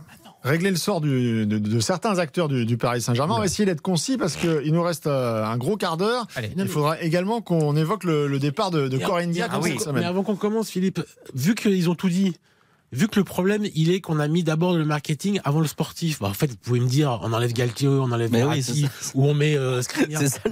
régler 0.43 0.69
le 0.71 0.75
sort 0.77 1.01
du- 1.01 1.45
de, 1.45 1.57
de 1.57 1.79
certains 1.79 2.17
acteurs 2.19 2.47
du, 2.47 2.65
du 2.65 2.77
Paris 2.77 3.01
Saint-Germain. 3.01 3.35
On 3.35 3.39
va 3.39 3.45
essayer 3.45 3.65
d'être 3.65 3.81
concis 3.81 4.17
parce 4.17 4.35
qu'il 4.35 4.71
nous 4.73 4.83
reste 4.83 5.07
euh, 5.07 5.43
un 5.43 5.57
gros 5.57 5.75
quart 5.75 5.97
d'heure. 5.97 6.27
Il 6.57 6.67
faudra 6.67 7.01
également 7.01 7.41
qu'on 7.41 7.75
évoque 7.75 8.03
le, 8.03 8.27
le 8.27 8.39
départ 8.39 8.71
de, 8.71 8.87
de 8.87 8.97
Corinne 8.97 9.27
mais 9.29 9.33
Diacre 9.35 9.55
avant 9.55 9.63
cette 9.63 9.77
qu'on- 9.77 9.83
semaine. 9.83 10.03
Mais 10.03 10.07
avant 10.07 10.23
qu'on 10.23 10.35
commence, 10.35 10.69
Philippe, 10.69 11.01
vu 11.33 11.55
qu'ils 11.55 11.89
ont 11.89 11.95
tout 11.95 12.09
dit, 12.09 12.35
vu 12.91 13.07
que 13.07 13.19
le 13.19 13.23
problème, 13.25 13.65
il 13.75 13.91
est 13.91 13.99
qu'on 14.01 14.19
a 14.19 14.27
mis 14.27 14.43
d'abord 14.43 14.73
le 14.75 14.85
marketing 14.85 15.39
avant 15.43 15.59
le 15.59 15.67
sportif. 15.67 16.19
Bah, 16.19 16.27
en 16.27 16.33
fait, 16.33 16.47
vous 16.47 16.55
pouvez 16.57 16.79
me 16.79 16.87
dire, 16.87 17.19
on 17.23 17.33
enlève 17.33 17.51
Galtier, 17.53 17.87
on 17.87 18.03
enlève 18.11 18.31
Verratti, 18.31 18.87
ou 19.13 19.25
on 19.25 19.33
met 19.33 19.57
euh, 19.57 19.81
ça, 19.81 19.93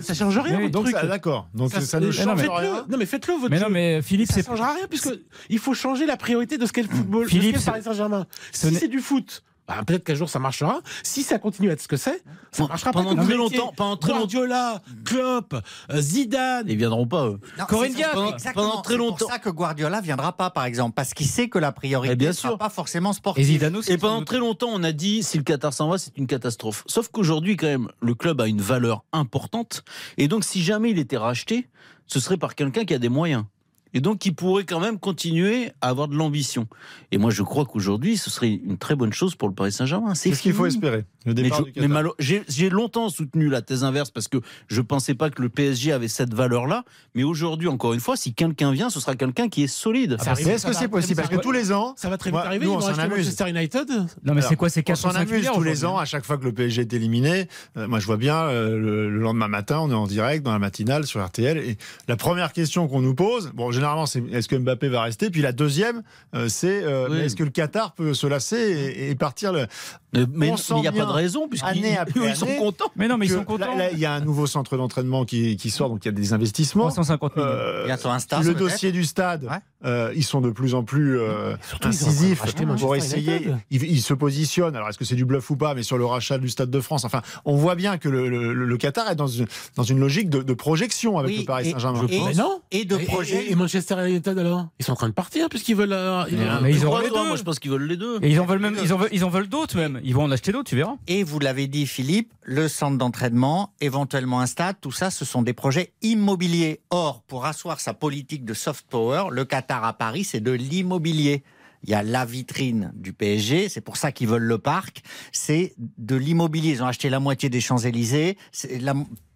ça 0.01 0.13
change 0.13 0.37
rien, 0.39 0.59
Oui, 0.59 0.71
donc 0.71 0.91
d'accord 0.91 1.47
donc 1.53 1.71
ça, 1.71 1.81
Ça- 1.81 1.99
ne 1.99 2.07
mais 2.07 2.11
change 2.11 2.25
non, 2.25 2.35
mais- 2.35 2.41
rien 2.41 2.75
Faites-le. 2.75 2.91
Non, 2.91 2.97
mais 2.97 3.05
faites-le, 3.05 3.33
votre 3.35 3.49
Mais 3.49 3.59
non, 3.59 3.69
mais 3.69 4.01
Philippe, 4.01 4.27
ça 4.29 4.35
c'est. 4.35 4.45
changera 4.45 4.73
rien 4.73 4.87
puisque 4.89 5.09
il 5.49 5.59
faut 5.59 5.73
changer 5.73 6.05
la 6.05 6.17
priorité 6.17 6.57
de 6.57 6.65
ce 6.65 6.73
qu'est 6.73 6.83
le 6.83 6.89
football. 6.89 7.27
Philippe, 7.27 7.55
de 7.55 7.59
ce 7.59 7.65
qu'est 7.65 7.71
Paris 7.71 7.83
Saint-Germain. 7.83 8.25
Si 8.51 8.73
c'est 8.75 8.87
du 8.87 8.99
foot, 8.99 9.43
bah, 9.67 9.75
peut-être 9.87 10.03
qu'un 10.03 10.15
jour 10.15 10.29
ça 10.29 10.39
marchera. 10.39 10.81
Si 11.03 11.23
ça 11.23 11.39
continue 11.39 11.69
à 11.69 11.73
être 11.73 11.81
ce 11.81 11.87
que 11.87 11.97
c'est, 11.97 12.21
ça 12.51 12.65
marchera 12.67 12.91
pas. 12.91 13.03
Pendant 13.03 13.23
très 13.23 13.35
longtemps- 13.35 13.73
pendant 13.75 13.97
très 13.97 14.09
longtemps- 14.11 14.19
Guardiola, 14.23 14.81
Klopp, 15.05 15.55
euh, 15.91 16.01
Zidane. 16.01 16.65
Ils 16.67 16.77
viendront 16.77 17.07
pas, 17.07 17.27
eux. 17.27 17.39
Non, 17.57 17.65
Corinne 17.65 17.91
c'est- 17.91 17.97
Diacre. 17.97 18.33
Exactement. 18.33 18.69
Pendant 18.69 18.81
très 18.81 18.93
C'est 18.93 18.97
longtemps. 18.97 19.15
pour 19.17 19.29
ça 19.31 19.39
que 19.39 19.49
Guardiola 19.49 20.01
viendra 20.01 20.33
pas, 20.35 20.49
par 20.49 20.65
exemple, 20.65 20.93
parce 20.95 21.13
qu'il 21.13 21.27
sait 21.27 21.47
que 21.49 21.59
la 21.59 21.71
priorité 21.71 22.15
bien 22.15 22.29
ne 22.29 22.33
sera 22.33 22.57
pas 22.57 22.69
forcément 22.69 23.11
Et 23.11 23.15
sportive. 23.15 23.45
Zidane 23.45 23.75
aussi. 23.77 23.91
Et 23.91 23.97
pendant 23.97 24.19
doute. 24.19 24.27
très 24.27 24.39
longtemps, 24.39 24.69
on 24.71 24.83
a 24.83 24.91
dit 24.91 25.23
si 25.23 25.37
le 25.37 25.43
Qatar 25.43 25.73
s'en 25.73 25.89
va, 25.89 25.97
c'est 25.97 26.17
une 26.17 26.27
catastrophe. 26.27 26.83
Sauf 26.87 27.07
qu'aujourd'hui, 27.09 27.55
quand 27.57 27.67
même, 27.67 27.87
le 28.01 28.15
club 28.15 28.41
a 28.41 28.47
une 28.47 28.61
valeur 28.61 29.03
importante. 29.13 29.83
Et 30.17 30.27
donc, 30.27 30.43
si 30.43 30.61
jamais 30.63 30.91
il 30.91 30.99
était 30.99 31.17
racheté, 31.17 31.69
ce 32.07 32.19
serait 32.19 32.37
par 32.37 32.55
quelqu'un 32.55 32.83
qui 32.85 32.93
a 32.93 32.99
des 32.99 33.09
moyens. 33.09 33.45
Et 33.93 34.01
donc 34.01 34.19
qui 34.19 34.31
pourrait 34.31 34.63
quand 34.65 34.79
même 34.79 34.99
continuer 34.99 35.71
à 35.81 35.89
avoir 35.89 36.07
de 36.07 36.15
l'ambition. 36.15 36.67
Et 37.11 37.17
moi, 37.17 37.31
je 37.31 37.43
crois 37.43 37.65
qu'aujourd'hui, 37.65 38.17
ce 38.17 38.29
serait 38.29 38.51
une 38.65 38.77
très 38.77 38.95
bonne 38.95 39.13
chose 39.13 39.35
pour 39.35 39.47
le 39.49 39.53
Paris 39.53 39.71
Saint-Germain. 39.71 40.15
C'est 40.15 40.33
ce 40.33 40.41
qu'il 40.41 40.53
faut 40.53 40.65
espérer? 40.65 41.05
Le 41.25 41.33
Mais, 41.33 41.49
je- 41.49 42.03
du 42.03 42.11
j'ai 42.19 42.43
j'ai 42.49 42.69
longtemps 42.69 43.07
soutenu 43.09 43.47
la 43.47 43.61
thèse 43.61 43.85
inverse 43.85 44.11
parce 44.11 44.27
que 44.27 44.39
je 44.67 44.81
pensais 44.81 45.13
pas 45.13 45.29
que 45.29 45.41
le 45.41 45.47
PSG 45.47 45.93
avait 45.93 46.09
cette 46.09 46.33
valeur-là. 46.33 46.83
Mais 47.15 47.23
aujourd'hui, 47.23 47.69
encore 47.69 47.93
une 47.93 48.01
fois, 48.01 48.17
si 48.17 48.33
quelqu'un 48.33 48.71
vient, 48.71 48.89
ce 48.89 48.99
sera 48.99 49.15
quelqu'un 49.15 49.47
qui 49.47 49.63
est 49.63 49.67
solide. 49.67 50.17
Ah, 50.19 50.33
mais 50.35 50.43
est-ce 50.51 50.65
que 50.67 50.73
c'est 50.73 50.89
possible? 50.89 51.15
Parce 51.21 51.29
que 51.33 51.41
tous 51.41 51.51
les 51.53 51.71
ans, 51.71 51.93
Ça 51.97 52.09
va 52.09 52.17
très 52.17 52.29
vite 52.29 52.33
Moi, 52.35 52.45
arriver. 52.45 52.65
nous, 52.65 52.73
ils 52.73 52.75
on 52.75 52.81
s'en 52.81 52.97
amuse. 52.99 53.17
Manchester 53.19 53.49
United. 53.49 53.89
Non, 54.25 54.33
mais 54.33 54.41
c'est 54.41 54.55
quoi, 54.57 54.67
c'est 54.69 54.81
On 54.89 54.95
s'en 54.95 55.09
405 55.11 55.31
amuse 55.31 55.49
tous 55.53 55.63
les 55.63 55.85
ans, 55.85 55.97
à 55.97 56.03
chaque 56.05 56.25
fois 56.25 56.37
que 56.37 56.43
le 56.43 56.51
PSG 56.51 56.81
est 56.81 56.93
éliminé. 56.93 57.47
Euh, 57.77 57.87
moi, 57.87 57.99
je 57.99 58.05
vois 58.05 58.17
bien 58.17 58.35
euh, 58.35 58.77
le, 58.77 59.09
le 59.09 59.19
lendemain 59.19 59.47
matin, 59.47 59.79
on 59.79 59.89
est 59.91 59.93
en 59.93 60.07
direct 60.07 60.43
dans 60.43 60.51
la 60.51 60.59
matinale 60.59 61.05
sur 61.05 61.23
RTL. 61.25 61.57
Et 61.57 61.77
la 62.09 62.17
première 62.17 62.51
question 62.51 62.87
qu'on 62.89 63.01
nous 63.01 63.15
pose, 63.15 63.51
bon, 63.53 63.71
généralement, 63.83 64.05
c'est 64.05 64.23
est-ce 64.31 64.47
que 64.47 64.55
Mbappé 64.55 64.87
va 64.87 65.01
rester? 65.03 65.29
Puis 65.29 65.41
la 65.41 65.51
deuxième, 65.51 66.03
euh, 66.35 66.47
c'est 66.47 66.83
euh, 66.83 67.07
Oui. 67.09 67.17
est-ce 67.19 67.35
que 67.35 67.43
le 67.43 67.49
Qatar 67.49 67.93
peut 67.93 68.13
se 68.13 68.25
lasser 68.27 68.55
et, 68.57 69.09
et 69.11 69.15
partir 69.15 69.51
le. 69.51 69.67
Mais 70.13 70.21
On 70.23 70.27
mais 70.53 70.57
sent 70.57 70.73
il 70.77 70.81
n'y 70.81 70.87
a 70.87 70.91
pas 70.91 71.05
de 71.05 71.11
raison, 71.11 71.47
puisqu'ils 71.49 71.83
ils 72.15 72.35
sont 72.35 72.45
contents. 72.59 72.91
Mais 72.95 73.07
non, 73.07 73.17
mais 73.17 73.25
ils 73.25 73.31
sont 73.31 73.43
contents. 73.43 73.75
Là, 73.75 73.91
il 73.91 73.99
y 73.99 74.05
a 74.05 74.13
un 74.13 74.19
nouveau 74.21 74.45
centre 74.47 74.77
d'entraînement 74.77 75.25
qui, 75.25 75.57
qui 75.57 75.69
sort, 75.71 75.89
donc 75.89 76.05
il 76.05 76.07
y 76.07 76.09
a 76.09 76.11
des 76.11 76.33
investissements. 76.33 76.83
350 76.85 77.35
millions. 77.35 77.47
Euh, 77.49 77.85
Bientôt 77.85 78.09
un 78.09 78.19
stade, 78.19 78.43
le 78.45 78.53
dossier 78.53 78.91
du 78.91 79.03
stade, 79.05 79.43
Ouais. 79.45 79.57
euh, 79.85 80.13
ils 80.15 80.23
sont 80.23 80.39
de 80.39 80.51
plus 80.51 80.75
en 80.75 80.83
plus 80.83 81.19
euh, 81.19 81.55
surtout, 81.67 81.87
incisifs 81.87 82.41
pour 82.79 82.95
essayer. 82.95 83.49
Ils, 83.71 83.83
ils 83.83 84.01
se 84.01 84.13
positionnent. 84.13 84.75
Alors, 84.75 84.89
est-ce 84.89 84.97
que 84.99 85.05
c'est 85.05 85.15
du 85.15 85.25
bluff 85.25 85.49
ou 85.49 85.55
pas 85.55 85.73
Mais 85.73 85.83
sur 85.83 85.97
le 85.97 86.05
rachat 86.05 86.37
du 86.37 86.47
Stade 86.49 86.69
de 86.69 86.79
France, 86.79 87.05
enfin, 87.05 87.21
on 87.43 87.55
voit 87.55 87.75
bien 87.75 87.97
que 87.97 88.07
le, 88.07 88.29
le- 88.29 88.53
le 88.53 88.77
Qatar 88.77 89.09
est 89.09 89.15
dans 89.15 89.27
une, 89.27 89.47
dans 89.75 89.83
une 89.83 89.99
logique 89.99 90.29
de, 90.29 90.41
de 90.43 90.53
projection 90.53 91.17
avec 91.17 91.31
Oui, 91.31 91.39
le 91.39 91.45
Paris 91.45 91.69
et- 91.69 91.71
Saint-Germain. 91.71 92.05
et- 92.07 92.21
Mais 92.23 92.33
non. 92.35 92.61
Et 92.71 92.85
de 92.85 92.97
Et- 92.97 93.05
projet. 93.05 93.45
Et, 93.47 93.51
et 93.51 93.55
Manchester 93.73 94.07
United 94.07 94.37
alors 94.37 94.67
Ils 94.79 94.85
sont 94.85 94.91
en 94.91 94.95
train 94.95 95.09
de 95.09 95.13
partir 95.13 95.49
puisqu'ils 95.49 95.75
veulent. 95.75 95.93
euh, 95.93 96.23
ils- 96.29 96.37
mais 96.61 96.71
ils 96.71 96.79
Tu 96.79 96.85
ont 96.85 96.97
les 96.99 97.09
deux. 97.09 97.25
Moi, 97.27 97.35
je 97.37 97.43
pense 97.43 97.57
qu'ils 97.59 97.71
veulent 97.71 97.87
les 97.87 97.97
deux. 97.97 98.19
Et 98.21 98.29
ils 98.29 98.39
en 98.39 98.45
veulent 98.45 98.59
même, 98.59 98.77
ils 98.83 98.93
en 98.93 98.97
veulent, 98.97 99.09
ils 99.11 99.25
en 99.25 99.29
veulent 99.29 99.49
d'autres 99.49 99.75
même. 99.77 99.99
Ils 100.03 100.13
vont 100.13 100.23
en 100.23 100.31
acheter 100.31 100.51
d'autres, 100.51 100.69
tu 100.69 100.75
verras. 100.75 100.95
Et 101.07 101.23
vous 101.23 101.39
l'avez 101.39 101.67
dit, 101.67 101.87
Philippe, 101.87 102.31
le 102.43 102.67
centre 102.67 102.97
d'entraînement, 102.97 103.73
éventuellement 103.81 104.39
un 104.41 104.45
stade, 104.45 104.75
tout 104.79 104.91
ça, 104.91 105.09
ce 105.09 105.25
sont 105.25 105.41
des 105.41 105.53
projets 105.53 105.93
immobiliers. 106.01 106.81
Or, 106.91 107.23
pour 107.23 107.45
asseoir 107.45 107.79
sa 107.79 107.93
politique 107.93 108.45
de 108.45 108.53
soft 108.53 108.85
power, 108.89 109.25
le 109.31 109.43
Qatar 109.45 109.83
à 109.83 109.93
Paris, 109.93 110.23
c'est 110.23 110.41
de 110.41 110.51
l'immobilier. 110.51 111.43
Il 111.85 111.89
y 111.89 111.93
a 111.95 112.03
la 112.03 112.23
vitrine 112.25 112.91
du 112.95 113.11
PSG, 113.11 113.67
c'est 113.69 113.81
pour 113.81 113.97
ça 113.97 114.11
qu'ils 114.13 114.27
veulent 114.29 114.43
le 114.43 114.57
parc. 114.57 115.01
C'est 115.33 115.73
de 115.97 116.15
l'immobilier. 116.15 116.69
Ils 116.71 116.83
ont 116.83 116.87
acheté 116.87 117.09
la 117.09 117.19
moitié 117.19 117.49
des 117.49 117.59
Champs-Élysées, 117.59 118.37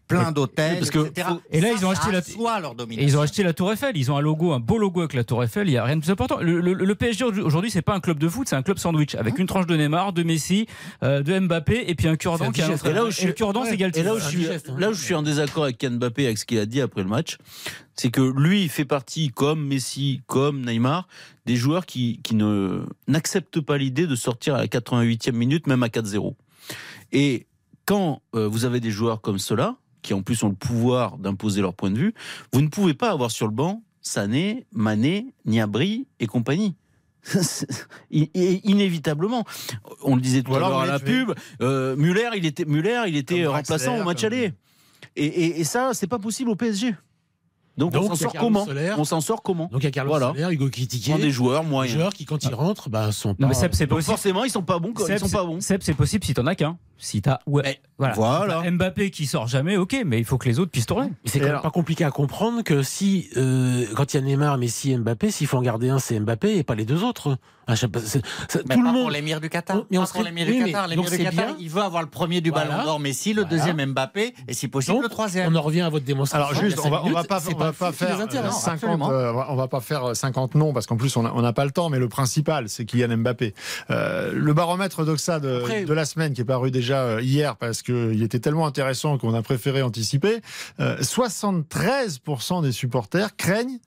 plein 0.08 0.32
d'hôtels, 0.32 0.78
etc. 1.08 1.28
faut- 1.30 1.42
Et 1.52 1.60
là, 1.62 1.70
Ça, 1.70 1.76
ils 1.78 1.86
ont 1.86 1.90
acheté 1.90 2.12
la- 2.12 2.22
leur 2.62 2.76
Et 2.92 3.04
ils 3.04 3.18
ont 3.18 3.22
acheté 3.22 3.44
la 3.44 3.54
Tour 3.54 3.72
Eiffel. 3.74 3.98
Ils 3.98 4.12
ont 4.12 4.18
un 4.18 4.22
logo, 4.22 4.54
un 4.54 4.60
beau 4.60 4.78
logo 4.78 5.02
avec 5.02 5.14
la 5.14 5.24
Tour 5.24 5.44
Eiffel. 5.44 5.68
Il 5.68 5.72
y 5.74 5.78
a 5.78 5.84
rien 5.84 5.96
de 5.98 6.02
plus 6.02 6.12
important. 6.12 6.40
Le, 6.40 6.62
le- 6.62 6.74
le 6.74 6.96
PSG 6.96 7.24
aujourd'hui, 7.26 7.70
c'est 7.72 7.82
pas 7.82 7.94
un 7.94 8.00
club 8.00 8.18
de 8.20 8.30
foot, 8.30 8.48
c'est 8.48 8.56
un 8.56 8.62
club 8.64 8.78
sandwich 8.78 9.16
avec 9.16 9.38
une 9.38 9.48
tranche 9.48 9.66
de 9.68 9.76
Neymar, 9.76 10.14
de 10.14 10.24
Messi, 10.24 10.66
euh, 11.04 11.22
de 11.24 11.40
Mbappé 11.40 11.86
et 11.90 11.96
puis 11.96 12.08
un 12.08 12.16
cure-dent 12.16 12.52
qui 12.52 12.62
a 12.62 12.68
un- 12.68 12.76
Et 12.76 12.94
là 12.94 13.04
où 13.06 13.12
je 13.12 13.18
suis- 13.18 13.34
cure-dent, 13.34 13.66
c'est 13.66 13.78
Galtier. 13.78 14.02
Et 14.02 14.06
là 14.06 14.16
où, 14.16 14.20
je 14.20 14.28
suis, 14.28 14.48
hein. 14.48 14.58
là 14.78 14.90
où 14.90 14.94
je 14.94 15.04
suis 15.04 15.14
en 15.16 15.24
désaccord 15.24 15.64
avec 15.66 15.78
Ken 15.78 15.98
Mbappé 15.98 16.26
avec 16.26 16.38
ce 16.38 16.46
qu'il 16.46 16.60
a 16.60 16.66
dit 16.66 16.80
après 16.82 17.02
le 17.04 17.10
match, 17.10 17.38
c'est 17.96 18.10
que 18.12 18.22
lui 18.22 18.64
il 18.64 18.70
fait 18.70 18.86
partie, 18.86 19.30
comme 19.30 19.66
Messi, 19.66 20.22
comme 20.28 20.62
Neymar, 20.66 21.08
des 21.46 21.56
joueurs 21.56 21.86
qui, 21.86 22.20
qui 22.24 22.36
ne 22.36 22.84
n'acceptent 23.08 23.60
pas 23.62 23.78
l'idée 23.78 24.08
de 24.08 24.16
sortir 24.16 24.56
à 24.56 24.60
la 24.60 24.68
88e 24.68 25.36
minute, 25.36 25.68
même 25.68 25.84
à 25.84 25.90
4-0. 25.90 26.36
Et 27.12 27.48
quand 27.86 28.22
euh, 28.36 28.48
vous 28.48 28.66
avez 28.66 28.80
des 28.80 28.92
joueurs 28.92 29.22
comme 29.22 29.40
ceux-là, 29.40 29.76
qui 30.08 30.14
en 30.14 30.22
plus 30.22 30.42
ont 30.44 30.50
le 30.50 30.56
pouvoir 30.56 31.18
d'imposer 31.18 31.60
leur 31.62 31.74
point 31.74 31.92
de 31.92 31.98
vue, 31.98 32.14
vous 32.54 32.62
ne 32.62 32.70
pouvez 32.70 32.94
pas 32.94 33.12
avoir 33.12 33.30
sur 33.30 33.46
le 33.46 33.52
banc 33.54 33.84
Sané, 34.02 34.66
Mané, 34.72 35.34
Niabri 35.46 36.08
et 36.22 36.28
compagnie. 36.28 36.76
Inévitablement, 38.10 39.44
on 40.04 40.16
le 40.16 40.22
disait 40.22 40.42
tout 40.44 40.52
Ou 40.52 40.56
à 40.56 40.60
l'heure 40.60 40.78
à 40.80 40.86
la 40.86 41.00
pub. 41.00 41.34
euh, 41.62 41.96
Muller, 41.98 42.30
il 42.36 42.46
était 42.46 42.66
Muller, 42.66 43.04
il 43.08 43.18
était 43.18 43.44
Comme 43.44 43.54
remplaçant 43.56 43.98
au 44.00 44.04
match 44.04 44.22
comme- 44.22 44.28
aller. 44.34 44.54
Et, 45.16 45.26
et- 45.26 45.60
et 45.60 45.64
ça, 45.64 45.92
c'est 45.94 46.08
pas 46.08 46.20
possible 46.20 46.50
au 46.50 46.56
PSG. 46.56 46.96
Donc, 47.78 47.92
Donc, 47.92 48.06
on 48.06 48.08
s'en 48.10 48.16
sort 48.16 48.34
comment. 48.34 48.66
On 48.98 49.04
s'en 49.04 49.22
sort 49.22 49.44
comment 49.44 49.66
Donc 49.72 49.82
il 49.82 49.84
y 49.84 49.88
a 49.88 49.92
Carlos 49.92 50.10
Voilà. 50.10 50.28
Soler, 50.30 50.54
Hugo 50.56 50.70
prend 50.70 51.18
des 51.20 51.30
joueurs 51.32 51.64
des 51.64 51.70
moyens. 51.70 51.96
joueurs 51.98 52.14
qui 52.14 52.26
quand 52.26 52.44
ils 52.44 52.54
rentrent, 52.56 52.90
bah, 52.90 53.12
sont 53.12 53.36
pas. 53.36 53.42
Non 53.44 53.50
mais 53.50 53.54
Seb, 53.54 53.74
c'est 53.74 53.86
Donc 53.86 53.98
possible. 54.00 54.14
forcément, 54.14 54.44
ils 54.46 54.50
sont 54.50 54.64
pas 54.64 54.80
bons. 54.80 54.94
quoi. 54.94 55.06
Ils 55.06 55.20
Seb, 55.20 55.28
sont 55.28 55.30
pas 55.38 55.44
bons. 55.44 55.62
Seb, 55.62 55.82
c'est 55.84 55.94
possible 55.94 56.24
si 56.26 56.34
t'en 56.34 56.48
as 56.48 56.56
qu'un. 56.56 56.78
Si 57.00 57.22
t'as 57.22 57.40
ouais, 57.46 57.62
Mais 57.64 57.80
voilà. 57.98 58.14
voilà. 58.16 58.62
T'as 58.64 58.72
Mbappé 58.72 59.12
qui 59.12 59.26
sort 59.28 59.48
jamais, 59.48 59.78
ok, 59.78 59.98
mais 60.06 60.18
il 60.20 60.26
faut 60.26 60.38
que 60.38 60.48
les 60.50 60.60
autres 60.60 60.72
puissent 60.72 60.86
tourner. 60.88 61.10
C'est 61.26 61.38
quand 61.40 61.46
même 61.46 61.52
alors- 61.52 61.62
pas 61.64 61.70
compliqué 61.72 62.04
à 62.04 62.12
comprendre 62.12 62.64
que 62.64 62.82
si, 62.84 63.30
euh, 63.38 63.86
quand 63.96 64.14
il 64.14 64.18
y 64.18 64.20
a 64.20 64.24
Neymar, 64.24 64.58
Messi 64.58 64.92
et 64.92 64.98
Mbappé, 64.98 65.30
s'il 65.32 65.48
faut 65.48 65.58
en 65.58 65.62
garder 65.62 65.90
un, 65.90 66.00
c'est 66.00 66.20
Mbappé 66.20 66.58
et 66.58 66.64
pas 66.64 66.76
les 66.76 66.86
deux 66.86 67.04
autres. 67.04 67.38
Ah, 67.70 67.76
je 67.76 67.82
sais 67.82 67.88
pas, 67.90 68.00
c'est- 68.00 68.22
c'est- 68.48 68.60
Mais 68.70 68.76
tout 68.76 68.82
pas 68.82 68.88
le 68.88 68.94
pour 68.94 69.04
monde. 69.04 69.12
l'émir 69.12 69.42
du 69.42 69.50
Qatar. 69.50 69.84
Mais 69.92 69.98
on 69.98 70.02
Pas 70.04 70.08
pour 70.08 70.22
serait- 70.22 70.30
l'émir 70.30 70.48
oui, 70.48 70.58
du 70.60 70.66
Qatar. 70.72 70.88
L'émir 70.88 71.10
du 71.12 71.18
Qatar, 71.18 71.32
bien. 71.48 71.56
il 71.60 71.70
veut 71.70 71.82
avoir 71.82 72.02
le 72.02 72.08
premier 72.08 72.40
du 72.40 72.50
Voilà. 72.50 72.70
Ballon 72.70 72.84
d'Or 72.86 73.00
Messi, 73.02 73.34
le 73.34 73.42
Voilà. 73.42 73.58
deuxième 73.58 73.92
Mbappé, 73.92 74.34
et 74.48 74.54
si 74.54 74.70
possible 74.70 74.94
Donc, 74.96 75.04
le 75.04 75.10
troisième. 75.10 75.52
On 75.54 75.56
en 75.58 75.62
revient 75.62 75.82
à 75.82 75.90
votre 75.90 76.06
démonstration. 76.06 76.48
Alors 76.48 76.58
y 76.64 76.66
juste, 76.66 76.80
on 76.86 76.90
va, 76.90 77.04
on 77.04 77.10
va 77.12 77.26
pas, 77.26 77.42
on 77.54 77.58
va 77.58 77.74
faire 77.92 78.22
intéresse. 78.22 78.52
Non, 78.54 78.58
50, 78.58 78.84
absolument. 79.02 79.12
euh, 79.12 79.34
on 79.50 79.56
va 79.58 79.68
pas 79.68 79.82
faire 79.82 80.16
50 80.16 80.56
noms 80.56 80.72
parce 80.72 80.86
qu'en 80.88 80.96
plus 80.96 81.16
on 81.18 81.24
n'a 81.42 81.54
pas 81.54 81.66
le 81.66 81.72
temps. 81.72 81.90
Mais 81.90 82.00
le 82.00 82.08
principal, 82.08 82.70
c'est 82.70 82.86
Kylian 82.86 83.18
Mbappé. 83.18 83.54
Euh, 83.92 84.32
le 84.34 84.54
baromètre 84.54 85.04
d'Oxa 85.04 85.42
de 85.42 85.94
la 85.94 86.06
semaine 86.06 86.32
qui 86.34 86.40
est 86.42 86.46
paru 86.46 86.72
déjà 86.72 86.87
euh, 86.96 87.22
hier 87.22 87.56
parce 87.58 87.82
que 87.82 88.14
il 88.14 88.24
était 88.24 88.40
tellement 88.40 88.68
intéressant 88.68 89.18
qu'on 89.18 89.34
a 89.34 89.42
préféré 89.42 89.82
anticiper. 89.82 90.42
euh, 90.80 90.98
73% 91.00 92.62
des 92.62 92.72
supporters 92.72 93.36
craignent 93.36 93.80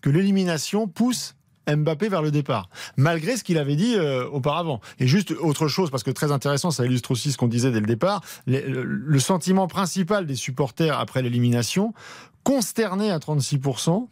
que 0.00 0.10
l'élimination 0.10 0.88
pousse 0.88 1.34
Mbappé 1.66 2.08
vers 2.08 2.22
le 2.22 2.32
départ, 2.32 2.68
malgré 2.96 3.36
ce 3.36 3.44
qu'il 3.44 3.56
avait 3.56 3.76
dit 3.76 3.94
euh, 3.94 4.26
auparavant. 4.28 4.80
Et 4.98 5.06
juste 5.06 5.30
autre 5.30 5.68
chose, 5.68 5.90
parce 5.90 6.02
que 6.02 6.10
très 6.10 6.32
intéressant, 6.32 6.72
ça 6.72 6.84
illustre 6.84 7.12
aussi 7.12 7.30
ce 7.30 7.38
qu'on 7.38 7.46
disait 7.46 7.70
dès 7.70 7.78
le 7.78 7.86
départ, 7.86 8.20
le, 8.46 8.82
le 8.82 9.18
sentiment 9.20 9.68
principal 9.68 10.26
des 10.26 10.34
supporters 10.34 10.98
après 10.98 11.22
l'élimination, 11.22 11.94
consterné 12.42 13.12
à 13.12 13.18
36%, 13.18 14.08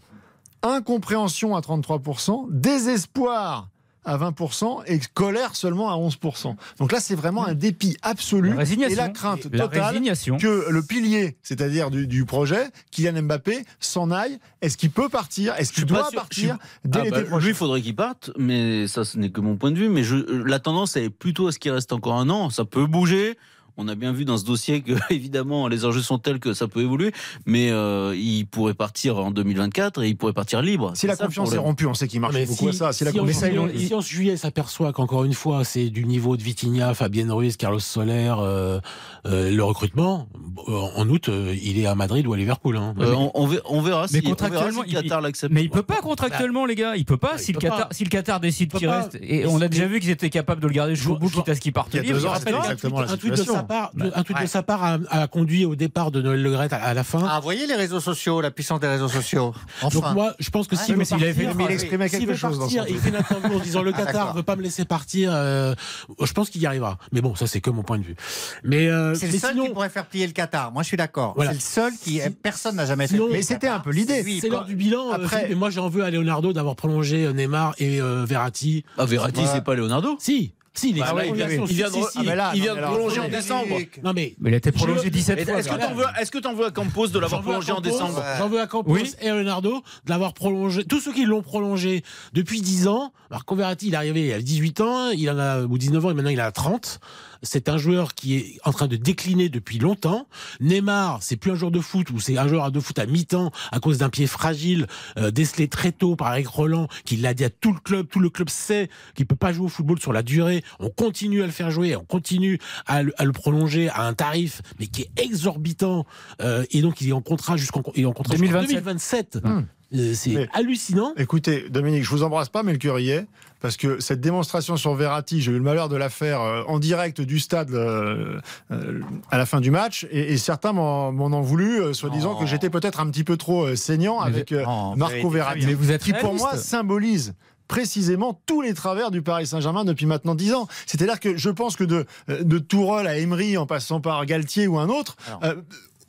incompréhension 0.62 1.56
à 1.56 1.60
33%, 1.60 2.46
désespoir 2.50 3.68
à 4.04 4.16
20% 4.16 4.82
et 4.86 4.98
colère 5.14 5.56
seulement 5.56 5.90
à 5.90 5.96
11%. 5.96 6.54
Donc 6.78 6.92
là, 6.92 7.00
c'est 7.00 7.14
vraiment 7.14 7.46
un 7.46 7.54
dépit 7.54 7.96
absolu 8.02 8.54
La 8.54 8.64
et 8.64 8.94
la 8.94 9.08
crainte 9.08 9.46
La 9.52 9.68
totale 9.68 9.82
résignation. 9.92 10.38
que 10.38 10.70
le 10.70 10.82
pilier, 10.82 11.36
c'est-à-dire 11.42 11.90
du, 11.90 12.06
du 12.06 12.24
projet, 12.24 12.64
Kylian 12.90 13.22
Mbappé, 13.22 13.64
s'en 13.78 14.10
aille. 14.10 14.38
Est-ce 14.62 14.76
qu'il 14.76 14.90
peut 14.90 15.08
partir? 15.08 15.54
Est-ce 15.56 15.72
qu'il 15.72 15.84
doit 15.84 16.08
partir 16.14 16.58
dès 16.84 17.00
Ah 17.00 17.04
l'été 17.04 17.16
bah, 17.16 17.22
prochain? 17.24 17.44
lui, 17.44 17.50
il 17.50 17.54
faudrait 17.56 17.82
qu'il 17.82 17.96
parte, 17.96 18.30
mais 18.38 18.86
ça, 18.86 19.04
ce 19.04 19.18
n'est 19.18 19.30
que 19.30 19.40
mon 19.40 19.56
point 19.56 19.70
de 19.70 19.78
vue. 19.78 19.88
Mais 19.88 20.02
je, 20.02 20.16
la 20.16 20.58
tendance 20.58 20.96
est 20.96 21.10
plutôt 21.10 21.48
à 21.48 21.52
ce 21.52 21.58
qu'il 21.58 21.72
reste 21.72 21.92
encore 21.92 22.18
un 22.18 22.30
an. 22.30 22.50
Ça 22.50 22.64
peut 22.64 22.86
bouger. 22.86 23.36
On 23.76 23.88
a 23.88 23.94
bien 23.94 24.12
vu 24.12 24.24
dans 24.24 24.36
ce 24.36 24.44
dossier 24.44 24.82
que, 24.82 24.92
évidemment, 25.10 25.68
les 25.68 25.84
enjeux 25.84 26.02
sont 26.02 26.18
tels 26.18 26.38
que 26.40 26.52
ça 26.54 26.68
peut 26.68 26.80
évoluer, 26.82 27.12
mais 27.46 27.70
euh, 27.70 28.14
il 28.16 28.44
pourrait 28.46 28.74
partir 28.74 29.18
en 29.18 29.30
2024 29.30 30.02
et 30.02 30.08
il 30.08 30.16
pourrait 30.16 30.32
partir 30.32 30.62
libre. 30.62 30.92
Si 30.94 31.06
la 31.06 31.16
ça, 31.16 31.24
le 31.24 31.28
confiance 31.28 31.52
est 31.52 31.58
rompue, 31.58 31.86
on 31.86 31.94
sait 31.94 32.08
qu'il 32.08 32.20
marche 32.20 32.34
Mais 32.34 32.46
beaucoup 32.46 32.68
à 32.68 32.72
ça. 32.72 32.92
Si 32.92 33.04
la 33.04 33.12
si 33.12 33.18
en 33.18 33.22
confiance 33.22 33.42
est 33.42 33.46
juillet- 33.52 33.58
rompue- 33.60 33.86
si 33.86 33.94
en 33.94 34.00
juillet 34.00 34.36
s'aperçoit 34.36 34.92
qu'encore 34.92 35.24
une 35.24 35.34
fois 35.34 35.64
c'est 35.64 35.90
du 35.90 36.04
niveau 36.04 36.36
de 36.36 36.42
Vitinha, 36.42 36.94
Fabien 36.94 37.32
Ruiz, 37.32 37.56
Carlos 37.56 37.78
Soler, 37.80 38.34
euh, 38.38 38.80
euh, 39.26 39.50
le 39.50 39.64
recrutement, 39.64 40.28
euh, 40.68 40.72
en 40.96 41.08
août 41.08 41.28
euh, 41.28 41.54
il 41.62 41.78
est 41.78 41.86
à 41.86 41.94
Madrid 41.94 42.26
ou 42.26 42.32
à 42.32 42.36
Liverpool. 42.36 42.76
hein. 42.76 42.94
Euh, 43.00 43.14
on, 43.14 43.30
on 43.34 43.46
ver- 43.46 43.62
on 43.66 43.80
verra 43.82 44.08
si, 44.08 44.14
Mais 44.14 44.20
on 44.20 44.22
verra 44.34 44.36
contractuellement, 44.48 44.82
si 44.86 44.92
Qatar 44.94 45.20
l'accepte. 45.20 45.52
Mais 45.52 45.62
il 45.62 45.70
peut 45.70 45.82
pas 45.82 46.00
contractuellement, 46.00 46.66
les 46.66 46.74
gars. 46.74 46.96
Il 46.96 47.04
peut 47.04 47.16
pas. 47.16 47.32
Bah, 47.32 47.38
si, 47.38 47.50
il 47.50 47.54
le 47.54 47.60
peut 47.60 47.68
Qatar, 47.68 47.88
pas. 47.88 47.94
si 47.94 48.04
le 48.04 48.10
Qatar 48.10 48.40
décide 48.40 48.68
Il 48.68 48.72
peut 48.72 48.78
qu'il 48.78 48.88
reste, 48.88 49.18
et 49.22 49.46
on 49.46 49.60
a 49.60 49.68
déjà 49.68 49.86
vu 49.86 50.00
qu'ils 50.00 50.10
étaient 50.10 50.30
capables 50.30 50.60
de 50.60 50.66
le 50.66 50.72
garder 50.72 50.94
jusqu'au 50.94 51.14
Je- 51.14 51.18
bout, 51.20 51.28
quitte 51.30 51.48
à 51.48 51.54
ce 51.54 51.60
qu'il 51.60 51.72
parte 51.72 51.88
Il 51.92 51.96
y 51.96 51.98
a 52.00 52.02
libre. 52.02 52.16
deux 52.18 52.26
ans, 52.26 52.34
exactement 52.34 53.00
la 53.00 53.08
situation. 53.08 53.59
Sa 53.60 53.66
part, 53.66 53.90
de- 53.94 54.12
un 54.14 54.22
tweet 54.22 54.36
Ouais. 54.38 54.44
de 54.44 54.48
sa 54.48 54.62
part 54.62 54.82
a, 54.84 54.98
a 55.10 55.26
conduit 55.26 55.64
au 55.64 55.74
départ 55.76 56.10
de 56.10 56.20
Noël 56.22 56.42
Le 56.42 56.50
Graët 56.50 56.72
à, 56.72 56.76
à 56.76 56.94
la 56.94 57.04
fin. 57.04 57.24
Ah, 57.28 57.36
vous 57.38 57.44
voyez 57.44 57.66
les 57.66 57.74
réseaux 57.74 58.00
sociaux, 58.00 58.40
la 58.40 58.50
puissance 58.50 58.80
des 58.80 58.88
réseaux 58.88 59.08
sociaux. 59.08 59.54
Donc 59.82 59.96
Enfin. 59.96 60.14
moi, 60.14 60.34
je 60.38 60.50
pense 60.50 60.66
que 60.66 60.76
Ouais, 60.76 60.82
s'il 60.82 60.96
mais 60.96 61.04
avait 61.12 61.44
il 61.44 61.70
exprimait 61.72 62.08
s'il 62.08 62.18
quelque 62.20 62.30
veut 62.30 62.36
chose 62.36 62.58
dans 62.58 62.64
partir 62.64 62.84
son 62.84 62.88
il 62.90 62.98
fait 62.98 63.08
une 63.10 63.16
interview 63.16 63.56
en 63.56 63.60
disant 63.60 63.82
le 63.82 63.92
Ah, 63.94 63.98
Qatar 63.98 64.12
d'accord. 64.14 64.34
veut 64.34 64.42
pas 64.42 64.56
me 64.56 64.62
laisser 64.62 64.84
partir, 64.84 65.30
euh, 65.34 65.74
je 66.22 66.32
pense 66.32 66.50
qu'il 66.50 66.60
y 66.62 66.66
arrivera. 66.66 66.98
Mais 67.12 67.20
bon, 67.20 67.34
ça 67.34 67.46
c'est 67.46 67.60
que 67.60 67.70
mon 67.70 67.82
point 67.82 67.98
de 67.98 68.04
vue. 68.04 68.16
Mais, 68.64 68.88
euh, 68.88 69.14
C'est 69.14 69.26
le 69.26 69.38
seul 69.38 69.50
sinon, 69.52 69.64
qui 69.66 69.70
pourrait 69.72 69.88
faire 69.90 70.06
plier 70.06 70.26
le 70.26 70.32
Qatar. 70.32 70.72
Moi, 70.72 70.82
je 70.82 70.88
suis 70.88 70.96
d'accord. 70.96 71.32
Voilà. 71.36 71.50
C'est 71.50 71.56
le 71.56 71.60
seul 71.60 71.92
qui. 72.00 72.20
Personne 72.42 72.76
n'a 72.76 72.86
jamais 72.86 73.06
fait. 73.06 73.14
Sinon- 73.14 73.28
Mais 73.30 73.42
c'était 73.42 73.68
un 73.68 73.80
peu 73.80 73.90
l'idée. 73.90 74.22
C'est 74.40 74.48
quand- 74.48 74.54
l'heure 74.56 74.64
du 74.64 74.76
bilan. 74.76 75.10
Après- 75.10 75.24
Après, 75.40 75.52
et 75.52 75.54
moi 75.54 75.70
j'en 75.70 75.88
veux 75.88 76.02
à 76.04 76.10
Leonardo 76.10 76.52
d'avoir 76.52 76.76
prolongé 76.76 77.24
euh, 77.26 77.32
Neymar 77.32 77.74
et 77.78 78.00
euh, 78.00 78.24
Verratti. 78.26 78.84
Ah, 78.98 79.04
Verratti, 79.04 79.42
c'est 79.52 79.62
pas 79.64 79.74
Leonardo 79.74 80.16
Si, 80.18 80.52
si, 80.72 80.92
les 80.92 81.00
Bah 81.00 81.14
ouais, 81.14 81.28
il 81.28 81.34
vient- 81.34 81.48
il 81.48 81.60
de- 81.60 81.66
si, 81.66 82.02
si. 82.12 82.28
Ah, 82.30 82.34
là, 82.34 82.52
il 82.54 82.62
vient 82.62 82.76
de 82.76 82.80
prolonger 82.80 83.18
en 83.18 83.22
attendez. 83.24 83.36
décembre. 83.36 83.76
Non 84.04 84.12
mais 84.14 84.34
Mais 84.40 84.50
il 84.50 84.54
a 84.54 84.56
été 84.58 84.70
prolongé 84.72 85.04
Je- 85.04 85.08
17 85.10 85.38
Et 85.40 85.44
fois. 85.44 85.58
Est-ce 85.58 85.68
que 85.68 85.74
t'en 85.80 85.94
veux, 85.94 86.04
est-ce 86.20 86.30
que 86.30 86.38
t'en 86.38 86.54
veux 86.54 86.66
à 86.66 86.70
Campos 86.70 87.08
de 87.08 87.18
l'avoir 87.18 87.42
prolongé 87.42 87.72
en 87.72 87.80
décembre 87.80 88.22
J'en 88.38 88.48
veux 88.48 88.60
à 88.60 88.66
Campos 88.66 88.92
Oui. 88.92 89.12
et 89.20 89.28
à 89.28 89.34
Leonardo 89.34 89.82
de 90.04 90.10
l'avoir 90.10 90.32
prolongé. 90.32 90.84
Tous 90.84 91.00
ceux 91.00 91.12
qui 91.12 91.24
l'ont 91.24 91.42
prolongé 91.42 92.02
depuis 92.32 92.60
10 92.62 92.86
ans. 92.86 93.12
Alors 93.30 93.44
Converati, 93.44 93.88
il 93.88 93.94
est 93.94 93.96
arrivé 93.96 94.26
il 94.28 94.32
a 94.32 94.40
18 94.40 94.80
ans, 94.80 95.10
il 95.10 95.28
en 95.30 95.38
a 95.38 95.62
ou 95.62 95.76
19 95.78 96.04
ans 96.06 96.10
et 96.10 96.14
maintenant 96.14 96.30
il 96.30 96.40
a 96.40 96.50
30. 96.52 97.00
C'est 97.42 97.68
un 97.68 97.78
joueur 97.78 98.14
qui 98.14 98.36
est 98.36 98.60
en 98.64 98.72
train 98.72 98.86
de 98.86 98.96
décliner 98.96 99.48
depuis 99.48 99.78
longtemps. 99.78 100.26
Neymar, 100.60 101.22
c'est 101.22 101.36
plus 101.36 101.52
un 101.52 101.54
joueur 101.54 101.70
de 101.70 101.80
foot 101.80 102.10
ou 102.10 102.20
c'est 102.20 102.36
un 102.38 102.48
joueur 102.48 102.70
de 102.70 102.80
foot 102.80 102.98
à 102.98 103.06
mi-temps 103.06 103.50
à 103.72 103.80
cause 103.80 103.98
d'un 103.98 104.08
pied 104.08 104.26
fragile, 104.26 104.86
euh, 105.18 105.30
décelé 105.30 105.68
très 105.68 105.92
tôt 105.92 106.16
par 106.16 106.32
Eric 106.32 106.48
Roland, 106.48 106.88
qui 107.04 107.16
l'a 107.16 107.34
dit 107.34 107.44
à 107.44 107.50
tout 107.50 107.72
le 107.72 107.80
club. 107.80 108.08
Tout 108.08 108.20
le 108.20 108.30
club 108.30 108.48
sait 108.48 108.88
qu'il 109.14 109.26
peut 109.26 109.36
pas 109.36 109.52
jouer 109.52 109.66
au 109.66 109.68
football 109.68 110.00
sur 110.00 110.12
la 110.12 110.22
durée. 110.22 110.62
On 110.78 110.90
continue 110.90 111.42
à 111.42 111.46
le 111.46 111.52
faire 111.52 111.70
jouer, 111.70 111.96
on 111.96 112.04
continue 112.04 112.58
à 112.86 113.02
le, 113.02 113.12
à 113.20 113.24
le 113.24 113.32
prolonger 113.32 113.88
à 113.88 114.02
un 114.02 114.14
tarif, 114.14 114.62
mais 114.78 114.86
qui 114.86 115.02
est 115.02 115.10
exorbitant. 115.22 116.06
Euh, 116.42 116.64
et 116.70 116.82
donc, 116.82 117.00
il 117.00 117.08
est 117.08 117.12
en 117.12 117.22
contrat 117.22 117.56
jusqu'en 117.56 117.82
il 117.94 118.02
est 118.02 118.06
en 118.06 118.12
contrat 118.12 118.36
jusqu'en 118.36 118.60
2027. 118.60 119.38
2027. 119.38 119.38
Euh, 119.44 119.62
c'est 119.92 120.30
Mais- 120.30 120.48
hallucinant. 120.52 121.12
Écoutez, 121.16 121.68
Dominique, 121.70 122.04
je 122.04 122.10
vous 122.10 122.22
embrasse 122.22 122.48
pas, 122.48 122.62
mais 122.62 122.72
le 122.72 122.78
curier, 122.78 123.26
parce 123.60 123.76
que 123.76 124.00
cette 124.00 124.20
démonstration 124.20 124.76
sur 124.76 124.94
Verratti, 124.94 125.42
j'ai 125.42 125.50
eu 125.50 125.56
le 125.56 125.60
malheur 125.62 125.88
de 125.88 125.96
la 125.96 126.08
faire 126.08 126.40
euh, 126.40 126.62
en 126.68 126.78
direct 126.78 127.20
du 127.20 127.38
stade 127.40 127.70
euh, 127.72 128.40
euh, 128.70 129.00
à 129.30 129.38
la 129.38 129.46
fin 129.46 129.60
du 129.60 129.70
match, 129.70 130.06
et, 130.10 130.36
certains 130.38 130.72
m'en 130.72 131.08
ont 131.10 131.40
voulu, 131.42 131.80
euh, 131.82 131.92
soi-disant 131.92 132.36
que 132.36 132.46
j'étais 132.46 132.70
peut-être 132.70 133.00
un 133.00 133.10
petit 133.10 133.24
peu 133.24 133.36
trop 133.36 133.64
euh, 133.66 133.76
saignant 133.76 134.20
avec 134.20 134.52
euh, 134.52 134.64
Marco 134.96 135.28
Verratti. 135.28 135.66
Mais 135.66 135.74
vous 135.74 135.90
êtes 135.90 136.02
qui 136.04 136.12
pour 136.12 136.34
moi 136.34 136.56
symbolise 136.56 137.34
précisément 137.68 138.40
tous 138.46 138.62
les 138.62 138.74
travers 138.74 139.12
du 139.12 139.22
Paris 139.22 139.46
Saint-Germain 139.46 139.84
depuis 139.84 140.04
maintenant 140.06 140.34
10 140.34 140.54
ans. 140.54 140.66
C'est-à-dire 140.86 141.20
que 141.20 141.36
je 141.36 141.50
pense 141.50 141.76
que 141.76 141.84
de, 141.84 142.04
euh, 142.28 142.42
de 142.42 142.58
Tourelle 142.58 143.06
à 143.06 143.16
Emery 143.16 143.56
en 143.56 143.64
passant 143.66 144.00
par 144.00 144.26
Galtier 144.26 144.66
ou 144.66 144.78
un 144.80 144.88
autre, 144.88 145.16
Alors. 145.28 145.40
euh, 145.44 145.54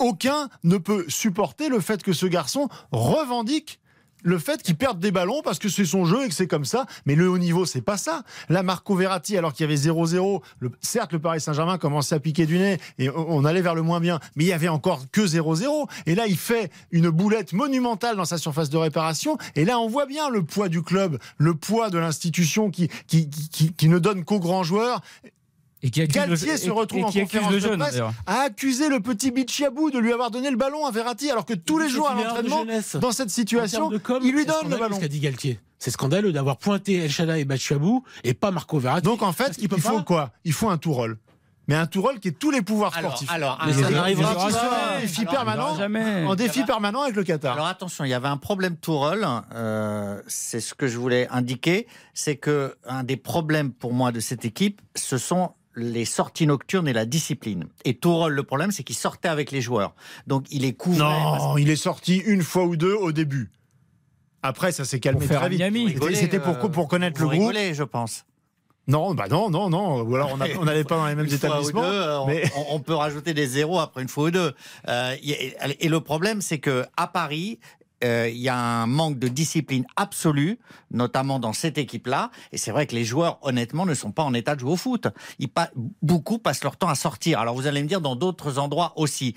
aucun 0.01 0.49
ne 0.63 0.77
peut 0.77 1.05
supporter 1.07 1.69
le 1.69 1.79
fait 1.79 2.03
que 2.03 2.13
ce 2.13 2.25
garçon 2.25 2.67
revendique 2.91 3.79
le 4.23 4.37
fait 4.37 4.61
qu'il 4.61 4.75
perde 4.75 4.99
des 4.99 5.09
ballons 5.09 5.41
parce 5.43 5.57
que 5.57 5.67
c'est 5.67 5.83
son 5.83 6.05
jeu 6.05 6.23
et 6.25 6.27
que 6.27 6.35
c'est 6.35 6.45
comme 6.45 6.63
ça. 6.63 6.85
Mais 7.07 7.15
le 7.15 7.27
haut 7.27 7.39
niveau, 7.39 7.65
c'est 7.65 7.81
pas 7.81 7.97
ça. 7.97 8.21
Là, 8.49 8.61
Marco 8.61 8.93
Verratti, 8.95 9.35
alors 9.35 9.51
qu'il 9.51 9.63
y 9.63 9.67
avait 9.67 9.75
0-0, 9.81 10.43
le- 10.59 10.71
certes, 10.79 11.11
le 11.13 11.17
Paris 11.17 11.41
Saint-Germain 11.41 11.79
commençait 11.79 12.13
à 12.13 12.19
piquer 12.19 12.45
du 12.45 12.59
nez 12.59 12.77
et 12.99 13.09
on, 13.09 13.43
allait 13.45 13.63
vers 13.63 13.73
le 13.73 13.81
moins 13.81 13.99
bien, 13.99 14.19
mais 14.35 14.43
il 14.43 14.47
y 14.47 14.53
avait 14.53 14.67
encore 14.67 15.05
que 15.11 15.21
0-0. 15.21 15.89
Et 16.05 16.13
là, 16.13 16.27
il 16.27 16.37
fait 16.37 16.71
une 16.91 17.09
boulette 17.09 17.53
monumentale 17.53 18.15
dans 18.15 18.25
sa 18.25 18.37
surface 18.37 18.69
de 18.69 18.77
réparation. 18.77 19.39
Et 19.55 19.65
là, 19.65 19.79
on 19.79 19.87
voit 19.87 20.05
bien 20.05 20.29
le 20.29 20.43
poids 20.43 20.69
du 20.69 20.83
club, 20.83 21.17
le 21.39 21.55
poids 21.55 21.89
de 21.89 21.97
l'institution 21.97 22.69
qui, 22.69 22.89
qui, 23.07 23.27
qui- 23.27 23.73
qui 23.73 23.89
ne 23.89 23.97
donne 23.97 24.23
qu'aux 24.23 24.39
grands 24.39 24.61
joueurs. 24.63 25.01
Et 25.83 25.89
qui 25.89 26.05
Galtier 26.05 26.25
le, 26.27 26.35
se 26.57 26.67
et- 26.67 26.69
retrouve 26.69 26.99
et 26.99 27.03
en 27.03 27.11
conférence 27.11 27.49
le 27.51 27.55
de 27.55 27.59
jeune, 27.61 27.79
presse 27.79 27.91
d'ailleurs. 27.93 28.13
a 28.27 28.41
accusé 28.41 28.87
le 28.87 28.99
petit 28.99 29.31
Bichiabou 29.31 29.89
de 29.89 29.97
lui 29.99 30.13
avoir 30.13 30.29
donné 30.29 30.51
le 30.51 30.57
ballon 30.57 30.85
à 30.85 30.91
Verratti, 30.91 31.31
alors 31.31 31.45
que 31.45 31.53
tous 31.55 31.79
les 31.79 31.89
jours 31.89 32.09
à 32.09 32.15
de 32.15 32.23
l'entraînement, 32.23 32.65
dans 32.99 33.11
cette 33.11 33.31
situation, 33.31 33.89
de 33.89 33.97
com, 33.97 34.19
il 34.23 34.31
lui 34.33 34.45
donne 34.45 34.69
le 34.69 34.77
ballon. 34.77 34.95
Ce 34.95 35.01
qu'a 35.01 35.07
dit 35.07 35.19
Galtier. 35.19 35.59
C'est 35.79 35.89
scandaleux 35.91 36.31
d'avoir 36.31 36.57
pointé 36.57 36.97
El 36.97 37.09
Shaddai 37.09 37.39
et 37.41 37.45
Bachabou 37.45 38.03
et 38.23 38.35
pas 38.35 38.51
Marco 38.51 38.77
Verratti. 38.77 39.01
Donc 39.03 39.23
en 39.23 39.31
fait, 39.31 39.57
il 39.59 39.67
faut 39.79 39.97
pas. 39.97 40.03
quoi? 40.03 40.31
Il 40.45 40.53
faut 40.53 40.69
un 40.69 40.77
tout 40.77 40.93
rôle. 40.93 41.17
Mais 41.67 41.75
un 41.75 41.85
tout 41.87 42.01
rôle 42.01 42.19
qui 42.19 42.27
est 42.27 42.31
tous 42.37 42.51
les 42.51 42.61
pouvoirs 42.61 42.95
Alors, 42.97 43.11
sportifs. 43.11 43.31
alors, 43.31 43.57
Mais 43.65 43.71
alors, 43.73 43.85
ça 43.85 43.89
n'arrivera 43.91 44.49
défi 45.01 45.21
Alors, 45.21 45.31
permanent, 45.33 45.75
jamais. 45.77 46.25
en 46.25 46.35
défi 46.35 46.63
permanent 46.63 47.01
avec 47.01 47.15
le 47.15 47.23
Qatar. 47.23 47.53
Alors 47.53 47.67
attention, 47.67 48.03
il 48.03 48.09
y 48.09 48.13
avait 48.13 48.27
un 48.27 48.37
problème 48.37 48.75
Tourelle. 48.77 49.25
Euh, 49.55 50.21
c'est 50.27 50.59
ce 50.59 50.73
que 50.73 50.87
je 50.87 50.97
voulais 50.97 51.27
indiquer, 51.29 51.87
c'est 52.13 52.35
que 52.35 52.75
un 52.85 53.03
des 53.03 53.15
problèmes 53.17 53.71
pour 53.71 53.93
moi 53.93 54.11
de 54.11 54.19
cette 54.19 54.43
équipe, 54.45 54.81
ce 54.95 55.17
sont 55.17 55.53
les 55.75 56.05
sorties 56.05 56.47
nocturnes 56.47 56.87
et 56.87 56.93
la 56.93 57.05
discipline. 57.05 57.65
Et 57.85 57.93
Tourelle, 57.95 58.33
le 58.33 58.43
problème, 58.43 58.71
c'est 58.71 58.83
qu'il 58.83 58.95
sortait 58.95 59.29
avec 59.29 59.51
les 59.51 59.61
joueurs. 59.61 59.93
Donc 60.27 60.45
il 60.51 60.65
est 60.65 60.73
couvert. 60.73 61.05
non, 61.07 61.57
il 61.57 61.69
est 61.69 61.75
sorti 61.75 62.17
une 62.17 62.41
fois 62.43 62.63
ou 62.65 62.75
deux 62.75 62.93
au 62.93 63.11
début. 63.11 63.51
Après, 64.43 64.71
ça 64.71 64.85
s'est 64.85 64.99
calmé 64.99 65.25
très 65.27 65.49
vite. 65.49 65.61
C'était- 66.15 66.39
pour, 66.39 66.57
pour 66.71 66.87
connaître 66.87 67.21
euh, 67.21 67.25
vous 67.25 67.31
le 67.31 67.37
groupe. 67.37 67.49
rigolez, 67.51 67.73
je 67.73 67.83
pense. 67.83 68.25
Non, 68.87 69.13
bah 69.13 69.27
non, 69.29 69.51
non, 69.51 69.69
non. 69.69 70.01
Ou 70.01 70.15
alors 70.15 70.31
on 70.33 70.65
n'allait 70.65 70.83
pas 70.83 70.97
dans 70.97 71.05
les 71.05 71.13
mêmes 71.15 71.25
Une 71.27 71.31
fois 71.37 71.49
ou 71.49 71.51
établissements. 71.53 71.81
deux, 71.83 71.87
euh, 71.87 72.19
on, 72.21 72.27
mais- 72.27 72.51
on- 72.57 72.75
on 72.75 72.79
peut 72.79 72.95
rajouter 72.95 73.33
des 73.35 73.45
zéros 73.45 73.79
après 73.79 74.01
une 74.01 74.07
fois 74.07 74.25
ou 74.25 74.31
deux. 74.31 74.53
Euh, 74.89 75.15
y 75.21 75.33
a- 75.33 75.67
et 75.79 75.87
le 75.87 75.99
problème, 76.01 76.41
c'est 76.41 76.57
que 76.57 76.85
à 76.97 77.05
Paris, 77.07 77.59
euh, 78.03 78.29
il 78.29 78.37
y 78.37 78.49
a 78.49 78.57
un 78.57 78.87
manque 78.87 79.19
de 79.19 79.27
discipline 79.27 79.85
absolue, 79.95 80.59
notamment 80.91 81.39
dans 81.39 81.53
cette 81.53 81.77
équipe-là. 81.77 82.31
Et 82.51 82.57
c'est 82.57 82.71
vrai 82.71 82.87
que 82.87 82.95
les 82.95 83.05
joueurs, 83.05 83.39
honnêtement, 83.41 83.85
ne 83.85 83.93
sont 83.93 84.11
pas 84.11 84.23
en 84.23 84.33
état 84.33 84.55
de 84.55 84.59
jouer 84.61 84.71
au 84.71 84.75
foot. 84.77 85.07
Ils 85.39 85.49
beaucoup 86.01 86.37
passent 86.37 86.63
leur 86.63 86.77
temps 86.77 86.89
à 86.89 86.95
sortir. 86.95 87.39
Alors 87.39 87.55
vous 87.55 87.67
allez 87.67 87.81
me 87.83 87.87
dire 87.87 88.01
dans 88.01 88.15
d'autres 88.15 88.59
endroits 88.59 88.93
aussi. 88.95 89.35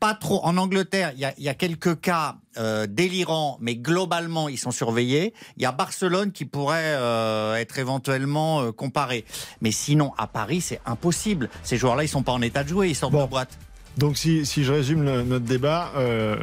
Pas 0.00 0.14
trop. 0.14 0.40
En 0.44 0.56
Angleterre, 0.56 1.12
il 1.14 1.20
y 1.20 1.26
a, 1.26 1.34
il 1.36 1.44
y 1.44 1.50
a 1.50 1.54
quelques 1.54 2.00
cas 2.00 2.36
euh, 2.56 2.86
délirants, 2.86 3.58
mais 3.60 3.76
globalement, 3.76 4.48
ils 4.48 4.56
sont 4.58 4.70
surveillés. 4.70 5.34
Il 5.58 5.62
y 5.62 5.66
a 5.66 5.72
Barcelone 5.72 6.32
qui 6.32 6.46
pourrait 6.46 6.94
euh, 6.96 7.56
être 7.56 7.78
éventuellement 7.78 8.62
euh, 8.62 8.72
comparé. 8.72 9.26
Mais 9.60 9.72
sinon, 9.72 10.14
à 10.16 10.26
Paris, 10.26 10.62
c'est 10.62 10.80
impossible. 10.86 11.50
Ces 11.62 11.76
joueurs-là, 11.76 12.04
ils 12.04 12.08
sont 12.08 12.22
pas 12.22 12.32
en 12.32 12.40
état 12.40 12.64
de 12.64 12.70
jouer. 12.70 12.88
Ils 12.88 12.94
sortent 12.94 13.12
Bon. 13.12 13.24
de 13.26 13.30
boîte. 13.30 13.58
Donc 14.00 14.16
si, 14.16 14.46
si 14.46 14.64
je 14.64 14.72
résume 14.72 15.02
le- 15.04 15.22
notre 15.24 15.44
débat, 15.44 15.92
euh, 15.96 16.34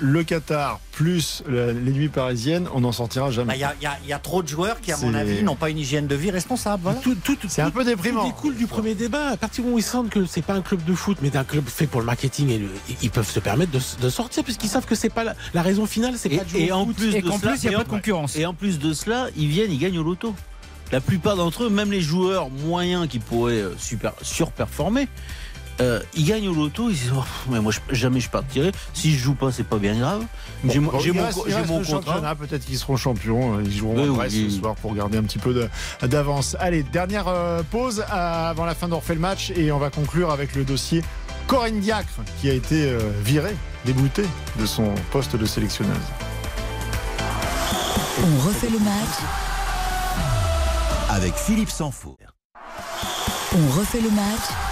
le 0.00 0.22
Qatar 0.22 0.80
plus 0.92 1.42
la- 1.48 1.72
les 1.72 1.90
nuits 1.92 2.10
parisiennes, 2.10 2.68
on 2.74 2.80
n'en 2.80 2.92
sortira 2.92 3.26
Bah, 3.28 3.32
jamais. 3.32 3.54
Il 3.56 3.60
y, 3.60 3.64
a, 3.64 3.74
il 3.80 3.84
y 3.84 3.90
il 4.04 4.08
y 4.10 4.12
a 4.12 4.18
trop 4.18 4.42
de 4.42 4.48
joueurs 4.48 4.82
qui, 4.82 4.92
à 4.92 4.98
mon 4.98 5.14
avis, 5.14 5.42
n'ont 5.42 5.56
pas 5.56 5.70
une 5.70 5.78
hygiène 5.78 6.06
de 6.06 6.14
vie 6.14 6.30
responsable. 6.30 6.82
Voilà. 6.84 6.98
Tout, 7.00 7.14
tout, 7.14 7.38
C'est 7.48 7.62
un 7.62 7.70
peu 7.70 7.80
Tout 7.80 7.86
déprimant. 7.86 8.26
découle 8.26 8.54
du 8.54 8.66
premier 8.66 8.94
débat. 8.94 9.28
À 9.30 9.36
partir 9.38 9.62
du 9.62 9.68
moment 9.68 9.76
où 9.76 9.78
ils 9.78 9.82
sentent 9.82 10.10
que 10.10 10.26
c'est 10.26 10.42
pas 10.42 10.52
un 10.52 10.60
club 10.60 10.84
de 10.84 10.94
foot, 10.94 11.16
mais 11.22 11.34
un 11.38 11.44
club 11.44 11.64
fait 11.66 11.86
pour 11.86 12.00
le 12.00 12.06
marketing, 12.06 12.50
et 12.50 12.58
le- 12.58 12.68
ils 13.02 13.10
peuvent 13.10 13.28
se 13.30 13.40
permettre 13.40 13.72
de, 13.72 13.80
de 14.02 14.10
sortir 14.10 14.44
puisqu'ils 14.44 14.68
savent 14.68 14.84
que 14.86 14.94
c'est 14.94 15.08
pas 15.08 15.24
la, 15.24 15.34
la 15.54 15.62
raison 15.62 15.86
finale, 15.86 16.14
c'est 16.18 16.30
Et, 16.30 16.36
pas 16.36 16.44
de 16.44 16.48
jouer 16.50 16.60
et 16.66 16.72
au 16.72 16.74
en 16.76 16.84
foot. 16.86 16.96
plus 16.96 17.14
Et 17.14 17.22
de 17.22 17.28
qu'en 17.28 17.38
cela, 17.38 17.52
plus, 17.52 17.64
il 17.64 17.68
n'y 17.70 17.74
a 17.74 17.78
pas 17.78 17.84
de 17.84 17.88
concurrence. 17.88 18.36
Et 18.36 18.44
en 18.44 18.52
plus 18.52 18.78
de 18.78 18.92
cela, 18.92 19.28
ils 19.38 19.48
viennent, 19.48 19.72
ils 19.72 19.78
gagnent 19.78 19.98
au 19.98 20.04
loto. 20.04 20.34
La 20.92 21.00
plupart 21.00 21.34
d'entre 21.34 21.64
eux, 21.64 21.68
même 21.70 21.90
les 21.90 22.00
joueurs 22.02 22.48
moyens 22.50 23.08
qui 23.08 23.18
pourraient 23.18 23.54
euh, 23.54 23.74
super, 23.76 24.12
surperformer, 24.22 25.08
euh, 25.80 26.00
ils 26.14 26.24
gagnent 26.24 26.48
au 26.48 26.54
loto. 26.54 26.88
Ils 26.90 26.94
disent 26.96 27.12
oh, 27.16 27.22
mais 27.50 27.60
moi 27.60 27.72
je- 27.72 27.94
jamais 27.94 28.20
je 28.20 28.30
partirai. 28.30 28.72
Si 28.94 29.12
je 29.12 29.18
joue 29.18 29.34
pas, 29.34 29.52
c'est 29.52 29.64
pas 29.64 29.78
bien 29.78 29.98
grave. 29.98 30.24
J'ai 30.68 30.78
mon, 30.78 30.90
Bon, 30.90 30.98
j'ai 31.00 31.10
il 31.10 31.14
mon, 31.14 31.82
contrat. 31.82 32.34
peut-être 32.34 32.64
qu'ils 32.64 32.78
seront 32.78 32.96
champions. 32.96 33.60
Ils 33.60 33.76
joueront 33.76 34.02
Oui, 34.08 34.08
Brest 34.16 34.34
oui. 34.36 34.50
ce 34.50 34.58
soir 34.60 34.74
pour 34.76 34.94
garder 34.94 35.18
un 35.18 35.22
petit 35.22 35.38
peu 35.38 35.52
de- 35.54 35.68
d'avance. 36.06 36.56
Allez, 36.60 36.82
dernière 36.82 37.28
euh, 37.28 37.62
pause 37.70 38.04
à- 38.08 38.48
avant 38.50 38.64
la 38.64 38.74
fin 38.74 38.88
refait 38.96 39.14
le 39.14 39.20
match 39.20 39.50
et 39.56 39.70
on 39.72 39.78
va 39.78 39.90
conclure 39.90 40.30
avec 40.30 40.54
le 40.54 40.64
dossier 40.64 41.02
Corinne 41.46 41.78
Diacre 41.80 42.08
qui 42.40 42.50
a 42.50 42.54
été 42.54 42.90
euh, 42.90 42.98
virée, 43.22 43.54
déboutée 43.84 44.26
de 44.58 44.66
son 44.66 44.94
poste 45.12 45.36
de 45.36 45.46
sélectionneuse. 45.46 45.96
On 48.18 48.48
refait 48.48 48.70
le 48.70 48.78
match. 48.78 49.18
Avec 51.10 51.34
Philippe 51.34 51.70
Sansfour. 51.70 52.16
On 53.54 53.78
refait 53.78 54.00
le 54.00 54.10
match. 54.10 54.65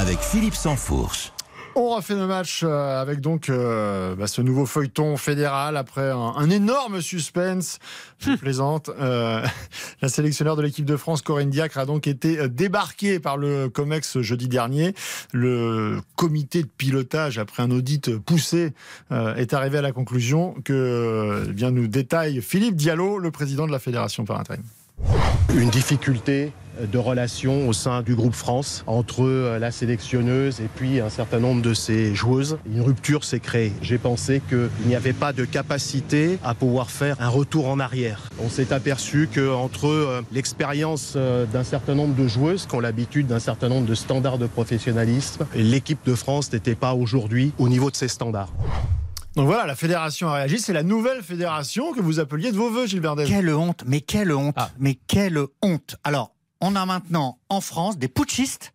Avec 0.00 0.20
Philippe 0.20 0.54
Sansfourche. 0.54 1.30
On 1.74 1.94
refait 1.94 2.14
le 2.14 2.26
match 2.26 2.62
euh, 2.64 3.02
avec 3.02 3.20
donc 3.20 3.50
euh, 3.50 4.14
bah, 4.14 4.26
ce 4.26 4.40
nouveau 4.40 4.64
feuilleton 4.64 5.18
fédéral 5.18 5.76
après 5.76 6.10
un, 6.10 6.16
un 6.16 6.48
énorme 6.48 7.02
suspense. 7.02 7.78
Je 8.18 8.32
plaisante. 8.36 8.88
Euh, 8.98 9.44
la 10.00 10.08
sélectionneur 10.08 10.56
de 10.56 10.62
l'équipe 10.62 10.86
de 10.86 10.96
France, 10.96 11.20
Corinne 11.20 11.50
Diacre, 11.50 11.76
a 11.76 11.84
donc 11.84 12.06
été 12.06 12.48
débarquée 12.48 13.20
par 13.20 13.36
le 13.36 13.68
COMEX 13.68 14.22
jeudi 14.22 14.48
dernier. 14.48 14.94
Le 15.34 16.00
comité 16.16 16.62
de 16.62 16.68
pilotage, 16.68 17.36
après 17.36 17.62
un 17.62 17.70
audit 17.70 18.16
poussé, 18.16 18.72
euh, 19.12 19.34
est 19.34 19.52
arrivé 19.52 19.76
à 19.76 19.82
la 19.82 19.92
conclusion 19.92 20.54
que 20.64 21.44
eh 21.46 21.52
bien 21.52 21.70
nous 21.70 21.88
détaille 21.88 22.40
Philippe 22.40 22.76
Diallo, 22.76 23.18
le 23.18 23.30
président 23.30 23.66
de 23.66 23.72
la 23.72 23.78
fédération 23.78 24.24
par 24.24 24.40
intérim. 24.40 24.62
une 25.54 25.68
difficulté 25.68 26.52
de 26.86 26.98
relation 26.98 27.68
au 27.68 27.72
sein 27.72 28.02
du 28.02 28.14
groupe 28.14 28.34
France 28.34 28.84
entre 28.86 29.24
euh, 29.24 29.58
la 29.58 29.70
sélectionneuse 29.70 30.60
et 30.60 30.68
puis 30.74 31.00
un 31.00 31.10
certain 31.10 31.38
nombre 31.40 31.62
de 31.62 31.74
ses 31.74 32.14
joueuses. 32.14 32.58
Une 32.72 32.80
rupture 32.80 33.24
s'est 33.24 33.40
créée. 33.40 33.72
J'ai 33.82 33.98
pensé 33.98 34.40
qu'il 34.48 34.68
n'y 34.86 34.94
avait 34.94 35.12
pas 35.12 35.32
de 35.32 35.44
capacité 35.44 36.38
à 36.44 36.54
pouvoir 36.54 36.90
faire 36.90 37.16
un 37.20 37.28
retour 37.28 37.68
en 37.68 37.80
arrière. 37.80 38.28
On 38.42 38.48
s'est 38.48 38.72
aperçu 38.72 39.28
qu'entre 39.34 39.86
euh, 39.88 40.22
l'expérience 40.32 41.14
euh, 41.16 41.46
d'un 41.46 41.64
certain 41.64 41.94
nombre 41.94 42.14
de 42.14 42.28
joueuses 42.28 42.66
qui 42.66 42.74
ont 42.74 42.80
l'habitude 42.80 43.26
d'un 43.26 43.38
certain 43.40 43.68
nombre 43.68 43.86
de 43.86 43.94
standards 43.94 44.38
de 44.38 44.46
professionnalisme, 44.46 45.46
l'équipe 45.54 46.00
de 46.06 46.14
France 46.14 46.52
n'était 46.52 46.74
pas 46.74 46.94
aujourd'hui 46.94 47.52
au 47.58 47.68
niveau 47.68 47.90
de 47.90 47.96
ces 47.96 48.08
standards. 48.08 48.52
Donc 49.36 49.46
voilà, 49.46 49.64
la 49.64 49.76
fédération 49.76 50.28
a 50.28 50.34
réagi. 50.34 50.58
C'est 50.58 50.72
la 50.72 50.82
nouvelle 50.82 51.22
fédération 51.22 51.92
que 51.92 52.00
vous 52.00 52.18
appeliez 52.18 52.50
de 52.50 52.56
vos 52.56 52.68
voeux, 52.68 52.86
Gilbert 52.86 53.14
Delve. 53.14 53.28
Quelle 53.28 53.54
honte, 53.54 53.84
mais 53.86 54.00
quelle 54.00 54.32
honte, 54.32 54.54
Ah. 54.58 54.70
mais 54.80 54.98
quelle 55.06 55.38
honte. 55.62 55.96
Alors, 56.02 56.32
on 56.60 56.76
a 56.76 56.86
maintenant 56.86 57.38
en 57.48 57.60
France 57.60 57.98
des 57.98 58.08
putschistes 58.08 58.72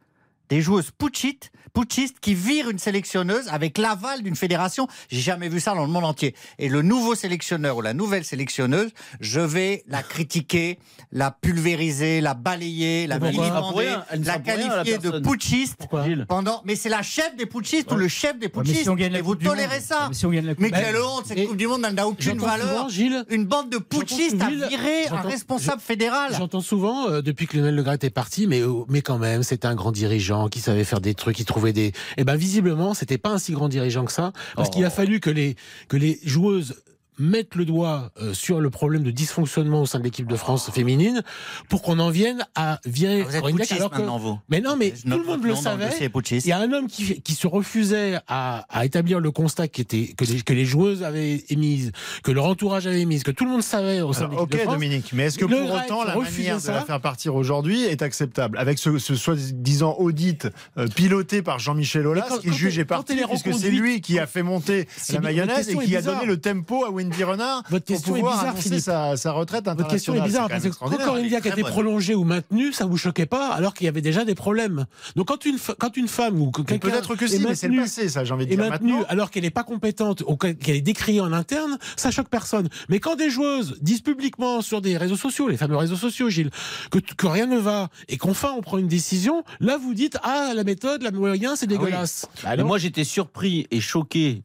des 0.49 0.61
joueuses 0.61 0.91
putschistes, 0.91 1.51
putschistes 1.75 2.19
qui 2.21 2.33
virent 2.33 2.69
une 2.69 2.79
sélectionneuse 2.79 3.47
avec 3.49 3.77
l'aval 3.77 4.23
d'une 4.23 4.35
fédération. 4.35 4.87
J'ai 5.09 5.19
jamais 5.21 5.49
vu 5.49 5.59
ça 5.59 5.73
dans 5.75 5.85
le 5.85 5.91
monde 5.91 6.05
entier. 6.05 6.33
Et 6.57 6.69
le 6.69 6.81
nouveau 6.81 7.13
sélectionneur 7.15 7.77
ou 7.77 7.81
la 7.81 7.93
nouvelle 7.93 8.23
sélectionneuse, 8.23 8.91
je 9.19 9.41
vais 9.41 9.83
la 9.87 10.01
critiquer, 10.01 10.79
la 11.11 11.29
pulvériser, 11.31 12.21
la 12.21 12.33
balayer, 12.33 13.07
la 13.07 13.19
vilipender, 13.19 13.95
la 14.23 14.39
qualifier 14.39 14.97
de 14.97 15.19
putschiste 15.19 15.87
pendant. 16.27 16.61
Mais 16.65 16.75
c'est 16.75 16.89
la 16.89 17.01
chef 17.01 17.35
des 17.35 17.45
putschistes 17.45 17.91
ou 17.91 17.95
le 17.95 18.07
chef 18.07 18.39
des 18.39 18.45
Ouais, 18.45 18.51
mais 18.55 18.61
putschistes. 18.61 18.83
si 18.83 18.89
on 18.89 18.95
gagne 18.95 19.13
et 19.15 19.21
vous 19.21 19.35
tolérez 19.35 19.81
ça. 19.81 20.05
mais 20.09 20.13
si 20.15 20.25
on 20.25 20.29
gagne 20.31 20.45
la 20.45 20.53
Coupe 20.55 20.63
Mais 20.63 20.71
quelle 20.71 20.95
honte 20.97 21.25
Cette 21.25 21.37
Et 21.37 21.45
Coupe 21.45 21.57
du 21.57 21.67
Monde 21.67 21.81
n'a 21.81 22.07
aucune 22.07 22.37
valeur. 22.39 22.67
souvent, 22.69 22.89
Gilles, 22.89 23.25
Une 23.29 23.45
bande 23.45 23.69
de 23.69 23.77
putschistes 23.77 24.41
a 24.41 24.49
viré 24.67 25.07
un 25.11 25.21
responsable 25.21 25.81
fédéral. 25.81 26.31
J'entends 26.37 26.61
souvent, 26.61 27.09
euh, 27.09 27.21
depuis 27.21 27.47
que 27.47 27.57
Lionel 27.57 27.75
Le 27.75 27.83
Gret 27.83 27.97
est 28.01 28.09
parti, 28.09 28.47
mais, 28.47 28.61
euh, 28.61 28.83
mais 28.87 29.01
quand 29.01 29.17
même, 29.17 29.43
c'était 29.43 29.67
un 29.67 29.75
grand 29.75 29.91
dirigeant 29.91 30.47
qui 30.47 30.59
savait 30.61 30.83
faire 30.85 31.01
des 31.01 31.13
trucs, 31.15 31.35
qui 31.35 31.43
trouvait 31.45 31.64
des. 31.73 31.91
Eh 32.17 32.23
ben, 32.23 32.35
visiblement, 32.35 32.93
c'était 32.93 33.17
pas 33.17 33.29
un 33.31 33.37
si 33.37 33.51
grand 33.53 33.69
dirigeant 33.69 34.05
que 34.05 34.11
ça, 34.11 34.31
parce 34.55 34.69
Oh. 34.69 34.71
qu'il 34.71 34.85
a 34.85 34.89
fallu 34.89 35.19
que 35.19 35.29
les, 35.29 35.55
que 35.87 35.97
les 35.97 36.19
joueuses 36.23 36.75
mettent 37.17 37.55
le 37.55 37.65
doigt 37.65 38.11
euh, 38.21 38.33
sur 38.33 38.59
le 38.61 38.69
problème 38.69 39.03
de 39.03 39.11
dysfonctionnement 39.11 39.81
au 39.81 39.85
sein 39.85 39.99
de 39.99 40.03
l'équipe 40.03 40.27
de 40.27 40.35
France 40.35 40.69
féminine 40.71 41.23
pour 41.69 41.81
qu'on 41.81 41.99
en 41.99 42.09
vienne 42.09 42.45
à 42.55 42.79
virer 42.85 43.21
Ah, 43.21 43.39
Vous 43.49 43.59
êtes 43.61 43.71
alors 43.71 43.89
que- 43.89 43.97
maintenant, 43.97 44.17
vous. 44.17 44.39
Mais 44.49 44.61
non, 44.61 44.75
mais 44.77 44.93
Je 44.95 45.03
tout 45.11 45.17
le 45.19 45.23
monde 45.25 45.43
le 45.43 45.55
savait. 45.55 45.89
Il 46.31 46.47
y 46.47 46.51
a 46.51 46.59
un 46.59 46.71
homme 46.71 46.87
qui, 46.87 47.21
qui 47.21 47.33
se 47.33 47.47
refusait 47.47 48.17
à, 48.27 48.65
à 48.69 48.85
établir 48.85 49.19
le 49.19 49.31
constat 49.31 49.67
qui 49.67 49.81
était, 49.81 50.13
que, 50.17 50.25
les, 50.25 50.41
que 50.41 50.53
les 50.53 50.65
joueuses 50.65 51.03
avaient 51.03 51.43
émise, 51.49 51.91
que 52.23 52.31
leur 52.31 52.45
entourage 52.45 52.87
avait 52.87 53.01
émise, 53.01 53.23
que 53.23 53.31
tout 53.31 53.45
le 53.45 53.51
monde 53.51 53.63
savait 53.63 54.01
au 54.01 54.13
sein 54.13 54.25
de 54.25 54.31
l'équipe 54.31 54.41
ok 54.43 54.51
de 54.51 54.57
France. 54.57 54.73
Dominique, 54.75 55.11
mais 55.13 55.23
est-ce 55.23 55.37
que 55.37 55.45
pour 55.45 55.57
autant 55.73 56.03
la 56.03 56.15
manière 56.15 56.31
de 56.31 56.47
la 56.53 56.59
ça 56.59 56.81
faire 56.81 57.01
partir 57.01 57.35
aujourd'hui 57.35 57.83
est 57.83 58.01
acceptable 58.01 58.57
Avec 58.57 58.77
ce, 58.79 58.97
ce 58.97 59.15
soi-disant 59.15 59.95
audit 59.99 60.47
euh, 60.77 60.87
piloté 60.87 61.41
par 61.41 61.59
Jean-Michel 61.59 62.07
Aulas, 62.07 62.27
qui 62.41 62.51
juge 62.53 62.77
est 62.79 62.85
parti, 62.85 63.15
puisque 63.29 63.53
c'est 63.53 63.71
lui 63.71 64.01
qui 64.01 64.19
a 64.19 64.27
fait 64.27 64.43
monter 64.43 64.87
la 65.09 65.19
mayonnaise 65.19 65.69
et 65.69 65.77
qui 65.77 65.95
a 65.95 66.01
donné 66.01 66.25
le 66.25 66.37
tempo 66.39 66.85
à 66.85 66.89
Renard 67.23 67.63
Votre 67.69 67.85
pour 67.85 67.95
question 67.95 68.15
est 68.15 68.21
bizarre, 68.21 68.41
annoncer 68.41 68.61
Philippe. 68.61 68.79
sa, 68.83 69.17
sa 69.17 69.31
retraite 69.31 69.65
Votre 69.65 69.87
question 69.87 70.15
est 70.15 70.21
bizarre 70.21 70.49
parce 70.49 70.63
quand 70.69 70.89
que. 70.89 71.03
Corinne 71.03 71.27
Diacre 71.27 71.47
a 71.47 71.49
été 71.51 71.61
bonne. 71.61 71.71
prolongée 71.71 72.15
ou 72.15 72.23
maintenue, 72.23 72.73
ça 72.73 72.85
vous 72.85 72.97
choquait 72.97 73.25
pas, 73.25 73.49
alors 73.49 73.73
qu'il 73.73 73.85
y 73.85 73.87
avait 73.87 74.01
déjà 74.01 74.25
des 74.25 74.35
problèmes. 74.35 74.85
Donc 75.15 75.27
quand 75.27 75.45
une, 75.45 75.57
quand 75.77 75.97
une 75.97 76.07
femme 76.07 76.41
ou 76.41 76.51
quelqu'un 76.51 76.89
Peut-être 76.89 77.15
que 77.15 77.25
est 77.25 77.27
si, 77.27 77.39
mais 77.39 77.55
c'est 77.55 77.67
le 77.67 77.81
passé, 77.81 78.09
ça, 78.09 78.23
j'ai 78.23 78.33
envie 78.33 78.45
de 78.45 78.55
dire. 78.55 78.59
maintenue 78.59 78.93
Maintenant, 78.93 79.05
alors 79.09 79.31
qu'elle 79.31 79.43
n'est 79.43 79.49
pas 79.49 79.63
compétente 79.63 80.23
ou 80.27 80.35
qu'elle 80.35 80.75
est 80.75 80.81
décriée 80.81 81.21
en 81.21 81.33
interne, 81.33 81.77
ça 81.95 82.11
choque 82.11 82.29
personne. 82.29 82.69
Mais 82.89 82.99
quand 82.99 83.15
des 83.15 83.29
joueuses 83.29 83.77
disent 83.81 84.01
publiquement 84.01 84.61
sur 84.61 84.81
des 84.81 84.97
réseaux 84.97 85.17
sociaux, 85.17 85.47
les 85.47 85.57
fameux 85.57 85.77
réseaux 85.77 85.95
sociaux, 85.95 86.29
Gilles, 86.29 86.51
que, 86.91 86.99
que 86.99 87.27
rien 87.27 87.45
ne 87.45 87.57
va 87.57 87.89
et 88.07 88.17
qu'enfin 88.17 88.51
on 88.57 88.61
prend 88.61 88.77
une 88.77 88.87
décision, 88.87 89.43
là 89.59 89.77
vous 89.77 89.93
dites 89.93 90.17
ah 90.23 90.51
la 90.55 90.63
méthode, 90.63 91.01
la 91.03 91.11
moyen, 91.11 91.55
c'est 91.55 91.67
dégueulasse. 91.67 92.27
Bah 92.43 92.51
Mais 92.51 92.57
non. 92.57 92.67
moi, 92.67 92.77
j'étais 92.77 93.03
surpris 93.03 93.67
et 93.71 93.81
choqué, 93.81 94.43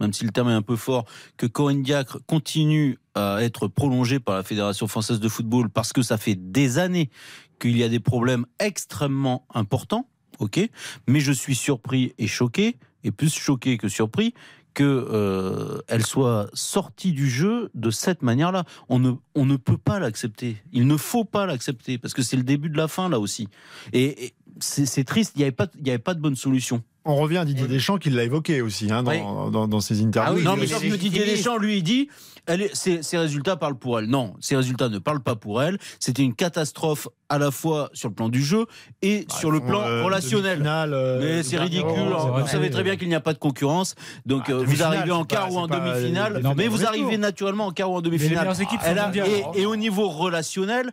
même 0.00 0.12
si 0.12 0.24
le 0.24 0.30
terme 0.30 0.50
est 0.50 0.54
un 0.54 0.62
peu 0.62 0.76
fort, 0.76 1.04
que 1.36 1.46
Corinne 1.46 1.82
Diacre 1.82 2.18
continue 2.26 2.98
à 3.14 3.38
être 3.42 3.68
prolongée 3.68 4.20
par 4.20 4.34
la 4.34 4.42
Fédération 4.42 4.86
française 4.86 5.20
de 5.20 5.28
football 5.28 5.68
parce 5.68 5.92
que 5.92 6.02
ça 6.02 6.16
fait 6.16 6.36
des 6.36 6.78
années 6.78 7.10
qu'il 7.58 7.76
y 7.76 7.84
a 7.84 7.88
des 7.88 8.00
problèmes 8.00 8.46
extrêmement 8.58 9.46
importants. 9.54 10.08
Ok, 10.38 10.58
mais 11.06 11.20
je 11.20 11.32
suis 11.32 11.54
surpris 11.54 12.14
et 12.16 12.26
choqué, 12.26 12.78
et 13.04 13.10
plus 13.10 13.34
choqué 13.34 13.76
que 13.76 13.88
surpris, 13.88 14.32
que 14.72 14.84
euh, 14.84 15.80
elle 15.88 16.06
soit 16.06 16.48
sortie 16.54 17.12
du 17.12 17.28
jeu 17.28 17.70
de 17.74 17.90
cette 17.90 18.22
manière-là. 18.22 18.64
On 18.88 18.98
ne, 18.98 19.12
on 19.34 19.44
ne 19.44 19.56
peut 19.56 19.76
pas 19.76 19.98
l'accepter. 19.98 20.56
Il 20.72 20.86
ne 20.86 20.96
faut 20.96 21.24
pas 21.24 21.44
l'accepter 21.44 21.98
parce 21.98 22.14
que 22.14 22.22
c'est 22.22 22.36
le 22.36 22.42
début 22.42 22.70
de 22.70 22.76
la 22.76 22.88
fin 22.88 23.08
là 23.08 23.18
aussi. 23.18 23.48
Et, 23.92 24.32
c'est 24.62 25.04
triste. 25.04 25.32
Il 25.36 25.38
n'y 25.38 25.44
avait 25.44 25.52
pas, 25.52 25.68
il 25.78 25.88
avait 25.88 25.98
pas 25.98 26.14
de 26.14 26.20
bonne 26.20 26.36
solution. 26.36 26.82
On 27.04 27.16
revient 27.16 27.38
à 27.38 27.44
Didier 27.44 27.66
Deschamps 27.66 27.98
qui 27.98 28.10
l'a 28.10 28.24
évoqué 28.24 28.60
aussi 28.62 28.90
hein, 28.90 29.02
dans, 29.02 29.10
Oui. 29.10 29.52
dans, 29.52 29.68
dans 29.68 29.80
ses 29.80 30.02
interviews. 30.02 30.32
Ah 30.34 30.36
oui, 30.38 30.44
non, 30.44 30.56
mais 30.56 30.66
sauf 30.66 30.82
que 30.82 30.94
Didier. 30.96 31.24
Deschamps, 31.24 31.56
lui, 31.58 31.78
il 31.78 31.82
dit 31.82 32.08
elle 32.46 32.62
est, 32.62 32.74
ses, 32.74 33.02
ses 33.02 33.18
résultats 33.18 33.56
parlent 33.56 33.78
pour 33.78 33.98
elle. 33.98 34.06
Non, 34.06 34.34
ses 34.40 34.56
résultats 34.56 34.88
ne 34.88 34.98
parlent 34.98 35.22
pas 35.22 35.36
pour 35.36 35.62
elle. 35.62 35.78
C'était 35.98 36.22
une 36.22 36.34
catastrophe 36.34 37.08
à 37.30 37.38
la 37.38 37.50
fois 37.50 37.88
sur 37.94 38.08
le 38.10 38.14
plan 38.14 38.28
du 38.28 38.42
jeu 38.42 38.66
et 39.02 39.24
Bah, 39.28 39.34
sur 39.38 39.50
le 39.50 39.60
plan 39.60 39.80
euh, 39.80 40.02
relationnel. 40.04 40.62
euh, 40.66 41.20
Mais 41.22 41.42
c'est 41.42 41.58
ridicule. 41.58 41.88
hein. 41.88 42.40
Vous 42.40 42.46
savez 42.48 42.68
très 42.70 42.82
bien 42.82 42.96
qu'il 42.96 43.08
n'y 43.08 43.14
a 43.14 43.20
pas 43.20 43.32
de 43.32 43.38
concurrence. 43.38 43.94
Donc 44.26 44.44
Ah, 44.48 44.52
euh, 44.52 44.64
vous 44.64 44.82
arrivez 44.82 45.12
en 45.12 45.24
pas- 45.24 45.36
quart 45.36 45.52
ou 45.52 45.58
en 45.58 45.66
demi-finale. 45.66 46.40
mais 46.42 46.54
mais 46.56 46.68
vous 46.68 46.84
arrivez 46.84 47.16
naturellement 47.16 47.66
en 47.66 47.70
quart 47.70 47.90
ou 47.90 47.96
en 47.96 48.00
demi-finale. 48.02 48.46
et, 48.46 48.88
alors. 48.88 49.52
et 49.56 49.64
au 49.66 49.76
niveau 49.76 50.08
relationnel, 50.10 50.90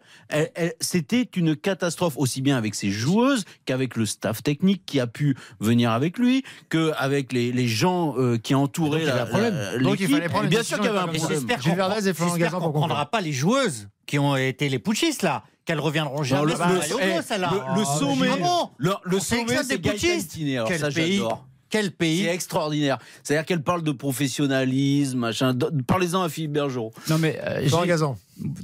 c'était 0.80 1.28
une 1.36 1.56
catastrophe 1.56 2.14
aussi 2.18 2.42
bien 2.42 2.58
avec 2.58 2.76
ses 2.76 2.92
joueuses 2.92 3.44
qu'avec 3.66 3.96
le 3.96 4.06
staff 4.06 4.44
technique 4.44 4.84
qui 4.86 5.00
a 5.00 5.08
pu 5.08 5.36
venir 5.60 5.92
avec 5.92 6.18
lui, 6.18 6.44
qu'avec 6.70 7.34
les, 7.34 7.52
les 7.52 7.68
gens 7.68 8.16
euh, 8.18 8.38
qui 8.38 8.54
entouraient 8.56 9.00
Donc, 9.00 9.02
il 9.02 9.08
y 9.08 9.10
avait 9.10 9.18
la, 9.18 9.24
un 9.24 9.26
problème. 9.28 9.56
la- 9.56 9.78
Donc, 9.80 10.00
il 10.00 10.08
fallait 10.08 10.30
prendre 10.30 10.48
Bien 10.48 10.64
sûr 10.64 10.78
qu'il 10.78 10.86
y 10.86 10.90
avait 10.90 11.00
un 11.00 11.08
problème. 11.08 11.28
J'espère 11.30 11.60
qu'on 11.62 11.76
Verdez 11.76 12.08
et 12.10 12.14
Florent 12.14 12.32
j'espère 12.34 12.48
Gazan 12.52 12.60
qu'on 12.60 12.72
pour 12.72 12.82
prendra 12.82 13.06
pas 13.08 13.22
les 13.22 13.34
joueuses 13.34 13.90
qui 14.06 14.20
ont 14.20 14.36
été 14.36 14.70
les 14.70 14.80
putschistes 14.80 15.24
là, 15.24 15.44
qu'elles 15.68 15.80
reviendront 15.80 16.24
jamais 16.24 16.54
le- 16.54 16.58
sur 16.58 16.66
le- 16.66 16.74
le 16.74 16.80
maillot 16.80 16.98
eh, 17.02 17.06
le- 17.06 17.12
le 17.12 17.82
Ah, 17.82 18.00
sommet- 18.00 18.30
ah 18.34 18.38
bon 18.42 18.70
Le, 18.78 19.20
sommet, 19.20 19.58
c'est 19.64 19.80
Gaëtan. 19.80 20.08
Tiné. 20.28 20.58
Alors 20.58 20.70
Quel 20.70 20.80
ça, 20.80 20.90
pays 20.90 21.18
j'adore. 21.18 21.46
Quel 21.70 21.84
C'est 21.86 21.92
pays 21.92 22.26
extraordinaire. 22.26 22.98
C'est-à-dire 23.24 23.46
qu'elle 23.46 23.62
parle 23.62 23.84
de 23.84 23.92
professionnalisme, 23.92 25.20
machin. 25.20 25.54
Parlez-en 25.86 26.22
à 26.22 26.30
Philippe 26.30 26.54
Bergeron. 26.54 26.92
Non 27.10 27.18
mais 27.18 27.40
euh, 27.46 27.86
Gazan. 27.86 28.18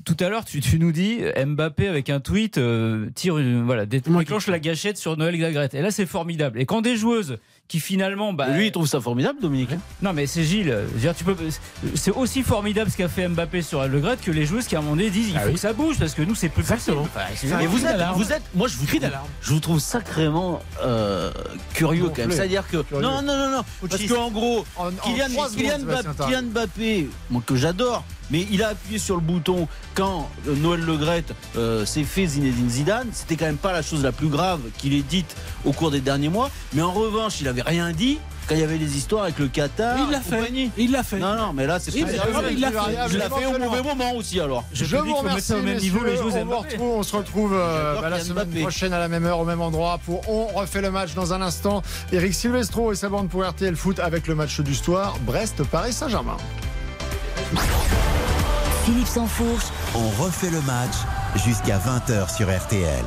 tout 0.05 0.15
à 0.21 0.29
l'heure 0.29 0.45
tu, 0.45 0.61
tu 0.61 0.79
nous 0.79 0.91
dis 0.93 1.19
Mbappé 1.45 1.87
avec 1.89 2.09
un 2.09 2.19
tweet 2.21 2.57
euh, 2.57 3.09
tire 3.15 3.37
une, 3.37 3.63
voilà 3.65 3.85
déclenche 3.85 4.47
la 4.47 4.59
gâchette 4.59 4.97
sur 4.97 5.17
Noël 5.17 5.37
Zagrette 5.39 5.73
et 5.73 5.81
là 5.81 5.91
c'est 5.91 6.05
formidable 6.05 6.61
et 6.61 6.65
quand 6.65 6.81
des 6.81 6.95
joueuses 6.95 7.37
qui 7.69 7.79
finalement 7.79 8.33
bah, 8.33 8.49
Lui, 8.49 8.67
il 8.67 8.71
trouve 8.71 8.87
ça 8.87 8.99
formidable, 9.01 9.39
Dominique. 9.41 9.71
non 10.01 10.13
mais 10.13 10.27
c'est 10.27 10.43
Gilles 10.43 10.75
dire, 10.95 11.15
tu 11.15 11.23
peux 11.23 11.35
c'est 11.95 12.11
aussi 12.11 12.43
formidable 12.43 12.91
ce 12.91 12.97
qu'a 12.97 13.07
fait 13.07 13.27
Mbappé 13.27 13.61
sur 13.61 13.87
Le 13.87 13.99
Gret 13.99 14.17
que 14.17 14.31
les 14.31 14.45
joueuses 14.45 14.67
qui 14.67 14.75
à 14.75 14.79
un 14.79 14.81
moment 14.81 14.95
donné 14.97 15.09
disent 15.09 15.29
il 15.29 15.37
Ah 15.37 15.41
faut 15.41 15.47
oui. 15.47 15.53
que 15.53 15.59
ça 15.59 15.73
bouge 15.73 15.97
parce 15.97 16.13
que 16.13 16.21
nous 16.21 16.35
c'est 16.35 16.49
plus. 16.49 16.61
Enfin, 16.63 16.75
c'est- 16.77 17.47
Et 17.47 17.67
vous 17.67 17.85
êtes, 17.85 17.97
vous 18.15 18.31
êtes, 18.31 18.43
moi 18.53 18.67
je 18.67 18.75
vous 18.77 18.85
trouve, 18.85 18.99
d'alarme. 18.99 19.25
je 19.41 19.53
vous 19.53 19.59
trouve 19.59 19.79
sacrément 19.79 20.61
euh, 20.83 21.31
curieux 21.73 22.09
quand 22.09 22.17
même. 22.17 22.31
C'est-à-dire 22.31 22.67
que 22.67 22.81
Curieux. 22.83 23.01
non, 23.01 23.21
non, 23.21 23.37
non, 23.37 23.49
non, 23.57 23.63
parce 23.89 24.03
qu'en 24.05 24.29
gros, 24.29 24.65
En, 24.75 24.87
en 24.87 24.91
Kylian, 24.91 25.27
secondes, 25.29 25.55
Kylian. 25.55 26.25
Kylian 26.27 26.41
Mbappé, 26.43 27.09
moi, 27.29 27.41
que 27.45 27.55
j'adore, 27.55 28.03
mais 28.31 28.45
il 28.51 28.63
a 28.63 28.69
appuyé 28.69 28.99
sur 28.99 29.15
le 29.15 29.21
bouton 29.21 29.67
quand 29.95 30.29
euh, 30.47 30.55
Noël 30.55 30.81
Le 30.81 30.97
Gret 30.97 31.25
euh, 31.57 31.85
s'est 31.85 32.03
fait 32.03 32.25
Zinedine 32.25 32.69
Zidane. 32.69 33.09
C'était 33.11 33.35
quand 33.35 33.45
même 33.45 33.57
pas 33.57 33.71
la 33.73 33.81
chose 33.81 34.03
la 34.03 34.11
plus 34.11 34.27
grave 34.27 34.59
qu'il 34.77 34.93
ait 34.93 35.01
dite 35.01 35.35
au 35.65 35.71
cours 35.71 35.91
des 35.91 36.01
derniers 36.01 36.29
mois. 36.29 36.49
Mais 36.73 36.81
en 36.81 36.91
revanche, 36.91 37.41
il 37.41 37.47
avait 37.47 37.61
rien 37.61 37.91
dit 37.91 38.19
quand 38.47 38.55
il 38.55 38.61
y 38.61 38.63
avait 38.63 38.77
les 38.77 38.97
histoires 38.97 39.23
avec 39.23 39.39
le 39.39 39.47
Qatar. 39.47 39.97
Il 40.05 40.11
l'a 40.11 40.21
fait. 40.21 40.37
compagnie. 40.37 40.71
Il 40.77 40.91
l'a 40.91 41.03
fait. 41.03 41.19
Non, 41.19 41.35
non, 41.35 41.53
mais 41.53 41.65
là, 41.65 41.79
c'est 41.79 41.91
pas 41.91 41.97
il 42.51 42.59
l'a 42.59 42.71
fait. 42.71 43.09
Je 43.09 43.17
l'ai 43.17 43.23
fait 43.23 43.45
au 43.45 43.57
mauvais 43.57 43.81
moment 43.81 44.13
aussi 44.15 44.39
alors. 44.39 44.63
Je 44.73 44.85
Je 44.85 44.97
vous 44.97 45.15
remercie, 45.15 45.53
au 45.53 45.61
même 45.61 45.77
niveau, 45.77 46.03
les 46.03 46.19
on, 46.19 46.45
vous 46.45 46.57
retrouve, 46.57 46.97
on 46.97 47.03
se 47.03 47.15
retrouve 47.15 47.53
euh, 47.53 48.01
bah, 48.01 48.09
la 48.09 48.19
semaine 48.19 48.45
Mbappé. 48.45 48.61
prochaine 48.61 48.93
à 48.93 48.99
la 48.99 49.07
même 49.07 49.25
heure, 49.25 49.39
au 49.39 49.45
même 49.45 49.61
endroit 49.61 49.99
pour 50.05 50.27
On 50.29 50.47
refait 50.47 50.81
le 50.81 50.91
match 50.91 51.13
dans 51.13 51.33
un 51.33 51.41
instant. 51.41 51.81
Eric 52.11 52.33
Silvestro 52.33 52.91
et 52.91 52.95
sa 52.95 53.09
bande 53.09 53.29
pour 53.29 53.47
RTL 53.47 53.75
Foot 53.75 53.99
avec 53.99 54.27
le 54.27 54.35
match 54.35 54.59
du 54.59 54.75
soir 54.75 55.15
Brest-Paris-Saint-Germain. 55.25 56.37
Philippe 58.85 59.07
Sansfourche. 59.07 59.67
On 59.95 60.09
refait 60.21 60.49
le 60.49 60.61
match 60.61 60.95
jusqu'à 61.35 61.77
20h 61.77 62.35
sur 62.35 62.47
RTL. 62.49 63.03